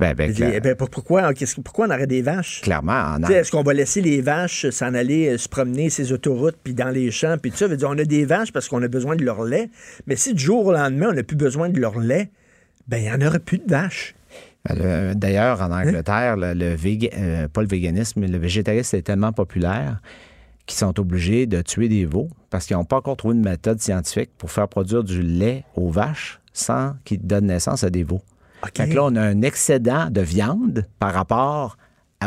Ben, 0.00 0.14
ben, 0.14 0.32
dis, 0.32 0.42
ben, 0.60 0.74
pourquoi, 0.74 1.30
pourquoi 1.64 1.86
on 1.86 1.90
aurait 1.90 2.06
des 2.06 2.22
vaches? 2.22 2.62
clairement, 2.62 2.92
en 3.14 3.18
Tu 3.20 3.26
sais, 3.26 3.34
Est-ce 3.34 3.50
qu'on 3.50 3.62
va 3.62 3.74
laisser 3.74 4.00
les 4.00 4.20
vaches 4.22 4.68
s'en 4.70 4.94
aller 4.94 5.28
euh, 5.28 5.38
se 5.38 5.48
promener 5.48 5.90
ces 5.90 6.12
autoroutes, 6.12 6.56
puis 6.64 6.74
dans 6.74 6.88
les 6.88 7.10
champs, 7.10 7.36
puis 7.40 7.50
tout 7.50 7.58
ça? 7.58 7.66
Veut 7.68 7.76
dire, 7.76 7.88
on 7.90 7.98
a 7.98 8.04
des 8.04 8.24
vaches 8.24 8.50
parce 8.52 8.68
qu'on 8.68 8.82
a 8.82 8.88
besoin 8.88 9.14
de 9.16 9.24
leur 9.24 9.44
lait, 9.44 9.68
mais 10.06 10.16
si 10.16 10.32
du 10.34 10.42
jour 10.42 10.64
au 10.66 10.72
lendemain, 10.72 11.08
on 11.10 11.14
n'a 11.14 11.22
plus 11.22 11.36
besoin 11.36 11.68
de 11.68 11.78
leur 11.78 11.98
lait, 12.00 12.30
ben 12.88 12.96
il 12.96 13.02
n'y 13.04 13.12
en 13.12 13.20
aurait 13.26 13.38
plus 13.40 13.58
de 13.58 13.68
vaches. 13.68 14.14
Le- 14.68 15.14
D'ailleurs, 15.14 15.60
en 15.62 15.70
Angleterre, 15.70 16.36
le, 16.36 16.52
le 16.54 16.74
véga- 16.74 17.10
euh, 17.16 17.48
pas 17.48 17.62
le 17.62 17.68
véganisme, 17.68 18.20
mais 18.20 18.28
le 18.28 18.38
végétarisme 18.38 18.96
est 18.96 19.02
tellement 19.02 19.32
populaire 19.32 20.00
qu'ils 20.66 20.78
sont 20.78 20.98
obligés 21.00 21.46
de 21.46 21.62
tuer 21.62 21.88
des 21.88 22.04
veaux 22.04 22.28
parce 22.50 22.66
qu'ils 22.66 22.76
n'ont 22.76 22.84
pas 22.84 22.96
encore 22.96 23.16
trouvé 23.16 23.34
une 23.34 23.44
méthode 23.44 23.80
scientifique 23.80 24.30
pour 24.38 24.50
faire 24.50 24.68
produire 24.68 25.02
du 25.02 25.22
lait 25.22 25.64
aux 25.76 25.90
vaches 25.90 26.40
sans 26.52 26.94
qu'ils 27.04 27.26
donnent 27.26 27.46
naissance 27.46 27.84
à 27.84 27.90
des 27.90 28.02
veaux. 28.04 28.20
Fait 28.76 28.88
que 28.88 28.94
là, 28.94 29.04
on 29.04 29.16
a 29.16 29.22
un 29.22 29.42
excédent 29.42 30.10
de 30.10 30.20
viande 30.20 30.86
par 30.98 31.12
rapport 31.12 31.76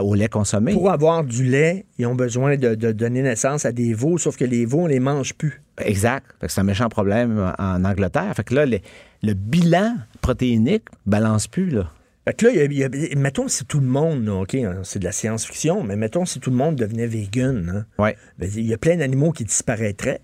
au 0.01 0.15
lait 0.15 0.27
consommé. 0.29 0.73
Pour 0.73 0.89
avoir 0.89 1.23
du 1.23 1.43
lait, 1.43 1.85
ils 1.99 2.07
ont 2.07 2.15
besoin 2.15 2.57
de, 2.57 2.73
de 2.73 2.91
donner 2.91 3.21
naissance 3.21 3.65
à 3.65 3.71
des 3.71 3.93
veaux, 3.93 4.17
sauf 4.17 4.35
que 4.37 4.45
les 4.45 4.65
veaux, 4.65 4.81
on 4.81 4.87
les 4.87 4.99
mange 4.99 5.35
plus. 5.35 5.61
Exact. 5.77 6.25
C'est 6.47 6.59
un 6.61 6.63
méchant 6.63 6.89
problème 6.89 7.53
en 7.59 7.83
Angleterre. 7.85 8.33
Fait 8.35 8.43
que 8.43 8.55
là, 8.55 8.65
le, 8.65 8.79
le 9.21 9.33
bilan 9.33 9.95
protéinique 10.21 10.85
balance 11.05 11.47
plus, 11.47 11.69
là. 11.69 11.91
Fait 12.25 12.33
que 12.33 12.45
là, 12.45 12.51
il 12.53 12.57
y 12.57 12.83
a- 12.83 12.87
il 12.87 13.03
y 13.09 13.11
a- 13.13 13.15
mettons 13.17 13.47
si 13.49 13.65
tout 13.65 13.81
le 13.81 13.85
monde, 13.85 14.27
OK, 14.29 14.55
hein, 14.55 14.77
c'est 14.83 14.97
de 14.99 15.03
la 15.03 15.11
science-fiction, 15.11 15.83
mais 15.83 15.95
mettons 15.97 16.25
si 16.25 16.39
tout 16.39 16.49
le 16.51 16.55
monde 16.55 16.75
devenait 16.75 17.05
vegan, 17.05 17.69
hein, 17.75 17.85
Ouais. 18.01 18.15
ben, 18.39 18.49
il 18.55 18.65
y 18.65 18.73
a 18.73 18.77
plein 18.77 18.95
d'animaux 18.95 19.31
qui 19.31 19.43
disparaîtraient, 19.43 20.21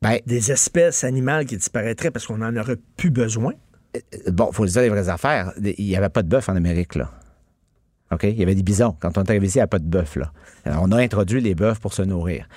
Ben, 0.00 0.18
des 0.26 0.52
espèces 0.52 1.02
animales 1.02 1.44
qui 1.46 1.56
disparaîtraient 1.56 2.10
parce 2.10 2.26
qu'on 2.26 2.38
n'en 2.38 2.54
aurait 2.56 2.76
plus 2.96 3.10
besoin. 3.10 3.52
Bon, 4.28 4.50
faut 4.52 4.66
se 4.66 4.72
dire 4.72 4.82
les 4.82 4.88
vraies 4.88 5.08
affaires. 5.08 5.52
Il 5.62 5.84
n'y 5.84 5.96
avait 5.96 6.08
pas 6.08 6.22
de 6.22 6.28
bœuf 6.28 6.48
en 6.48 6.56
Amérique, 6.56 6.94
là. 6.94 7.10
OK? 8.10 8.24
Il 8.24 8.38
y 8.38 8.42
avait 8.42 8.54
des 8.54 8.62
bisons. 8.62 8.96
Quand 9.00 9.16
on 9.18 9.22
est 9.22 9.30
arrivé 9.30 9.46
ici, 9.46 9.56
il 9.56 9.60
n'y 9.60 9.62
avait 9.62 9.68
pas 9.68 9.78
de 9.78 9.86
bœuf, 9.86 10.16
là. 10.16 10.32
Alors, 10.64 10.82
on 10.82 10.92
a 10.92 10.98
introduit 10.98 11.40
les 11.40 11.54
bœufs 11.54 11.78
pour 11.80 11.92
se 11.94 12.02
nourrir. 12.02 12.48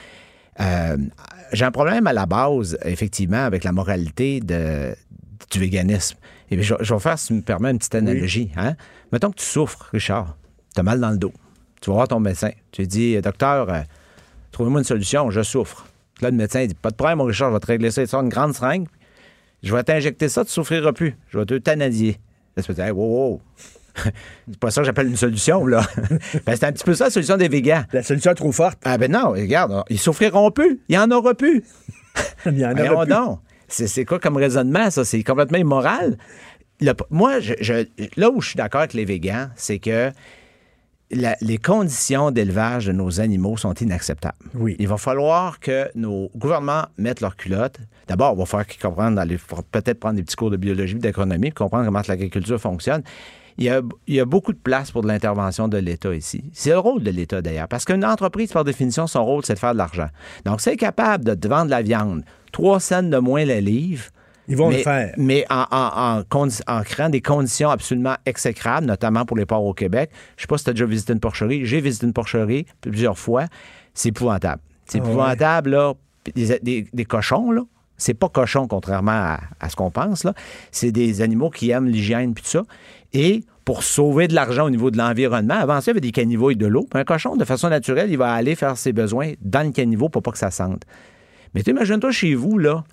Euh, 0.59 0.97
J'ai 1.53 1.65
un 1.65 1.71
problème 1.71 2.07
à 2.07 2.13
la 2.13 2.25
base, 2.25 2.77
effectivement, 2.83 3.43
avec 3.43 3.63
la 3.63 3.71
moralité 3.71 4.39
de, 4.39 4.95
du 5.51 5.59
véganisme. 5.59 6.17
Et 6.49 6.61
je, 6.61 6.75
je 6.79 6.93
vais 6.93 6.99
faire, 6.99 7.19
si 7.19 7.27
tu 7.27 7.33
me 7.33 7.41
permets, 7.41 7.71
une 7.71 7.77
petite 7.77 7.95
analogie. 7.95 8.51
Hein? 8.55 8.75
Mettons 9.11 9.31
que 9.31 9.37
tu 9.37 9.45
souffres, 9.45 9.89
Richard. 9.91 10.37
Tu 10.73 10.79
as 10.79 10.83
mal 10.83 10.99
dans 10.99 11.11
le 11.11 11.17
dos. 11.17 11.33
Tu 11.81 11.89
vas 11.89 11.95
voir 11.95 12.07
ton 12.07 12.19
médecin. 12.19 12.51
Tu 12.71 12.81
lui 12.81 12.87
dis, 12.87 13.21
docteur, 13.21 13.69
euh, 13.69 13.81
trouvez-moi 14.51 14.79
une 14.79 14.85
solution, 14.85 15.29
je 15.29 15.41
souffre. 15.41 15.85
Là, 16.21 16.31
le 16.31 16.37
médecin 16.37 16.65
dit, 16.65 16.73
pas 16.73 16.89
de 16.89 16.95
problème, 16.95 17.19
mon 17.19 17.25
Richard, 17.25 17.49
je 17.49 17.53
vais 17.53 17.59
te 17.59 17.67
régler 17.67 17.91
ça. 17.91 18.01
Il 18.01 18.07
sort 18.07 18.21
une 18.21 18.29
grande 18.29 18.53
seringue. 18.53 18.87
Je 19.63 19.73
vais 19.75 19.83
t'injecter 19.83 20.29
ça, 20.29 20.45
tu 20.45 20.51
souffriras 20.51 20.93
plus. 20.93 21.15
Je 21.29 21.39
vais 21.39 21.45
te 21.45 21.55
t'anadier. 21.57 22.19
Là, 22.55 22.63
tu 22.63 22.67
vas 22.69 22.73
dire, 22.75 22.85
hey, 22.85 22.91
wow, 22.91 23.05
wow. 23.31 23.41
c'est 24.47 24.59
pas 24.59 24.69
ça 24.71 24.81
que 24.81 24.85
j'appelle 24.85 25.07
une 25.07 25.15
solution, 25.17 25.65
là. 25.65 25.81
ben, 26.45 26.55
c'est 26.55 26.65
un 26.65 26.71
petit 26.71 26.83
peu 26.83 26.93
ça, 26.93 27.05
la 27.05 27.09
solution 27.09 27.37
des 27.37 27.47
végans. 27.47 27.83
La 27.93 28.03
solution 28.03 28.31
est 28.31 28.35
trop 28.35 28.51
forte. 28.51 28.77
Ah 28.83 28.97
ben 28.97 29.11
non, 29.11 29.31
regarde, 29.31 29.83
ils 29.89 29.99
souffriront 29.99 30.51
plus. 30.51 30.79
Il 30.89 30.95
y 30.95 30.97
en 30.99 31.09
aura 31.11 31.33
plus. 31.33 31.63
Il 32.45 32.57
y 32.59 32.65
en 32.65 32.77
aura 32.77 33.05
plus. 33.05 33.13
donc. 33.13 33.39
C'est 33.67 33.87
c'est 33.87 34.05
quoi 34.05 34.19
comme 34.19 34.37
raisonnement, 34.37 34.89
ça? 34.91 35.03
C'est 35.03 35.23
complètement 35.23 35.57
immoral. 35.57 36.17
Le- 36.79 36.93
moi, 37.09 37.39
je- 37.39 37.55
je- 37.59 37.85
là 38.15 38.29
où 38.29 38.39
je 38.39 38.49
suis 38.49 38.57
d'accord 38.57 38.81
avec 38.81 38.93
les 38.93 39.03
végans, 39.05 39.47
c'est 39.55 39.79
que 39.79 40.11
la- 41.11 41.37
les 41.41 41.57
conditions 41.57 42.31
d'élevage 42.31 42.85
de 42.87 42.91
nos 42.91 43.19
animaux 43.21 43.57
sont 43.57 43.73
inacceptables. 43.73 44.37
Oui. 44.55 44.75
Il 44.79 44.87
va 44.87 44.97
falloir 44.97 45.59
que 45.59 45.89
nos 45.95 46.29
gouvernements 46.35 46.85
mettent 46.97 47.21
leurs 47.21 47.35
culottes. 47.35 47.77
D'abord, 48.07 48.33
il 48.35 48.39
va 48.39 48.45
falloir 48.45 48.67
qu'ils 48.67 48.81
comprennent, 48.81 49.15
peut-être 49.71 49.99
prendre 49.99 50.15
des 50.15 50.23
petits 50.23 50.35
cours 50.35 50.51
de 50.51 50.57
biologie, 50.57 50.95
d'économie, 50.95 51.51
comprendre 51.51 51.85
comment 51.85 52.01
l'agriculture 52.07 52.59
fonctionne. 52.59 53.03
Il 53.59 53.63
y, 53.63 53.69
a, 53.69 53.81
il 54.05 54.13
y 54.13 54.19
a 54.19 54.25
beaucoup 54.25 54.53
de 54.53 54.57
place 54.59 54.91
pour 54.91 55.01
de 55.01 55.07
l'intervention 55.07 55.67
de 55.67 55.77
l'État 55.77 56.13
ici. 56.13 56.43
C'est 56.53 56.69
le 56.69 56.77
rôle 56.77 57.01
de 57.01 57.09
l'État 57.09 57.41
d'ailleurs, 57.41 57.67
parce 57.67 57.85
qu'une 57.85 58.05
entreprise, 58.05 58.51
par 58.51 58.63
définition, 58.63 59.07
son 59.07 59.25
rôle, 59.25 59.43
c'est 59.45 59.55
de 59.55 59.59
faire 59.59 59.73
de 59.73 59.79
l'argent. 59.79 60.09
Donc, 60.45 60.61
c'est 60.61 60.77
capable 60.77 61.25
de 61.25 61.33
te 61.33 61.47
vendre 61.47 61.71
la 61.71 61.81
viande, 61.81 62.23
3 62.51 62.79
cents 62.79 63.01
de 63.01 63.17
moins 63.17 63.45
la 63.45 63.59
livre. 63.59 64.03
Ils 64.47 64.55
vont 64.57 64.69
mais, 64.69 64.77
le 64.77 64.83
faire. 64.83 65.13
Mais 65.17 65.45
en, 65.49 65.65
en- 65.71 66.17
en 66.17 66.21
condi- 66.21 66.61
en 66.67 66.81
créant 66.83 67.09
des 67.09 67.21
conditions 67.21 67.69
absolument 67.69 68.15
exécrables, 68.25 68.85
notamment 68.87 69.25
pour 69.25 69.35
les 69.37 69.45
porcs 69.45 69.63
au 69.65 69.73
Québec. 69.73 70.09
Je 70.37 70.41
sais 70.43 70.47
pas 70.47 70.57
si 70.57 70.63
tu 70.63 70.69
as 70.69 70.73
déjà 70.73 70.85
visité 70.85 71.13
une 71.13 71.19
porcherie. 71.19 71.65
J'ai 71.65 71.81
visité 71.81 72.05
une 72.05 72.13
porcherie 72.13 72.65
plusieurs 72.81 73.17
fois. 73.17 73.45
C'est 73.93 74.09
épouvantable. 74.09 74.61
C'est 74.85 74.99
Ah 74.99 75.03
ouais. 75.03 75.07
épouvantable, 75.09 75.69
là. 75.71 75.93
Des, 76.35 76.59
des- 76.61 76.87
des 76.91 77.05
cochons, 77.05 77.51
là. 77.51 77.61
C'est 77.99 78.13
pas 78.13 78.29
cochon, 78.29 78.67
contrairement 78.67 79.11
à, 79.11 79.39
à 79.59 79.69
ce 79.69 79.75
qu'on 79.75 79.89
pense, 79.91 80.23
là. 80.23 80.33
C'est 80.71 80.91
des 80.91 81.21
animaux 81.21 81.49
qui 81.49 81.71
aiment 81.71 81.87
l'hygiène 81.87 82.33
puis 82.33 82.43
tout 82.43 82.49
ça. 82.51 82.63
Et 83.13 83.43
pour 83.65 83.81
sauver 83.83 84.27
de 84.27 84.35
l'argent 84.35 84.65
au 84.65 84.69
niveau 84.69 84.91
de 84.91 84.97
l'environnement, 84.97 85.55
avant 85.55 85.81
ça, 85.81 85.85
il 85.85 85.87
y 85.87 85.91
avait 85.91 86.01
des 86.01 86.11
caniveaux 86.11 86.51
et 86.51 86.55
de 86.55 86.67
l'eau. 86.67 86.85
Puis 86.89 86.99
Un 87.01 87.03
cochon, 87.03 87.35
de 87.35 87.43
façon 87.43 87.69
naturelle, 87.69 88.09
il 88.11 88.17
va 88.17 88.31
aller 88.33 88.55
faire 88.55 88.77
ses 88.77 88.93
besoins 88.93 89.33
dans 89.41 89.65
le 89.65 89.71
caniveau 89.71 90.07
pour 90.09 90.21
pas 90.21 90.31
que 90.31 90.37
ça 90.37 90.51
sente. 90.51 90.83
Mais 91.53 91.61
imagine-toi 91.61 92.11
chez 92.11 92.35
vous, 92.35 92.57
là, 92.59 92.83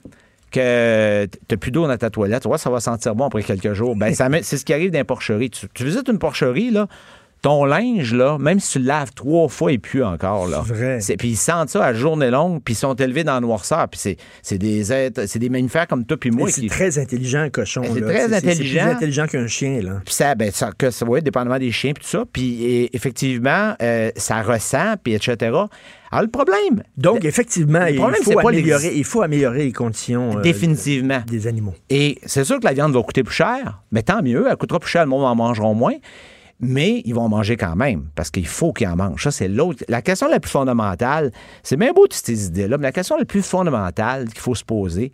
que 0.55 1.26
t'as 1.48 1.57
plus 1.57 1.70
d'eau 1.70 1.86
dans 1.86 1.96
ta 1.96 2.11
toilette, 2.11 2.46
ça 2.57 2.70
va 2.70 2.80
sentir 2.80 3.14
bon 3.14 3.26
après 3.26 3.42
quelques 3.42 3.72
jours. 3.72 3.96
Ben, 3.96 4.14
c'est 4.14 4.57
ce 4.57 4.64
qui 4.64 4.72
arrive 4.72 4.90
dans 4.90 4.98
les 4.98 5.05
porcheries. 5.05 5.50
Tu 5.50 5.84
visites 5.84 6.09
une 6.09 6.18
porcherie, 6.18 6.70
là, 6.70 6.86
ton 7.45 7.64
linge, 7.64 8.14
là, 8.14 8.38
même 8.38 8.59
si 8.59 8.72
tu 8.72 8.78
le 8.80 8.86
laves 8.86 9.12
trois 9.14 9.49
fois, 9.49 9.70
il 9.70 9.78
pue 9.78 10.03
encore, 10.03 10.49
là. 10.49 10.64
C'est 10.66 10.72
vrai. 10.74 11.01
C'est- 11.01 11.16
Puis 11.16 11.28
ils 11.28 11.36
sentent 11.36 11.68
ça 11.68 11.84
à 11.84 11.92
journée 11.92 12.30
longue, 12.30 12.61
puis 12.64 12.72
ils 12.74 12.76
sont 12.76 12.95
élevés 12.95 13.22
dans 13.22 13.34
la 13.34 13.40
noirceur. 13.40 13.86
Puis 13.88 14.01
c'est, 14.01 14.16
c'est 14.42 14.59
des 14.59 14.92
êtres, 14.92 15.26
c'est 15.26 15.38
des 15.38 15.51
mammifères 15.51 15.86
comme 15.86 16.05
toi 16.07 16.16
puis 16.16 16.30
moi 16.30 16.51
C'est 16.51 16.62
qui... 16.62 16.66
très 16.68 16.99
intelligent, 16.99 17.40
un 17.40 17.51
cochon. 17.51 17.82
C'est 17.92 18.01
très 18.01 18.28
C'est 18.28 18.34
intelligent. 18.36 18.80
plus 18.86 18.90
intelligent 18.97 19.26
qu'un 19.26 19.47
chien, 19.47 19.80
là. 19.82 20.01
Puis 20.05 20.14
ça, 20.14 20.34
ben, 20.34 20.51
ça, 20.51 20.70
que 20.76 20.90
ça, 20.90 21.05
ouais, 21.07 21.20
dépendamment 21.20 21.59
des 21.59 21.70
chiens, 21.70 21.92
puis 21.92 22.03
tout 22.03 22.11
ça. 22.11 22.24
Puis 22.32 22.88
effectivement, 22.95 23.74
euh, 23.82 24.11
ça 24.16 24.40
ressent, 24.42 24.95
puis 25.03 25.12
etc. 25.14 25.36
Alors, 26.11 26.22
le 26.22 26.28
problème... 26.30 26.82
Donc, 26.97 27.24
effectivement, 27.24 27.80
le 27.84 27.90
il 27.90 27.97
problème, 27.97 28.20
c'est 28.24 28.32
faut, 28.32 28.40
pas 28.40 28.49
améliorer, 28.49 28.84
l'ex- 28.84 28.97
il 28.97 29.05
faut 29.05 29.22
améliorer 29.22 29.64
les 29.64 29.72
conditions 29.72 30.38
euh, 30.38 30.40
Définitivement. 30.42 31.20
des 31.26 31.47
animaux. 31.47 31.74
Et 31.90 32.18
c'est 32.24 32.45
sûr 32.45 32.59
que 32.59 32.64
la 32.64 32.72
viande 32.72 32.95
va 32.95 33.03
coûter 33.03 33.22
plus 33.22 33.34
cher, 33.34 33.82
mais 33.92 34.03
tant 34.03 34.22
mieux, 34.22 34.47
elle 34.49 34.57
coûtera 34.57 34.78
plus 34.80 34.90
cher, 34.90 35.03
le 35.03 35.11
monde 35.11 35.24
en 35.24 35.34
mangeront 35.34 35.74
moins. 35.74 35.95
Mais 36.61 37.02
ils 37.05 37.14
vont 37.14 37.28
manger 37.28 37.57
quand 37.57 37.76
même, 37.76 38.09
parce 38.14 38.30
qu'il 38.30 38.46
faut 38.46 38.72
qu'ils 38.72 38.88
en 38.88 38.96
mangent. 38.96 39.24
Ça, 39.24 39.30
c'est 39.30 39.48
l'autre. 39.48 39.84
La 39.88 40.02
question 40.02 40.28
la 40.28 40.40
plus 40.40 40.50
fondamentale, 40.50 41.32
c'est 41.62 41.76
bien 41.76 41.92
beau 41.92 42.07
toutes 42.07 42.14
ces 42.14 42.46
idées-là, 42.46 42.78
mais 42.78 42.84
la 42.84 42.92
question 42.92 43.16
la 43.16 43.24
plus 43.24 43.42
fondamentale 43.42 44.28
qu'il 44.28 44.40
faut 44.40 44.55
se 44.55 44.64
poser, 44.64 45.12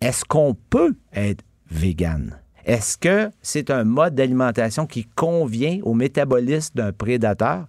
est-ce 0.00 0.24
qu'on 0.24 0.54
peut 0.54 0.94
être 1.14 1.42
vegan? 1.70 2.38
Est-ce 2.64 2.98
que 2.98 3.30
c'est 3.40 3.70
un 3.70 3.84
mode 3.84 4.14
d'alimentation 4.14 4.86
qui 4.86 5.04
convient 5.04 5.80
au 5.82 5.94
métabolisme 5.94 6.74
d'un 6.74 6.92
prédateur, 6.92 7.66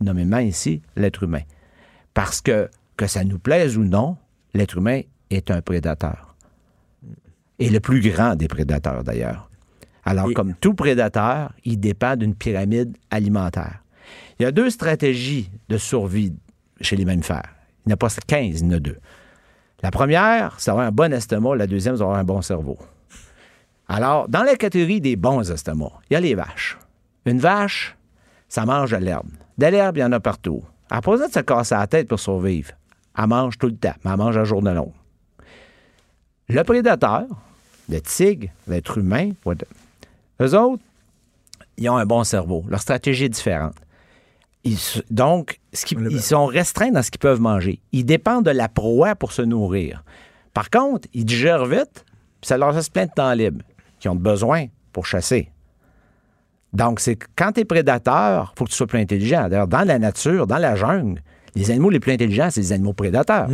nommément 0.00 0.38
ici 0.38 0.82
l'être 0.96 1.22
humain? 1.22 1.42
Parce 2.12 2.40
que, 2.40 2.68
que 2.96 3.06
ça 3.06 3.24
nous 3.24 3.38
plaise 3.38 3.78
ou 3.78 3.84
non, 3.84 4.16
l'être 4.52 4.78
humain 4.78 5.02
est 5.30 5.50
un 5.50 5.62
prédateur. 5.62 6.34
Et 7.58 7.70
le 7.70 7.80
plus 7.80 8.00
grand 8.00 8.34
des 8.34 8.48
prédateurs, 8.48 9.04
d'ailleurs. 9.04 9.48
Alors, 10.06 10.30
Et- 10.30 10.34
comme 10.34 10.54
tout 10.54 10.72
prédateur, 10.74 11.52
il 11.64 11.78
dépend 11.78 12.16
d'une 12.16 12.34
pyramide 12.34 12.96
alimentaire. 13.10 13.82
Il 14.38 14.44
y 14.44 14.46
a 14.46 14.52
deux 14.52 14.70
stratégies 14.70 15.50
de 15.68 15.76
survie 15.76 16.32
chez 16.80 16.96
les 16.96 17.04
mammifères. 17.04 17.42
Il 17.84 17.88
n'y 17.88 17.92
en 17.92 17.94
a 17.94 17.96
pas 17.98 18.08
15, 18.08 18.60
il 18.60 18.66
y 18.66 18.68
en 18.68 18.76
a 18.76 18.80
deux. 18.80 18.98
La 19.82 19.90
première, 19.90 20.54
c'est 20.58 20.70
d'avoir 20.70 20.86
un 20.86 20.92
bon 20.92 21.12
estomac. 21.12 21.56
La 21.56 21.66
deuxième, 21.66 21.96
c'est 21.96 22.00
d'avoir 22.00 22.18
un 22.18 22.24
bon 22.24 22.40
cerveau. 22.40 22.78
Alors, 23.88 24.28
dans 24.28 24.42
la 24.42 24.56
catégorie 24.56 25.00
des 25.00 25.16
bons 25.16 25.50
estomacs, 25.50 25.92
il 26.10 26.14
y 26.14 26.16
a 26.16 26.20
les 26.20 26.34
vaches. 26.34 26.78
Une 27.24 27.38
vache, 27.38 27.96
ça 28.48 28.64
mange 28.64 28.90
de 28.92 28.96
l'herbe. 28.96 29.28
De 29.58 29.66
l'herbe, 29.66 29.96
il 29.96 30.00
y 30.00 30.04
en 30.04 30.12
a 30.12 30.20
partout. 30.20 30.62
Elle 30.90 30.96
n'a 30.98 31.02
pas 31.02 31.10
besoin 31.10 31.28
de 31.28 31.32
se 31.32 31.40
casser 31.40 31.74
la 31.74 31.86
tête 31.86 32.08
pour 32.08 32.20
survivre. 32.20 32.70
Elle 33.18 33.26
mange 33.26 33.58
tout 33.58 33.66
le 33.66 33.76
temps, 33.76 33.94
mais 34.04 34.10
elle 34.12 34.16
mange 34.18 34.36
à 34.36 34.44
journée 34.44 34.72
longue. 34.74 34.92
Le 36.48 36.62
prédateur, 36.62 37.24
le 37.88 38.00
tigre, 38.00 38.48
l'être 38.68 38.98
humain, 38.98 39.30
eux 40.40 40.54
autres, 40.54 40.82
ils 41.78 41.88
ont 41.88 41.96
un 41.96 42.06
bon 42.06 42.24
cerveau. 42.24 42.64
Leur 42.68 42.80
stratégie 42.80 43.24
est 43.24 43.30
différente. 43.30 43.74
Ils 44.64 44.78
donc, 45.10 45.60
ce 45.72 45.94
ils 45.94 46.22
sont 46.22 46.46
restreints 46.46 46.90
dans 46.90 47.02
ce 47.02 47.10
qu'ils 47.10 47.20
peuvent 47.20 47.40
manger. 47.40 47.80
Ils 47.92 48.04
dépendent 48.04 48.44
de 48.44 48.50
la 48.50 48.68
proie 48.68 49.14
pour 49.14 49.32
se 49.32 49.42
nourrir. 49.42 50.02
Par 50.54 50.70
contre, 50.70 51.06
ils 51.12 51.24
digèrent 51.24 51.66
vite, 51.66 52.04
puis 52.40 52.48
ça 52.48 52.56
leur 52.56 52.72
laisse 52.72 52.88
plein 52.88 53.06
de 53.06 53.12
temps 53.12 53.32
libre 53.32 53.62
qu'ils 54.00 54.10
ont 54.10 54.16
besoin 54.16 54.66
pour 54.92 55.06
chasser. 55.06 55.50
Donc, 56.72 57.00
c'est 57.00 57.16
quand 57.36 57.52
tu 57.52 57.60
es 57.60 57.64
prédateur, 57.64 58.52
il 58.54 58.58
faut 58.58 58.64
que 58.64 58.70
tu 58.70 58.76
sois 58.76 58.86
plus 58.86 59.00
intelligent. 59.00 59.48
D'ailleurs, 59.48 59.68
dans 59.68 59.86
la 59.86 59.98
nature, 59.98 60.46
dans 60.46 60.58
la 60.58 60.74
jungle, 60.74 61.22
les 61.54 61.70
animaux 61.70 61.90
les 61.90 62.00
plus 62.00 62.12
intelligents, 62.12 62.48
c'est 62.50 62.60
les 62.60 62.72
animaux 62.72 62.92
prédateurs. 62.92 63.48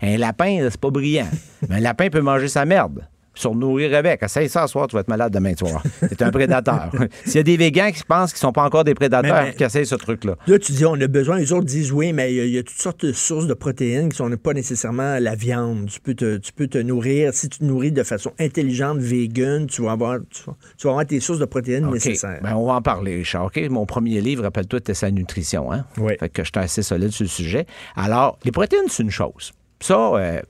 Un 0.00 0.16
lapin, 0.16 0.68
c'est 0.70 0.80
pas 0.80 0.90
brillant. 0.90 1.28
Mais 1.68 1.76
un 1.76 1.80
lapin 1.80 2.08
peut 2.08 2.20
manger 2.20 2.48
sa 2.48 2.64
merde. 2.64 3.06
Se 3.38 3.48
nourrir 3.48 3.94
avec. 3.96 4.22
Essaye 4.22 4.48
ça 4.48 4.66
ce 4.66 4.72
soir, 4.72 4.88
tu 4.88 4.96
vas 4.96 5.00
être 5.00 5.08
malade 5.08 5.32
demain 5.32 5.54
soir. 5.56 5.82
C'est 6.00 6.22
un 6.22 6.30
prédateur. 6.30 6.90
S'il 7.24 7.36
y 7.36 7.38
a 7.38 7.42
des 7.44 7.56
végans 7.56 7.90
qui 7.92 8.02
pensent 8.02 8.32
qu'ils 8.32 8.40
sont 8.40 8.52
pas 8.52 8.64
encore 8.64 8.82
des 8.84 8.94
prédateurs, 8.94 9.32
Mais- 9.42 9.48
mais- 9.50 9.54
qui 9.54 9.62
essayent 9.62 9.86
ce 9.86 9.94
truc-là. 9.94 10.34
Là, 10.46 10.58
tu 10.58 10.72
dis, 10.72 10.84
on 10.84 10.94
a 11.00 11.06
besoin. 11.06 11.38
Les 11.38 11.52
autres 11.52 11.64
disent, 11.66 11.92
oui, 11.92 12.12
mais 12.12 12.32
il 12.32 12.36
y, 12.36 12.40
a- 12.40 12.44
il 12.46 12.50
y 12.52 12.58
a 12.58 12.62
toutes 12.62 12.80
sortes 12.80 13.04
de 13.04 13.12
sources 13.12 13.46
de 13.46 13.54
protéines 13.54 14.08
qui 14.08 14.16
sont 14.16 14.28
pas 14.36 14.54
nécessairement 14.54 15.18
la 15.20 15.34
viande. 15.36 15.86
Tu 15.86 16.00
peux 16.00 16.14
te, 16.14 16.36
tu 16.38 16.52
peux 16.52 16.66
te 16.66 16.78
nourrir. 16.78 17.32
Si 17.32 17.48
tu 17.48 17.58
te 17.60 17.64
nourris 17.64 17.92
de 17.92 18.02
façon 18.02 18.32
intelligente, 18.40 18.98
vegan, 18.98 19.66
tu 19.66 19.82
vas 19.82 19.92
avoir, 19.92 20.18
tu 20.30 20.42
vas, 20.46 20.56
tu 20.76 20.86
vas 20.86 20.90
avoir 20.90 21.06
tes 21.06 21.20
sources 21.20 21.38
de 21.38 21.44
protéines 21.44 21.88
nécessaires. 21.90 22.40
Ben, 22.42 22.54
on 22.56 22.66
va 22.66 22.74
en 22.74 22.82
parler, 22.82 23.16
Richard. 23.16 23.50
Mon 23.70 23.86
premier 23.86 24.20
livre, 24.20 24.42
rappelle-toi, 24.42 24.80
c'était 24.80 24.94
sa 24.94 25.10
nutrition. 25.10 25.72
Hein? 25.72 25.84
Oui. 25.98 26.14
Fait 26.18 26.28
que 26.28 26.42
j'étais 26.44 26.60
assez 26.60 26.82
solide 26.82 27.10
sur 27.10 27.22
le 27.24 27.28
sujet. 27.28 27.66
Alors, 27.94 28.38
les 28.44 28.50
protéines, 28.52 28.88
c'est 28.88 29.02
une 29.04 29.10
chose. 29.10 29.52
Ça, 29.80 29.94
euh, 30.16 30.40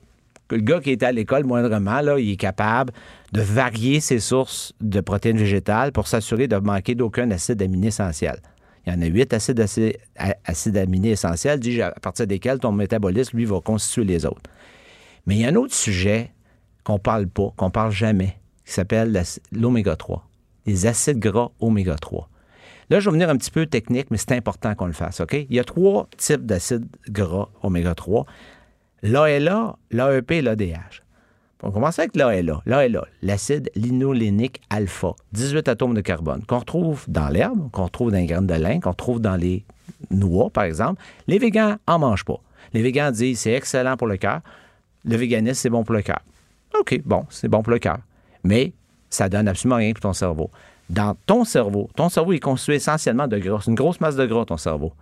que 0.49 0.55
le 0.55 0.61
gars 0.61 0.81
qui 0.81 0.91
était 0.91 1.05
à 1.05 1.11
l'école 1.13 1.45
moindrement, 1.45 2.01
là, 2.01 2.19
il 2.19 2.31
est 2.31 2.35
capable 2.35 2.91
de 3.31 3.41
varier 3.41 4.01
ses 4.01 4.19
sources 4.19 4.73
de 4.81 4.99
protéines 4.99 5.37
végétales 5.37 5.93
pour 5.93 6.07
s'assurer 6.07 6.47
de 6.47 6.57
manquer 6.57 6.95
d'aucun 6.95 7.31
acide 7.31 7.61
aminé 7.61 7.87
essentiel. 7.87 8.41
Il 8.85 8.93
y 8.93 8.95
en 8.95 9.01
a 9.01 9.05
huit 9.05 9.33
acides, 9.33 10.77
aminés 10.77 11.11
essentiels, 11.11 11.59
dit 11.59 11.81
à 11.81 11.91
partir 11.91 12.25
desquels 12.25 12.59
ton 12.59 12.71
métabolisme, 12.71 13.37
lui, 13.37 13.45
va 13.45 13.61
constituer 13.61 14.03
les 14.03 14.25
autres. 14.25 14.49
Mais 15.25 15.35
il 15.35 15.41
y 15.41 15.45
a 15.45 15.49
un 15.49 15.55
autre 15.55 15.75
sujet 15.75 16.31
qu'on 16.83 16.97
parle 16.97 17.27
pas, 17.27 17.53
qu'on 17.55 17.69
parle 17.69 17.91
jamais, 17.91 18.39
qui 18.65 18.73
s'appelle 18.73 19.21
l'oméga 19.51 19.95
3, 19.95 20.27
les 20.65 20.87
acides 20.87 21.19
gras 21.19 21.51
oméga 21.59 21.95
3. 21.95 22.27
Là, 22.89 22.99
je 22.99 23.07
vais 23.07 23.13
venir 23.13 23.29
un 23.29 23.37
petit 23.37 23.51
peu 23.51 23.67
technique, 23.67 24.07
mais 24.09 24.17
c'est 24.17 24.31
important 24.31 24.73
qu'on 24.73 24.87
le 24.87 24.93
fasse, 24.93 25.19
OK? 25.19 25.33
Il 25.33 25.55
y 25.55 25.59
a 25.59 25.63
trois 25.63 26.09
types 26.17 26.47
d'acides 26.47 26.87
gras 27.07 27.49
oméga 27.61 27.93
3. 27.93 28.25
L'ALA, 29.03 29.75
l'AEP 29.91 30.31
et 30.31 30.41
l'ADH. 30.41 31.03
On 31.61 31.71
commence 31.71 31.99
avec 31.99 32.15
l'ALA. 32.15 32.61
L'ALA, 32.65 33.05
l'acide 33.21 33.69
linolénique 33.75 34.61
alpha, 34.69 35.13
18 35.33 35.67
atomes 35.67 35.93
de 35.93 36.01
carbone, 36.01 36.43
qu'on 36.45 36.59
retrouve 36.59 37.05
dans 37.07 37.27
l'herbe, 37.29 37.69
qu'on 37.71 37.85
retrouve 37.85 38.11
dans 38.11 38.17
les 38.17 38.25
graines 38.25 38.47
de 38.47 38.53
lin, 38.53 38.79
qu'on 38.79 38.91
retrouve 38.91 39.19
dans 39.19 39.35
les 39.35 39.65
noix, 40.09 40.49
par 40.49 40.63
exemple. 40.63 41.01
Les 41.27 41.37
végans 41.37 41.77
en 41.87 41.99
mangent 41.99 42.25
pas. 42.25 42.39
Les 42.73 42.81
végans 42.81 43.11
disent 43.11 43.39
c'est 43.39 43.53
excellent 43.53 43.97
pour 43.97 44.07
le 44.07 44.17
cœur. 44.17 44.41
Le 45.05 45.15
véganisme, 45.15 45.55
c'est 45.55 45.69
bon 45.69 45.83
pour 45.83 45.95
le 45.95 46.01
cœur. 46.01 46.21
OK, 46.79 47.01
bon, 47.05 47.25
c'est 47.29 47.47
bon 47.47 47.61
pour 47.61 47.71
le 47.71 47.79
cœur. 47.79 47.99
Mais 48.43 48.73
ça 49.09 49.27
donne 49.27 49.47
absolument 49.47 49.77
rien 49.77 49.91
pour 49.93 50.01
ton 50.01 50.13
cerveau. 50.13 50.49
Dans 50.89 51.15
ton 51.25 51.43
cerveau, 51.43 51.89
ton 51.95 52.09
cerveau 52.09 52.33
est 52.33 52.39
constitué 52.39 52.75
essentiellement 52.75 53.27
de 53.27 53.37
gras. 53.37 53.59
C'est 53.63 53.71
une 53.71 53.75
grosse 53.75 53.99
masse 54.01 54.15
de 54.15 54.25
gras, 54.25 54.45
ton 54.45 54.57
cerveau. 54.57 54.93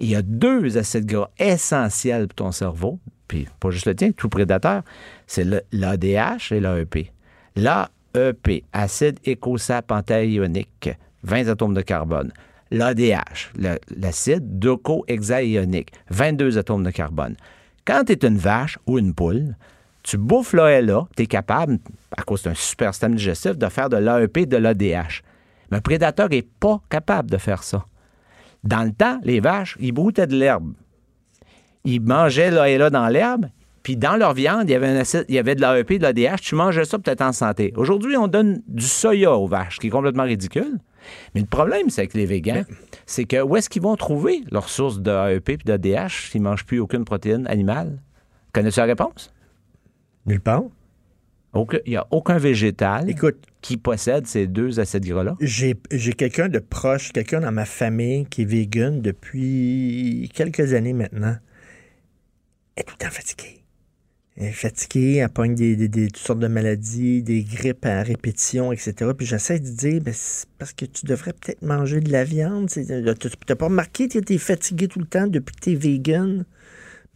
Il 0.00 0.08
y 0.08 0.16
a 0.16 0.22
deux 0.22 0.78
acides 0.78 1.04
gras 1.04 1.28
essentiels 1.38 2.26
pour 2.28 2.36
ton 2.46 2.52
cerveau, 2.52 2.98
puis 3.28 3.46
pas 3.60 3.70
juste 3.70 3.86
le 3.86 3.94
tien, 3.94 4.12
tout 4.12 4.30
prédateur, 4.30 4.82
c'est 5.26 5.44
l'ADH 5.72 6.52
et 6.52 6.60
l'AEP. 6.60 7.12
L'AEP, 7.54 8.64
acide 8.72 9.18
écosapentaïonique, 9.24 10.90
20 11.22 11.48
atomes 11.48 11.74
de 11.74 11.82
carbone. 11.82 12.32
L'ADH, 12.70 13.52
l'acide 13.96 14.58
docosahexaïonique, 14.58 15.92
22 16.08 16.56
atomes 16.56 16.84
de 16.84 16.90
carbone. 16.90 17.36
Quand 17.84 18.04
tu 18.04 18.12
es 18.12 18.26
une 18.26 18.38
vache 18.38 18.78
ou 18.86 18.98
une 18.98 19.12
poule, 19.12 19.54
tu 20.02 20.16
bouffes 20.16 20.54
l'ALA, 20.54 21.06
tu 21.14 21.24
es 21.24 21.26
capable, 21.26 21.78
à 22.16 22.22
cause 22.22 22.44
d'un 22.44 22.54
super 22.54 22.94
système 22.94 23.16
digestif, 23.16 23.58
de 23.58 23.68
faire 23.68 23.90
de 23.90 23.98
l'AEP 23.98 24.38
et 24.38 24.46
de 24.46 24.56
l'ADH. 24.56 25.22
Mais 25.70 25.76
un 25.76 25.80
prédateur 25.80 26.30
n'est 26.30 26.42
pas 26.42 26.80
capable 26.88 27.30
de 27.30 27.36
faire 27.36 27.62
ça. 27.62 27.84
Dans 28.64 28.84
le 28.84 28.92
temps, 28.92 29.18
les 29.22 29.40
vaches, 29.40 29.76
ils 29.80 29.92
broutaient 29.92 30.26
de 30.26 30.36
l'herbe. 30.36 30.72
Ils 31.84 32.00
mangeaient 32.00 32.50
là 32.50 32.68
et 32.68 32.76
là 32.78 32.90
dans 32.90 33.08
l'herbe, 33.08 33.46
puis 33.82 33.96
dans 33.96 34.16
leur 34.16 34.34
viande, 34.34 34.68
il 34.68 34.72
y 34.72 34.74
avait, 34.74 34.88
un 34.88 34.96
acide- 35.00 35.24
il 35.28 35.34
y 35.34 35.38
avait 35.38 35.54
de 35.54 35.62
l'AEP, 35.62 35.98
de 35.98 36.02
l'ADH. 36.02 36.40
Tu 36.42 36.54
mangeais 36.54 36.84
ça 36.84 36.98
peut-être 36.98 37.22
en 37.22 37.32
santé. 37.32 37.72
Aujourd'hui, 37.76 38.16
on 38.18 38.28
donne 38.28 38.60
du 38.68 38.84
soya 38.84 39.32
aux 39.32 39.46
vaches, 39.46 39.76
ce 39.76 39.80
qui 39.80 39.86
est 39.86 39.90
complètement 39.90 40.24
ridicule. 40.24 40.78
Mais 41.34 41.40
le 41.40 41.46
problème, 41.46 41.88
c'est 41.88 42.02
avec 42.02 42.12
les 42.12 42.26
végans, 42.26 42.62
c'est 43.06 43.24
que 43.24 43.40
où 43.40 43.56
est-ce 43.56 43.70
qu'ils 43.70 43.80
vont 43.80 43.96
trouver 43.96 44.42
leur 44.50 44.68
source 44.68 45.00
de 45.00 45.10
AEP 45.10 45.48
et 45.48 45.56
d'ADH 45.64 46.28
s'ils 46.30 46.42
ne 46.42 46.48
mangent 46.50 46.66
plus 46.66 46.78
aucune 46.78 47.06
protéine 47.06 47.46
animale? 47.46 47.98
Connais-tu 48.52 48.80
la 48.80 48.84
réponse? 48.86 49.32
Nulle 50.26 50.40
part. 50.42 50.64
Aucun- 51.52 51.78
Il 51.84 51.90
n'y 51.90 51.96
a 51.96 52.06
aucun 52.10 52.38
végétal 52.38 53.10
Écoute, 53.10 53.38
qui 53.60 53.76
possède 53.76 54.26
ces 54.26 54.46
deux 54.46 54.78
acides 54.78 55.04
gras-là. 55.04 55.36
J'ai 55.40 55.74
j'ai 55.90 56.12
quelqu'un 56.12 56.48
de 56.48 56.58
proche, 56.60 57.12
quelqu'un 57.12 57.40
dans 57.40 57.52
ma 57.52 57.64
famille 57.64 58.26
qui 58.26 58.42
est 58.42 58.44
vegan 58.44 59.00
depuis 59.02 60.30
quelques 60.34 60.74
années 60.74 60.92
maintenant. 60.92 61.36
Elle 62.76 62.82
est 62.82 62.84
tout 62.84 62.94
le 63.00 63.04
temps 63.04 63.10
fatiguée. 63.12 63.56
Elle 64.36 64.46
est 64.46 64.52
fatiguée, 64.52 65.16
elle 65.16 65.28
pogne 65.28 65.54
des, 65.54 65.76
des- 65.76 65.88
des- 65.88 66.06
toutes 66.06 66.16
sortes 66.24 66.38
de 66.38 66.46
maladies, 66.46 67.22
des 67.22 67.42
grippes 67.42 67.84
à 67.84 68.02
répétition, 68.02 68.72
etc. 68.72 69.10
Puis 69.14 69.26
j'essaie 69.26 69.58
de 69.58 69.68
dire, 69.68 70.00
ben, 70.00 70.14
c'est 70.16 70.46
parce 70.56 70.72
que 70.72 70.86
tu 70.86 71.04
devrais 71.04 71.32
peut-être 71.34 71.62
manger 71.62 72.00
de 72.00 72.10
la 72.10 72.24
viande. 72.24 72.70
Tu 72.70 72.80
n'as 72.86 73.54
pas 73.56 73.66
remarqué 73.66 74.08
que 74.08 74.18
tu 74.20 74.32
es 74.34 74.38
fatigué 74.38 74.88
tout 74.88 75.00
le 75.00 75.04
temps 75.06 75.26
depuis 75.26 75.54
que 75.56 75.60
tu 75.60 75.70
es 75.72 75.74
vegan? 75.74 76.44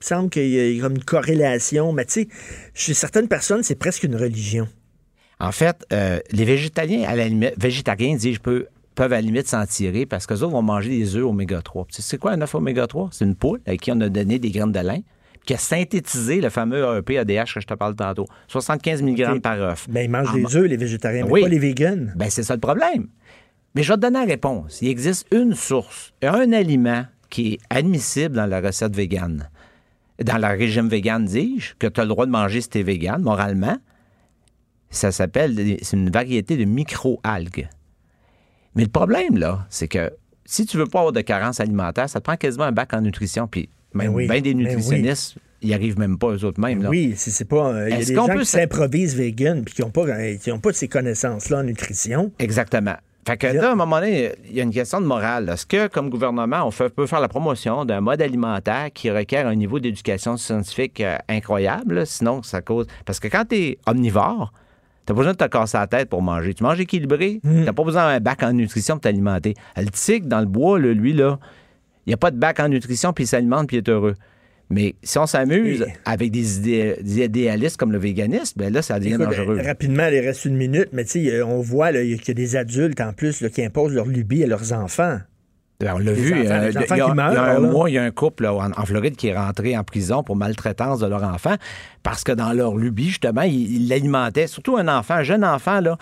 Il 0.05 0.07
semble 0.07 0.29
qu'il 0.29 0.49
y 0.51 0.83
a 0.83 0.87
une 0.87 1.03
corrélation. 1.03 1.95
Mais 1.95 2.05
tu 2.05 2.13
sais, 2.13 2.29
chez 2.75 2.93
certaines 2.93 3.27
personnes, 3.27 3.63
c'est 3.63 3.75
presque 3.75 4.03
une 4.03 4.17
religion. 4.17 4.69
En 5.41 5.51
fait, 5.51 5.87
euh, 5.95 6.21
les 6.31 6.45
végétaliens, 6.45 7.09
à 7.09 7.17
la 7.17 7.27
limite, 7.27 7.55
végétariens 7.57 8.15
disent, 8.15 8.35
je 8.35 8.41
peux 8.41 8.67
peuvent 8.95 9.13
à 9.13 9.17
la 9.17 9.23
limite 9.23 9.49
s'en 9.49 9.65
tirer 9.67 10.07
parce 10.07 10.27
qu'eux 10.27 10.37
autres 10.43 10.53
vont 10.53 10.63
manger 10.63 10.91
des 10.91 11.17
œufs 11.17 11.25
oméga 11.25 11.63
3. 11.63 11.87
Tu 11.89 11.95
sais, 11.97 12.03
C'est 12.03 12.19
quoi 12.19 12.33
un 12.33 12.41
œuf 12.43 12.55
oméga 12.55 12.87
3? 12.87 13.09
C'est 13.13 13.25
une 13.25 13.35
poule 13.35 13.61
à 13.67 13.77
qui 13.77 13.91
on 13.91 14.01
a 14.03 14.09
donné 14.09 14.39
des 14.39 14.51
graines 14.51 14.71
de 14.73 14.79
lin 14.79 15.01
qui 15.47 15.55
a 15.55 15.59
synthétisé 15.59 16.41
le 16.41 16.49
fameux 16.51 16.85
AEP 16.99 17.19
ADH 17.19 17.55
que 17.55 17.61
je 17.61 17.67
te 17.67 17.75
parle 17.75 17.97
tantôt. 17.97 18.27
75 18.49 19.03
mg 19.03 19.41
par 19.41 19.61
œuf. 19.61 19.87
Ben, 19.91 20.05
ils 20.05 20.11
mangent 20.11 20.31
En 20.31 20.35
des 20.35 20.57
œufs, 20.57 20.69
les 20.69 20.77
végétariens, 20.77 21.25
mais 21.25 21.31
Oui. 21.31 21.41
pas 21.43 21.49
les 21.49 21.59
végans. 21.59 22.07
Ben, 22.15 22.31
c'est 22.31 22.43
ça 22.45 22.55
le 22.55 22.61
problème. 22.61 23.09
Mais 23.75 23.83
je 23.83 23.91
vais 23.93 23.97
te 23.97 24.03
donner 24.03 24.21
la 24.21 24.27
réponse. 24.27 24.81
Il 24.81 24.89
existe 24.89 25.27
une 25.33 25.55
source, 25.55 26.13
un 26.23 26.53
aliment 26.53 27.05
qui 27.31 27.55
est 27.55 27.59
admissible 27.69 28.37
dans 28.37 28.47
la 28.47 28.61
recette 28.61 28.95
végane. 28.95 29.51
Dans 30.23 30.39
le 30.39 30.47
régime 30.57 30.89
végane, 30.89 31.25
dis-je, 31.25 31.75
que 31.79 31.87
tu 31.87 32.01
as 32.01 32.05
le 32.05 32.09
droit 32.09 32.27
de 32.27 32.31
manger 32.31 32.61
si 32.61 32.69
tu 32.69 32.79
es 32.79 32.83
végane, 32.83 33.23
moralement. 33.23 33.79
Ça 34.91 35.11
s'appelle, 35.11 35.57
c'est 35.83 35.97
une 35.97 36.11
variété 36.11 36.57
de 36.57 36.65
micro-algues. 36.65 37.69
Mais 38.77 38.85
le 38.85 38.91
problème, 38.91 39.37
là, 39.37 39.67
c'est 39.71 39.89
que 39.89 40.13
si 40.45 40.67
tu 40.67 40.77
veux 40.77 40.87
pas 40.87 41.01
avoir 41.01 41.13
de 41.13 41.21
carence 41.21 41.59
alimentaire, 41.61 42.09
ça 42.09 42.21
te 42.21 42.25
prend 42.25 42.37
quasiment 42.37 42.65
un 42.65 42.73
bac 42.73 42.93
en 42.95 43.01
nutrition. 43.01 43.49
Puis 43.49 43.69
même 43.93 44.09
Ben 44.09 44.15
oui, 44.15 44.29
bien 44.29 44.41
des 44.41 44.53
ben 44.55 44.59
oui. 44.61 44.65
nutritionnistes, 44.67 45.37
ils 45.63 45.69
n'y 45.69 45.75
arrivent 45.75 45.99
même 45.99 46.19
pas 46.19 46.29
eux 46.33 46.45
autres 46.45 46.61
mêmes. 46.61 46.83
là. 46.83 46.91
Oui, 46.91 47.15
c'est 47.17 47.31
c'est 47.31 47.45
pas. 47.47 47.73
euh, 47.73 47.89
Il 47.89 47.93
y 47.99 48.03
a 48.03 48.05
des 48.05 48.15
peut 48.33 48.39
qui 48.41 48.47
s'improvisent 48.47 49.17
vegan 49.17 49.65
puis 49.65 49.75
qui 49.75 49.83
n'ont 49.83 49.91
pas, 49.91 50.03
euh, 50.07 50.37
qui 50.37 50.53
ont 50.53 50.61
pas 50.61 50.73
ces 50.73 50.87
connaissances-là 50.89 51.59
en 51.61 51.63
nutrition. 51.65 52.31
Exactement. 52.39 52.97
Fait 53.27 53.37
que 53.39 53.47
là, 53.47 53.71
à 53.71 53.73
un 53.73 53.75
moment 53.75 54.01
donné, 54.01 54.33
il 54.49 54.55
y 54.57 54.61
a 54.61 54.65
une 54.65 54.73
question 54.73 55.01
de 55.01 55.07
morale. 55.07 55.49
Est-ce 55.49 55.65
que, 55.67 55.87
comme 55.89 56.11
gouvernement, 56.11 56.67
on 56.67 56.71
fait- 56.71 56.89
peut 56.91 57.07
faire 57.07 57.21
la 57.21 57.29
promotion 57.29 57.85
d'un 57.85 58.01
mode 58.01 58.21
alimentaire 58.21 58.89
qui 58.93 59.11
requiert 59.11 59.47
un 59.47 59.55
niveau 59.55 59.79
d'éducation 59.79 60.37
scientifique 60.37 61.01
euh, 61.01 61.17
incroyable? 61.29 61.95
là? 61.95 62.07
Sinon, 62.07 62.43
ça 62.43 62.61
cause. 62.61 62.87
Parce 63.07 63.21
que 63.21 63.29
quand 63.29 63.45
tu 63.49 63.57
es 63.57 63.79
omnivore, 63.87 64.53
tu 65.07 65.13
pas 65.13 65.15
besoin 65.19 65.33
de 65.33 65.39
te 65.39 65.45
casser 65.45 65.77
la 65.79 65.87
tête 65.87 66.09
pour 66.11 66.23
manger. 66.23 66.55
Tu 66.55 66.63
manges 66.63 66.81
équilibré, 66.81 67.41
tu 67.43 67.73
pas 67.73 67.83
besoin 67.85 68.13
d'un 68.15 68.21
bac 68.21 68.43
en 68.43 68.53
nutrition 68.53 68.95
pour 68.97 69.03
t'alimenter. 69.03 69.55
Le 69.77 69.89
tigre, 69.91 70.27
dans 70.27 70.41
le 70.41 70.47
bois, 70.47 70.79
là, 70.79 70.93
lui, 70.93 71.13
là, 71.13 71.39
il 72.07 72.11
n'y 72.11 72.15
a 72.15 72.19
pas 72.19 72.31
de 72.31 72.37
bac 72.39 72.61
en 72.61 72.69
nutrition, 72.69 73.13
puis 73.13 73.25
il 73.25 73.27
s'alimente, 73.27 73.67
puis 73.69 73.77
il 73.77 73.81
est 73.81 73.89
heureux. 73.89 74.15
Mais 74.71 74.95
si 75.03 75.19
on 75.19 75.27
s'amuse 75.27 75.83
Et- 75.83 75.93
avec 76.05 76.31
des, 76.31 76.59
idé- 76.59 76.97
des 77.03 77.25
idéalistes 77.25 77.77
comme 77.77 77.93
le 77.93 77.99
véganisme, 77.99 78.59
ben 78.59 78.73
là, 78.73 78.83
ça 78.83 78.99
devient 78.99 79.15
Écoute, 79.15 79.27
dangereux. 79.27 79.61
rapidement, 79.65 80.07
il 80.11 80.19
reste 80.21 80.45
une 80.47 80.57
minute, 80.57 80.89
mais 80.93 81.05
tu 81.05 81.25
sais, 81.25 81.33
euh, 81.33 81.47
on 81.47 81.61
voit 81.61 81.93
qu'il 81.93 82.17
y 82.27 82.31
a 82.31 82.35
des 82.35 82.57
adultes 82.57 83.01
en 83.01 83.13
plus 83.13 83.41
là, 83.43 83.51
qui 83.51 83.63
imposent 83.65 83.93
leur 83.93 84.07
lubie 84.07 84.43
à 84.43 84.47
leurs 84.47 84.73
enfants. 84.73 85.19
Ben, 85.81 85.93
on 85.97 85.99
l'a 85.99 86.13
vu. 86.13 86.33
euh, 86.33 86.37
il 86.39 86.45
y 86.45 86.49
a- 86.49 86.97
y 86.97 86.99
y 86.99 87.01
un 87.03 87.61
mois, 87.61 87.91
il 87.91 87.95
y 87.95 87.99
a 87.99 88.05
un 88.05 88.11
couple 88.13 88.45
là, 88.45 88.55
en, 88.55 88.71
en 88.71 88.87
Floride 88.87 89.17
qui 89.17 89.27
est 89.29 89.37
rentré 89.37 89.77
en 89.77 89.83
prison 89.85 90.23
pour 90.23 90.37
maltraitance 90.37 91.01
de 91.01 91.07
leur 91.07 91.25
enfant 91.25 91.57
parce 92.05 92.23
que 92.25 92.31
dans 92.33 92.53
leur 92.53 92.77
lubie, 92.77 93.09
justement, 93.09 93.43
ils 93.43 93.71
ils 93.83 93.89
l'alimentaient, 93.89 94.47
surtout 94.47 94.77
un 94.77 94.87
enfant, 94.89 95.15
un 95.15 95.23
jeune 95.25 95.45
enfant, 95.45 95.81
là, 95.81 95.99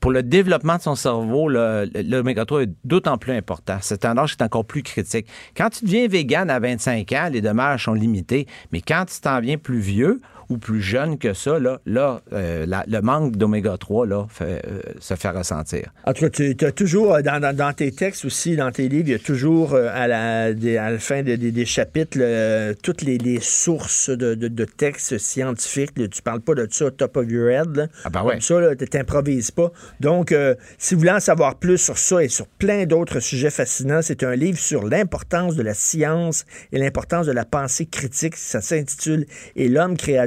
pour 0.00 0.10
le 0.12 0.22
développement 0.22 0.76
de 0.76 0.82
son 0.82 0.94
cerveau, 0.94 1.48
l'oméga 1.48 2.44
3 2.44 2.62
est 2.62 2.70
d'autant 2.84 3.18
plus 3.18 3.32
important. 3.32 3.78
C'est 3.80 4.04
un 4.04 4.16
âge 4.18 4.36
qui 4.36 4.42
est 4.42 4.44
encore 4.44 4.64
plus 4.64 4.82
critique. 4.82 5.26
Quand 5.56 5.70
tu 5.70 5.84
deviens 5.84 6.06
vegan 6.06 6.50
à 6.50 6.58
25 6.60 7.10
ans, 7.12 7.28
les 7.32 7.40
dommages 7.40 7.84
sont 7.84 7.94
limités, 7.94 8.46
mais 8.72 8.80
quand 8.80 9.04
tu 9.06 9.20
t'en 9.20 9.40
viens 9.40 9.58
plus 9.58 9.80
vieux 9.80 10.20
ou 10.48 10.58
plus 10.58 10.80
jeune 10.80 11.18
que 11.18 11.32
ça, 11.34 11.58
là, 11.58 11.80
là 11.86 12.20
euh, 12.32 12.66
la- 12.66 12.84
le 12.86 13.00
manque 13.00 13.36
d'oméga 13.36 13.76
3 13.78 14.06
là, 14.06 14.26
fait, 14.28 14.62
euh, 14.66 14.80
se 15.00 15.14
fait 15.14 15.30
ressentir. 15.30 15.92
En 16.04 16.12
tout 16.12 16.28
cas, 16.28 16.30
tu 16.30 16.56
as 16.64 16.72
toujours, 16.72 17.14
euh, 17.14 17.22
dans, 17.22 17.40
dans- 17.40 17.54
dans 17.56 17.72
tes 17.72 17.90
textes 17.92 18.24
aussi, 18.24 18.56
dans 18.56 18.70
tes 18.70 18.88
livres, 18.88 19.08
il 19.08 19.12
y 19.12 19.14
a 19.14 19.18
toujours 19.18 19.74
euh, 19.74 19.88
à, 19.92 20.06
la, 20.06 20.52
des- 20.52 20.76
à 20.76 20.90
la 20.90 20.98
fin 20.98 21.22
de- 21.22 21.36
des- 21.36 21.52
des 21.52 21.64
chapitres 21.66 22.18
là, 22.18 22.74
toutes 22.74 23.02
les, 23.02 23.18
les 23.18 23.40
sources 23.40 24.10
de, 24.10 24.34
de- 24.34 24.48
de 24.48 24.64
textes 24.64 25.18
scientifiques. 25.18 25.98
là. 25.98 26.08
Tu 26.08 26.22
parles 26.22 26.40
pas 26.40 26.54
de 26.54 26.66
ça 26.70 26.90
top 26.90 27.16
of 27.16 27.30
your 27.30 27.48
head. 27.50 27.76
Là. 27.76 27.86
Ah 28.04 28.10
ben 28.10 28.22
ouais. 28.22 28.32
Comme 28.32 28.40
ça, 28.40 28.76
tu 28.76 28.86
t'improvises 28.86 29.50
pas. 29.50 29.72
Donc, 30.00 30.34
si 30.78 30.94
vous 30.94 31.00
voulez 31.00 31.12
en 31.12 31.20
savoir 31.20 31.56
plus 31.56 31.78
sur 31.78 31.98
ça 31.98 32.22
et 32.22 32.28
sur 32.28 32.46
plein 32.46 32.86
d'autres 32.86 33.20
sujets 33.20 33.50
fascinants, 33.50 34.00
c'est 34.02 34.22
un 34.22 34.34
livre 34.36 34.58
sur 34.58 34.86
l'importance 34.86 35.56
de 35.56 35.62
la 35.62 35.74
science 35.74 36.44
et 36.72 36.78
l'importance 36.78 37.26
de 37.26 37.32
la 37.32 37.44
pensée 37.44 37.86
critique. 37.86 38.36
Ça 38.36 38.60
s'intitule 38.60 39.26
Et 39.56 39.68
l'homme 39.68 39.96
créa 39.96 40.26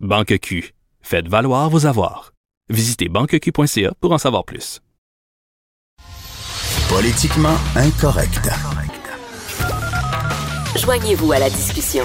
Banque 0.00 0.38
Q. 0.38 0.72
Faites 1.02 1.28
valoir 1.28 1.68
vos 1.68 1.84
avoirs. 1.84 2.32
Visitez 2.70 3.10
banqueq.ca 3.10 3.92
pour 4.00 4.12
en 4.12 4.18
savoir 4.18 4.44
plus. 4.46 4.80
Politiquement 6.88 7.56
incorrect. 7.76 8.48
Joignez-vous 10.74 11.32
à 11.32 11.38
la 11.38 11.50
discussion. 11.50 12.04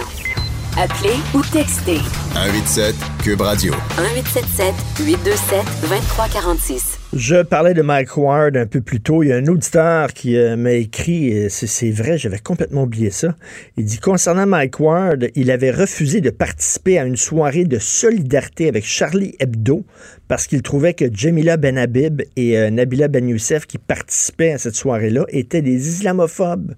Appelez 0.77 1.15
ou 1.33 1.41
textez 1.41 1.99
187 2.33 2.95
Cube 3.23 3.39
Radio. 3.39 3.73
1877 3.97 4.75
827 4.99 5.65
2346. 5.83 6.94
Je 7.13 7.43
parlais 7.43 7.73
de 7.73 7.81
Mike 7.81 8.17
Ward 8.17 8.57
un 8.57 8.65
peu 8.65 8.81
plus 8.81 8.99
tôt. 8.99 9.23
Il 9.23 9.29
y 9.29 9.31
a 9.31 9.37
un 9.37 9.47
auditeur 9.47 10.13
qui 10.13 10.35
euh, 10.35 10.57
m'a 10.57 10.73
écrit, 10.73 11.49
c'est 11.49 11.91
vrai, 11.91 12.17
j'avais 12.17 12.39
complètement 12.39 12.83
oublié 12.83 13.09
ça. 13.09 13.35
Il 13.77 13.85
dit 13.85 13.99
concernant 13.99 14.45
Mike 14.45 14.79
Ward, 14.79 15.27
il 15.35 15.51
avait 15.51 15.71
refusé 15.71 16.19
de 16.19 16.29
participer 16.29 16.99
à 16.99 17.05
une 17.05 17.15
soirée 17.15 17.63
de 17.65 17.79
solidarité 17.79 18.67
avec 18.67 18.85
Charlie 18.85 19.35
Hebdo 19.39 19.85
parce 20.27 20.47
qu'il 20.47 20.61
trouvait 20.61 20.93
que 20.93 21.05
Jamila 21.11 21.57
Benhabib 21.57 22.21
et 22.35 22.57
euh, 22.57 22.69
Nabila 22.69 23.07
Ben 23.07 23.29
Youssef 23.29 23.65
qui 23.65 23.77
participaient 23.77 24.53
à 24.53 24.57
cette 24.57 24.75
soirée-là 24.75 25.25
étaient 25.29 25.61
des 25.61 25.87
islamophobes. 25.87 26.75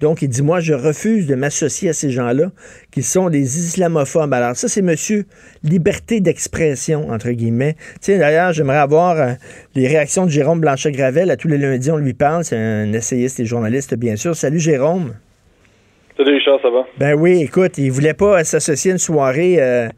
Donc, 0.00 0.20
il 0.20 0.28
dit, 0.28 0.42
moi, 0.42 0.60
je 0.60 0.74
refuse 0.74 1.26
de 1.26 1.34
m'associer 1.34 1.88
à 1.88 1.92
ces 1.94 2.10
gens-là 2.10 2.50
qui 2.90 3.02
sont 3.02 3.30
des 3.30 3.58
islamophobes. 3.58 4.32
Alors, 4.34 4.54
ça, 4.54 4.68
c'est 4.68 4.82
monsieur 4.82 5.24
liberté 5.62 6.20
d'expression, 6.20 7.08
entre 7.10 7.30
guillemets. 7.30 7.76
Tiens, 8.00 8.18
d'ailleurs, 8.18 8.52
j'aimerais 8.52 8.76
avoir 8.76 9.18
euh, 9.18 9.32
les 9.74 9.88
réactions 9.88 10.26
de 10.26 10.30
Jérôme 10.30 10.60
Blanchet-Gravel. 10.60 11.30
À 11.30 11.36
tous 11.36 11.48
les 11.48 11.56
lundis, 11.56 11.90
on 11.90 11.96
lui 11.96 12.12
parle. 12.12 12.44
C'est 12.44 12.56
un 12.56 12.92
essayiste 12.92 13.40
et 13.40 13.46
journaliste, 13.46 13.94
bien 13.94 14.16
sûr. 14.16 14.36
Salut, 14.36 14.60
Jérôme. 14.60 15.14
Salut 16.18 16.34
Richard, 16.34 16.60
ça 16.62 16.70
va? 16.70 16.86
Ben 16.98 17.14
oui, 17.14 17.42
écoute, 17.42 17.78
il 17.78 17.90
voulait 17.90 18.14
pas 18.14 18.42
s'associer 18.44 18.90
à 18.90 18.94
une 18.94 18.98
soirée 18.98 19.56
euh, 19.60 19.88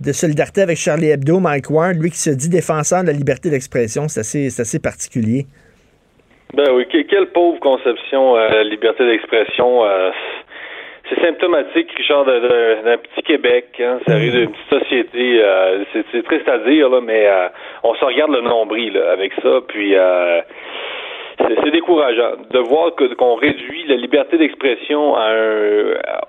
de 0.00 0.12
solidarité 0.12 0.62
avec 0.62 0.78
Charlie 0.78 1.08
Hebdo, 1.08 1.38
Mike 1.40 1.70
Ward, 1.70 1.96
lui 1.96 2.10
qui 2.10 2.18
se 2.18 2.30
dit 2.30 2.48
défenseur 2.48 3.02
de 3.02 3.08
la 3.08 3.12
liberté 3.12 3.50
d'expression. 3.50 4.08
C'est 4.08 4.20
assez, 4.20 4.50
c'est 4.50 4.62
assez 4.62 4.78
particulier. 4.78 5.46
Ben 6.54 6.72
oui, 6.72 6.86
que- 6.86 7.02
quelle 7.02 7.26
pauvre 7.26 7.58
conception, 7.60 8.36
euh, 8.36 8.48
la 8.48 8.64
liberté 8.64 9.06
d'expression. 9.06 9.84
euh, 9.84 10.10
c'est 11.08 11.20
symptomatique, 11.20 11.88
Richard, 11.96 12.24
d'un 12.24 12.96
petit 12.98 13.22
Québec. 13.22 13.66
Hein, 13.80 14.00
ça 14.06 14.14
arrive 14.14 14.32
d'une 14.32 14.50
petite 14.50 14.82
société. 14.82 15.40
euh, 15.40 15.84
c'est, 16.12 16.22
triste 16.24 16.48
à 16.48 16.58
dire, 16.58 16.88
là, 16.88 17.00
mais 17.00 17.26
euh, 17.26 17.48
on 17.84 17.94
se 17.94 18.04
regarde 18.04 18.32
le 18.32 18.40
nombril 18.40 18.92
là, 18.94 19.12
avec 19.12 19.32
ça. 19.42 19.60
Puis, 19.68 19.94
euh, 19.94 20.40
c'est 21.62 21.70
décourageant 21.70 22.32
de 22.50 22.58
voir 22.58 22.94
que 22.96 23.04
qu'on 23.14 23.34
réduit 23.36 23.84
la 23.86 23.96
liberté 23.96 24.36
d'expression 24.38 25.14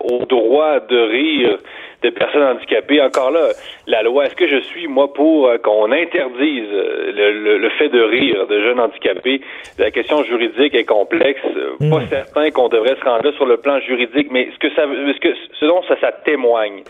au 0.02 0.26
droit 0.26 0.80
de 0.82 1.00
rire 1.00 1.58
des 2.02 2.12
personnes 2.12 2.44
handicapées. 2.44 3.02
Encore 3.02 3.32
là, 3.32 3.50
la 3.88 4.04
loi, 4.04 4.26
est-ce 4.26 4.36
que 4.36 4.48
je 4.48 4.58
suis, 4.58 4.88
moi, 4.88 5.14
pour 5.14 5.48
euh, 5.48 5.58
qu'on 5.58 5.92
interdise 5.92 6.70
euh, 6.72 7.60
le, 7.60 7.70
fait 7.72 7.90
de 7.90 8.02
rire 8.02 8.48
de 8.48 8.62
jeunes 8.62 8.80
handicapés? 8.80 9.42
La 9.78 9.92
question 9.92 10.24
juridique 10.24 10.76
est 10.76 10.86
complexe. 10.86 11.42
Hmm. 11.80 11.90
Pas 11.90 12.06
certain 12.08 12.52
qu'on 12.52 12.70
devrait 12.70 12.96
se 12.96 13.04
rendre 13.04 13.26
là 13.26 13.32
sur 13.34 13.46
le 13.46 13.58
plan 13.58 13.80
juridique, 13.80 14.28
mais 14.32 14.50
ce 14.54 14.60
que 14.60 14.74
ça, 14.76 14.84
ce, 14.84 15.20
que, 15.20 15.34
ce 15.60 15.66
dont 15.66 15.82
ça, 15.88 15.96
ça 16.00 16.12
témoigne, 16.12 16.84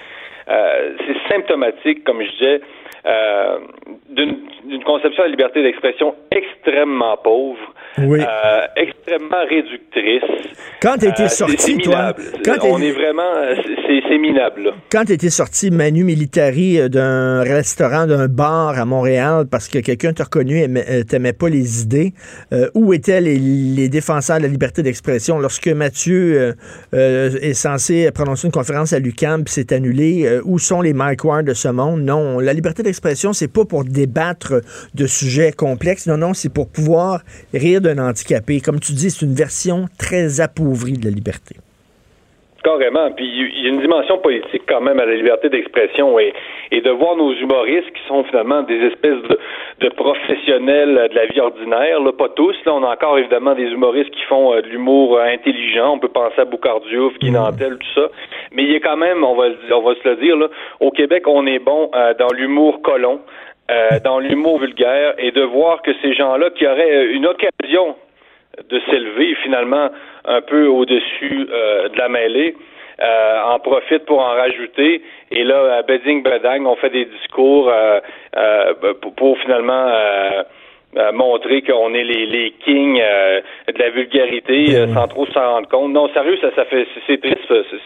euh, 0.49 0.93
c'est 1.05 1.34
symptomatique, 1.34 2.03
comme 2.03 2.21
je 2.21 2.31
disais, 2.31 2.61
euh, 3.05 3.57
d'une 4.09 4.84
conception 4.84 5.23
de 5.23 5.27
la 5.27 5.31
liberté 5.31 5.64
d'expression 5.64 6.14
extrêmement 6.31 7.15
pauvre, 7.23 7.57
euh, 7.99 8.22
extrêmement 8.76 9.45
réductrice. 9.49 10.23
Quand 10.81 10.97
tu 10.99 11.07
étais 11.07 11.23
euh, 11.23 11.27
sorti, 11.30 11.77
toi, 11.77 12.14
quand 12.43 12.57
on 12.64 12.80
est 12.80 12.91
vraiment, 12.91 13.31
c'est 13.85 14.18
minable. 14.18 14.64
Là. 14.64 14.72
Quand 14.91 15.05
tu 15.05 15.14
étais 15.14 15.30
sorti 15.30 15.72
Manu 15.72 16.03
Militari 16.03 16.89
d'un 16.89 17.43
restaurant, 17.43 18.07
d'un 18.07 18.27
bar 18.27 18.77
à 18.77 18.85
Montréal 18.85 19.45
parce 19.49 19.69
que 19.69 19.80
quelqu'un 19.80 20.14
t'a 20.14 20.26
reconnu 20.26 20.59
et 20.59 21.03
t'aimait 21.05 21.34
pas 21.34 21.49
les 21.49 21.84
idées, 21.84 22.11
où 22.73 22.93
étaient 22.93 23.22
les, 23.22 23.89
défenseurs 23.89 24.38
de 24.38 24.43
la 24.43 24.47
liberté 24.49 24.84
d'expression? 24.84 25.39
Lorsque 25.39 25.68
Mathieu 25.68 26.55
est 26.93 27.53
censé 27.53 28.09
prononcer 28.11 28.47
une 28.47 28.53
conférence 28.53 28.93
à 28.93 28.99
l'UQAM 28.99 29.43
puis 29.43 29.53
c'est 29.53 29.72
annulé? 29.72 30.39
où 30.45 30.59
sont 30.59 30.81
les 30.81 30.93
Mike 30.93 31.23
Ward 31.23 31.45
de 31.45 31.53
ce 31.53 31.68
monde? 31.68 32.01
Non, 32.01 32.39
la 32.39 32.53
liberté 32.53 32.76
d'expression 32.83 33.29
l'expression, 33.29 33.33
c'est 33.33 33.47
pas 33.47 33.65
pour 33.65 33.85
débattre 33.85 34.61
de 34.93 35.07
sujets 35.07 35.51
complexes. 35.51 36.07
Non, 36.07 36.17
non, 36.17 36.33
c'est 36.33 36.49
pour 36.49 36.67
pouvoir 36.67 37.23
rire 37.53 37.81
d'un 37.81 37.97
handicapé. 37.97 38.59
Comme 38.61 38.79
tu 38.79 38.93
dis, 38.93 39.11
c'est 39.11 39.23
une 39.23 39.35
version 39.35 39.87
très 39.97 40.41
appauvrie 40.41 40.93
de 40.93 41.05
la 41.05 41.11
liberté. 41.11 41.57
Carrément. 42.68 43.10
Puis 43.11 43.26
il 43.26 43.64
y 43.64 43.68
a 43.68 43.69
une 43.69 43.80
dimension 43.80 44.18
politique 44.18 44.64
quand 44.68 44.81
même 44.81 44.99
à 44.99 45.06
la 45.06 45.15
liberté 45.15 45.48
d'expression 45.48 46.19
et, 46.19 46.34
et 46.72 46.81
de 46.81 46.89
voir 46.89 47.15
nos 47.15 47.31
humoristes 47.31 47.89
qui 47.94 48.06
sont 48.10 48.26
finalement 48.26 48.61
des 48.64 48.88
espèces 48.88 49.23
de, 49.80 49.88
professionnels 49.88 51.07
de 51.10 51.15
la 51.15 51.27
vie 51.27 51.39
ordinaire, 51.39 52.02
là, 52.02 52.11
pas 52.11 52.27
tous. 52.27 52.57
Là, 52.65 52.73
on 52.73 52.84
a 52.84 52.91
encore 52.91 53.18
évidemment 53.19 53.56
des 53.56 53.68
humoristes 53.68 54.10
qui 54.10 54.22
font 54.23 54.53
euh, 54.53 54.61
de 54.61 54.68
l'humour 54.68 55.15
euh, 55.15 55.23
intelligent. 55.23 55.94
On 55.94 55.99
peut 55.99 56.10
penser 56.10 56.41
à 56.41 56.44
Boucardiouf, 56.44 57.18
Guy 57.19 57.31
mmh. 57.31 57.38
tout 57.57 57.88
ça. 57.95 58.10
Mais 58.52 58.64
il 58.64 58.73
y 58.73 58.76
a 58.76 58.81
quand 58.81 58.98
même, 58.98 59.23
on 59.23 59.35
va, 59.35 59.45
on 59.73 59.81
va 59.84 59.95
se 59.95 60.10
le 60.10 60.18
dire, 60.18 60.35
là, 60.35 60.48
au 60.81 60.91
Québec, 60.91 61.23
on 61.26 61.45
est 61.48 61.60
bon 61.60 61.89
euh, 61.95 62.15
dans 62.19 62.34
l'humour 62.35 62.81
colon. 62.81 63.22
dans 64.03 64.19
l'humour 64.19 64.60
vulgaire 64.60 65.14
et 65.18 65.31
de 65.31 65.44
voir 65.44 65.81
que 65.84 65.91
ces 66.02 66.14
gens-là 66.14 66.49
qui 66.49 66.68
auraient 66.68 67.06
une 67.07 67.27
occasion 67.27 67.95
de 68.69 68.79
s'élever 68.89 69.35
finalement 69.43 69.89
un 70.25 70.41
peu 70.41 70.67
au-dessus 70.67 71.47
euh, 71.51 71.89
de 71.89 71.97
la 71.97 72.09
mêlée, 72.09 72.55
euh, 72.99 73.41
en 73.43 73.59
profitent 73.59 74.05
pour 74.05 74.19
en 74.19 74.34
rajouter. 74.34 75.01
Et 75.31 75.43
là, 75.43 75.77
à 75.77 75.81
Beding 75.84 76.23
Bedang, 76.23 76.65
on 76.65 76.75
fait 76.75 76.89
des 76.89 77.05
discours 77.05 77.69
euh, 77.71 78.73
pour, 79.15 79.38
finalement 79.39 79.88
montrer 81.14 81.61
qu'on 81.61 81.93
est 81.93 82.03
les, 82.03 82.26
les 82.26 82.53
kings 82.65 82.99
euh, 82.99 83.41
de 83.68 83.77
la 83.77 83.89
vulgarité 83.89 84.76
euh, 84.76 84.93
sans 84.93 85.07
trop 85.07 85.26
s'en 85.27 85.55
rendre 85.55 85.68
compte. 85.68 85.91
Non, 85.91 86.07
sérieux, 86.14 86.38
ça, 86.41 86.47
ça 86.55 86.65
fait 86.65 86.88
c'est 87.05 87.19
triste. 87.19 87.38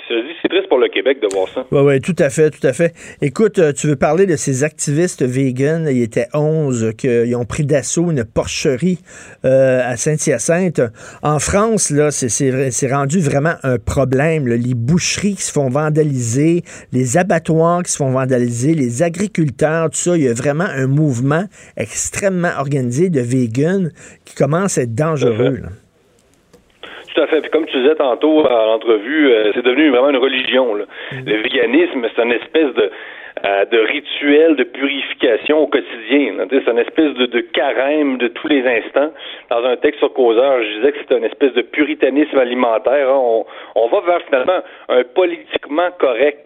C'est 0.07 0.47
triste 0.47 0.69
pour 0.69 0.77
le 0.77 0.87
Québec 0.87 1.19
de 1.21 1.27
voir 1.33 1.47
ça. 1.49 1.65
Oui, 1.71 1.81
oui, 1.83 1.99
tout 1.99 2.15
à 2.19 2.29
fait, 2.29 2.51
tout 2.51 2.65
à 2.65 2.73
fait. 2.73 2.93
Écoute, 3.21 3.59
euh, 3.59 3.73
tu 3.73 3.87
veux 3.87 3.95
parler 3.95 4.25
de 4.25 4.35
ces 4.35 4.63
activistes 4.63 5.23
véganes? 5.23 5.87
Il 5.89 6.01
était 6.01 6.27
11 6.33 6.93
qui 6.97 7.35
ont 7.35 7.45
pris 7.45 7.65
d'assaut 7.65 8.11
une 8.11 8.23
porcherie 8.23 8.99
à 9.43 9.95
Saint-Hyacinthe. 9.97 10.81
En 11.23 11.39
France, 11.39 11.89
là, 11.89 12.11
c'est 12.11 12.91
rendu 12.91 13.19
vraiment 13.19 13.53
un 13.63 13.77
problème. 13.77 14.47
Les 14.47 14.75
boucheries 14.75 15.35
qui 15.35 15.43
se 15.43 15.51
font 15.51 15.69
vandaliser, 15.69 16.61
les 16.93 17.17
abattoirs 17.17 17.83
qui 17.83 17.91
se 17.91 17.97
font 17.97 18.11
vandaliser, 18.11 18.73
les 18.73 19.03
agriculteurs, 19.03 19.89
tout 19.89 19.97
ça. 19.97 20.15
Il 20.15 20.23
y 20.23 20.27
a 20.27 20.33
vraiment 20.33 20.65
un 20.65 20.87
mouvement 20.87 21.43
extrêmement 21.77 22.51
organisé 22.57 22.90
de 23.09 23.21
vegan 23.21 23.91
qui 24.25 24.35
commence 24.35 24.77
à 24.77 24.83
être 24.83 24.95
dangereux. 24.95 25.59
Tout 27.13 27.21
à 27.21 27.27
fait. 27.27 27.41
Puis 27.41 27.51
comme 27.51 27.65
tu 27.65 27.77
disais 27.77 27.95
tantôt 27.95 28.45
à 28.45 28.65
l'entrevue, 28.65 29.31
euh, 29.31 29.51
c'est 29.53 29.63
devenu 29.63 29.89
vraiment 29.89 30.09
une 30.09 30.17
religion. 30.17 30.75
Mm. 30.75 31.25
Le 31.25 31.41
véganisme, 31.41 32.07
c'est 32.15 32.23
une 32.23 32.31
espèce 32.31 32.73
de, 32.75 32.91
euh, 33.43 33.65
de 33.65 33.79
rituel 33.79 34.55
de 34.55 34.63
purification 34.63 35.59
au 35.59 35.67
quotidien. 35.67 36.35
C'est 36.49 36.71
une 36.71 36.77
espèce 36.77 37.13
de, 37.13 37.41
carême 37.41 38.17
de 38.17 38.27
tous 38.27 38.47
les 38.47 38.65
instants. 38.65 39.11
Dans 39.49 39.63
un 39.65 39.75
texte 39.77 39.99
sur 39.99 40.13
Causeur, 40.13 40.61
je 40.63 40.77
disais 40.77 40.91
que 40.91 40.97
c'est 41.07 41.17
une 41.17 41.25
espèce 41.25 41.53
de 41.53 41.61
puritanisme 41.61 42.37
alimentaire. 42.37 43.09
Hein. 43.09 43.19
On, 43.21 43.45
on 43.75 43.87
va 43.87 44.01
vers 44.01 44.21
finalement 44.23 44.61
un 44.89 45.03
politiquement 45.03 45.89
correct 45.99 46.45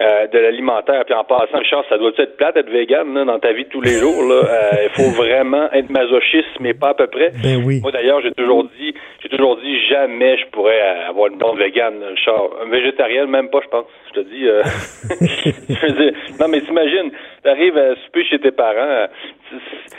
euh, 0.00 0.26
de 0.26 0.38
l'alimentaire. 0.40 1.04
Puis 1.04 1.14
en 1.14 1.22
passant, 1.22 1.58
Richard, 1.58 1.84
ça 1.88 1.96
doit 1.96 2.10
être 2.18 2.36
plate 2.36 2.56
d'être 2.56 2.68
vegan 2.68 3.14
dans 3.24 3.38
ta 3.38 3.52
vie 3.52 3.62
de 3.62 3.68
tous 3.68 3.80
les 3.80 3.92
jours. 4.00 4.24
Euh, 4.28 4.42
il 4.82 4.90
faut 4.90 5.10
vraiment 5.22 5.70
être 5.70 5.88
masochiste, 5.88 6.58
mais 6.58 6.74
pas 6.74 6.88
à 6.88 6.94
peu 6.94 7.06
près. 7.06 7.30
Ben 7.40 7.62
oui. 7.64 7.78
Moi 7.80 7.92
d'ailleurs, 7.92 8.20
j'ai 8.20 8.32
toujours 8.32 8.64
dit, 8.64 8.92
j'ai 9.22 9.28
toujours 9.28 9.56
dit 9.58 9.86
jamais 9.86 10.36
je 10.38 10.46
pourrais 10.46 10.80
avoir 11.08 11.28
une 11.28 11.38
blonde 11.38 11.58
vegan, 11.58 11.94
Richard. 12.10 12.50
Un 12.66 12.70
végétarien, 12.70 13.26
même 13.26 13.50
pas, 13.50 13.60
je 13.62 13.68
pense. 13.68 13.84
Je 14.08 14.20
te 14.20 14.26
dis. 14.26 14.48
Euh... 14.48 14.62
je 15.68 15.86
veux 15.86 15.92
dire, 15.92 16.12
non, 16.40 16.48
mais 16.48 16.60
t'imagines, 16.62 17.12
t'arrives 17.44 17.78
à 17.78 17.94
souper 18.04 18.24
chez 18.24 18.40
tes 18.40 18.50
parents. 18.50 19.06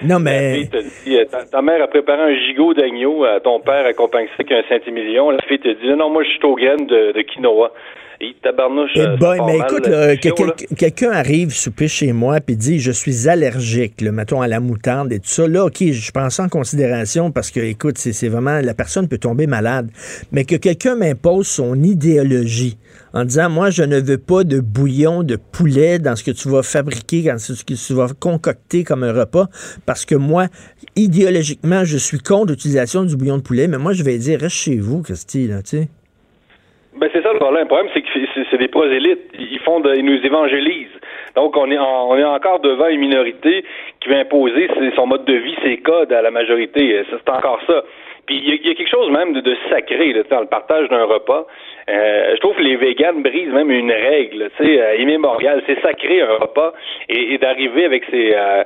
Non, 0.02 0.20
mais. 0.20 0.64
Dit, 1.06 1.18
euh, 1.18 1.24
ta, 1.50 1.62
mère 1.62 1.82
a 1.82 1.88
préparé 1.88 2.22
un 2.22 2.36
gigot 2.48 2.74
d'agneau, 2.74 3.26
ton 3.46 3.62
père 3.62 3.86
accompagne 3.86 4.28
ça 4.28 4.34
avec 4.40 4.52
un 4.52 4.64
centimillion. 4.68 5.32
La 5.32 5.42
fille 5.44 5.60
te 5.60 5.70
dit 5.70 5.88
non, 5.96 6.10
moi 6.10 6.24
je 6.24 6.32
suis 6.32 6.44
au 6.44 6.56
graines 6.56 6.86
de, 6.86 7.14
de 7.14 7.22
quinoa. 7.22 7.72
Et 8.22 8.36
tabarnouche. 8.42 8.92
Eh 8.96 9.00
euh, 9.00 9.16
mais 9.46 9.58
écoute, 9.58 10.66
quelqu'un 10.78 11.12
arrive 11.12 11.54
souper 11.54 11.88
chez 11.88 12.14
moi 12.14 12.38
et 12.48 12.56
dit 12.56 12.80
je 12.80 12.92
suis 12.92 13.28
allergique, 13.28 14.02
le 14.02 14.12
mettons 14.12 14.42
à 14.42 14.48
la 14.48 14.60
moutarde 14.60 15.12
et 15.12 15.20
tout 15.20 15.28
ça. 15.28 15.48
Là, 15.48 15.66
OK, 15.66 15.84
je 15.84 16.12
prends 16.12 16.30
ça 16.30 16.44
en 16.44 16.50
considération 16.50 17.32
parce 17.32 17.52
que, 17.52 17.60
écoute, 17.60 17.98
c'est 17.98 18.30
vraiment 18.30 18.62
la 18.62 18.74
personne 18.74 19.08
peut 19.08 19.18
tomber 19.18 19.48
malade. 19.48 19.90
Mais 20.32 20.46
que 20.46 20.56
quelqu'un 20.56 20.96
m'impose 20.96 21.48
son 21.48 21.82
idéologie 21.84 22.78
en 23.14 23.26
disant 23.26 23.50
moi, 23.50 23.70
je 23.70 23.84
ne 23.84 24.00
veux 24.00 24.18
pas 24.18 24.44
de 24.44 24.60
bouillon 24.60 25.24
de 25.24 25.36
poulet 25.38 26.00
dans 26.00 26.16
ce 26.16 26.24
que 26.24 26.32
tu 26.32 26.50
vas 26.50 26.64
fabriquer, 26.64 27.24
dans 27.24 27.40
ce 27.40 27.64
que 27.64 27.74
tu 27.74 27.94
vas 27.94 28.08
concocter 28.20 28.84
comme 28.84 29.04
un 29.04 29.14
repas, 29.14 29.48
parce 29.86 30.06
que 30.06 30.16
moi, 30.16 30.48
idéologiquement, 30.96 31.84
je 31.84 31.98
suis 31.98 32.20
contre 32.20 32.52
l'utilisation 32.52 33.04
du 33.04 33.16
bouillon 33.16 33.38
de 33.38 33.42
poulet, 33.42 33.68
mais 33.68 33.78
moi, 33.78 33.94
je 33.94 34.04
vais 34.04 34.18
dire 34.18 34.40
reste 34.40 34.56
chez 34.56 34.78
vous, 34.78 35.02
Christy, 35.02 35.48
là, 35.48 35.62
tu 35.62 35.78
sais. 35.78 35.90
Ben 36.98 37.10
c'est 37.12 37.22
ça 37.22 37.34
le 37.34 37.40
problème. 37.40 37.64
Le 37.64 37.68
problème, 37.68 37.92
c'est 37.94 38.02
que 38.02 38.10
c'est 38.50 38.58
des 38.58 38.70
prosélytes. 38.70 39.32
Ils 39.38 39.60
font 39.60 39.82
de, 39.82 39.96
ils 39.96 40.06
nous 40.06 40.26
évangélisent. 40.26 41.00
Donc 41.36 41.58
on 41.58 41.70
est 41.70 41.78
on 41.78 42.18
est 42.18 42.24
encore 42.24 42.60
devant 42.60 42.88
une 42.88 43.02
minorité 43.02 43.66
qui 44.00 44.10
va 44.10 44.20
imposer 44.20 44.70
son 44.96 45.06
mode 45.06 45.26
de 45.26 45.34
vie, 45.34 45.56
ses 45.64 45.78
codes 45.78 46.14
à 46.14 46.22
la 46.22 46.32
majorité. 46.32 47.04
C'est 47.10 47.30
encore 47.30 47.60
ça. 47.68 47.84
Puis 48.26 48.42
il 48.44 48.68
y, 48.68 48.72
a 48.72 48.74
quelque 48.74 48.90
chose 48.90 49.10
même 49.12 49.34
de, 49.34 49.56
sacré 49.70 50.14
là, 50.14 50.24
dans 50.30 50.40
le 50.40 50.48
partage 50.48 50.90
d'un 50.90 51.04
repas. 51.04 51.46
Euh, 51.88 52.36
je 52.36 52.40
trouve 52.40 52.56
que 52.56 52.64
les 52.64 52.76
véganes 52.76 53.22
brisent 53.22 53.54
même 53.54 53.70
une 53.70 53.92
règle, 53.92 54.50
tu 54.58 54.66
sais, 54.66 54.82
euh, 54.82 54.96
immémoriale. 54.96 55.62
C'est 55.68 55.80
sacré 55.82 56.22
un 56.22 56.38
repas 56.38 56.74
et, 57.10 57.38
d'arriver 57.38 57.86
avec 57.86 58.04
ces 58.10 58.34
euh, 58.34 58.64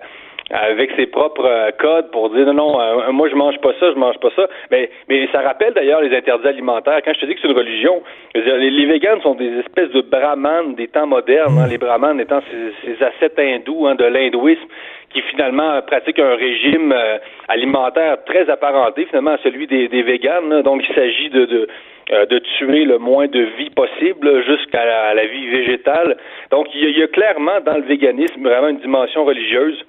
avec 0.51 0.91
ses 0.95 1.05
propres 1.05 1.45
euh, 1.45 1.71
codes 1.77 2.09
pour 2.11 2.29
dire 2.31 2.45
non, 2.47 2.53
non, 2.53 2.81
euh, 2.81 3.11
moi 3.11 3.29
je 3.29 3.35
mange 3.35 3.57
pas 3.59 3.71
ça, 3.79 3.91
je 3.91 3.97
mange 3.97 4.17
pas 4.19 4.29
ça. 4.35 4.47
Mais, 4.71 4.89
mais 5.07 5.27
ça 5.31 5.41
rappelle 5.41 5.73
d'ailleurs 5.73 6.01
les 6.01 6.15
interdits 6.15 6.47
alimentaires. 6.47 6.99
Quand 7.03 7.13
je 7.13 7.19
te 7.19 7.25
dis 7.25 7.35
que 7.35 7.41
c'est 7.41 7.47
une 7.47 7.57
religion, 7.57 8.01
les, 8.33 8.69
les 8.71 8.85
véganes 8.85 9.21
sont 9.21 9.35
des 9.35 9.59
espèces 9.59 9.91
de 9.91 10.01
brahmanes 10.01 10.75
des 10.75 10.87
temps 10.87 11.07
modernes, 11.07 11.57
hein, 11.59 11.67
les 11.69 11.77
brahmanes 11.77 12.19
étant 12.19 12.41
ces, 12.49 12.95
ces 12.97 13.03
ascètes 13.03 13.37
hindous 13.37 13.87
hein, 13.87 13.95
de 13.95 14.05
l'hindouisme 14.05 14.67
qui 15.13 15.21
finalement 15.23 15.81
pratiquent 15.81 16.19
un 16.19 16.35
régime 16.35 16.91
euh, 16.91 17.17
alimentaire 17.47 18.17
très 18.25 18.49
apparenté 18.49 19.05
finalement 19.05 19.31
à 19.31 19.37
celui 19.43 19.67
des, 19.67 19.87
des 19.87 20.01
véganes. 20.01 20.61
Donc 20.63 20.83
il 20.87 20.95
s'agit 20.95 21.29
de, 21.29 21.45
de 21.45 21.67
de 22.09 22.39
tuer 22.57 22.85
le 22.85 22.97
moins 22.97 23.27
de 23.27 23.39
vie 23.59 23.69
possible 23.69 24.43
jusqu'à 24.43 24.83
la, 24.83 25.13
la, 25.13 25.27
vie 25.27 25.47
végétale. 25.47 26.17
Donc 26.49 26.65
il 26.73 26.97
y, 26.97 27.03
a, 27.03 27.07
clairement 27.07 27.61
dans 27.63 27.75
le 27.75 27.83
véganisme 27.83 28.41
vraiment 28.41 28.69
une 28.69 28.79
dimension 28.79 29.25
religieuse 29.25 29.85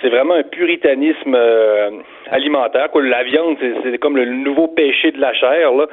c'est 0.00 0.08
vraiment 0.08 0.34
un 0.34 0.42
puritanisme 0.42 1.34
euh, 1.34 1.90
alimentaire. 2.30 2.90
Quoi. 2.90 3.02
La 3.02 3.22
viande, 3.24 3.56
c'est 3.82 3.98
comme 3.98 4.16
le 4.16 4.26
nouveau 4.26 4.68
péché 4.68 5.10
de 5.10 5.20
la 5.20 5.32
chair. 5.34 5.72
Là. 5.72 5.86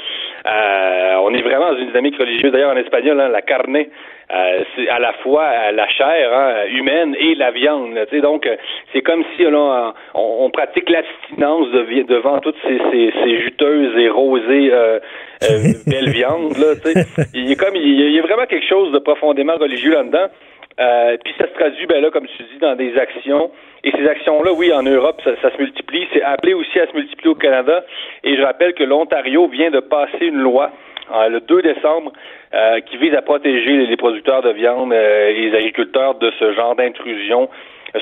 Euh, 0.46 1.16
on 1.22 1.34
est 1.34 1.42
vraiment 1.42 1.72
dans 1.72 1.78
une 1.78 1.88
dynamique 1.88 2.18
religieuse. 2.18 2.52
D'ailleurs, 2.52 2.74
en 2.74 2.78
espagnol, 2.78 3.20
hein, 3.20 3.30
la 3.30 3.42
carne, 3.42 3.76
euh, 3.76 4.64
c'est 4.76 4.90
à 4.90 5.00
la 5.00 5.14
fois 5.24 5.72
la 5.72 5.88
chair 5.90 6.34
hein, 6.34 6.66
humaine 6.72 7.16
et 7.20 7.36
la 7.36 7.52
viande. 7.52 7.98
Donc, 8.22 8.50
c'est 8.94 9.02
comme 9.02 9.24
si 9.36 9.44
là, 9.44 9.94
on, 10.14 10.50
pratique 10.50 10.90
l'abstinence 10.90 11.68
devant 11.72 12.40
toutes 12.40 12.58
ces, 12.68 12.78
ces, 12.92 13.14
ces, 13.24 13.40
juteuses 13.42 13.98
et 13.98 14.10
rosées 14.10 14.72
belles 15.86 16.10
viandes. 16.14 16.58
Là, 16.58 16.74
il, 17.34 17.50
y 17.50 17.54
a 17.54 17.56
comme, 17.56 17.76
il 17.76 18.12
y 18.12 18.20
a 18.20 18.22
vraiment 18.22 18.46
quelque 18.46 18.68
chose 18.68 18.92
de 18.92 19.00
profondément 19.00 19.56
religieux 19.58 19.92
là-dedans. 19.92 20.28
Puis 21.24 21.34
ça 21.38 21.48
se 21.48 21.54
traduit, 21.54 21.86
ben 21.86 22.02
là, 22.02 22.10
comme 22.10 22.28
tu 22.28 22.44
dis, 22.44 22.60
dans 22.60 22.76
des 22.76 22.98
actions. 22.98 23.52
Et 23.86 23.92
ces 23.92 24.08
actions-là, 24.08 24.52
oui, 24.52 24.74
en 24.74 24.82
Europe, 24.82 25.22
ça, 25.24 25.32
ça 25.44 25.52
se 25.56 25.62
multiplie. 25.62 26.08
C'est 26.12 26.24
appelé 26.24 26.56
aussi 26.56 26.80
à 26.80 26.88
se 26.88 26.96
multiplier 26.96 27.30
au 27.30 27.36
Canada. 27.36 27.86
Et 28.24 28.36
je 28.36 28.42
rappelle 28.42 28.74
que 28.74 28.84
l'Ontario 28.84 29.48
vient 29.48 29.70
de 29.70 29.80
passer 29.80 30.26
une 30.26 30.40
loi 30.40 30.72
euh, 31.14 31.30
le 31.30 31.40
2 31.40 31.62
décembre 31.62 32.12
euh, 32.56 32.80
qui 32.80 32.98
vise 32.98 33.14
à 33.14 33.22
protéger 33.22 33.86
les 33.86 33.96
producteurs 33.96 34.42
de 34.42 34.50
viande 34.50 34.92
euh, 34.92 35.30
et 35.30 35.50
les 35.50 35.56
agriculteurs 35.56 36.16
de 36.16 36.32
ce 36.40 36.52
genre 36.54 36.76
d'intrusion 36.76 37.48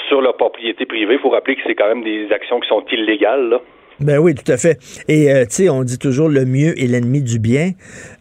sur 0.07 0.21
leur 0.21 0.37
propriété 0.37 0.85
privée. 0.85 1.15
Il 1.15 1.19
faut 1.19 1.29
rappeler 1.29 1.57
que 1.57 1.63
c'est 1.67 1.75
quand 1.75 1.89
même 1.89 2.03
des 2.03 2.31
actions 2.31 2.61
qui 2.61 2.69
sont 2.69 2.85
illégales. 2.89 3.49
Là. 3.49 3.59
Ben 3.99 4.17
oui, 4.17 4.33
tout 4.33 4.51
à 4.51 4.57
fait. 4.57 4.79
Et 5.07 5.31
euh, 5.31 5.45
tu 5.45 5.55
sais, 5.55 5.69
on 5.69 5.83
dit 5.83 5.99
toujours 5.99 6.27
le 6.27 6.45
mieux 6.45 6.79
est 6.81 6.87
l'ennemi 6.87 7.21
du 7.21 7.37
bien. 7.39 7.71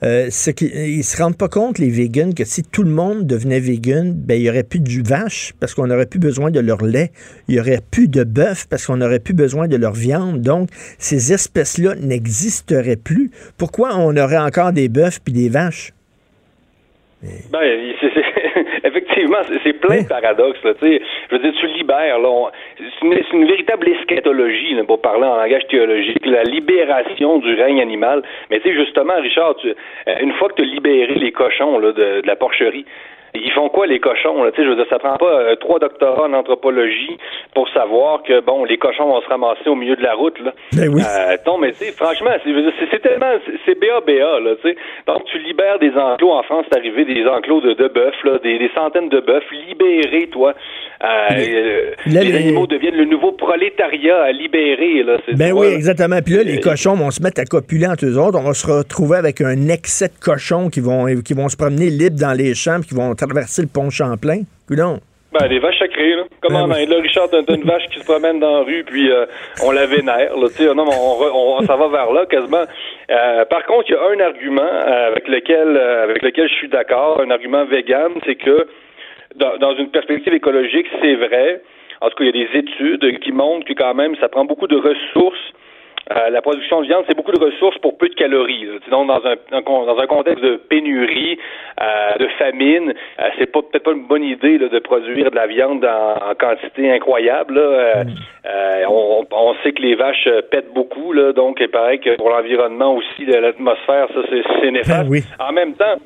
Euh, 0.02 0.28
ce 0.30 0.50
qui, 0.50 0.66
ils 0.66 1.02
se 1.02 1.20
rendent 1.20 1.36
pas 1.36 1.48
compte 1.48 1.78
les 1.78 1.88
vegans 1.88 2.32
que 2.32 2.44
si 2.44 2.62
tout 2.62 2.82
le 2.82 2.90
monde 2.90 3.26
devenait 3.26 3.60
vegan, 3.60 4.12
ben 4.14 4.34
il 4.34 4.42
y 4.42 4.50
aurait 4.50 4.64
plus 4.64 4.80
de 4.80 5.08
vache 5.08 5.54
parce 5.60 5.74
qu'on 5.74 5.90
aurait 5.90 6.06
plus 6.06 6.20
besoin 6.20 6.50
de 6.50 6.60
leur 6.60 6.84
lait, 6.84 7.10
il 7.48 7.54
y 7.54 7.60
aurait 7.60 7.80
plus 7.90 8.08
de 8.08 8.22
bœuf 8.22 8.66
parce 8.68 8.86
qu'on 8.86 9.00
aurait 9.00 9.20
plus 9.20 9.34
besoin 9.34 9.66
de 9.66 9.76
leur 9.76 9.94
viande. 9.94 10.42
Donc 10.42 10.68
ces 10.98 11.32
espèces-là 11.32 11.94
n'existeraient 11.96 12.96
plus. 12.96 13.30
Pourquoi 13.56 13.96
on 13.96 14.16
aurait 14.16 14.38
encore 14.38 14.72
des 14.72 14.88
bœufs 14.88 15.20
puis 15.24 15.32
des 15.32 15.48
vaches? 15.48 15.92
Ben, 17.22 17.60
c'est, 18.00 18.92
effectivement, 19.12 19.58
c'est, 19.62 19.72
plein 19.74 20.02
de 20.02 20.08
paradoxes. 20.08 20.62
Là, 20.64 20.72
je 20.80 20.86
veux 21.30 21.38
dire, 21.38 21.52
tu 21.60 21.66
libères. 21.68 22.18
Là, 22.18 22.50
c'est, 22.78 23.32
une, 23.32 23.46
véritable 23.46 23.88
eschatologie, 23.88 24.74
là, 24.74 24.84
pour 24.84 25.00
parler 25.00 25.24
en 25.24 25.36
langage 25.36 25.66
théologique, 25.68 26.24
la 26.26 26.42
libération 26.44 27.38
du 27.38 27.54
règne 27.54 27.80
animal. 27.80 28.22
Mais 28.50 28.60
tu 28.60 28.68
sais, 28.68 28.74
justement, 28.74 29.14
Richard, 29.20 29.56
tu, 29.56 29.68
euh, 29.68 30.14
une 30.20 30.32
fois 30.32 30.48
que 30.48 30.54
tu 30.54 30.62
as 30.62 30.66
libéré 30.66 31.14
les 31.14 31.32
cochons 31.32 31.78
là, 31.78 31.92
de, 31.92 32.20
de 32.20 32.26
la 32.26 32.36
porcherie, 32.36 32.84
ils 33.34 33.52
font 33.52 33.68
quoi 33.68 33.86
les 33.86 33.98
cochons? 33.98 34.42
Là? 34.42 34.50
Je 34.56 34.62
veux 34.62 34.76
dire, 34.76 34.86
ça 34.90 34.98
prend 34.98 35.16
pas 35.16 35.40
euh, 35.40 35.56
trois 35.56 35.78
doctorats 35.78 36.24
en 36.24 36.32
anthropologie 36.34 37.16
pour 37.54 37.68
savoir 37.70 38.22
que 38.22 38.40
bon, 38.40 38.64
les 38.64 38.76
cochons 38.78 39.06
vont 39.06 39.20
se 39.22 39.28
ramasser 39.28 39.68
au 39.68 39.74
milieu 39.74 39.96
de 39.96 40.02
la 40.02 40.14
route. 40.14 40.38
Là. 40.40 40.52
Ben 40.72 40.88
oui. 40.92 41.02
Euh, 41.02 41.36
non, 41.46 41.58
mais 41.58 41.72
tu 41.72 41.84
sais, 41.84 41.92
franchement, 41.92 42.30
c'est, 42.44 43.00
tellement 43.00 43.32
c'est 43.64 43.78
BA 43.78 44.40
là, 44.40 44.54
tu 44.56 44.68
sais. 44.68 44.76
Donc 45.06 45.24
tu 45.24 45.38
libères 45.38 45.78
des 45.78 45.92
enclos 45.96 46.32
en 46.32 46.42
France, 46.42 46.66
c'est 46.70 46.78
arrivé 46.78 47.04
des 47.04 47.26
enclos 47.26 47.60
de, 47.60 47.72
de 47.72 47.88
bœufs, 47.88 48.12
là, 48.24 48.38
des, 48.38 48.58
des 48.58 48.70
centaines 48.74 49.08
de 49.08 49.20
bœufs 49.20 49.42
libérés, 49.68 50.28
toi. 50.28 50.54
Euh, 51.02 51.06
euh 51.32 51.90
les, 52.06 52.24
les, 52.24 52.36
animaux 52.36 52.66
deviennent 52.66 52.96
le 52.96 53.04
nouveau 53.04 53.32
prolétariat 53.32 54.22
à 54.22 54.32
libérer. 54.32 55.02
Là, 55.02 55.16
ben 55.34 55.52
oui, 55.52 55.66
exactement. 55.66 56.20
Puis 56.24 56.34
là, 56.34 56.42
les 56.44 56.60
cochons 56.60 56.94
vont 56.94 57.10
se 57.10 57.22
mettre 57.22 57.40
à 57.40 57.44
copuler 57.44 57.86
entre 57.86 58.06
eux 58.06 58.18
autres. 58.18 58.38
On 58.38 58.44
va 58.44 58.54
se 58.54 58.66
retrouver 58.66 59.16
avec 59.16 59.40
un 59.40 59.68
excès 59.68 60.08
de 60.08 60.18
cochons 60.20 60.70
qui 60.70 60.80
vont, 60.80 61.06
qui 61.22 61.34
vont 61.34 61.48
se 61.48 61.56
promener 61.56 61.90
libres 61.90 62.18
dans 62.20 62.32
les 62.32 62.54
champs, 62.54 62.80
qui 62.80 62.94
vont 62.94 63.14
traverser 63.14 63.62
le 63.62 63.68
pont 63.68 63.90
Champlain. 63.90 64.42
Coudon. 64.68 65.00
Ben, 65.32 65.48
des 65.48 65.58
vaches 65.60 65.78
sacrées, 65.78 66.14
là. 66.14 66.24
Comme 66.42 66.52
ben 66.52 66.62
en 66.62 66.70
Inde. 66.70 66.88
Là, 66.88 66.96
Richard, 67.00 67.28
t'as 67.30 67.54
une 67.54 67.64
vache 67.64 67.86
qui 67.90 68.00
se 68.00 68.04
promène 68.04 68.38
dans 68.38 68.58
la 68.58 68.64
rue, 68.64 68.84
puis 68.84 69.10
euh, 69.10 69.24
on 69.64 69.70
la 69.70 69.86
vénère, 69.86 70.36
là. 70.36 70.48
Tu 70.48 70.64
sais, 70.64 70.74
non, 70.74 70.84
on, 70.86 71.58
on, 71.58 71.66
ça 71.66 71.74
va 71.74 71.88
vers 71.88 72.12
là, 72.12 72.26
quasiment. 72.26 72.64
Euh, 73.10 73.44
par 73.46 73.64
contre, 73.64 73.86
il 73.88 73.92
y 73.92 73.96
a 73.96 74.24
un 74.24 74.28
argument 74.28 74.70
avec 75.08 75.26
lequel, 75.28 75.76
avec 75.78 76.22
lequel 76.22 76.48
je 76.48 76.54
suis 76.54 76.68
d'accord, 76.68 77.22
un 77.22 77.30
argument 77.30 77.64
vegan, 77.64 78.12
c'est 78.26 78.34
que 78.34 78.66
dans, 79.36 79.56
dans 79.58 79.76
une 79.76 79.88
perspective 79.88 80.34
écologique, 80.34 80.86
c'est 81.00 81.14
vrai. 81.14 81.62
En 82.00 82.08
tout 82.08 82.16
cas, 82.16 82.24
il 82.24 82.36
y 82.36 82.42
a 82.42 82.46
des 82.46 82.58
études 82.58 83.20
qui 83.20 83.32
montrent 83.32 83.66
que 83.66 83.74
quand 83.74 83.94
même, 83.94 84.16
ça 84.16 84.28
prend 84.28 84.44
beaucoup 84.44 84.66
de 84.66 84.76
ressources 84.76 85.52
euh, 86.10 86.30
la 86.30 86.42
production 86.42 86.80
de 86.80 86.86
viande, 86.86 87.04
c'est 87.06 87.16
beaucoup 87.16 87.32
de 87.32 87.42
ressources 87.42 87.78
pour 87.78 87.96
peu 87.96 88.08
de 88.08 88.14
calories. 88.14 88.66
Donc, 88.90 89.06
dans 89.06 89.22
un, 89.24 89.60
dans 89.62 89.98
un 89.98 90.06
contexte 90.06 90.42
de 90.42 90.56
pénurie, 90.56 91.38
euh, 91.80 92.18
de 92.18 92.26
famine, 92.38 92.92
euh, 93.20 93.22
c'est 93.38 93.46
pas 93.46 93.62
peut-être 93.62 93.84
pas 93.84 93.92
une 93.92 94.06
bonne 94.06 94.24
idée 94.24 94.58
là, 94.58 94.68
de 94.68 94.78
produire 94.80 95.30
de 95.30 95.36
la 95.36 95.46
viande 95.46 95.84
en, 95.84 96.34
quantité 96.34 96.90
incroyable. 96.90 97.54
Là. 97.54 98.04
Euh, 98.46 98.84
on, 98.88 99.24
on, 99.30 99.54
sait 99.62 99.72
que 99.72 99.82
les 99.82 99.94
vaches 99.94 100.28
pètent 100.50 100.72
beaucoup, 100.74 101.12
là, 101.12 101.32
donc 101.32 101.58
il 101.60 101.68
paraît 101.68 101.98
que 101.98 102.16
pour 102.16 102.30
l'environnement 102.30 102.96
aussi, 102.96 103.24
l'atmosphère, 103.24 104.08
ça 104.12 104.20
c'est 104.60 104.70
néfaste. 104.70 105.28
Ah 105.38 105.48
en 105.48 105.52
même 105.52 105.74
temps, 105.74 105.96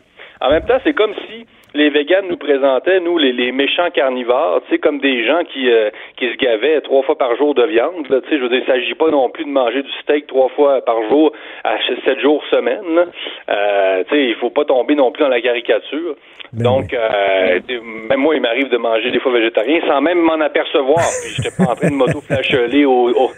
en 0.40 0.50
même 0.50 0.64
temps, 0.66 0.78
c'est 0.84 0.94
comme 0.94 1.14
si 1.28 1.46
les 1.74 1.90
véganes 1.90 2.26
nous 2.28 2.36
présentaient, 2.36 3.00
nous, 3.00 3.18
les, 3.18 3.32
les 3.32 3.52
méchants 3.52 3.90
carnivores, 3.90 4.62
tu 4.64 4.72
sais, 4.72 4.78
comme 4.78 4.98
des 4.98 5.26
gens 5.26 5.44
qui, 5.44 5.70
euh, 5.70 5.90
qui 6.16 6.30
se 6.30 6.36
gavaient 6.36 6.80
trois 6.80 7.02
fois 7.02 7.18
par 7.18 7.36
jour 7.36 7.54
de 7.54 7.64
viande. 7.64 8.06
Tu 8.06 8.14
sais, 8.14 8.38
je 8.38 8.42
veux 8.42 8.48
dire, 8.48 8.62
il 8.62 8.66
s'agit 8.66 8.94
pas 8.94 9.10
non 9.10 9.28
plus 9.28 9.44
de 9.44 9.50
manger 9.50 9.82
du 9.82 9.92
steak 10.02 10.26
trois 10.26 10.48
fois 10.50 10.80
par 10.80 10.96
jour 11.08 11.32
à 11.64 11.76
sept 12.04 12.20
jours 12.20 12.42
semaine. 12.50 13.06
Euh, 13.50 14.04
tu 14.08 14.14
sais, 14.14 14.24
il 14.24 14.34
faut 14.36 14.50
pas 14.50 14.64
tomber 14.64 14.94
non 14.94 15.12
plus 15.12 15.22
dans 15.22 15.28
la 15.28 15.40
caricature. 15.40 16.16
Ben 16.52 16.64
Donc, 16.64 16.94
euh, 16.94 17.60
même 18.08 18.20
moi, 18.20 18.34
il 18.34 18.40
m'arrive 18.40 18.70
de 18.70 18.78
manger 18.78 19.10
des 19.10 19.20
fois 19.20 19.32
végétarien 19.32 19.80
sans 19.86 20.00
même 20.00 20.18
m'en 20.18 20.40
apercevoir. 20.40 21.04
Puis, 21.22 21.34
j'étais 21.36 21.54
pas 21.56 21.72
en 21.72 21.74
train 21.74 21.90
de 21.90 21.94
m'auto-flageller 21.94 22.84
au, 22.84 23.10
au 23.10 23.30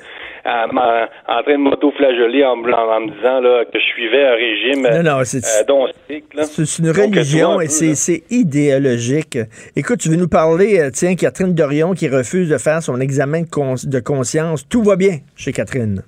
en 0.49 1.43
train 1.43 1.53
de 1.53 1.57
m'auto-flageller 1.57 2.45
en, 2.45 2.53
en, 2.53 3.01
me 3.01 3.11
disant 3.11 3.41
là, 3.41 3.65
que 3.65 3.79
je 3.79 3.85
suivais 3.85 4.25
un 4.25 4.35
régime 4.35 4.83
non, 5.05 5.25
c'est, 5.25 5.45
euh, 5.45 6.43
C'est 6.43 6.79
une 6.79 6.91
religion 6.91 7.61
et 7.61 7.69
c'est, 7.69 8.23
idéologique. 8.31 9.39
Écoute, 9.77 9.99
tu 10.01 10.09
veux 10.09 10.17
nous 10.17 10.29
parler, 10.29 10.81
euh, 10.81 10.91
tiens, 10.93 11.15
Catherine 11.15 11.55
Dorion 11.55 11.93
qui 11.93 12.09
refuse 12.09 12.51
de 12.51 12.59
faire 12.59 12.83
son 12.83 13.01
examen 13.01 13.43
de, 13.43 13.91
de 13.91 14.01
conscience. 14.01 14.69
Tout 14.69 14.83
va 14.83 14.97
bien 14.97 15.19
chez 15.37 15.53
Catherine. 15.53 16.03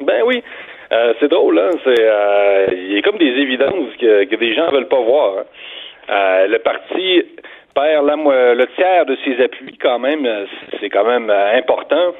Ben 0.00 0.22
oui. 0.26 0.42
Euh, 0.92 1.12
c'est 1.18 1.28
drôle, 1.28 1.58
hein? 1.58 1.70
C'est, 1.84 2.00
euh, 2.00 2.66
il 2.72 2.92
y 2.92 2.98
a 2.98 3.02
comme 3.02 3.18
des 3.18 3.26
évidences 3.26 3.90
que, 4.00 4.24
que 4.24 4.36
des 4.36 4.54
gens 4.54 4.70
veulent 4.70 4.88
pas 4.88 5.00
voir. 5.00 5.38
Hein. 5.38 5.44
Euh, 6.10 6.46
le 6.46 6.58
parti 6.58 7.24
perd 7.74 8.06
la, 8.06 8.14
le 8.54 8.66
tiers 8.76 9.06
de 9.06 9.16
ses 9.24 9.42
appuis 9.42 9.76
quand 9.78 9.98
même. 9.98 10.26
C'est 10.80 10.90
quand 10.90 11.04
même 11.04 11.30
important. 11.30 12.14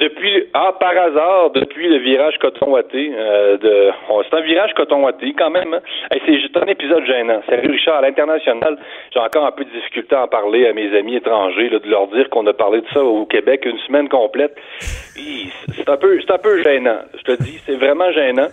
Depuis, 0.00 0.44
ah, 0.54 0.72
par 0.78 0.96
hasard, 0.96 1.50
depuis 1.50 1.88
le 1.88 1.98
virage 1.98 2.38
coton-ouaté, 2.38 3.10
euh, 3.16 3.56
de, 3.56 3.90
c'est 4.28 4.36
un 4.36 4.40
virage 4.42 4.72
coton-ouaté 4.74 5.34
quand 5.36 5.50
même. 5.50 5.74
Hein? 5.74 5.80
c'est 6.24 6.40
juste 6.40 6.56
un 6.56 6.66
épisode 6.66 7.04
gênant. 7.04 7.40
C'est 7.48 7.56
Richard, 7.56 7.96
à 7.96 8.02
l'international, 8.02 8.78
j'ai 9.12 9.18
encore 9.18 9.44
un 9.44 9.50
peu 9.50 9.64
de 9.64 9.70
difficulté 9.70 10.14
à 10.14 10.22
en 10.22 10.28
parler 10.28 10.68
à 10.68 10.72
mes 10.72 10.96
amis 10.96 11.16
étrangers, 11.16 11.70
de 11.70 11.80
leur 11.88 12.06
dire 12.08 12.30
qu'on 12.30 12.46
a 12.46 12.52
parlé 12.52 12.80
de 12.80 12.86
ça 12.94 13.02
au 13.02 13.26
Québec 13.26 13.64
une 13.64 13.78
semaine 13.78 14.08
complète. 14.08 14.56
C'est 15.74 15.88
un 15.88 15.96
peu, 15.96 16.20
c'est 16.20 16.32
un 16.32 16.38
peu 16.38 16.62
gênant. 16.62 16.98
Je 17.16 17.22
te 17.22 17.42
dis, 17.42 17.58
c'est 17.66 17.76
vraiment 17.76 18.12
gênant. 18.12 18.48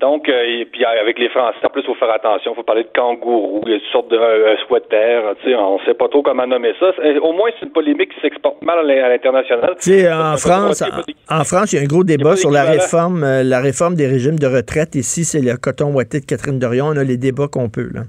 Donc, 0.00 0.28
euh, 0.28 0.44
et 0.44 0.64
puis 0.64 0.84
avec 0.84 1.18
les 1.18 1.28
Français, 1.28 1.58
en 1.64 1.70
plus, 1.70 1.82
il 1.82 1.86
faut 1.86 1.94
faire 1.96 2.12
attention. 2.12 2.52
Il 2.52 2.54
faut 2.54 2.62
parler 2.62 2.84
de 2.84 2.90
kangourou, 2.94 3.62
il 3.66 3.72
y 3.72 3.74
a 3.74 3.78
toutes 3.80 3.88
sortes 3.88 4.10
de 4.10 4.16
euh, 4.16 4.56
sweater. 4.66 5.34
Tu 5.42 5.50
sais, 5.50 5.56
on 5.56 5.80
sait 5.80 5.94
pas 5.94 6.08
trop 6.08 6.22
comment 6.22 6.46
nommer 6.46 6.72
ça. 6.78 6.92
Au 7.20 7.32
moins, 7.32 7.50
c'est 7.58 7.66
une 7.66 7.72
polémique 7.72 8.14
qui 8.14 8.20
s'exporte 8.20 8.62
mal 8.62 8.78
à 8.78 9.08
l'international. 9.08 9.74
Tu 9.80 9.90
sais, 9.90 10.12
en 10.12 10.36
France, 10.36 10.84
en, 11.28 11.44
France, 11.44 11.72
il 11.72 11.76
y 11.76 11.78
a 11.80 11.82
un 11.82 11.86
gros 11.86 12.04
débat 12.04 12.36
sur 12.36 12.50
la 12.50 12.62
réforme, 12.62 13.24
euh, 13.24 13.42
la 13.42 13.60
réforme 13.60 13.96
des 13.96 14.06
régimes 14.06 14.38
de 14.38 14.46
retraite. 14.46 14.94
Ici, 14.94 15.24
c'est 15.24 15.42
le 15.42 15.56
coton 15.56 15.92
ouaté 15.92 16.20
de 16.20 16.26
Catherine 16.26 16.60
Dorion. 16.60 16.86
On 16.86 16.96
a 16.96 17.02
les 17.02 17.16
débats 17.16 17.48
qu'on 17.50 17.68
peut, 17.68 17.88
là. 17.92 18.02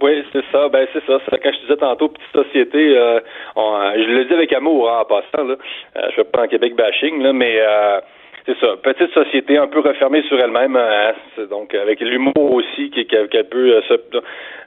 Oui, 0.00 0.22
c'est 0.32 0.44
ça. 0.52 0.68
Ben 0.68 0.86
c'est 0.92 1.04
ça. 1.06 1.18
Quand 1.30 1.50
je 1.50 1.60
disais 1.62 1.76
tantôt 1.76 2.08
petite 2.08 2.44
société, 2.44 2.96
euh, 2.96 3.18
je 3.56 4.12
le 4.12 4.26
dis 4.26 4.34
avec 4.34 4.52
amour 4.52 4.88
hein, 4.88 5.00
en 5.00 5.04
passant. 5.06 5.48
Là. 5.48 5.56
je 6.10 6.14
fais 6.14 6.24
pas 6.24 6.42
en 6.42 6.46
Québec 6.46 6.76
bashing, 6.76 7.20
là, 7.22 7.32
mais 7.32 7.58
c'est 8.48 8.58
ça. 8.60 8.76
Petite 8.82 9.12
société 9.12 9.58
un 9.58 9.66
peu 9.66 9.80
refermée 9.80 10.22
sur 10.22 10.40
elle-même, 10.40 10.74
hein, 10.74 11.12
donc 11.50 11.74
avec 11.74 12.00
l'humour 12.00 12.54
aussi 12.54 12.88
qui 12.90 13.06
qu'elle 13.06 13.28
peut 13.28 13.82
euh, 13.90 13.96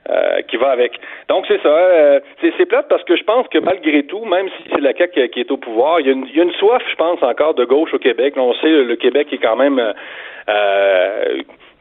euh, 0.09 0.41
qui 0.47 0.57
va 0.57 0.69
avec. 0.69 0.99
Donc 1.29 1.45
c'est 1.47 1.59
ça. 1.63 1.69
Euh, 1.69 2.19
c'est 2.41 2.65
plate 2.67 2.87
parce 2.89 3.03
que 3.05 3.15
je 3.15 3.23
pense 3.23 3.47
que 3.47 3.57
malgré 3.57 4.03
tout, 4.03 4.23
même 4.25 4.49
si 4.49 4.69
c'est 4.71 4.81
la 4.81 4.93
CAQ 4.93 5.29
qui 5.29 5.39
est 5.39 5.49
au 5.49 5.57
pouvoir, 5.57 5.99
il 5.99 6.05
y, 6.05 6.09
a 6.09 6.13
une, 6.13 6.27
y 6.27 6.39
a 6.39 6.43
une 6.43 6.53
soif, 6.53 6.83
je 6.91 6.95
pense, 6.95 7.23
encore 7.23 7.55
de 7.55 7.65
gauche 7.65 7.91
au 7.95 7.99
Québec. 7.99 8.35
on 8.37 8.53
sait 8.53 8.69
le 8.69 8.95
Québec 8.97 9.29
est 9.33 9.39
quand 9.39 9.55
même 9.55 9.81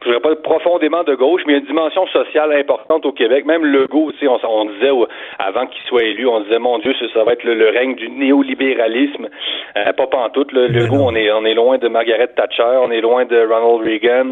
je 0.03 0.09
dirais 0.09 0.19
pas 0.19 0.35
profondément 0.35 1.03
de 1.03 1.13
gauche, 1.15 1.41
mais 1.45 1.53
il 1.53 1.55
y 1.55 1.59
a 1.59 1.61
une 1.61 1.67
dimension 1.67 2.07
sociale 2.07 2.51
importante 2.53 3.05
au 3.05 3.11
Québec. 3.11 3.45
Même 3.45 3.65
Legault, 3.65 4.11
tu 4.13 4.19
sais, 4.19 4.27
on, 4.27 4.39
on 4.43 4.65
disait 4.65 4.89
avant 5.37 5.67
qu'il 5.67 5.83
soit 5.83 6.03
élu, 6.03 6.27
on 6.27 6.41
disait 6.41 6.59
mon 6.59 6.79
Dieu, 6.79 6.93
ça, 7.13 7.23
va 7.23 7.33
être 7.33 7.43
le, 7.43 7.69
règne 7.69 7.95
du 7.95 8.09
néolibéralisme. 8.09 9.29
Euh, 9.77 9.93
pas 9.93 10.07
pantoute. 10.07 10.51
Le 10.51 10.67
Legault, 10.67 11.03
on 11.03 11.15
est 11.15 11.31
on 11.31 11.45
est 11.45 11.53
loin 11.53 11.77
de 11.77 11.87
Margaret 11.87 12.29
Thatcher, 12.35 12.79
on 12.81 12.91
est 12.91 13.01
loin 13.01 13.25
de 13.25 13.45
Ronald 13.45 13.87
Reagan. 13.87 14.31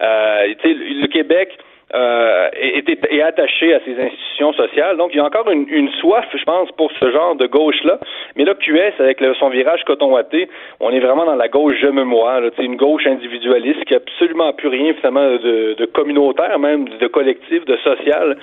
Euh, 0.00 0.54
tu 0.60 0.68
sais, 0.68 0.74
le 0.74 1.06
Québec 1.08 1.58
euh, 1.94 2.48
est, 2.52 2.86
est, 2.88 3.22
attaché 3.22 3.72
à 3.72 3.80
ces 3.84 3.98
institutions 3.98 4.52
sociales. 4.52 4.96
Donc, 4.98 5.10
il 5.14 5.16
y 5.16 5.20
a 5.20 5.24
encore 5.24 5.50
une, 5.50 5.66
une 5.68 5.90
soif, 5.92 6.26
je 6.34 6.44
pense, 6.44 6.70
pour 6.72 6.92
ce 7.00 7.10
genre 7.10 7.34
de 7.34 7.46
gauche-là. 7.46 7.98
Mais 8.36 8.44
là, 8.44 8.54
QS, 8.54 9.00
avec 9.00 9.24
son 9.38 9.48
virage 9.48 9.84
coton-ouaté, 9.84 10.48
on 10.80 10.90
est 10.90 11.00
vraiment 11.00 11.24
dans 11.24 11.36
la 11.36 11.48
gauche 11.48 11.78
je 11.80 11.86
me 11.86 12.04
moi, 12.04 12.40
là, 12.40 12.50
une 12.58 12.76
gauche 12.76 13.06
individualiste 13.06 13.84
qui 13.84 13.94
a 13.94 13.98
absolument 13.98 14.52
plus 14.52 14.68
rien, 14.68 14.92
finalement, 14.94 15.30
de, 15.30 15.74
de 15.74 15.84
communautaire, 15.86 16.58
même, 16.58 16.88
de 16.88 17.06
collectif, 17.06 17.64
de 17.64 17.76
social. 17.78 18.36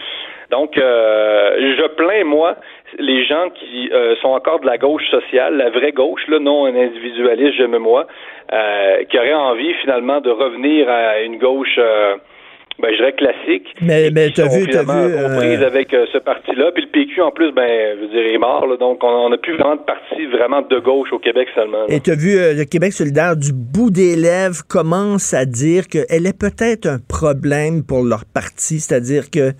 Donc, 0.52 0.78
euh, 0.78 1.76
je 1.78 1.88
plains, 1.96 2.24
moi, 2.24 2.56
les 2.98 3.26
gens 3.26 3.50
qui 3.50 3.92
euh, 3.92 4.16
sont 4.18 4.30
encore 4.30 4.60
de 4.60 4.66
la 4.66 4.78
gauche 4.78 5.08
sociale, 5.10 5.58
la 5.58 5.70
vraie 5.70 5.92
gauche, 5.92 6.28
là, 6.28 6.40
non 6.40 6.66
un 6.66 6.76
individualiste, 6.76 7.58
je 7.58 7.64
me 7.64 7.80
moi, 7.80 8.08
euh, 8.54 9.04
qui 9.06 9.18
auraient 9.18 9.34
envie, 9.34 9.74
finalement, 9.76 10.22
de 10.22 10.30
revenir 10.30 10.90
à 10.90 11.22
une 11.22 11.38
gauche... 11.38 11.80
Euh, 12.80 12.82
ben, 12.82 12.92
je 12.92 12.98
dirais 12.98 13.14
classique. 13.14 13.76
Mais, 13.82 14.12
mais 14.12 14.32
tu 14.32 14.42
as 14.42 14.48
vu, 14.48 14.68
t'as 14.68 14.84
vu. 14.84 14.90
Euh... 14.92 15.66
avec 15.66 15.94
euh, 15.94 16.06
ce 16.12 16.18
parti-là. 16.18 16.72
Puis 16.74 16.84
le 16.84 16.90
PQ, 16.92 17.22
en 17.22 17.32
plus, 17.32 17.52
ben, 17.52 17.96
je 17.98 18.02
veux 18.02 18.08
dire, 18.08 18.34
est 18.34 18.38
mort. 18.38 18.68
Là, 18.68 18.78
donc, 18.78 19.04
on 19.04 19.30
n'a 19.30 19.38
plus 19.38 19.56
vraiment 19.58 19.76
de 19.76 19.82
parti 19.82 20.26
vraiment 20.26 20.62
de 20.62 20.80
gauche 20.80 21.12
au 21.12 21.20
Québec 21.20 21.48
seulement. 21.56 21.86
Et 21.88 22.00
tu 22.00 22.12
as 22.12 22.16
vu, 22.16 22.38
euh, 22.38 22.54
le 22.54 22.66
Québec 22.66 22.94
solidaire, 22.94 23.36
du 23.36 23.54
bout 23.54 23.90
des 23.90 24.16
lèvres, 24.16 24.64
commence 24.68 25.34
à 25.34 25.46
dire 25.46 25.88
qu'elle 25.88 26.26
est 26.26 26.38
peut-être 26.38 26.88
un 26.88 27.00
problème 27.00 27.84
pour 27.84 28.04
leur 28.04 28.26
parti. 28.26 28.80
C'est-à-dire 28.80 29.30
que 29.30 29.52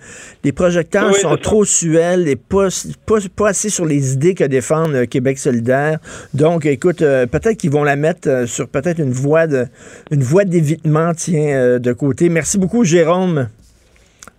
les 0.44 0.52
projecteurs 0.52 1.14
sont 1.14 1.36
trop 1.36 1.64
suels 1.64 2.28
et 2.28 2.36
pas, 2.36 2.68
pas, 3.06 3.16
pas, 3.34 3.48
assez 3.48 3.70
sur 3.70 3.86
les 3.86 4.12
idées 4.12 4.34
que 4.34 4.44
défend 4.44 4.88
le 4.88 5.06
Québec 5.06 5.38
solidaire. 5.38 5.98
Donc, 6.34 6.66
écoute, 6.66 7.02
euh, 7.02 7.26
peut-être 7.26 7.56
qu'ils 7.56 7.70
vont 7.70 7.84
la 7.84 7.96
mettre 7.96 8.46
sur 8.46 8.68
peut-être 8.68 8.98
une 8.98 9.12
voie 9.12 9.46
de 9.46 9.64
une 10.10 10.22
voie 10.22 10.44
d'évitement, 10.44 11.12
tiens, 11.14 11.78
de 11.78 11.92
côté. 11.92 12.28
Merci 12.28 12.58
beaucoup, 12.58 12.84
Jérôme. 12.84 13.05
Jérôme. 13.06 13.48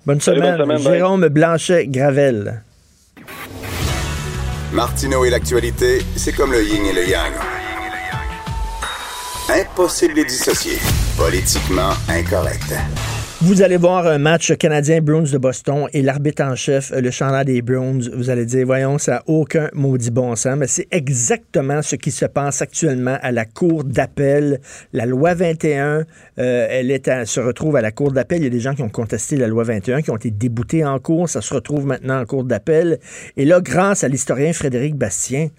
Bonne 0.05 0.19
semaine. 0.19 0.77
Jérôme 0.77 1.29
Blanchet-Gravel. 1.29 2.63
Martineau 4.73 5.23
et 5.23 5.29
l'actualité, 5.29 6.01
c'est 6.17 6.33
comme 6.33 6.51
le 6.51 6.61
yin 6.61 6.85
et 6.85 6.91
le 6.91 7.07
yang. 7.07 7.31
Impossible 9.49 10.15
de 10.15 10.19
les 10.19 10.25
dissocier. 10.25 10.79
Politiquement 11.17 11.91
incorrect. 12.09 12.73
Vous 13.39 13.61
allez 13.61 13.77
voir 13.77 14.07
un 14.07 14.17
match 14.17 14.51
canadien 14.57 14.99
Bruins 14.99 15.29
de 15.31 15.37
Boston 15.37 15.85
et 15.93 16.01
l'arbitre 16.01 16.41
en 16.43 16.55
chef, 16.55 16.91
le 16.91 17.11
chandail 17.11 17.45
des 17.45 17.61
Bruins, 17.61 17.99
vous 18.15 18.31
allez 18.31 18.47
dire, 18.47 18.65
voyons, 18.65 18.97
ça 18.97 19.11
n'a 19.11 19.23
aucun 19.27 19.69
maudit 19.73 20.09
bon 20.09 20.35
sens, 20.35 20.57
mais 20.57 20.65
c'est 20.65 20.87
exactement 20.89 21.83
ce 21.83 21.95
qui 21.97 22.09
se 22.09 22.25
passe 22.25 22.63
actuellement 22.63 23.19
à 23.21 23.31
la 23.31 23.45
Cour 23.45 23.83
d'appel. 23.83 24.59
La 24.91 25.05
loi 25.05 25.35
21, 25.35 26.03
euh, 26.39 26.67
elle 26.67 27.27
se 27.27 27.39
retrouve 27.39 27.75
à 27.75 27.81
la 27.81 27.91
Cour 27.91 28.11
d'appel. 28.11 28.39
Il 28.39 28.45
y 28.45 28.47
a 28.47 28.49
des 28.49 28.59
gens 28.59 28.73
qui 28.73 28.81
ont 28.81 28.89
contesté 28.89 29.37
la 29.37 29.47
loi 29.47 29.63
21, 29.63 30.01
qui 30.01 30.09
ont 30.09 30.17
été 30.17 30.31
déboutés 30.31 30.83
en 30.83 30.97
cours. 30.97 31.29
Ça 31.29 31.41
se 31.41 31.53
retrouve 31.53 31.85
maintenant 31.85 32.19
en 32.19 32.25
Cour 32.25 32.43
d'appel. 32.43 32.97
Et 33.37 33.45
là, 33.45 33.61
grâce 33.61 34.03
à 34.03 34.07
l'historien 34.07 34.51
Frédéric 34.51 34.95
Bastien, 34.95 35.49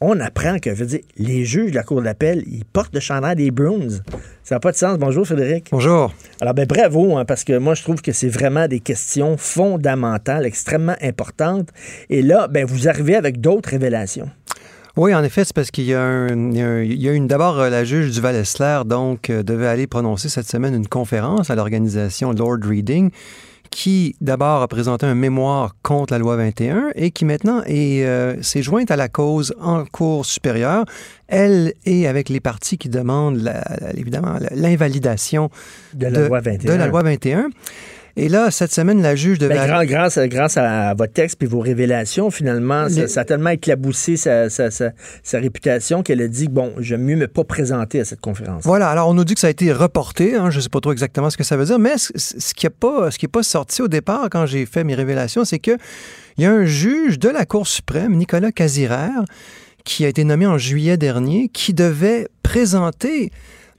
on 0.00 0.18
apprend 0.20 0.58
que 0.58 0.70
veux 0.70 0.86
dire, 0.86 1.00
les 1.16 1.44
juges 1.44 1.72
de 1.72 1.76
la 1.76 1.82
Cour 1.82 2.02
d'appel, 2.02 2.42
ils 2.46 2.64
portent 2.64 2.94
le 2.94 3.00
chandail 3.00 3.36
des 3.36 3.50
Bruins. 3.50 4.00
Ça 4.42 4.54
n'a 4.54 4.60
pas 4.60 4.72
de 4.72 4.76
sens. 4.76 4.98
Bonjour, 4.98 5.26
Frédéric. 5.26 5.68
Bonjour. 5.70 6.12
Alors, 6.40 6.54
ben, 6.54 6.66
bravo, 6.66 7.16
hein, 7.16 7.24
parce 7.24 7.44
que 7.44 7.58
moi, 7.58 7.74
je 7.74 7.82
trouve 7.82 8.00
que 8.00 8.12
c'est 8.12 8.28
vraiment 8.28 8.66
des 8.66 8.80
questions 8.80 9.36
fondamentales, 9.36 10.46
extrêmement 10.46 10.96
importantes. 11.02 11.68
Et 12.08 12.22
là, 12.22 12.48
ben, 12.48 12.64
vous 12.64 12.88
arrivez 12.88 13.14
avec 13.14 13.40
d'autres 13.40 13.68
révélations. 13.68 14.30
Oui, 14.96 15.14
en 15.14 15.22
effet, 15.22 15.44
c'est 15.44 15.54
parce 15.54 15.70
qu'il 15.70 15.84
y 15.84 15.94
a, 15.94 16.28
une. 16.28 17.26
D'abord, 17.26 17.60
euh, 17.60 17.70
la 17.70 17.84
juge 17.84 18.10
du 18.10 18.20
Val-Esler, 18.20 18.80
donc, 18.86 19.30
euh, 19.30 19.42
devait 19.42 19.68
aller 19.68 19.86
prononcer 19.86 20.28
cette 20.28 20.48
semaine 20.48 20.74
une 20.74 20.88
conférence 20.88 21.50
à 21.50 21.54
l'organisation 21.54 22.32
Lord 22.32 22.58
Reading 22.64 23.10
qui 23.70 24.16
d'abord 24.20 24.62
a 24.62 24.68
présenté 24.68 25.06
un 25.06 25.14
mémoire 25.14 25.76
contre 25.82 26.12
la 26.12 26.18
loi 26.18 26.36
21 26.36 26.90
et 26.94 27.10
qui 27.10 27.24
maintenant 27.24 27.62
euh, 27.68 28.36
s'est 28.42 28.62
jointe 28.62 28.90
à 28.90 28.96
la 28.96 29.08
cause 29.08 29.54
en 29.60 29.84
cours 29.84 30.26
supérieure. 30.26 30.84
Elle 31.28 31.74
est 31.86 32.06
avec 32.06 32.28
les 32.28 32.40
partis 32.40 32.78
qui 32.78 32.88
demandent 32.88 33.52
évidemment 33.94 34.38
l'invalidation 34.50 35.50
de, 35.94 36.06
la 36.08 36.28
loi 36.28 36.40
21. 36.40 36.72
De 36.72 36.78
la 36.78 36.86
loi 36.88 37.02
21. 37.02 37.50
Et 38.16 38.28
là, 38.28 38.50
cette 38.50 38.72
semaine, 38.72 39.02
la 39.02 39.14
juge 39.14 39.38
devait... 39.38 39.54
Ben, 39.54 39.84
grâce, 39.84 40.18
grâce 40.18 40.56
à 40.56 40.94
votre 40.94 41.12
texte 41.12 41.42
et 41.42 41.46
vos 41.46 41.60
révélations, 41.60 42.30
finalement, 42.30 42.88
ça, 42.88 43.20
a 43.20 43.24
tellement 43.24 43.50
éclaboussé 43.50 44.16
sa, 44.16 44.48
réputation 45.34 46.02
qu'elle 46.02 46.20
a 46.22 46.28
dit, 46.28 46.48
bon, 46.48 46.72
j'aime 46.78 47.02
mieux 47.02 47.16
me 47.16 47.28
pas 47.28 47.44
présenter 47.44 48.00
à 48.00 48.04
cette 48.04 48.20
conférence. 48.20 48.64
Voilà, 48.64 48.88
alors 48.88 49.08
on 49.08 49.14
nous 49.14 49.24
dit 49.24 49.34
que 49.34 49.40
ça 49.40 49.46
a 49.46 49.50
été 49.50 49.72
reporté, 49.72 50.34
hein, 50.34 50.50
je 50.50 50.56
ne 50.56 50.62
sais 50.62 50.68
pas 50.68 50.80
trop 50.80 50.92
exactement 50.92 51.30
ce 51.30 51.36
que 51.36 51.44
ça 51.44 51.56
veut 51.56 51.64
dire, 51.64 51.78
mais 51.78 51.96
ce, 51.96 52.54
qui 52.54 52.66
n'est 52.66 52.70
pas, 52.70 53.08
pas 53.32 53.42
sorti 53.42 53.82
au 53.82 53.88
départ 53.88 54.28
quand 54.30 54.46
j'ai 54.46 54.66
fait 54.66 54.84
mes 54.84 54.94
révélations, 54.94 55.44
c'est 55.44 55.58
qu'il 55.58 55.78
y 56.38 56.44
a 56.44 56.52
un 56.52 56.64
juge 56.64 57.18
de 57.18 57.28
la 57.28 57.46
Cour 57.46 57.66
suprême, 57.66 58.16
Nicolas 58.16 58.52
Casirère, 58.52 59.24
qui 59.84 60.04
a 60.04 60.08
été 60.08 60.24
nommé 60.24 60.46
en 60.46 60.58
juillet 60.58 60.96
dernier, 60.96 61.48
qui 61.48 61.74
devait 61.74 62.28
présenter 62.42 63.30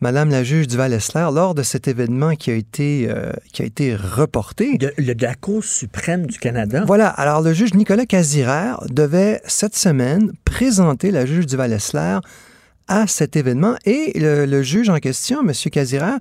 Madame 0.03 0.31
la 0.31 0.43
juge 0.43 0.65
du 0.65 0.77
Val-Esler 0.77 1.27
lors 1.31 1.53
de 1.53 1.61
cet 1.61 1.87
événement 1.87 2.35
qui 2.35 2.49
a 2.49 2.55
été, 2.55 3.05
euh, 3.07 3.31
qui 3.53 3.61
a 3.61 3.65
été 3.65 3.95
reporté. 3.95 4.79
De, 4.79 4.91
la 4.97 5.35
Cour 5.35 5.63
suprême 5.63 6.25
du 6.25 6.39
Canada. 6.39 6.83
Voilà. 6.87 7.07
Alors, 7.07 7.43
le 7.43 7.53
juge 7.53 7.75
Nicolas 7.75 8.07
Casirère 8.07 8.83
devait 8.89 9.41
cette 9.45 9.75
semaine 9.75 10.31
présenter 10.43 11.11
la 11.11 11.27
juge 11.27 11.45
du 11.45 11.55
Val-Esler 11.55 12.17
à 12.87 13.05
cet 13.05 13.35
événement 13.35 13.75
et 13.85 14.13
le, 14.15 14.63
juge 14.63 14.89
en 14.89 14.97
question, 14.97 15.41
M. 15.47 15.53
Casirère, 15.71 16.17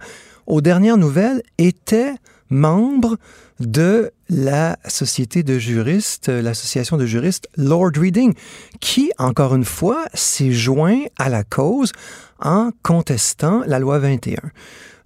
aux 0.47 0.61
dernières 0.61 0.99
nouvelles, 0.99 1.43
était 1.57 2.13
membre 2.51 3.17
de 3.61 4.13
la 4.31 4.79
société 4.87 5.43
de 5.43 5.59
juristes, 5.59 6.29
l'association 6.29 6.97
de 6.97 7.05
juristes 7.05 7.49
Lord 7.57 7.93
Reading, 7.97 8.33
qui, 8.81 9.11
encore 9.19 9.55
une 9.55 9.65
fois, 9.65 10.07
s'est 10.15 10.53
joint 10.53 11.03
à 11.19 11.29
la 11.29 11.45
cause 11.45 11.93
en 12.41 12.71
contestant 12.83 13.63
la 13.67 13.79
loi 13.79 13.99
21. 13.99 14.39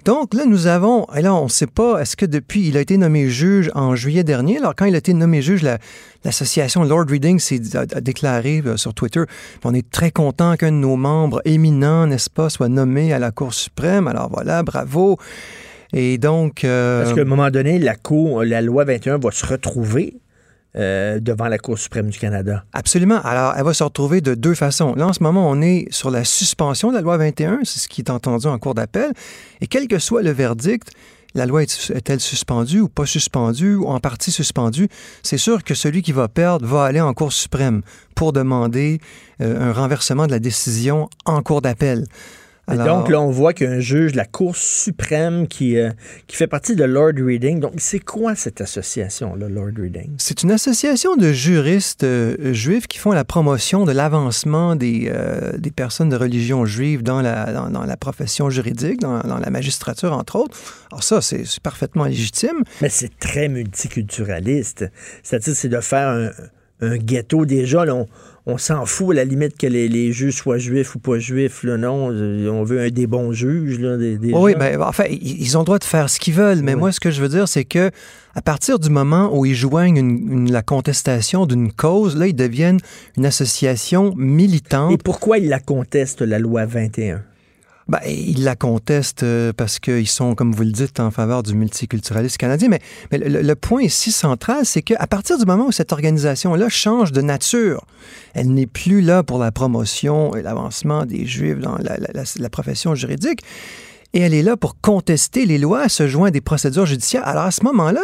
Donc 0.05 0.35
là, 0.35 0.45
nous 0.45 0.67
avons, 0.67 1.07
et 1.17 1.27
on 1.27 1.45
ne 1.45 1.49
sait 1.49 1.67
pas, 1.67 1.99
est-ce 1.99 2.15
que 2.15 2.27
depuis, 2.27 2.69
il 2.69 2.77
a 2.77 2.81
été 2.83 2.99
nommé 2.99 3.31
juge 3.31 3.71
en 3.75 3.97
juillet 3.97 4.23
dernier, 4.23 4.59
alors 4.59 4.75
quand 4.77 4.85
il 4.85 4.95
a 4.95 4.99
été 4.99 5.15
nommé 5.15 5.41
juge, 5.41 5.67
l'association 6.25 6.85
Lord 6.85 7.07
Reading 7.09 7.39
s'est 7.39 7.61
déclaré 8.03 8.63
euh, 8.67 8.77
sur 8.77 8.93
Twitter, 8.93 9.23
on 9.65 9.73
est 9.73 9.91
très 9.91 10.11
content 10.11 10.57
qu'un 10.57 10.73
de 10.73 10.77
nos 10.77 10.97
membres 10.97 11.41
éminents, 11.47 12.07
n'est-ce 12.07 12.29
pas, 12.29 12.51
soit 12.51 12.69
nommé 12.69 13.15
à 13.15 13.19
la 13.19 13.31
Cour 13.31 13.55
suprême, 13.55 14.07
alors 14.07 14.29
voilà, 14.29 14.63
bravo. 14.63 15.19
Et 15.95 16.19
donc... 16.19 16.65
Euh, 16.65 17.05
Parce 17.05 17.15
qu'à 17.15 17.23
un 17.23 17.25
moment 17.25 17.51
donné, 17.51 17.79
la 17.79 17.95
Cour, 17.95 18.45
la 18.45 18.61
loi 18.61 18.85
21 18.85 19.19
va 19.19 19.31
se 19.31 19.47
retrouver 19.47 20.19
euh, 20.77 21.21
devant 21.21 21.47
la 21.47 21.57
Cour 21.57 21.79
suprême 21.79 22.11
du 22.11 22.19
Canada. 22.19 22.65
Absolument. 22.73 23.21
Alors, 23.23 23.55
elle 23.57 23.65
va 23.65 23.73
se 23.73 23.85
retrouver 23.85 24.21
de 24.21 24.35
deux 24.35 24.57
façons. 24.57 24.95
Là, 24.97 25.07
en 25.07 25.13
ce 25.13 25.23
moment, 25.23 25.49
on 25.49 25.63
est 25.63 25.87
sur 25.91 26.11
la 26.11 26.25
suspension 26.25 26.91
de 26.91 26.97
la 26.97 27.01
loi 27.01 27.17
21, 27.17 27.61
c'est 27.63 27.79
ce 27.79 27.89
qui 27.89 28.01
est 28.01 28.11
entendu 28.11 28.49
en 28.49 28.59
cours 28.59 28.75
d'appel. 28.75 29.13
Et 29.61 29.69
quel 29.69 29.87
que 29.87 30.01
soit 30.01 30.23
le 30.23 30.33
verdict, 30.33 30.91
la 31.37 31.47
loi 31.47 31.63
est-elle 31.63 32.19
suspendue 32.19 32.81
ou 32.81 32.89
pas 32.89 33.07
suspendue 33.07 33.77
ou 33.77 33.87
en 33.87 34.01
partie 34.01 34.33
suspendue, 34.33 34.89
c'est 35.23 35.39
sûr 35.39 35.63
que 35.63 35.75
celui 35.75 36.03
qui 36.03 36.11
va 36.11 36.27
perdre 36.27 36.67
va 36.67 36.85
aller 36.85 37.01
en 37.01 37.15
Cour 37.15 37.33
suprême 37.33 37.83
pour 38.17 38.33
demander 38.33 39.01
euh, 39.41 39.71
un 39.71 39.73
renversement 39.73 40.27
de 40.27 40.33
la 40.33 40.41
décision 40.41 41.09
en 41.25 41.41
cours 41.43 41.63
d'appel 41.63 42.05
donc, 42.69 43.09
là, 43.09 43.21
on 43.21 43.31
voit 43.31 43.53
qu'il 43.53 43.67
y 43.67 43.71
a 43.71 43.73
un 43.73 43.81
juge 43.81 44.13
de 44.13 44.17
la 44.17 44.25
Cour 44.25 44.57
suprême 44.57 45.47
qui, 45.47 45.79
euh, 45.79 45.91
qui 46.27 46.37
fait 46.37 46.47
partie 46.47 46.75
de 46.75 46.85
Lord 46.85 47.13
Reading. 47.19 47.61
Donc, 47.61 47.75
c'est 47.77 48.01
quoi 48.01 48.35
cette 48.35 48.61
association-là, 48.61 49.49
Lord 49.49 49.73
Reading? 49.77 50.15
C'est 50.19 50.43
une 50.43 50.51
association 50.51 51.17
de 51.17 51.33
juristes 51.33 52.05
euh, 52.05 52.53
juifs 52.55 52.87
qui 52.87 52.99
font 52.99 53.13
la 53.13 53.25
promotion 53.25 53.85
de 53.85 53.93
l'avancement 53.93 54.77
des, 54.77 55.11
euh, 55.13 55.53
des 55.59 55.71
personnes 55.71 56.09
de 56.09 56.17
religion 56.17 56.65
juive 56.65 57.03
dans 57.03 57.21
la, 57.21 57.53
dans, 57.69 57.85
la 57.85 57.97
profession 57.97 58.49
juridique, 58.49 59.01
dans, 59.01 59.21
dans, 59.21 59.39
la 59.39 59.51
magistrature, 59.51 60.13
entre 60.13 60.37
autres. 60.37 60.59
Alors 60.91 61.03
ça, 61.03 61.21
c'est 61.21 61.45
parfaitement 61.61 62.05
légitime. 62.05 62.65
Mais 62.81 62.89
c'est 62.89 63.19
très 63.19 63.49
multiculturaliste. 63.49 64.87
C'est-à-dire, 65.23 65.55
c'est 65.55 65.69
de 65.69 65.81
faire 65.81 66.09
un, 66.09 66.31
un 66.81 66.97
ghetto. 66.97 67.45
Déjà, 67.45 67.85
là, 67.85 67.95
on 67.95 68.09
on 68.47 68.59
s'en 68.59 68.85
fout 68.85 69.13
à 69.13 69.15
la 69.15 69.25
limite 69.25 69.57
que 69.57 69.67
les, 69.67 70.13
juges 70.13 70.37
soient 70.37 70.59
juifs 70.59 70.95
ou 70.95 70.99
pas 70.99 71.19
juifs. 71.19 71.63
Là, 71.63 71.79
non, 71.79 72.09
on 72.09 72.63
veut 72.63 72.81
un 72.81 72.91
des 72.91 73.07
bons 73.07 73.33
juges. 73.33 73.81
Là, 73.81 73.97
des, 73.97 74.19
oui, 74.33 74.55
mais 74.59 74.77
ben, 74.77 74.83
enfin, 74.83 75.05
ils 75.09 75.57
ont 75.57 75.61
le 75.61 75.65
droit 75.65 75.79
de 75.79 75.85
faire 75.85 76.11
ce 76.11 76.21
qu'ils 76.21 76.35
veulent. 76.35 76.61
Mais 76.63 76.75
moi, 76.75 76.93
ce 76.93 77.01
que 77.01 77.11
je 77.11 77.23
veux 77.23 77.29
dire, 77.29 77.49
c'est 77.49 77.65
que 77.65 77.91
à 78.35 78.43
partir 78.43 78.79
du 78.79 78.91
moment 78.91 79.37
où 79.37 79.47
ils 79.47 79.55
joignent 79.55 80.47
la 80.51 80.63
contestation 80.63 81.47
d'une 81.47 81.73
cause, 81.73 82.17
là, 82.17 82.27
ils 82.27 82.37
deviennent 82.37 82.81
une 83.17 83.25
association 83.25 84.13
militante. 84.17 84.93
Et 84.93 84.99
pourquoi 84.99 85.39
ils 85.39 85.49
la 85.49 85.61
contestent, 85.61 86.23
la 86.23 86.39
loi 86.39 86.67
21? 86.67 87.23
Ben, 87.87 88.01
ils 88.07 88.45
la 88.45 88.57
contestent 88.57 89.25
euh, 89.25 89.53
parce 89.53 89.79
qu'ils 89.79 90.09
sont, 90.09 90.35
comme 90.35 90.53
vous 90.53 90.63
le 90.63 90.71
dites, 90.71 91.01
en 91.01 91.11
faveur 91.11 91.43
du 91.43 91.55
multiculturalisme 91.55 92.39
canadien. 92.39 92.69
Mais, 92.69 92.81
le, 93.13 93.55
point 93.55 93.83
ici 93.83 94.11
central, 94.11 94.65
c'est 94.65 94.81
qu'à 94.81 95.07
partir 95.07 95.39
du 95.39 95.45
moment 95.45 95.67
où 95.67 95.73
cette 95.73 95.93
organisation-là 95.93 96.69
change 96.71 97.13
de 97.13 97.21
nature, 97.21 97.85
elle 98.33 98.53
n'est 98.53 98.67
plus 98.67 99.03
là 99.03 99.23
pour 99.23 99.39
la 99.39 99.53
promotion 99.53 100.35
et 100.35 100.43
l'avancement 100.43 101.05
des 101.05 101.27
Juifs 101.27 101.59
dans 101.59 101.77
la, 101.77 101.99
la, 101.99 102.51
profession 102.51 102.95
juridique, 102.95 103.41
et 104.15 104.21
elle 104.21 104.33
est 104.33 104.43
là 104.43 104.57
pour 104.57 104.81
contester 104.81 105.45
les 105.45 105.59
lois, 105.59 105.89
se 105.89 106.09
joindre 106.09 106.33
des 106.33 106.41
procédures 106.41 106.87
judiciaires. 106.87 107.27
Alors 107.27 107.45
à 107.45 107.51
ce 107.51 107.65
moment-là, 107.65 108.03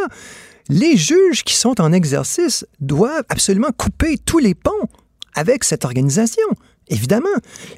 les 0.69 0.97
juges 0.97 1.43
qui 1.43 1.55
sont 1.55 1.81
en 1.81 1.93
exercice 1.93 2.67
doivent 2.81 3.25
absolument 3.29 3.71
couper 3.77 4.19
tous 4.19 4.39
les 4.39 4.55
ponts 4.55 4.89
avec 5.35 5.65
cette 5.65 5.85
organisation 5.85 6.47
Évidemment, 6.91 7.29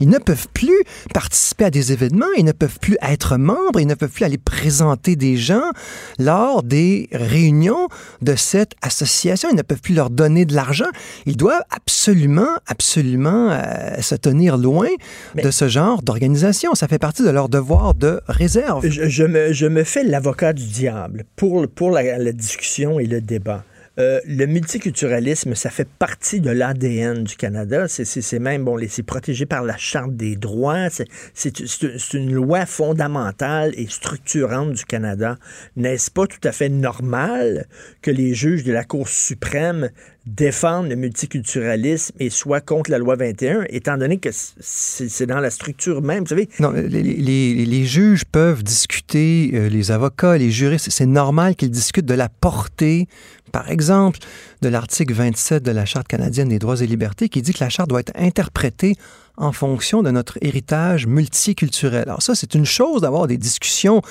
ils 0.00 0.08
ne 0.08 0.18
peuvent 0.18 0.48
plus 0.52 0.82
participer 1.12 1.66
à 1.66 1.70
des 1.70 1.92
événements, 1.92 2.26
ils 2.36 2.44
ne 2.44 2.52
peuvent 2.52 2.78
plus 2.80 2.96
être 3.02 3.36
membres, 3.36 3.78
ils 3.78 3.86
ne 3.86 3.94
peuvent 3.94 4.10
plus 4.10 4.24
aller 4.24 4.38
présenter 4.38 5.16
des 5.16 5.36
gens 5.36 5.70
lors 6.18 6.62
des 6.62 7.08
réunions 7.12 7.88
de 8.22 8.34
cette 8.34 8.72
association, 8.82 9.48
ils 9.50 9.56
ne 9.56 9.62
peuvent 9.62 9.80
plus 9.80 9.94
leur 9.94 10.10
donner 10.10 10.44
de 10.44 10.54
l'argent. 10.54 10.90
Ils 11.26 11.36
doivent 11.36 11.64
absolument, 11.70 12.56
absolument 12.66 13.50
euh, 13.50 14.00
se 14.00 14.14
tenir 14.14 14.56
loin 14.56 14.88
de 15.34 15.50
ce 15.50 15.68
genre 15.68 16.02
d'organisation. 16.02 16.74
Ça 16.74 16.88
fait 16.88 16.98
partie 16.98 17.22
de 17.22 17.30
leur 17.30 17.48
devoir 17.48 17.94
de 17.94 18.20
réserve. 18.28 18.86
Je, 18.88 19.08
je 19.08 19.24
me, 19.24 19.52
je 19.52 19.66
me 19.66 19.84
fais 19.84 20.04
l'avocat 20.04 20.52
du 20.52 20.66
diable 20.66 21.24
pour, 21.36 21.68
pour 21.68 21.90
la, 21.90 22.18
la 22.18 22.32
discussion 22.32 22.98
et 22.98 23.06
le 23.06 23.20
débat. 23.20 23.64
Euh, 23.98 24.20
le 24.26 24.46
multiculturalisme, 24.46 25.54
ça 25.54 25.68
fait 25.68 25.86
partie 25.86 26.40
de 26.40 26.50
l'ADN 26.50 27.24
du 27.24 27.36
Canada. 27.36 27.88
C'est 27.88 28.38
même, 28.38 28.64
bon, 28.64 28.78
c'est 28.88 29.02
protégé 29.02 29.44
par 29.44 29.62
la 29.62 29.76
Charte 29.76 30.16
des 30.16 30.36
droits. 30.36 30.88
C'est 31.34 32.14
une 32.14 32.32
loi 32.32 32.64
fondamentale 32.64 33.72
et 33.76 33.86
structurante 33.88 34.72
du 34.72 34.84
Canada. 34.84 35.36
N'est-ce 35.76 36.10
pas 36.10 36.26
tout 36.26 36.40
à 36.44 36.52
fait 36.52 36.70
normal 36.70 37.66
que 38.00 38.10
les 38.10 38.34
juges 38.34 38.64
de 38.64 38.72
la 38.72 38.84
Cour 38.84 39.08
suprême 39.08 39.90
défendent 40.26 40.88
le 40.88 40.96
multiculturalisme 40.96 42.14
et 42.20 42.30
soient 42.30 42.60
contre 42.60 42.90
la 42.90 42.98
loi 42.98 43.16
21, 43.16 43.64
étant 43.68 43.96
donné 43.96 44.18
que 44.18 44.30
c'est 44.32 45.26
dans 45.26 45.40
la 45.40 45.50
structure 45.50 46.00
même, 46.00 46.20
vous 46.20 46.28
savez? 46.28 46.48
Non, 46.60 46.70
les, 46.70 47.84
juges 47.84 48.24
peuvent 48.24 48.62
discuter, 48.62 49.50
euh, 49.54 49.68
les 49.68 49.90
avocats, 49.90 50.38
les 50.38 50.50
juristes, 50.50 50.90
c'est 50.90 51.06
normal 51.06 51.56
qu'ils 51.56 51.70
discutent 51.70 52.06
de 52.06 52.14
la 52.14 52.28
portée 52.28 53.08
par 53.52 53.70
exemple, 53.70 54.18
de 54.62 54.68
l'article 54.68 55.12
27 55.12 55.62
de 55.62 55.70
la 55.70 55.84
Charte 55.84 56.08
canadienne 56.08 56.48
des 56.48 56.58
droits 56.58 56.80
et 56.80 56.86
libertés 56.86 57.28
qui 57.28 57.42
dit 57.42 57.52
que 57.52 57.62
la 57.62 57.68
Charte 57.68 57.90
doit 57.90 58.00
être 58.00 58.12
interprétée 58.16 58.96
en 59.36 59.52
fonction 59.52 60.02
de 60.02 60.10
notre 60.10 60.38
héritage 60.40 61.06
multiculturel. 61.06 62.02
Alors 62.02 62.22
ça, 62.22 62.34
c'est 62.34 62.54
une 62.54 62.66
chose 62.66 63.02
d'avoir 63.02 63.26
des 63.26 63.38
discussions 63.38 64.02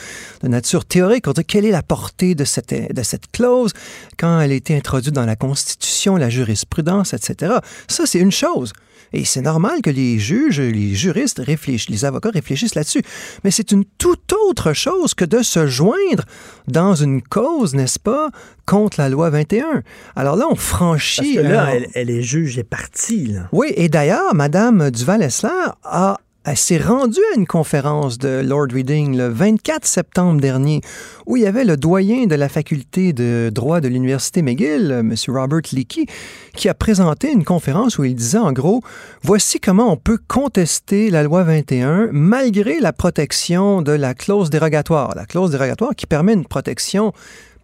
de 0.42 0.48
nature 0.48 0.86
théorique. 0.86 1.28
On 1.28 1.34
dit 1.34 1.46
quelle 1.46 1.66
est 1.66 1.72
la 1.72 1.84
portée 1.84 2.36
de 2.36 2.44
cette, 2.44 2.74
de 2.94 3.04
cette 3.04 3.32
clause 3.32 3.72
quand 4.18 4.40
elle 4.40 4.52
a 4.52 4.56
été 4.56 4.76
introduite 4.76 5.14
dans 5.14 5.26
la 5.26 5.36
Constitution, 5.36 6.16
la 6.16 6.30
jurisprudence, 6.30 7.14
etc. 7.14 7.56
Ça, 7.88 8.06
c'est 8.06 8.20
une 8.20 8.32
chose. 8.32 8.74
Et 9.14 9.26
c'est 9.26 9.42
normal 9.42 9.82
que 9.82 9.90
les 9.90 10.20
juges, 10.20 10.60
les 10.60 10.96
juristes 10.96 11.42
réfléchissent, 11.44 11.90
les 11.90 12.06
avocats 12.06 12.30
réfléchissent 12.30 12.76
là-dessus. 12.76 13.02
Mais 13.44 13.52
c'est 13.52 13.72
une 13.72 13.84
toute 13.98 14.34
autre 14.48 14.74
chose 14.74 15.14
que 15.14 15.26
de 15.26 15.44
se 15.44 15.68
joindre 15.68 16.24
dans 16.68 16.96
une 16.96 17.22
cause, 17.22 17.74
n'est-ce 17.74 18.00
pas, 18.00 18.30
contre 18.66 19.00
la 19.00 19.10
loi 19.10 19.30
21. 19.30 19.84
Alors 20.16 20.36
là, 20.36 20.46
on 20.50 20.56
franchit... 20.56 21.36
Parce 21.36 21.48
que 21.48 21.52
là, 21.52 21.74
elle, 21.94 22.10
est 22.10 22.22
juge 22.22 22.58
et 22.58 22.64
partie. 22.64 23.28
Là. 23.28 23.50
Oui, 23.52 23.74
et 23.76 23.90
d'ailleurs, 23.90 24.34
Mme 24.34 24.92
Duval-Essler 24.92 25.50
a 25.84 26.18
elle 26.44 26.58
s'est 26.58 26.80
rendue 26.80 27.22
à 27.34 27.38
une 27.38 27.46
conférence 27.46 28.18
de 28.18 28.42
Lord 28.44 28.68
Reading 28.74 29.16
le 29.16 29.28
24 29.28 29.86
septembre 29.86 30.42
dernier, 30.42 30.82
où 31.28 31.38
il 31.38 31.44
y 31.44 31.46
avait 31.46 31.66
le 31.66 31.78
doyen 31.78 32.26
de 32.26 32.34
la 32.34 32.50
faculté 32.50 33.14
de 33.14 33.52
droit 33.54 33.80
de 33.80 33.88
l'Université 33.88 34.42
McGill, 34.42 34.92
M. 34.92 35.14
Robert 35.28 35.62
Leakey, 35.72 36.08
qui 36.56 36.68
a 36.68 36.74
présenté 36.74 37.32
une 37.32 37.44
conférence 37.44 38.00
où 38.00 38.06
il 38.06 38.16
disait 38.16 38.40
en 38.40 38.54
gros, 38.54 38.82
voici 39.22 39.60
comment 39.60 39.94
on 39.94 39.98
peut 39.98 40.18
contester 40.28 41.12
la 41.12 41.22
loi 41.22 41.44
21 41.44 42.10
malgré 42.12 42.80
la 42.80 42.92
protection 42.92 43.84
de 43.84 43.92
la 43.92 44.16
clause 44.16 44.50
dérogatoire. 44.50 45.14
La 45.16 45.28
clause 45.28 45.52
dérogatoire 45.52 45.96
qui 45.96 46.08
permet 46.08 46.34
une 46.34 46.46
protection 46.46 47.14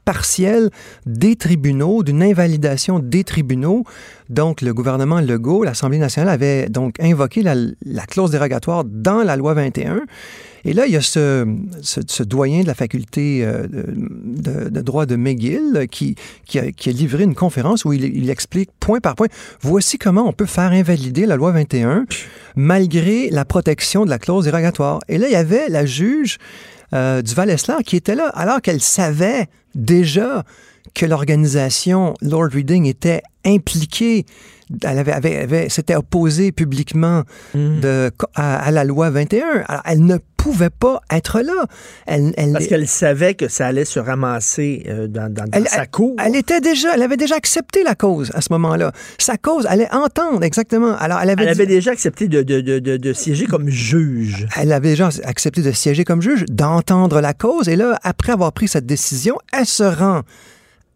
partielle 0.07 0.69
des 1.05 1.35
tribunaux, 1.35 2.01
d'une 2.01 2.23
invalidation 2.23 2.99
des 2.99 3.25
tribunaux. 3.25 3.83
Donc, 4.29 4.61
le 4.61 4.73
gouvernement 4.73 5.19
Legault, 5.19 5.65
l'Assemblée 5.65 5.97
nationale 5.97 6.29
avait 6.29 6.69
donc 6.69 6.95
invoqué 7.01 7.43
la, 7.43 8.05
clause 8.05 8.31
dérogatoire 8.31 8.85
dans 8.85 9.21
la 9.21 9.35
loi 9.35 9.53
21. 9.53 10.03
Et 10.63 10.71
là, 10.71 10.87
il 10.87 10.93
y 10.93 10.95
a 10.95 11.01
ce, 11.01 11.43
doyen 12.23 12.61
de 12.61 12.67
la 12.67 12.73
faculté 12.73 13.41
euh, 13.43 13.67
de, 13.67 14.79
droit 14.79 15.05
de 15.05 15.17
McGill 15.17 15.87
qui, 15.91 16.15
qui, 16.45 16.59
a, 16.59 16.71
qui, 16.71 16.87
a, 16.87 16.93
livré 16.93 17.25
une 17.25 17.35
conférence 17.35 17.83
où 17.83 17.91
il, 17.91 18.05
il, 18.05 18.29
explique 18.29 18.69
point 18.79 19.01
par 19.01 19.15
point, 19.15 19.27
voici 19.59 19.97
comment 19.97 20.25
on 20.25 20.31
peut 20.31 20.45
faire 20.45 20.71
invalider 20.71 21.25
la 21.25 21.35
loi 21.35 21.51
21 21.51 22.05
malgré 22.55 23.29
la 23.29 23.43
protection 23.43 24.05
de 24.05 24.09
la 24.09 24.19
clause 24.19 24.45
dérogatoire. 24.45 24.99
Et 25.09 25.17
là, 25.17 25.27
il 25.27 25.33
y 25.33 25.35
avait 25.35 25.67
la 25.67 25.85
juge 25.85 26.37
euh, 26.93 27.21
du 27.21 27.33
val 27.33 27.55
qui 27.85 27.95
était 27.95 28.15
là, 28.15 28.27
alors 28.29 28.61
qu'elle 28.61 28.81
savait 28.81 29.47
déjà 29.75 30.43
que 30.93 31.05
l'organisation 31.05 32.13
Lord 32.21 32.49
Reading 32.53 32.85
était 32.85 33.21
impliquée 33.45 34.25
elle 34.83 34.99
avait, 34.99 35.13
avait, 35.13 35.69
s'était 35.69 35.95
opposée 35.95 36.51
publiquement 36.51 37.23
mm. 37.53 37.79
de, 37.79 38.11
à, 38.35 38.69
la 38.71 38.83
loi 38.83 39.09
21. 39.09 39.63
Alors, 39.67 39.81
elle 39.85 40.05
ne 40.05 40.17
pouvait 40.51 40.69
pas 40.69 41.01
être 41.11 41.41
là. 41.41 41.65
Elle, 42.05 42.33
elle 42.37 42.53
Parce 42.53 42.67
qu'elle 42.67 42.87
savait 42.87 43.33
que 43.33 43.49
ça 43.49 43.67
allait 43.67 43.85
se 43.85 43.99
ramasser 43.99 44.83
euh, 44.87 45.07
dans, 45.07 45.31
dans, 45.31 45.45
sa 45.65 45.85
cour. 45.85 46.15
Elle, 46.23 46.35
était 46.35 46.61
déjà, 46.61 46.95
elle 46.95 47.01
avait 47.01 47.17
déjà 47.17 47.35
accepté 47.35 47.83
la 47.83 47.95
cause 47.95 48.31
à 48.33 48.41
ce 48.41 48.51
moment-là. 48.53 48.93
Sa 49.17 49.37
cause 49.37 49.65
allait 49.65 49.93
entendre 49.93 50.43
exactement. 50.43 50.95
Alors, 50.97 51.19
elle 51.21 51.31
avait, 51.31 51.43
elle 51.43 51.49
avait 51.49 51.65
déjà 51.65 51.91
accepté 51.91 52.27
de, 52.27 52.43
de, 52.43 52.61
de, 52.61 52.79
de, 52.79 53.13
siéger 53.13 53.45
comme 53.45 53.69
juge. 53.69 54.47
Elle 54.55 54.71
avait 54.71 54.91
déjà 54.91 55.09
accepté 55.23 55.61
de 55.61 55.71
siéger 55.71 56.05
comme 56.05 56.21
juge, 56.21 56.45
d'entendre 56.49 57.19
la 57.19 57.33
cause. 57.33 57.67
Et 57.67 57.75
là, 57.75 57.99
après 58.03 58.31
avoir 58.31 58.53
pris 58.53 58.69
cette 58.69 58.85
décision, 58.85 59.37
elle 59.51 59.65
se 59.65 59.83
rend 59.83 60.21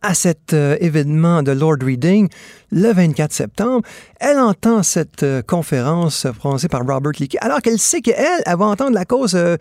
à 0.01 0.13
cet 0.13 0.53
euh, 0.53 0.77
événement 0.79 1.43
de 1.43 1.51
Lord 1.51 1.77
Reading 1.81 2.27
le 2.71 2.91
24 2.91 3.31
septembre. 3.31 3.87
Elle 4.19 4.39
entend 4.39 4.83
cette 4.83 5.23
euh, 5.23 5.41
conférence 5.41 6.27
prononcée 6.37 6.67
par 6.67 6.81
Robert 6.81 7.11
Leakey, 7.19 7.37
alors 7.41 7.61
qu'elle 7.61 7.79
sait 7.79 8.01
qu'elle, 8.01 8.41
elle 8.45 8.57
va 8.57 8.65
entendre 8.65 8.93
la 8.93 9.05
cause 9.05 9.35
euh, 9.35 9.57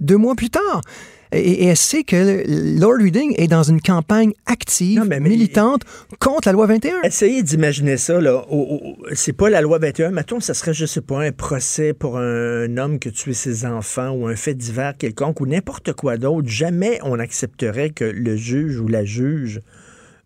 deux 0.00 0.16
mois 0.16 0.34
plus 0.34 0.50
tard. 0.50 0.82
Et, 1.32 1.66
elle 1.66 1.76
sait 1.76 2.02
que 2.02 2.44
Lord 2.78 2.98
Reading 2.98 3.34
est 3.36 3.46
dans 3.46 3.62
une 3.62 3.80
campagne 3.80 4.32
active, 4.46 5.04
militante 5.20 5.82
contre 6.18 6.48
la 6.48 6.52
loi 6.52 6.66
21. 6.66 7.02
Essayez 7.02 7.42
d'imaginer 7.42 7.96
ça. 7.96 8.20
Là. 8.20 8.44
c'est 9.12 9.32
pas 9.32 9.50
la 9.50 9.60
loi 9.60 9.78
21. 9.78 10.10
Mettons, 10.10 10.40
ça 10.40 10.54
serait, 10.54 10.74
je 10.74 10.86
sais 10.86 11.00
pas, 11.00 11.20
un 11.20 11.32
procès 11.32 11.92
pour 11.92 12.18
un 12.18 12.76
homme 12.76 12.98
qui 12.98 13.08
a 13.08 13.10
tué 13.10 13.32
ses 13.32 13.64
enfants 13.64 14.10
ou 14.10 14.26
un 14.26 14.36
fait 14.36 14.54
divers 14.54 14.96
quelconque 14.96 15.40
ou 15.40 15.46
n'importe 15.46 15.92
quoi 15.92 16.16
d'autre. 16.16 16.48
Jamais 16.48 16.98
on 17.02 17.18
accepterait 17.18 17.90
que 17.90 18.04
le 18.04 18.36
juge 18.36 18.80
ou 18.80 18.88
la 18.88 19.04
juge 19.04 19.60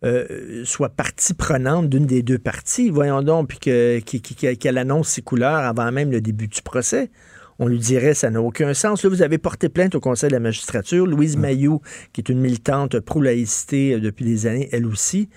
euh, 0.05 0.63
soit 0.65 0.91
partie 0.91 1.35
prenante 1.35 1.89
d'une 1.89 2.07
des 2.07 2.23
deux 2.23 2.39
parties. 2.39 2.91
Voyons 2.91 3.23
donc, 3.23 3.49
puis 3.49 3.59
qu'elle 3.59 4.79
annonce 4.79 5.09
ses 5.09 5.23
couleurs 5.23 5.61
avant 5.61 5.91
même 5.93 6.11
le 6.11 6.21
début 6.21 6.49
du 6.49 6.63
procès 6.63 7.11
on 7.59 7.67
lui 7.67 7.79
dirait 7.79 8.15
ça 8.15 8.31
n'a 8.31 8.41
aucun 8.41 8.75
sens. 8.75 9.03
Là, 9.03 9.11
vous 9.11 9.23
avez 9.23 9.39
porté 9.39 9.69
plainte 9.69 9.95
au 9.95 10.01
Conseil 10.01 10.29
de 10.29 10.35
la 10.35 10.41
magistrature. 10.41 11.07
Louise 11.07 11.37
Mayou, 11.37 11.81
qui 12.13 12.21
est 12.21 12.29
une 12.29 12.41
militante 12.41 13.01
pro-laïcité 13.01 13.95
euh, 13.95 14.01
depuis 14.01 14.25
des 14.25 14.47
années, 14.47 14.69
elle 14.73 14.87
aussi. 14.87 15.29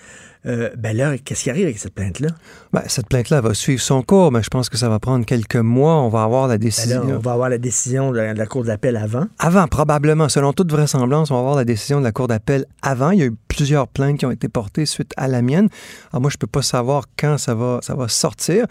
Euh, 0.45 0.69
ben 0.77 0.95
là, 0.95 1.17
qu'est-ce 1.17 1.43
qui 1.43 1.49
arrive 1.49 1.65
avec 1.65 1.77
cette 1.77 1.93
plainte-là? 1.93 2.29
Ben, 2.71 2.83
cette 2.87 3.07
plainte-là 3.07 3.41
va 3.41 3.53
suivre 3.53 3.81
son 3.81 4.01
cours, 4.01 4.31
mais 4.31 4.41
je 4.43 4.49
pense 4.49 4.69
que 4.69 4.77
ça 4.77 4.87
va 4.87 4.99
prendre 4.99 5.25
quelques 5.25 5.57
mois. 5.57 5.95
On 5.95 6.09
va 6.09 6.23
avoir 6.23 6.47
la 6.47 6.57
ben 6.57 6.65
décision. 6.65 7.03
on 7.05 7.19
va 7.19 7.33
avoir 7.33 7.49
la 7.49 7.57
décision 7.57 8.11
de 8.11 8.17
la, 8.17 8.45
Cour 8.45 8.63
d'appel 8.63 8.95
avant. 8.95 9.25
Avant, 9.39 9.67
probablement. 9.67 10.29
Selon 10.29 10.53
toute 10.53 10.71
vraisemblance, 10.71 11.31
on 11.31 11.33
va 11.33 11.39
avoir 11.41 11.55
la 11.55 11.65
décision 11.65 11.99
de 11.99 12.05
la 12.05 12.13
Cour 12.13 12.27
d'appel 12.27 12.65
avant. 12.81 13.11
Il 13.11 13.19
y 13.19 13.23
a 13.23 13.25
eu 13.25 13.35
plusieurs 13.49 13.87
plaintes 13.87 14.19
qui 14.19 14.25
ont 14.25 14.31
été 14.31 14.47
portées 14.47 14.85
suite 14.85 15.11
à 15.17 15.27
la 15.27 15.41
mienne. 15.41 15.67
Alors 16.11 16.21
moi, 16.21 16.29
je 16.29 16.37
ne 16.37 16.39
peux 16.39 16.47
pas 16.47 16.61
savoir 16.61 17.05
quand 17.19 17.37
ça 17.37 17.53
va, 17.53 17.79
ça 17.81 17.95
va 17.95 18.07
sortir. 18.07 18.67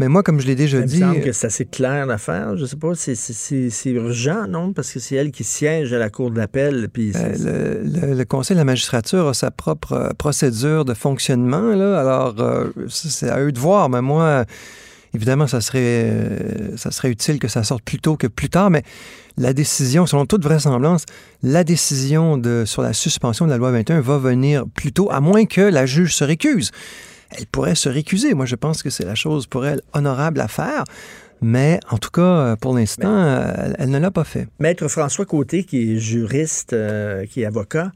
Mais 0.00 0.08
moi, 0.08 0.22
comme 0.22 0.40
je 0.40 0.46
l'ai 0.46 0.54
déjà 0.54 0.80
dit. 0.80 0.96
Il 0.96 1.04
me 1.04 1.12
semble 1.12 1.20
que 1.20 1.32
c'est 1.32 1.48
assez 1.48 1.66
clair 1.66 2.06
l'affaire. 2.06 2.56
Je 2.56 2.64
sais 2.64 2.76
pas, 2.76 2.92
c'est 2.94 3.90
urgent, 3.90 4.46
non? 4.48 4.72
Parce 4.72 4.90
que 4.92 4.98
c'est 4.98 5.14
elle 5.14 5.30
qui 5.30 5.44
siège 5.44 5.92
à 5.92 5.98
la 5.98 6.08
Cour 6.08 6.30
d'appel. 6.30 6.88
Puis 6.90 7.12
euh, 7.14 7.84
le, 7.84 8.14
le, 8.14 8.24
Conseil 8.24 8.54
de 8.54 8.60
la 8.60 8.64
magistrature 8.64 9.28
a 9.28 9.34
sa 9.34 9.50
propre 9.50 9.92
euh, 9.92 10.08
procédure 10.16 10.86
de 10.86 10.94
fonctionnement. 10.94 11.74
Là. 11.74 12.00
Alors, 12.00 12.34
euh, 12.38 12.70
c'est 12.88 13.28
à 13.28 13.40
eux 13.40 13.52
de 13.52 13.58
voir. 13.58 13.90
Mais 13.90 14.00
moi, 14.00 14.46
évidemment, 15.12 15.46
ça 15.46 15.60
serait, 15.60 16.10
ça 16.76 16.90
serait 16.92 17.10
utile 17.10 17.38
que 17.38 17.48
ça 17.48 17.62
sorte 17.62 17.82
plus 17.82 17.98
tôt 17.98 18.16
que 18.16 18.26
plus 18.26 18.48
tard. 18.48 18.70
Mais 18.70 18.84
la 19.36 19.52
décision, 19.52 20.06
selon 20.06 20.24
toute 20.24 20.42
vraisemblance, 20.42 21.04
la 21.42 21.62
décision 21.62 22.38
de, 22.38 22.64
sur 22.64 22.80
la 22.80 22.94
suspension 22.94 23.44
de 23.44 23.50
la 23.50 23.58
loi 23.58 23.70
21 23.70 24.00
va 24.00 24.16
venir 24.16 24.64
plus 24.66 24.92
tôt, 24.92 25.10
à 25.10 25.20
moins 25.20 25.44
que 25.44 25.60
la 25.60 25.84
juge 25.84 26.14
se 26.14 26.24
récuse 26.24 26.70
elle 27.30 27.46
pourrait 27.46 27.74
se 27.74 27.88
récuser. 27.88 28.34
Moi, 28.34 28.46
je 28.46 28.56
pense 28.56 28.82
que 28.82 28.90
c'est 28.90 29.04
la 29.04 29.14
chose 29.14 29.46
pour 29.46 29.66
elle 29.66 29.80
honorable 29.92 30.40
à 30.40 30.48
faire. 30.48 30.84
Mais 31.42 31.80
en 31.90 31.96
tout 31.96 32.10
cas, 32.10 32.20
euh, 32.22 32.56
pour 32.56 32.74
l'instant, 32.74 33.08
euh, 33.08 33.72
elle, 33.78 33.88
ne 33.88 33.98
l'a 33.98 34.10
pas 34.10 34.24
fait. 34.24 34.46
Maître 34.58 34.88
François 34.88 35.24
Côté, 35.24 35.64
qui 35.64 35.94
est 35.94 35.98
juriste, 35.98 36.74
euh, 36.74 37.24
qui 37.24 37.42
est 37.42 37.46
avocat, 37.46 37.92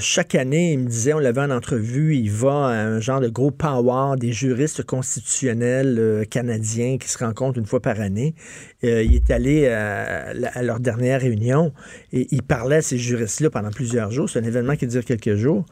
chaque 0.00 0.34
année, 0.34 0.72
il 0.72 0.78
me 0.78 0.88
disait, 0.88 1.12
on 1.12 1.18
l'avait 1.18 1.42
en 1.42 1.50
entrevue, 1.50 2.16
il 2.16 2.30
va 2.30 2.68
à 2.68 2.72
un 2.72 2.98
genre 2.98 3.20
de 3.20 3.28
gros 3.28 3.50
power 3.50 4.16
des 4.18 4.32
juristes 4.32 4.82
constitutionnels 4.82 6.26
canadiens 6.30 6.96
qui 6.96 7.10
se 7.10 7.18
rencontrent 7.18 7.58
une 7.58 7.66
fois 7.66 7.80
par 7.80 8.00
année. 8.00 8.34
il 8.82 9.14
est 9.14 9.30
allé 9.30 9.68
à, 9.68 10.28
à, 10.54 10.62
leur 10.62 10.80
dernière 10.80 11.20
réunion 11.20 11.74
et 12.10 12.26
il 12.30 12.42
parlait 12.42 12.76
à 12.76 12.82
ces 12.82 12.96
juristes-là 12.96 13.50
pendant 13.50 13.70
plusieurs 13.70 14.10
jours. 14.10 14.30
C'est 14.30 14.38
un 14.38 14.44
événement 14.44 14.76
qui 14.76 14.86
dure 14.86 15.04
quelques 15.04 15.34
jours. 15.34 15.66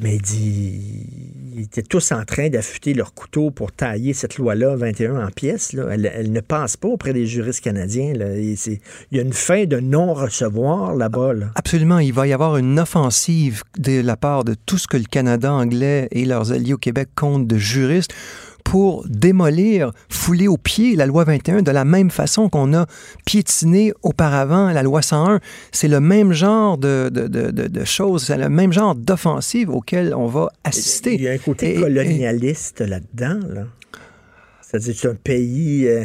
Mais 0.00 0.18
dit 0.18 0.80
ils 1.54 1.62
étaient 1.62 1.82
tous 1.82 2.12
en 2.12 2.24
train 2.24 2.48
d'affûter 2.48 2.94
leur 2.94 3.14
couteau 3.14 3.50
pour 3.50 3.72
tailler 3.72 4.14
cette 4.14 4.38
loi-là 4.38 4.74
21 4.76 5.26
en 5.26 5.30
pièces. 5.30 5.74
Elle, 5.74 6.32
ne 6.32 6.40
passe 6.40 6.76
pas 6.76 6.88
auprès 6.88 7.12
des 7.12 7.26
juristes 7.26 7.62
canadiens. 7.62 8.12
Là. 8.14 8.36
Il 8.36 8.56
y 9.12 9.18
a 9.18 9.22
une 9.22 9.32
fin 9.32 9.64
de 9.64 9.78
non-recevoir 9.78 10.94
là-bas. 10.94 11.34
Là. 11.34 11.46
Absolument, 11.54 11.98
il 11.98 12.12
va 12.12 12.26
y 12.26 12.32
avoir 12.32 12.56
une 12.56 12.78
offensive 12.78 13.62
de 13.78 14.00
la 14.00 14.16
part 14.16 14.44
de 14.44 14.54
tout 14.54 14.78
ce 14.78 14.86
que 14.86 14.96
le 14.96 15.04
Canada 15.04 15.52
anglais 15.52 16.08
et 16.10 16.24
leurs 16.24 16.52
alliés 16.52 16.74
au 16.74 16.78
Québec 16.78 17.10
comptent 17.14 17.46
de 17.46 17.58
juristes 17.58 18.14
pour 18.64 19.04
démolir, 19.08 19.92
fouler 20.08 20.48
au 20.48 20.56
pied 20.56 20.96
la 20.96 21.06
loi 21.06 21.24
21 21.24 21.62
de 21.62 21.70
la 21.70 21.84
même 21.84 22.10
façon 22.10 22.48
qu'on 22.48 22.72
a 22.74 22.86
piétiné 23.26 23.92
auparavant 24.02 24.70
la 24.70 24.82
loi 24.82 25.02
101. 25.02 25.40
C'est 25.72 25.88
le 25.88 26.00
même 26.00 26.32
genre 26.32 26.78
de, 26.78 27.10
de, 27.12 27.26
de, 27.28 27.84
choses, 27.84 28.24
c'est 28.24 28.38
le 28.38 28.48
même 28.48 28.72
genre 28.72 28.94
d'offensive 28.94 29.70
auquel 29.70 30.14
on 30.14 30.26
va 30.26 30.48
assister. 30.64 31.14
Il 31.14 31.22
y 31.22 31.28
a 31.28 31.32
un 31.32 31.38
côté 31.38 31.74
Et- 31.74 31.78
et- 31.78 31.80
colonialiste 31.80 32.80
là-dedans. 32.80 33.40
Là. 33.48 33.62
C'est-à-dire 34.72 34.94
que 34.94 35.00
c'est 35.00 35.08
un 35.08 35.14
pays, 35.14 35.86
euh, 35.86 36.02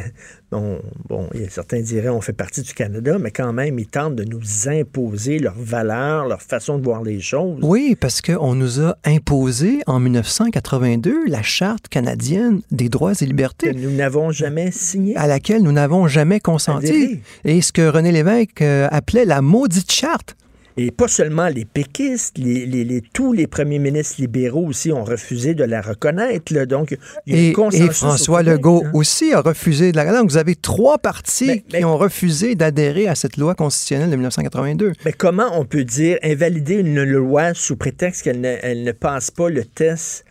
bon, 0.51 1.29
certains 1.47 1.79
diraient 1.79 2.09
on 2.09 2.19
fait 2.19 2.33
partie 2.33 2.61
du 2.61 2.73
Canada, 2.73 3.17
mais 3.17 3.31
quand 3.31 3.53
même, 3.53 3.79
ils 3.79 3.87
tentent 3.87 4.15
de 4.15 4.25
nous 4.25 4.67
imposer 4.67 5.39
leurs 5.39 5.57
valeurs, 5.57 6.27
leur 6.27 6.41
façon 6.41 6.77
de 6.77 6.83
voir 6.83 7.01
les 7.01 7.21
choses. 7.21 7.59
Oui, 7.61 7.95
parce 7.97 8.21
qu'on 8.21 8.55
nous 8.55 8.81
a 8.81 8.97
imposé 9.05 9.79
en 9.87 10.01
1982 10.01 11.27
la 11.27 11.43
Charte 11.43 11.87
canadienne 11.87 12.61
des 12.69 12.89
droits 12.89 13.13
et 13.13 13.25
libertés. 13.25 13.71
Que 13.71 13.77
nous 13.77 13.91
n'avons 13.91 14.31
jamais 14.31 14.71
signé. 14.71 15.15
À 15.15 15.27
laquelle 15.27 15.63
nous 15.63 15.71
n'avons 15.71 16.09
jamais 16.09 16.41
consenti. 16.41 17.21
Et 17.45 17.61
ce 17.61 17.71
que 17.71 17.87
René 17.87 18.11
Lévesque 18.11 18.61
euh, 18.61 18.89
appelait 18.91 19.23
la 19.23 19.41
maudite 19.41 19.93
charte. 19.93 20.35
Et 20.79 20.91
pas 20.91 21.07
seulement 21.07 21.47
les 21.47 21.65
péquistes, 21.65 22.37
les, 22.37 22.65
les- 22.67 22.83
les- 22.83 23.01
tous 23.01 23.33
les 23.33 23.47
premiers 23.47 23.79
ministres 23.79 24.15
libéraux 24.19 24.67
aussi 24.67 24.91
ont 24.91 25.03
refusé 25.03 25.55
de 25.55 25.63
la 25.63 25.81
reconnaître. 25.81 26.53
là. 26.53 26.65
Donc, 26.67 26.95
il 27.25 27.35
y 27.35 27.55
a 27.55 27.59
un 27.59 27.69
Et, 27.71 27.89
François 27.91 28.39
Québec, 28.39 28.53
Legault 28.57 28.83
hein. 28.85 28.91
aussi 28.93 29.33
a 29.33 29.41
refusé 29.41 29.91
de 29.91 29.97
la. 29.97 30.11
Donc, 30.13 30.29
vous 30.29 30.37
avez 30.37 30.55
trois 30.55 30.99
partis 30.99 31.63
mais- 31.71 31.79
qui 31.79 31.83
ont 31.85 31.97
refusé 31.97 32.53
d'adhérer 32.55 33.07
à 33.07 33.15
cette 33.15 33.37
loi 33.37 33.55
constitutionnelle 33.55 34.11
de 34.11 34.15
1982. 34.15 34.91
Mais 35.03 35.13
comment 35.13 35.49
on 35.59 35.65
peut 35.65 35.83
dire 35.83 36.19
invalider 36.23 36.75
une 36.75 37.03
loi 37.03 37.53
sous 37.55 37.75
prétexte 37.75 38.21
qu'elle 38.23 38.41
ne, 38.41 38.55
elle 38.61 38.83
ne 38.83 38.91
passe 38.91 39.31
pas 39.31 39.49
le 39.49 39.65
test 39.65 40.25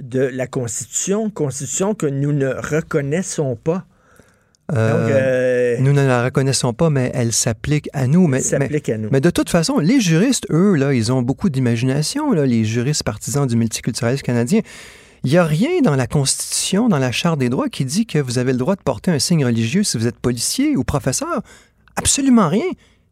de 0.00 0.20
la 0.20 0.46
Constitution, 0.48 1.30
Constitution 1.30 1.94
que 1.94 2.06
nous 2.06 2.32
ne 2.32 2.48
reconnaissons 2.48 3.56
pas? 3.56 3.84
Euh, 4.72 4.92
Donc, 4.92 5.10
euh, 5.10 5.76
Nous 5.80 5.92
ne 5.92 6.06
la 6.06 6.24
reconnaissons 6.24 6.72
pas, 6.72 6.88
mais 6.88 7.10
elle 7.14 7.32
s'applique 7.32 7.88
à 7.92 8.06
nous. 8.06 8.26
Mais, 8.26 8.40
s'applique 8.40 8.88
à 8.88 8.98
nous. 8.98 9.08
mais 9.10 9.20
de 9.20 9.30
toute 9.30 9.50
façon, 9.50 9.78
les 9.78 10.00
juristes, 10.00 10.46
eux, 10.50 10.76
là, 10.76 10.94
ils 10.94 11.12
ont 11.12 11.22
beaucoup 11.22 11.50
d'imagination, 11.50 12.32
là, 12.32 12.46
les 12.46 12.64
juristes 12.64 13.02
partisans 13.02 13.46
du 13.46 13.56
multiculturalisme 13.56 14.22
canadien. 14.22 14.60
Il 15.24 15.30
n'y 15.30 15.38
a 15.38 15.44
rien 15.44 15.80
dans 15.82 15.94
la 15.94 16.06
Constitution, 16.06 16.88
dans 16.88 16.98
la 16.98 17.12
Charte 17.12 17.38
des 17.38 17.48
droits, 17.48 17.68
qui 17.68 17.84
dit 17.84 18.06
que 18.06 18.18
vous 18.18 18.38
avez 18.38 18.52
le 18.52 18.58
droit 18.58 18.74
de 18.74 18.82
porter 18.82 19.10
un 19.10 19.18
signe 19.18 19.44
religieux 19.44 19.84
si 19.84 19.96
vous 19.96 20.06
êtes 20.06 20.18
policier 20.18 20.76
ou 20.76 20.84
professeur. 20.84 21.42
Absolument 21.96 22.48
rien. 22.48 22.64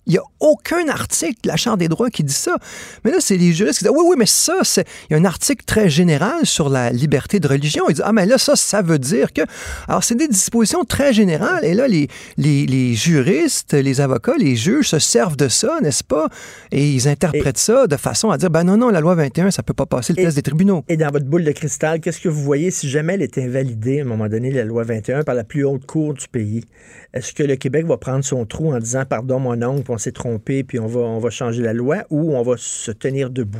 Il 0.06 0.12
n'y 0.12 0.18
a 0.18 0.22
aucun 0.40 0.88
article 0.88 1.36
de 1.44 1.48
la 1.48 1.56
Charte 1.56 1.78
des 1.78 1.88
droits 1.88 2.10
qui 2.10 2.24
dit 2.24 2.32
ça. 2.34 2.56
Mais 3.04 3.10
là, 3.10 3.18
c'est 3.20 3.36
les 3.36 3.52
juristes 3.52 3.78
qui 3.78 3.84
disent 3.84 3.92
Oui, 3.94 4.02
oui, 4.08 4.16
mais 4.18 4.26
ça, 4.26 4.54
c'est. 4.62 4.86
Il 5.08 5.12
y 5.12 5.16
a 5.16 5.18
un 5.20 5.24
article 5.24 5.64
très 5.64 5.88
général 5.90 6.46
sur 6.46 6.68
la 6.68 6.90
liberté 6.90 7.38
de 7.38 7.46
religion. 7.46 7.84
Ils 7.88 7.94
disent 7.94 8.02
Ah, 8.04 8.12
mais 8.12 8.26
là, 8.26 8.38
ça, 8.38 8.56
ça 8.56 8.82
veut 8.82 8.98
dire 8.98 9.32
que. 9.32 9.42
Alors, 9.88 10.02
c'est 10.02 10.14
des 10.14 10.26
dispositions 10.26 10.84
très 10.84 11.12
générales. 11.12 11.64
Et 11.64 11.74
là, 11.74 11.86
les, 11.86 12.08
les, 12.38 12.66
les 12.66 12.94
juristes, 12.94 13.74
les 13.74 14.00
avocats, 14.00 14.36
les 14.38 14.56
juges 14.56 14.88
se 14.88 14.98
servent 14.98 15.36
de 15.36 15.48
ça, 15.48 15.78
n'est-ce 15.82 16.02
pas? 16.02 16.28
Et 16.72 16.90
ils 16.90 17.06
interprètent 17.06 17.58
ça 17.58 17.86
de 17.86 17.96
façon 17.96 18.30
à 18.30 18.38
dire 18.38 18.50
Ben 18.50 18.64
non, 18.64 18.76
non, 18.78 18.88
la 18.88 19.00
loi 19.00 19.14
21, 19.14 19.50
ça 19.50 19.62
ne 19.62 19.64
peut 19.66 19.74
pas 19.74 19.86
passer 19.86 20.14
le 20.14 20.20
Et- 20.20 20.24
test 20.24 20.36
des 20.36 20.42
tribunaux. 20.42 20.82
Et 20.88 20.96
dans 20.96 21.10
votre 21.10 21.26
boule 21.26 21.44
de 21.44 21.52
cristal, 21.52 22.00
qu'est-ce 22.00 22.20
que 22.20 22.28
vous 22.28 22.42
voyez 22.42 22.70
si 22.70 22.88
jamais 22.88 23.14
elle 23.14 23.22
est 23.22 23.38
invalidée 23.38 24.00
à 24.00 24.02
un 24.02 24.06
moment 24.06 24.28
donné, 24.28 24.50
la 24.50 24.64
loi 24.64 24.82
21, 24.82 25.22
par 25.24 25.34
la 25.34 25.44
plus 25.44 25.64
haute 25.64 25.84
cour 25.86 26.14
du 26.14 26.26
pays? 26.26 26.64
Est-ce 27.12 27.32
que 27.32 27.42
le 27.42 27.56
Québec 27.56 27.86
va 27.86 27.96
prendre 27.96 28.24
son 28.24 28.46
trou 28.46 28.72
en 28.72 28.78
disant 28.78 29.04
pardon 29.04 29.40
mon 29.40 29.60
oncle, 29.62 29.90
on 29.90 29.98
s'est 29.98 30.12
trompé, 30.12 30.62
puis 30.62 30.78
on 30.78 30.86
va, 30.86 31.00
on 31.00 31.18
va 31.18 31.30
changer 31.30 31.62
la 31.62 31.72
loi, 31.72 32.04
ou 32.10 32.36
on 32.36 32.42
va 32.42 32.54
se 32.56 32.92
tenir 32.92 33.30
debout? 33.30 33.58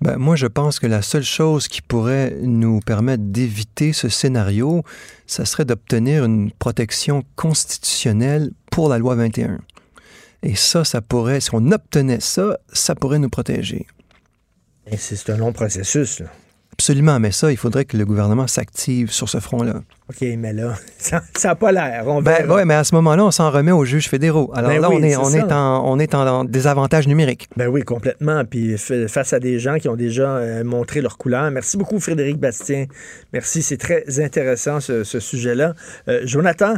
Ben, 0.00 0.16
moi, 0.16 0.34
je 0.34 0.48
pense 0.48 0.80
que 0.80 0.88
la 0.88 1.00
seule 1.00 1.22
chose 1.22 1.68
qui 1.68 1.80
pourrait 1.80 2.36
nous 2.42 2.80
permettre 2.80 3.22
d'éviter 3.24 3.92
ce 3.92 4.08
scénario, 4.08 4.82
ça 5.26 5.44
serait 5.44 5.64
d'obtenir 5.64 6.24
une 6.24 6.50
protection 6.50 7.22
constitutionnelle 7.36 8.50
pour 8.70 8.88
la 8.88 8.98
loi 8.98 9.14
21. 9.14 9.58
Et 10.42 10.56
ça, 10.56 10.84
ça 10.84 11.00
pourrait, 11.02 11.40
si 11.40 11.50
on 11.52 11.70
obtenait 11.70 12.18
ça, 12.18 12.58
ça 12.72 12.96
pourrait 12.96 13.20
nous 13.20 13.28
protéger. 13.30 13.86
Et 14.88 14.96
C'est 14.96 15.14
c'est 15.14 15.30
un 15.30 15.36
long 15.36 15.52
processus. 15.52 16.18
là. 16.18 16.26
Absolument, 16.72 17.20
mais 17.20 17.30
ça, 17.32 17.52
il 17.52 17.56
faudrait 17.56 17.84
que 17.84 17.96
le 17.96 18.04
gouvernement 18.04 18.46
s'active 18.46 19.10
sur 19.12 19.28
ce 19.28 19.38
front-là. 19.40 19.82
OK, 20.08 20.26
mais 20.38 20.52
là, 20.52 20.74
ça 20.98 21.22
n'a 21.44 21.54
pas 21.54 21.70
l'air. 21.70 22.04
On 22.06 22.22
Ben, 22.22 22.50
ouais, 22.50 22.64
mais 22.64 22.74
à 22.74 22.82
ce 22.82 22.94
moment-là, 22.96 23.24
on 23.26 23.30
s'en 23.30 23.50
remet 23.50 23.72
aux 23.72 23.84
juges 23.84 24.08
fédéraux. 24.08 24.50
Alors 24.54 24.70
Ben 24.70 24.80
là, 24.80 24.88
oui, 24.88 24.96
on, 24.98 25.02
est, 25.04 25.16
on, 25.16 25.30
est 25.30 25.52
en, 25.52 25.84
on 25.86 25.98
est 25.98 26.14
en 26.14 26.44
désavantage 26.44 27.06
numérique. 27.06 27.48
Ben 27.56 27.68
oui, 27.68 27.82
complètement. 27.82 28.44
Puis 28.44 28.76
fa- 28.78 29.06
face 29.06 29.32
à 29.32 29.38
des 29.38 29.58
gens 29.60 29.76
qui 29.78 29.88
ont 29.88 29.96
déjà 29.96 30.36
euh, 30.36 30.64
montré 30.64 31.02
leur 31.02 31.18
couleur. 31.18 31.50
Merci 31.50 31.76
beaucoup, 31.76 32.00
Frédéric 32.00 32.38
Bastien. 32.38 32.86
Merci, 33.32 33.62
c'est 33.62 33.76
très 33.76 34.04
intéressant 34.20 34.80
ce, 34.80 35.04
ce 35.04 35.20
sujet-là. 35.20 35.74
Euh, 36.08 36.22
Jonathan? 36.24 36.74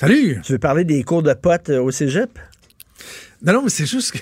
Salut. 0.00 0.40
Tu 0.42 0.52
veux 0.52 0.58
parler 0.58 0.84
des 0.84 1.02
cours 1.04 1.22
de 1.22 1.32
potes 1.34 1.70
euh, 1.70 1.80
au 1.82 1.90
cégep? 1.90 2.38
Non, 3.44 3.52
non, 3.52 3.62
mais 3.64 3.70
c'est 3.70 3.86
juste 3.86 4.12
que. 4.12 4.18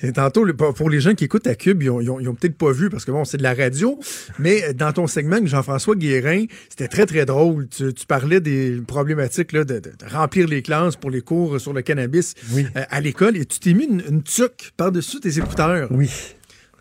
Et 0.00 0.12
Tantôt, 0.12 0.46
pour 0.74 0.90
les 0.90 1.00
gens 1.00 1.14
qui 1.14 1.24
écoutent 1.24 1.46
à 1.46 1.54
Cube, 1.54 1.82
ils 1.82 1.90
ont, 1.90 2.34
peut-être 2.34 2.56
pas 2.56 2.72
vu 2.72 2.90
parce 2.90 3.04
que 3.04 3.10
bon, 3.10 3.24
c'est 3.24 3.36
de 3.36 3.42
la 3.42 3.54
radio, 3.54 3.98
mais 4.38 4.74
dans 4.74 4.92
ton 4.92 5.06
segment 5.06 5.36
avec 5.36 5.48
Jean-François 5.48 5.96
Guérin, 5.96 6.44
c'était 6.68 6.88
très, 6.88 7.06
très 7.06 7.24
drôle. 7.24 7.68
Tu, 7.68 7.92
tu 7.94 8.06
parlais 8.06 8.40
des 8.40 8.80
problématiques 8.86 9.52
là, 9.52 9.64
de, 9.64 9.80
remplir 10.10 10.46
les 10.46 10.62
classes 10.62 10.96
pour 10.96 11.10
les 11.10 11.20
cours 11.20 11.60
sur 11.60 11.72
le 11.72 11.82
cannabis 11.82 12.34
euh, 12.56 12.62
à 12.74 13.00
l'école 13.00 13.36
et 13.36 13.44
tu 13.44 13.58
t'es 13.58 13.74
mis 13.74 13.84
une, 13.84 14.02
une 14.08 14.22
tuque 14.22 14.72
par-dessus 14.76 15.20
tes 15.20 15.38
écouteurs. 15.38 15.88
Oui. 15.90 16.10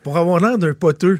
Pour 0.04 0.18
avoir 0.18 0.40
l'air 0.40 0.58
d'un 0.58 0.74
poteux. 0.74 1.20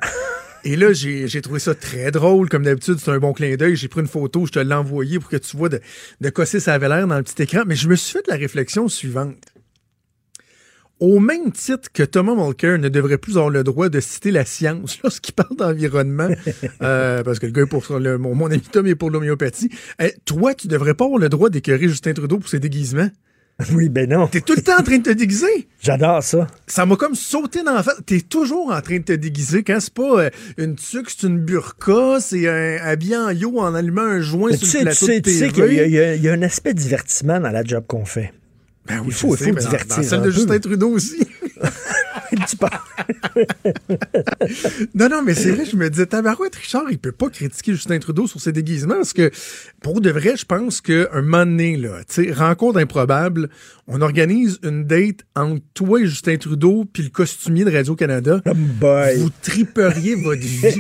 Et 0.64 0.76
là, 0.76 0.92
j'ai 0.94 1.42
trouvé 1.42 1.60
ça 1.60 1.74
très 1.74 2.12
drôle. 2.12 2.50
Comme 2.50 2.64
d'habitude, 2.64 2.98
c'est 3.00 3.12
un 3.12 3.20
bon 3.20 3.34
clin 3.34 3.56
d'œil. 3.56 3.76
J'ai 3.76 3.88
pris 3.88 4.02
une 4.02 4.08
photo, 4.08 4.46
je 4.46 4.52
te 4.52 4.60
l'ai 4.60 4.74
envoyée 4.74 5.20
pour 5.20 5.30
que 5.30 5.38
tu 5.38 5.56
vois 5.56 5.70
de, 5.70 5.80
de 6.20 6.30
quoi 6.30 6.46
ça 6.46 6.74
avait 6.74 6.90
l'air 6.90 7.08
dans 7.08 7.18
le 7.18 7.24
petit 7.24 7.42
écran. 7.44 7.64
Mais 7.66 7.76
je 7.76 7.88
me 7.88 7.96
suis 7.96 8.14
fait 8.14 8.26
de 8.26 8.32
la 8.32 8.38
réflexion 8.38 8.88
suivante. 8.88 9.38
Au 11.00 11.20
même 11.20 11.52
titre 11.52 11.90
que 11.94 12.04
Thomas 12.04 12.36
Mulcair 12.36 12.78
ne 12.78 12.90
devrait 12.90 13.18
plus 13.18 13.34
avoir 13.38 13.50
le 13.50 13.64
droit 13.64 13.88
de 13.90 14.00
citer 14.00 14.32
la 14.32 14.44
science 14.46 15.00
lorsqu'il 15.04 15.34
parle 15.34 15.56
d'environnement, 15.56 16.28
euh, 16.82 17.24
parce 17.24 17.40
que 17.40 17.46
le 17.46 17.52
gars 17.54 17.62
est 17.62 17.66
pour 17.68 17.86
le- 18.00 18.18
mon, 18.18 18.36
mon 18.36 18.48
ami 18.48 18.60
Tom 18.62 18.86
est 18.88 18.96
pour 18.96 19.10
l'homéopathie, 19.10 19.70
eh, 20.00 20.14
toi, 20.26 20.54
tu 20.54 20.68
devrais 20.68 20.94
pas 20.96 21.06
avoir 21.06 21.20
le 21.20 21.30
droit 21.30 21.50
d'écœurer 21.50 21.88
Justin 21.88 22.14
Trudeau 22.14 22.38
pour 22.40 22.50
ses 22.50 22.60
déguisements. 22.60 23.10
Oui, 23.74 23.90
ben 23.90 24.10
non. 24.10 24.28
T'es 24.28 24.40
tout 24.40 24.54
le 24.56 24.62
temps 24.62 24.80
en 24.80 24.84
train 24.84 25.00
de 25.00 25.04
te 25.04 25.10
déguiser. 25.10 25.68
J'adore 25.82 26.24
ça. 26.24 26.48
Ça 26.66 26.86
m'a 26.86 26.96
comme 26.96 27.14
sauté 27.14 27.62
dans 27.62 27.74
la 27.74 27.84
face. 27.84 28.02
T'es 28.06 28.22
toujours 28.22 28.72
en 28.72 28.80
train 28.80 29.00
de 29.00 29.04
te 29.04 29.12
déguiser. 29.12 29.64
Quand 29.64 29.80
c'est 29.82 29.94
pas 29.94 30.22
euh, 30.24 30.30
une 30.58 30.76
tuque, 30.78 31.10
c'est 31.10 31.28
une 31.28 31.40
burqa, 31.40 32.22
c'est 32.22 32.48
un 32.48 32.78
habillé 32.86 33.18
en 33.18 33.32
yo 33.32 33.60
en 33.60 33.76
allumant 33.76 34.04
un 34.04 34.22
joint 34.22 34.52
Mais 34.52 34.58
sur 34.58 34.80
tu 34.80 34.86
le 34.86 34.92
sais, 34.94 34.98
tu 34.98 35.02
plateau 35.02 35.06
sais, 35.08 35.22
tu 35.22 35.32
sais 35.32 35.50
qu'il 35.50 35.90
y, 35.94 36.22
y 36.24 36.30
a 36.30 36.32
un 36.34 36.42
aspect 36.42 36.74
divertissement 36.74 37.42
dans 37.42 37.52
la 37.52 37.66
job 37.66 37.84
qu'on 37.86 38.06
fait. 38.06 38.32
Ben 38.90 39.00
oui, 39.02 39.06
il 39.08 39.14
faut, 39.14 39.36
il 39.36 39.38
faut 39.38 39.60
divertir. 39.60 39.98
Dans 39.98 40.04
celle 40.04 40.20
de 40.22 40.26
peu. 40.26 40.32
Justin 40.32 40.60
Trudeau 40.60 40.90
aussi. 40.90 41.20
non, 44.96 45.10
non, 45.10 45.22
mais 45.24 45.34
c'est 45.34 45.52
vrai, 45.52 45.66
je 45.66 45.76
me 45.76 45.90
disais, 45.90 46.06
Tabarouette, 46.06 46.56
Richard, 46.56 46.86
il 46.90 47.00
peut 47.00 47.12
pas 47.12 47.30
critiquer 47.30 47.74
Justin 47.74 48.00
Trudeau 48.00 48.28
sur 48.28 48.40
ses 48.40 48.52
déguisements 48.52 48.96
parce 48.96 49.14
que, 49.14 49.32
pour 49.82 50.02
de 50.02 50.10
vrai, 50.10 50.36
je 50.38 50.46
pense 50.46 50.82
qu'un 50.82 51.22
moment 51.22 51.46
donné, 51.46 51.78
là, 51.78 52.02
tu 52.08 52.26
sais, 52.26 52.32
rencontre 52.32 52.80
improbable, 52.80 53.50
on 53.88 54.02
organise 54.02 54.60
une 54.64 54.86
date 54.86 55.22
entre 55.36 55.62
toi 55.74 56.00
et 56.00 56.06
Justin 56.06 56.38
Trudeau 56.38 56.86
puis 56.92 57.04
le 57.04 57.10
costumier 57.10 57.66
de 57.66 57.72
Radio-Canada. 57.72 58.42
Vous 59.18 59.30
triperiez 59.42 60.16
votre 60.16 60.42
vie. 60.42 60.76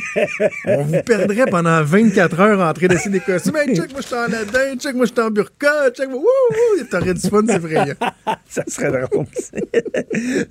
on 0.65 0.83
vous 0.83 1.01
perdrait 1.03 1.45
pendant 1.49 1.83
24 1.83 2.39
heures 2.39 2.61
en 2.61 2.73
train 2.73 2.87
d'essayer 2.87 3.11
des 3.11 3.19
costumes. 3.19 3.55
Hey, 3.55 3.75
check, 3.75 3.91
moi, 3.91 4.01
je 4.01 4.07
suis 4.07 4.15
en 4.15 4.27
Ladin, 4.27 4.75
check, 4.77 4.95
moi, 4.95 5.05
je 5.05 5.11
suis 5.11 5.21
en 5.21 5.31
burqa, 5.31 5.91
check, 5.91 6.09
moi, 6.09 6.19
wouh, 6.19 6.23
wouh, 6.23 6.83
t'aurais 6.89 7.13
du 7.13 7.27
fun, 7.27 7.41
c'est 7.47 7.57
vrai. 7.57 7.95
ça 8.47 8.63
serait 8.67 8.91
drôle. 8.91 9.25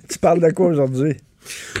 tu 0.09 0.18
parles 0.19 0.39
de 0.41 0.49
quoi 0.51 0.67
aujourd'hui? 0.67 1.13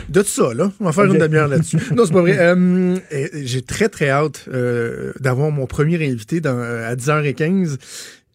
De 0.09 0.23
ça, 0.23 0.53
là. 0.53 0.71
On 0.79 0.85
va 0.85 0.91
faire 0.93 1.05
une 1.05 1.17
demi-heure 1.19 1.47
là-dessus. 1.47 1.77
Non, 1.95 2.05
c'est 2.05 2.13
pas 2.13 2.21
vrai. 2.21 2.37
Euh, 2.39 2.97
J'ai 3.43 3.61
très, 3.61 3.89
très 3.89 4.09
hâte 4.09 4.45
euh, 4.51 5.13
d'avoir 5.19 5.51
mon 5.51 5.67
premier 5.67 5.95
invité 6.09 6.41
dans, 6.41 6.57
à 6.59 6.95
10h15, 6.95 7.77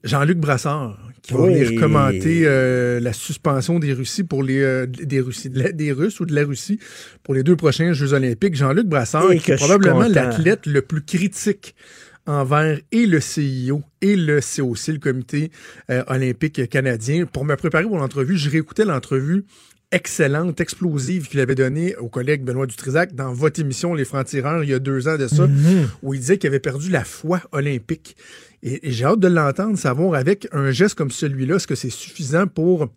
Jean-Luc 0.05 0.39
Brassard, 0.39 0.99
qui 1.23 1.33
va 1.33 1.41
Oui. 1.41 1.55
venir 1.65 1.81
commenter 1.81 2.43
euh, 2.45 3.01
la 3.01 3.13
suspension 3.13 3.79
des 3.79 3.93
Russies 3.95 4.23
pour 4.25 4.43
les 4.43 4.61
euh, 4.61 4.87
des 4.87 5.21
Russes, 5.21 5.47
de 5.47 5.59
la- 5.59 5.73
des 5.73 5.91
Russes 5.93 6.21
ou 6.21 6.27
de 6.27 6.35
la 6.35 6.45
Russie 6.45 6.79
pour 7.23 7.35
les 7.35 7.43
deux 7.43 7.57
prochains 7.57 7.93
Jeux 7.95 8.13
Olympiques. 8.13 8.55
Jean-Luc 8.55 8.87
Brassard, 8.87 9.33
Et 9.33 9.39
qui 9.39 9.53
est 9.53 9.57
probablement 9.57 10.03
l'athlète 10.07 10.67
le 10.67 10.83
plus 10.83 11.03
critique 11.03 11.75
envers 12.27 12.79
et 12.93 13.07
le 13.07 13.21
CIO 13.21 13.83
et 14.03 14.17
le 14.17 14.41
COC, 14.41 14.87
le 14.89 14.99
Comité 14.99 15.51
euh, 15.91 16.05
olympique 16.07 16.69
canadien. 16.69 17.25
Pour 17.27 17.45
me 17.45 17.57
préparer 17.57 17.85
pour 17.85 17.99
l'entrevue, 17.99 18.37
je 18.37 18.51
réécoutais 18.51 18.85
l'entrevue 18.85 19.45
excellente, 19.95 20.61
explosive 20.61 21.29
qu'il 21.29 21.41
avait 21.41 21.55
donnée 21.55 21.95
au 21.97 22.09
collègue 22.09 22.43
Benoît 22.43 22.67
Dutrisac 22.67 23.15
dans 23.15 23.33
votre 23.33 23.61
émission 23.61 23.95
Les 23.95 24.05
Francs-Tireurs 24.05 24.65
il 24.65 24.71
y 24.71 24.75
a 24.75 24.79
deux 24.79 25.07
ans 25.09 25.17
de 25.17 25.29
ça, 25.29 25.47
Mhm. 25.47 25.89
où 26.03 26.15
il 26.15 26.21
disait 26.21 26.37
qu'il 26.39 26.49
avait 26.49 26.59
perdu 26.61 26.91
la 26.91 27.05
foi 27.05 27.41
olympique. 27.53 28.17
Et, 28.63 28.89
et 28.89 28.93
j'ai 28.93 29.05
hâte 29.05 29.21
de 29.21 29.29
l'entendre, 29.29 29.79
savoir 29.79 30.15
avec 30.19 30.49
un 30.53 30.71
geste 30.71 30.95
comme 30.97 31.11
celui-là, 31.11 31.57
est-ce 31.57 31.67
que 31.67 31.75
c'est 31.75 31.91
suffisant 31.91 32.47
pour 32.47 32.89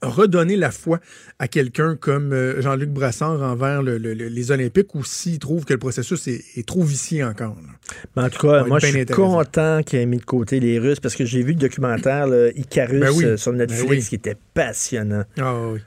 redonner 0.00 0.56
la 0.56 0.72
foi 0.72 0.98
à 1.38 1.46
quelqu'un 1.46 1.94
comme 1.96 2.32
euh, 2.32 2.60
Jean-Luc 2.60 2.90
Brassard 2.90 3.40
envers 3.40 3.82
le- 3.82 3.98
le- 3.98 4.14
le- 4.14 4.26
les 4.26 4.50
Olympiques 4.50 4.94
ou 4.96 5.04
s'il 5.04 5.38
trouve 5.38 5.64
que 5.64 5.72
le 5.74 5.78
processus 5.78 6.26
est, 6.26 6.42
est 6.56 6.66
trop 6.66 6.82
vicié 6.82 7.22
encore. 7.22 7.56
en 8.16 8.28
tout 8.28 8.40
cas, 8.46 8.64
moi, 8.64 8.80
je 8.80 8.86
suis 8.88 9.06
content 9.06 9.82
qu'il 9.84 10.00
ait 10.00 10.06
mis 10.06 10.16
de 10.16 10.24
côté 10.24 10.58
les 10.58 10.78
Russes 10.80 10.98
parce 10.98 11.14
que 11.14 11.24
j'ai 11.24 11.42
vu 11.42 11.52
le 11.52 11.58
documentaire 11.58 12.26
là, 12.26 12.48
Icarus 12.56 13.00
Ben 13.00 13.10
oui, 13.14 13.24
euh, 13.24 13.36
sur 13.36 13.52
ben 13.52 13.58
Netflix 13.58 13.88
oui. 14.04 14.08
qui 14.08 14.14
était 14.16 14.36
passionnant. 14.54 15.22
Ah 15.38 15.54
oui. 15.72 15.78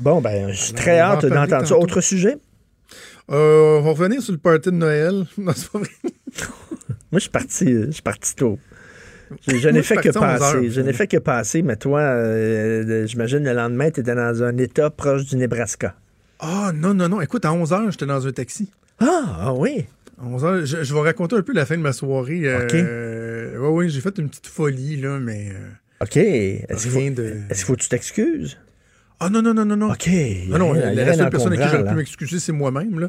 Bon, 0.00 0.20
ben, 0.20 0.48
je 0.50 0.54
suis 0.60 0.72
très 0.72 0.98
hâte 0.98 1.26
d'entendre 1.26 1.66
ça. 1.66 1.76
Autre 1.78 2.00
sujet? 2.00 2.36
Euh, 3.30 3.78
on 3.78 3.82
va 3.82 3.90
revenir 3.90 4.20
sur 4.22 4.32
le 4.32 4.38
party 4.38 4.70
de 4.70 4.74
Noël. 4.76 5.24
Non, 5.38 5.52
c'est 5.54 5.70
pas 5.70 5.78
vrai. 5.78 5.90
Moi, 7.12 7.18
je 7.18 7.18
suis 7.20 7.30
parti, 7.30 7.72
euh, 7.72 7.86
je 7.86 7.90
suis 7.92 8.02
parti 8.02 8.34
tôt. 8.34 8.58
Je, 9.46 9.68
n'ai 9.68 9.82
fait 9.82 9.96
que 9.96 10.08
11 10.08 10.14
passer. 10.14 10.70
Je 10.70 10.80
n'ai 10.80 10.92
fait 10.92 11.06
que 11.06 11.16
passer, 11.18 11.62
mais 11.62 11.76
toi, 11.76 12.00
euh, 12.00 13.06
j'imagine 13.06 13.44
le 13.44 13.52
lendemain, 13.52 13.90
tu 13.90 14.00
étais 14.00 14.14
dans 14.14 14.42
un 14.42 14.56
état 14.58 14.90
proche 14.90 15.26
du 15.26 15.36
Nebraska. 15.36 15.94
Ah, 16.40 16.72
non, 16.74 16.94
non, 16.94 17.08
non. 17.08 17.20
Écoute, 17.20 17.44
à 17.44 17.50
11h, 17.50 17.92
j'étais 17.92 18.06
dans 18.06 18.26
un 18.26 18.32
taxi. 18.32 18.70
Ah, 18.98 19.36
ah 19.40 19.54
oui. 19.54 19.86
À 20.20 20.24
11h, 20.26 20.64
je, 20.64 20.82
je 20.82 20.94
vais 20.94 21.00
raconter 21.00 21.36
un 21.36 21.42
peu 21.42 21.52
la 21.52 21.64
fin 21.66 21.76
de 21.76 21.82
ma 21.82 21.92
soirée. 21.92 22.40
Euh, 22.44 23.56
ouais, 23.58 23.68
oui, 23.68 23.90
j'ai 23.90 24.00
fait 24.00 24.18
une 24.18 24.28
petite 24.28 24.48
folie, 24.48 24.96
là, 24.96 25.18
mais. 25.20 25.50
euh, 25.50 26.04
OK. 26.04 26.16
Est-ce 26.16 26.82
qu'il 26.82 26.90
faut, 26.90 26.98
Rien 26.98 27.10
de- 27.12 27.36
est-ce 27.50 27.58
qu'il 27.60 27.66
faut 27.66 27.74
que 27.76 27.82
tu 27.82 27.88
t'excuses? 27.88 28.58
Ah, 29.20 29.28
non, 29.28 29.42
non, 29.42 29.52
non, 29.54 29.64
non, 29.66 29.76
non. 29.76 29.90
OK. 29.92 30.08
Ah 30.52 30.58
non, 30.58 30.70
rien- 30.70 30.92
la, 30.92 31.04
la 31.04 31.14
seule 31.14 31.30
personne 31.30 31.52
à 31.52 31.56
qui 31.56 31.68
j'aurais 31.70 31.90
pu 31.90 31.94
m'excuser, 31.94 32.38
c'est 32.40 32.52
moi-même. 32.52 33.08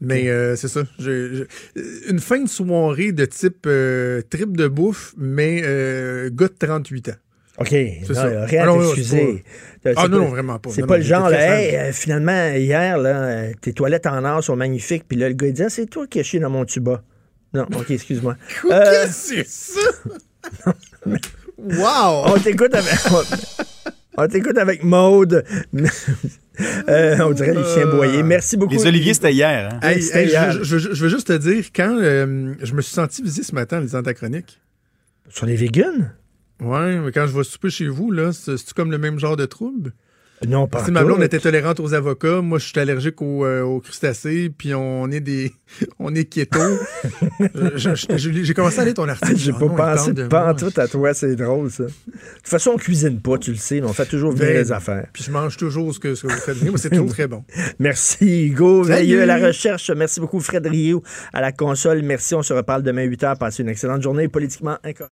Mais 0.00 0.28
euh, 0.28 0.54
c'est 0.54 0.68
ça. 0.68 0.82
Je- 1.00 1.44
je- 1.74 2.10
une 2.10 2.20
fin 2.20 2.38
de 2.40 2.48
soirée 2.48 3.10
de 3.10 3.24
type 3.24 3.64
euh, 3.66 4.22
trip 4.30 4.56
de 4.56 4.68
bouffe, 4.68 5.14
mais 5.18 5.62
euh, 5.64 6.30
gars 6.32 6.46
de 6.46 6.54
38 6.66 7.08
ans. 7.08 7.12
OK. 7.58 7.68
C'est 7.70 8.08
non, 8.10 8.14
ça. 8.14 8.44
rien 8.44 8.62
Ah 8.62 8.66
non, 8.66 8.80
non, 8.80 8.90
pas- 8.94 9.02
C'est 9.02 9.42
Ah 9.96 10.06
non, 10.06 10.18
non, 10.18 10.24
vraiment 10.26 10.58
pas. 10.60 10.70
C'est 10.70 10.82
Non, 10.82 10.86
pas 10.86 10.94
non, 10.94 10.98
le 11.00 11.04
genre, 11.04 11.28
là, 11.30 11.60
hey, 11.60 11.74
euh, 11.74 11.92
finalement, 11.92 12.52
hier, 12.54 12.96
là, 12.98 13.16
euh, 13.24 13.52
tes 13.60 13.72
toilettes 13.72 14.06
en 14.06 14.24
or 14.24 14.44
sont 14.44 14.54
magnifiques. 14.54 15.02
Puis 15.08 15.18
là, 15.18 15.28
le 15.28 15.34
gars, 15.34 15.48
il 15.48 15.52
dit, 15.54 15.64
Ah, 15.64 15.68
c'est 15.70 15.86
toi 15.86 16.06
qui 16.06 16.20
as 16.20 16.22
chié 16.22 16.38
dans 16.38 16.50
mon 16.50 16.64
tuba. 16.64 17.02
Non, 17.52 17.66
OK, 17.76 17.90
excuse-moi. 17.90 18.36
Euh, 18.70 18.80
Qu'est-ce 19.06 19.32
que 19.34 19.42
c'est 19.44 19.80
ça? 20.64 20.72
wow! 21.58 22.32
on 22.32 22.38
t'écoute 22.38 22.72
avec. 22.74 22.94
On 24.20 24.26
t'écoute 24.28 24.58
avec 24.58 24.82
Maude. 24.84 25.44
Euh, 26.88 27.16
on 27.20 27.30
dirait 27.30 27.54
les 27.54 27.62
chiens 27.62 27.86
boyés. 27.86 28.24
Merci 28.24 28.56
beaucoup. 28.56 28.72
Les 28.74 28.84
oliviers, 28.84 29.14
c'était 29.14 29.32
hier. 29.32 29.70
hein? 29.74 29.78
Hey, 29.80 30.02
C'était 30.02 30.24
hey, 30.24 30.28
hier. 30.30 30.50
je, 30.50 30.64
je- 30.64 30.78
je- 30.78 30.92
je 30.92 31.02
veux 31.04 31.08
juste 31.08 31.28
te 31.28 31.32
dire, 31.38 31.66
quand 31.72 31.96
euh, 32.00 32.52
je 32.60 32.74
me 32.74 32.82
suis 32.82 32.92
senti 32.92 33.22
visé 33.22 33.44
ce 33.44 33.54
matin 33.54 33.78
en 33.78 33.80
lisant 33.82 34.02
ta 34.02 34.12
chronique. 34.12 34.60
Sur 35.28 35.46
les 35.46 35.54
vegans? 35.54 36.10
Ouais, 36.60 36.96
mais 36.98 37.12
quand 37.12 37.28
je 37.28 37.36
vais 37.38 37.44
souper 37.44 37.70
chez 37.70 37.86
vous, 37.86 38.10
là, 38.10 38.32
c'est 38.32 38.72
comme 38.72 38.90
le 38.90 38.98
même 38.98 39.20
genre 39.20 39.36
de 39.36 39.46
trouble? 39.46 39.92
Non, 40.46 40.68
pas 40.68 40.82
que 40.84 40.90
ma 40.92 41.02
blonde 41.02 41.22
était 41.22 41.40
tolérante 41.40 41.80
aux 41.80 41.94
avocats, 41.94 42.40
moi 42.42 42.58
je 42.58 42.66
suis 42.66 42.78
allergique 42.78 43.20
aux, 43.22 43.44
euh, 43.44 43.62
aux 43.62 43.80
crustacés, 43.80 44.50
puis 44.56 44.72
on 44.74 45.10
est 45.10 45.20
des 45.20 45.52
on 45.98 46.14
est 46.14 46.24
keto. 46.24 46.58
Je- 47.74 48.42
J'ai 48.44 48.54
commencé 48.54 48.78
à 48.80 48.84
lire 48.84 48.94
ton 48.94 49.08
article. 49.08 49.36
J'ai 49.36 49.52
Ah 49.54 49.58
pas 49.58 49.66
non, 49.66 49.74
pensé 49.76 50.12
de 50.12 50.26
pas 50.26 50.50
en 50.52 50.54
tout 50.54 50.72
à 50.76 50.86
toi, 50.88 51.12
c'est 51.14 51.34
drôle, 51.36 51.70
ça. 51.70 51.84
De 51.84 51.88
toute 51.88 52.46
façon, 52.46 52.72
on 52.74 52.76
cuisine 52.76 53.20
pas, 53.20 53.38
tu 53.38 53.50
le 53.50 53.56
sais, 53.56 53.80
mais 53.80 53.86
on 53.88 53.92
fait 53.92 54.06
toujours 54.06 54.30
venir 54.32 54.46
Ben, 54.46 54.56
les 54.62 54.72
affaires. 54.72 55.06
Puis 55.12 55.24
je 55.24 55.30
mange 55.30 55.56
toujours 55.56 55.92
ce 55.94 55.98
que, 55.98 56.14
ce 56.14 56.26
que 56.26 56.32
vous 56.32 56.38
faites 56.38 56.56
venir. 56.56 56.72
Moi, 56.72 56.78
c'est 56.78 56.90
toujours 56.90 57.08
très 57.10 57.26
bon. 57.26 57.44
Merci 57.78 58.46
Hugo. 58.46 58.82
Veilleux 58.82 59.22
à 59.22 59.26
la 59.26 59.38
recherche. 59.38 59.90
Merci 59.90 60.20
beaucoup 60.20 60.40
Fred 60.40 60.66
Rio 60.66 61.02
à 61.32 61.40
la 61.40 61.52
console. 61.52 62.02
Merci, 62.02 62.34
on 62.34 62.42
se 62.42 62.52
reparle 62.52 62.82
demain 62.82 63.06
8h. 63.06 63.38
Passez 63.38 63.62
une 63.62 63.68
excellente 63.68 64.02
journée 64.02 64.28
politiquement 64.28 64.76
incorrecte. 64.84 65.06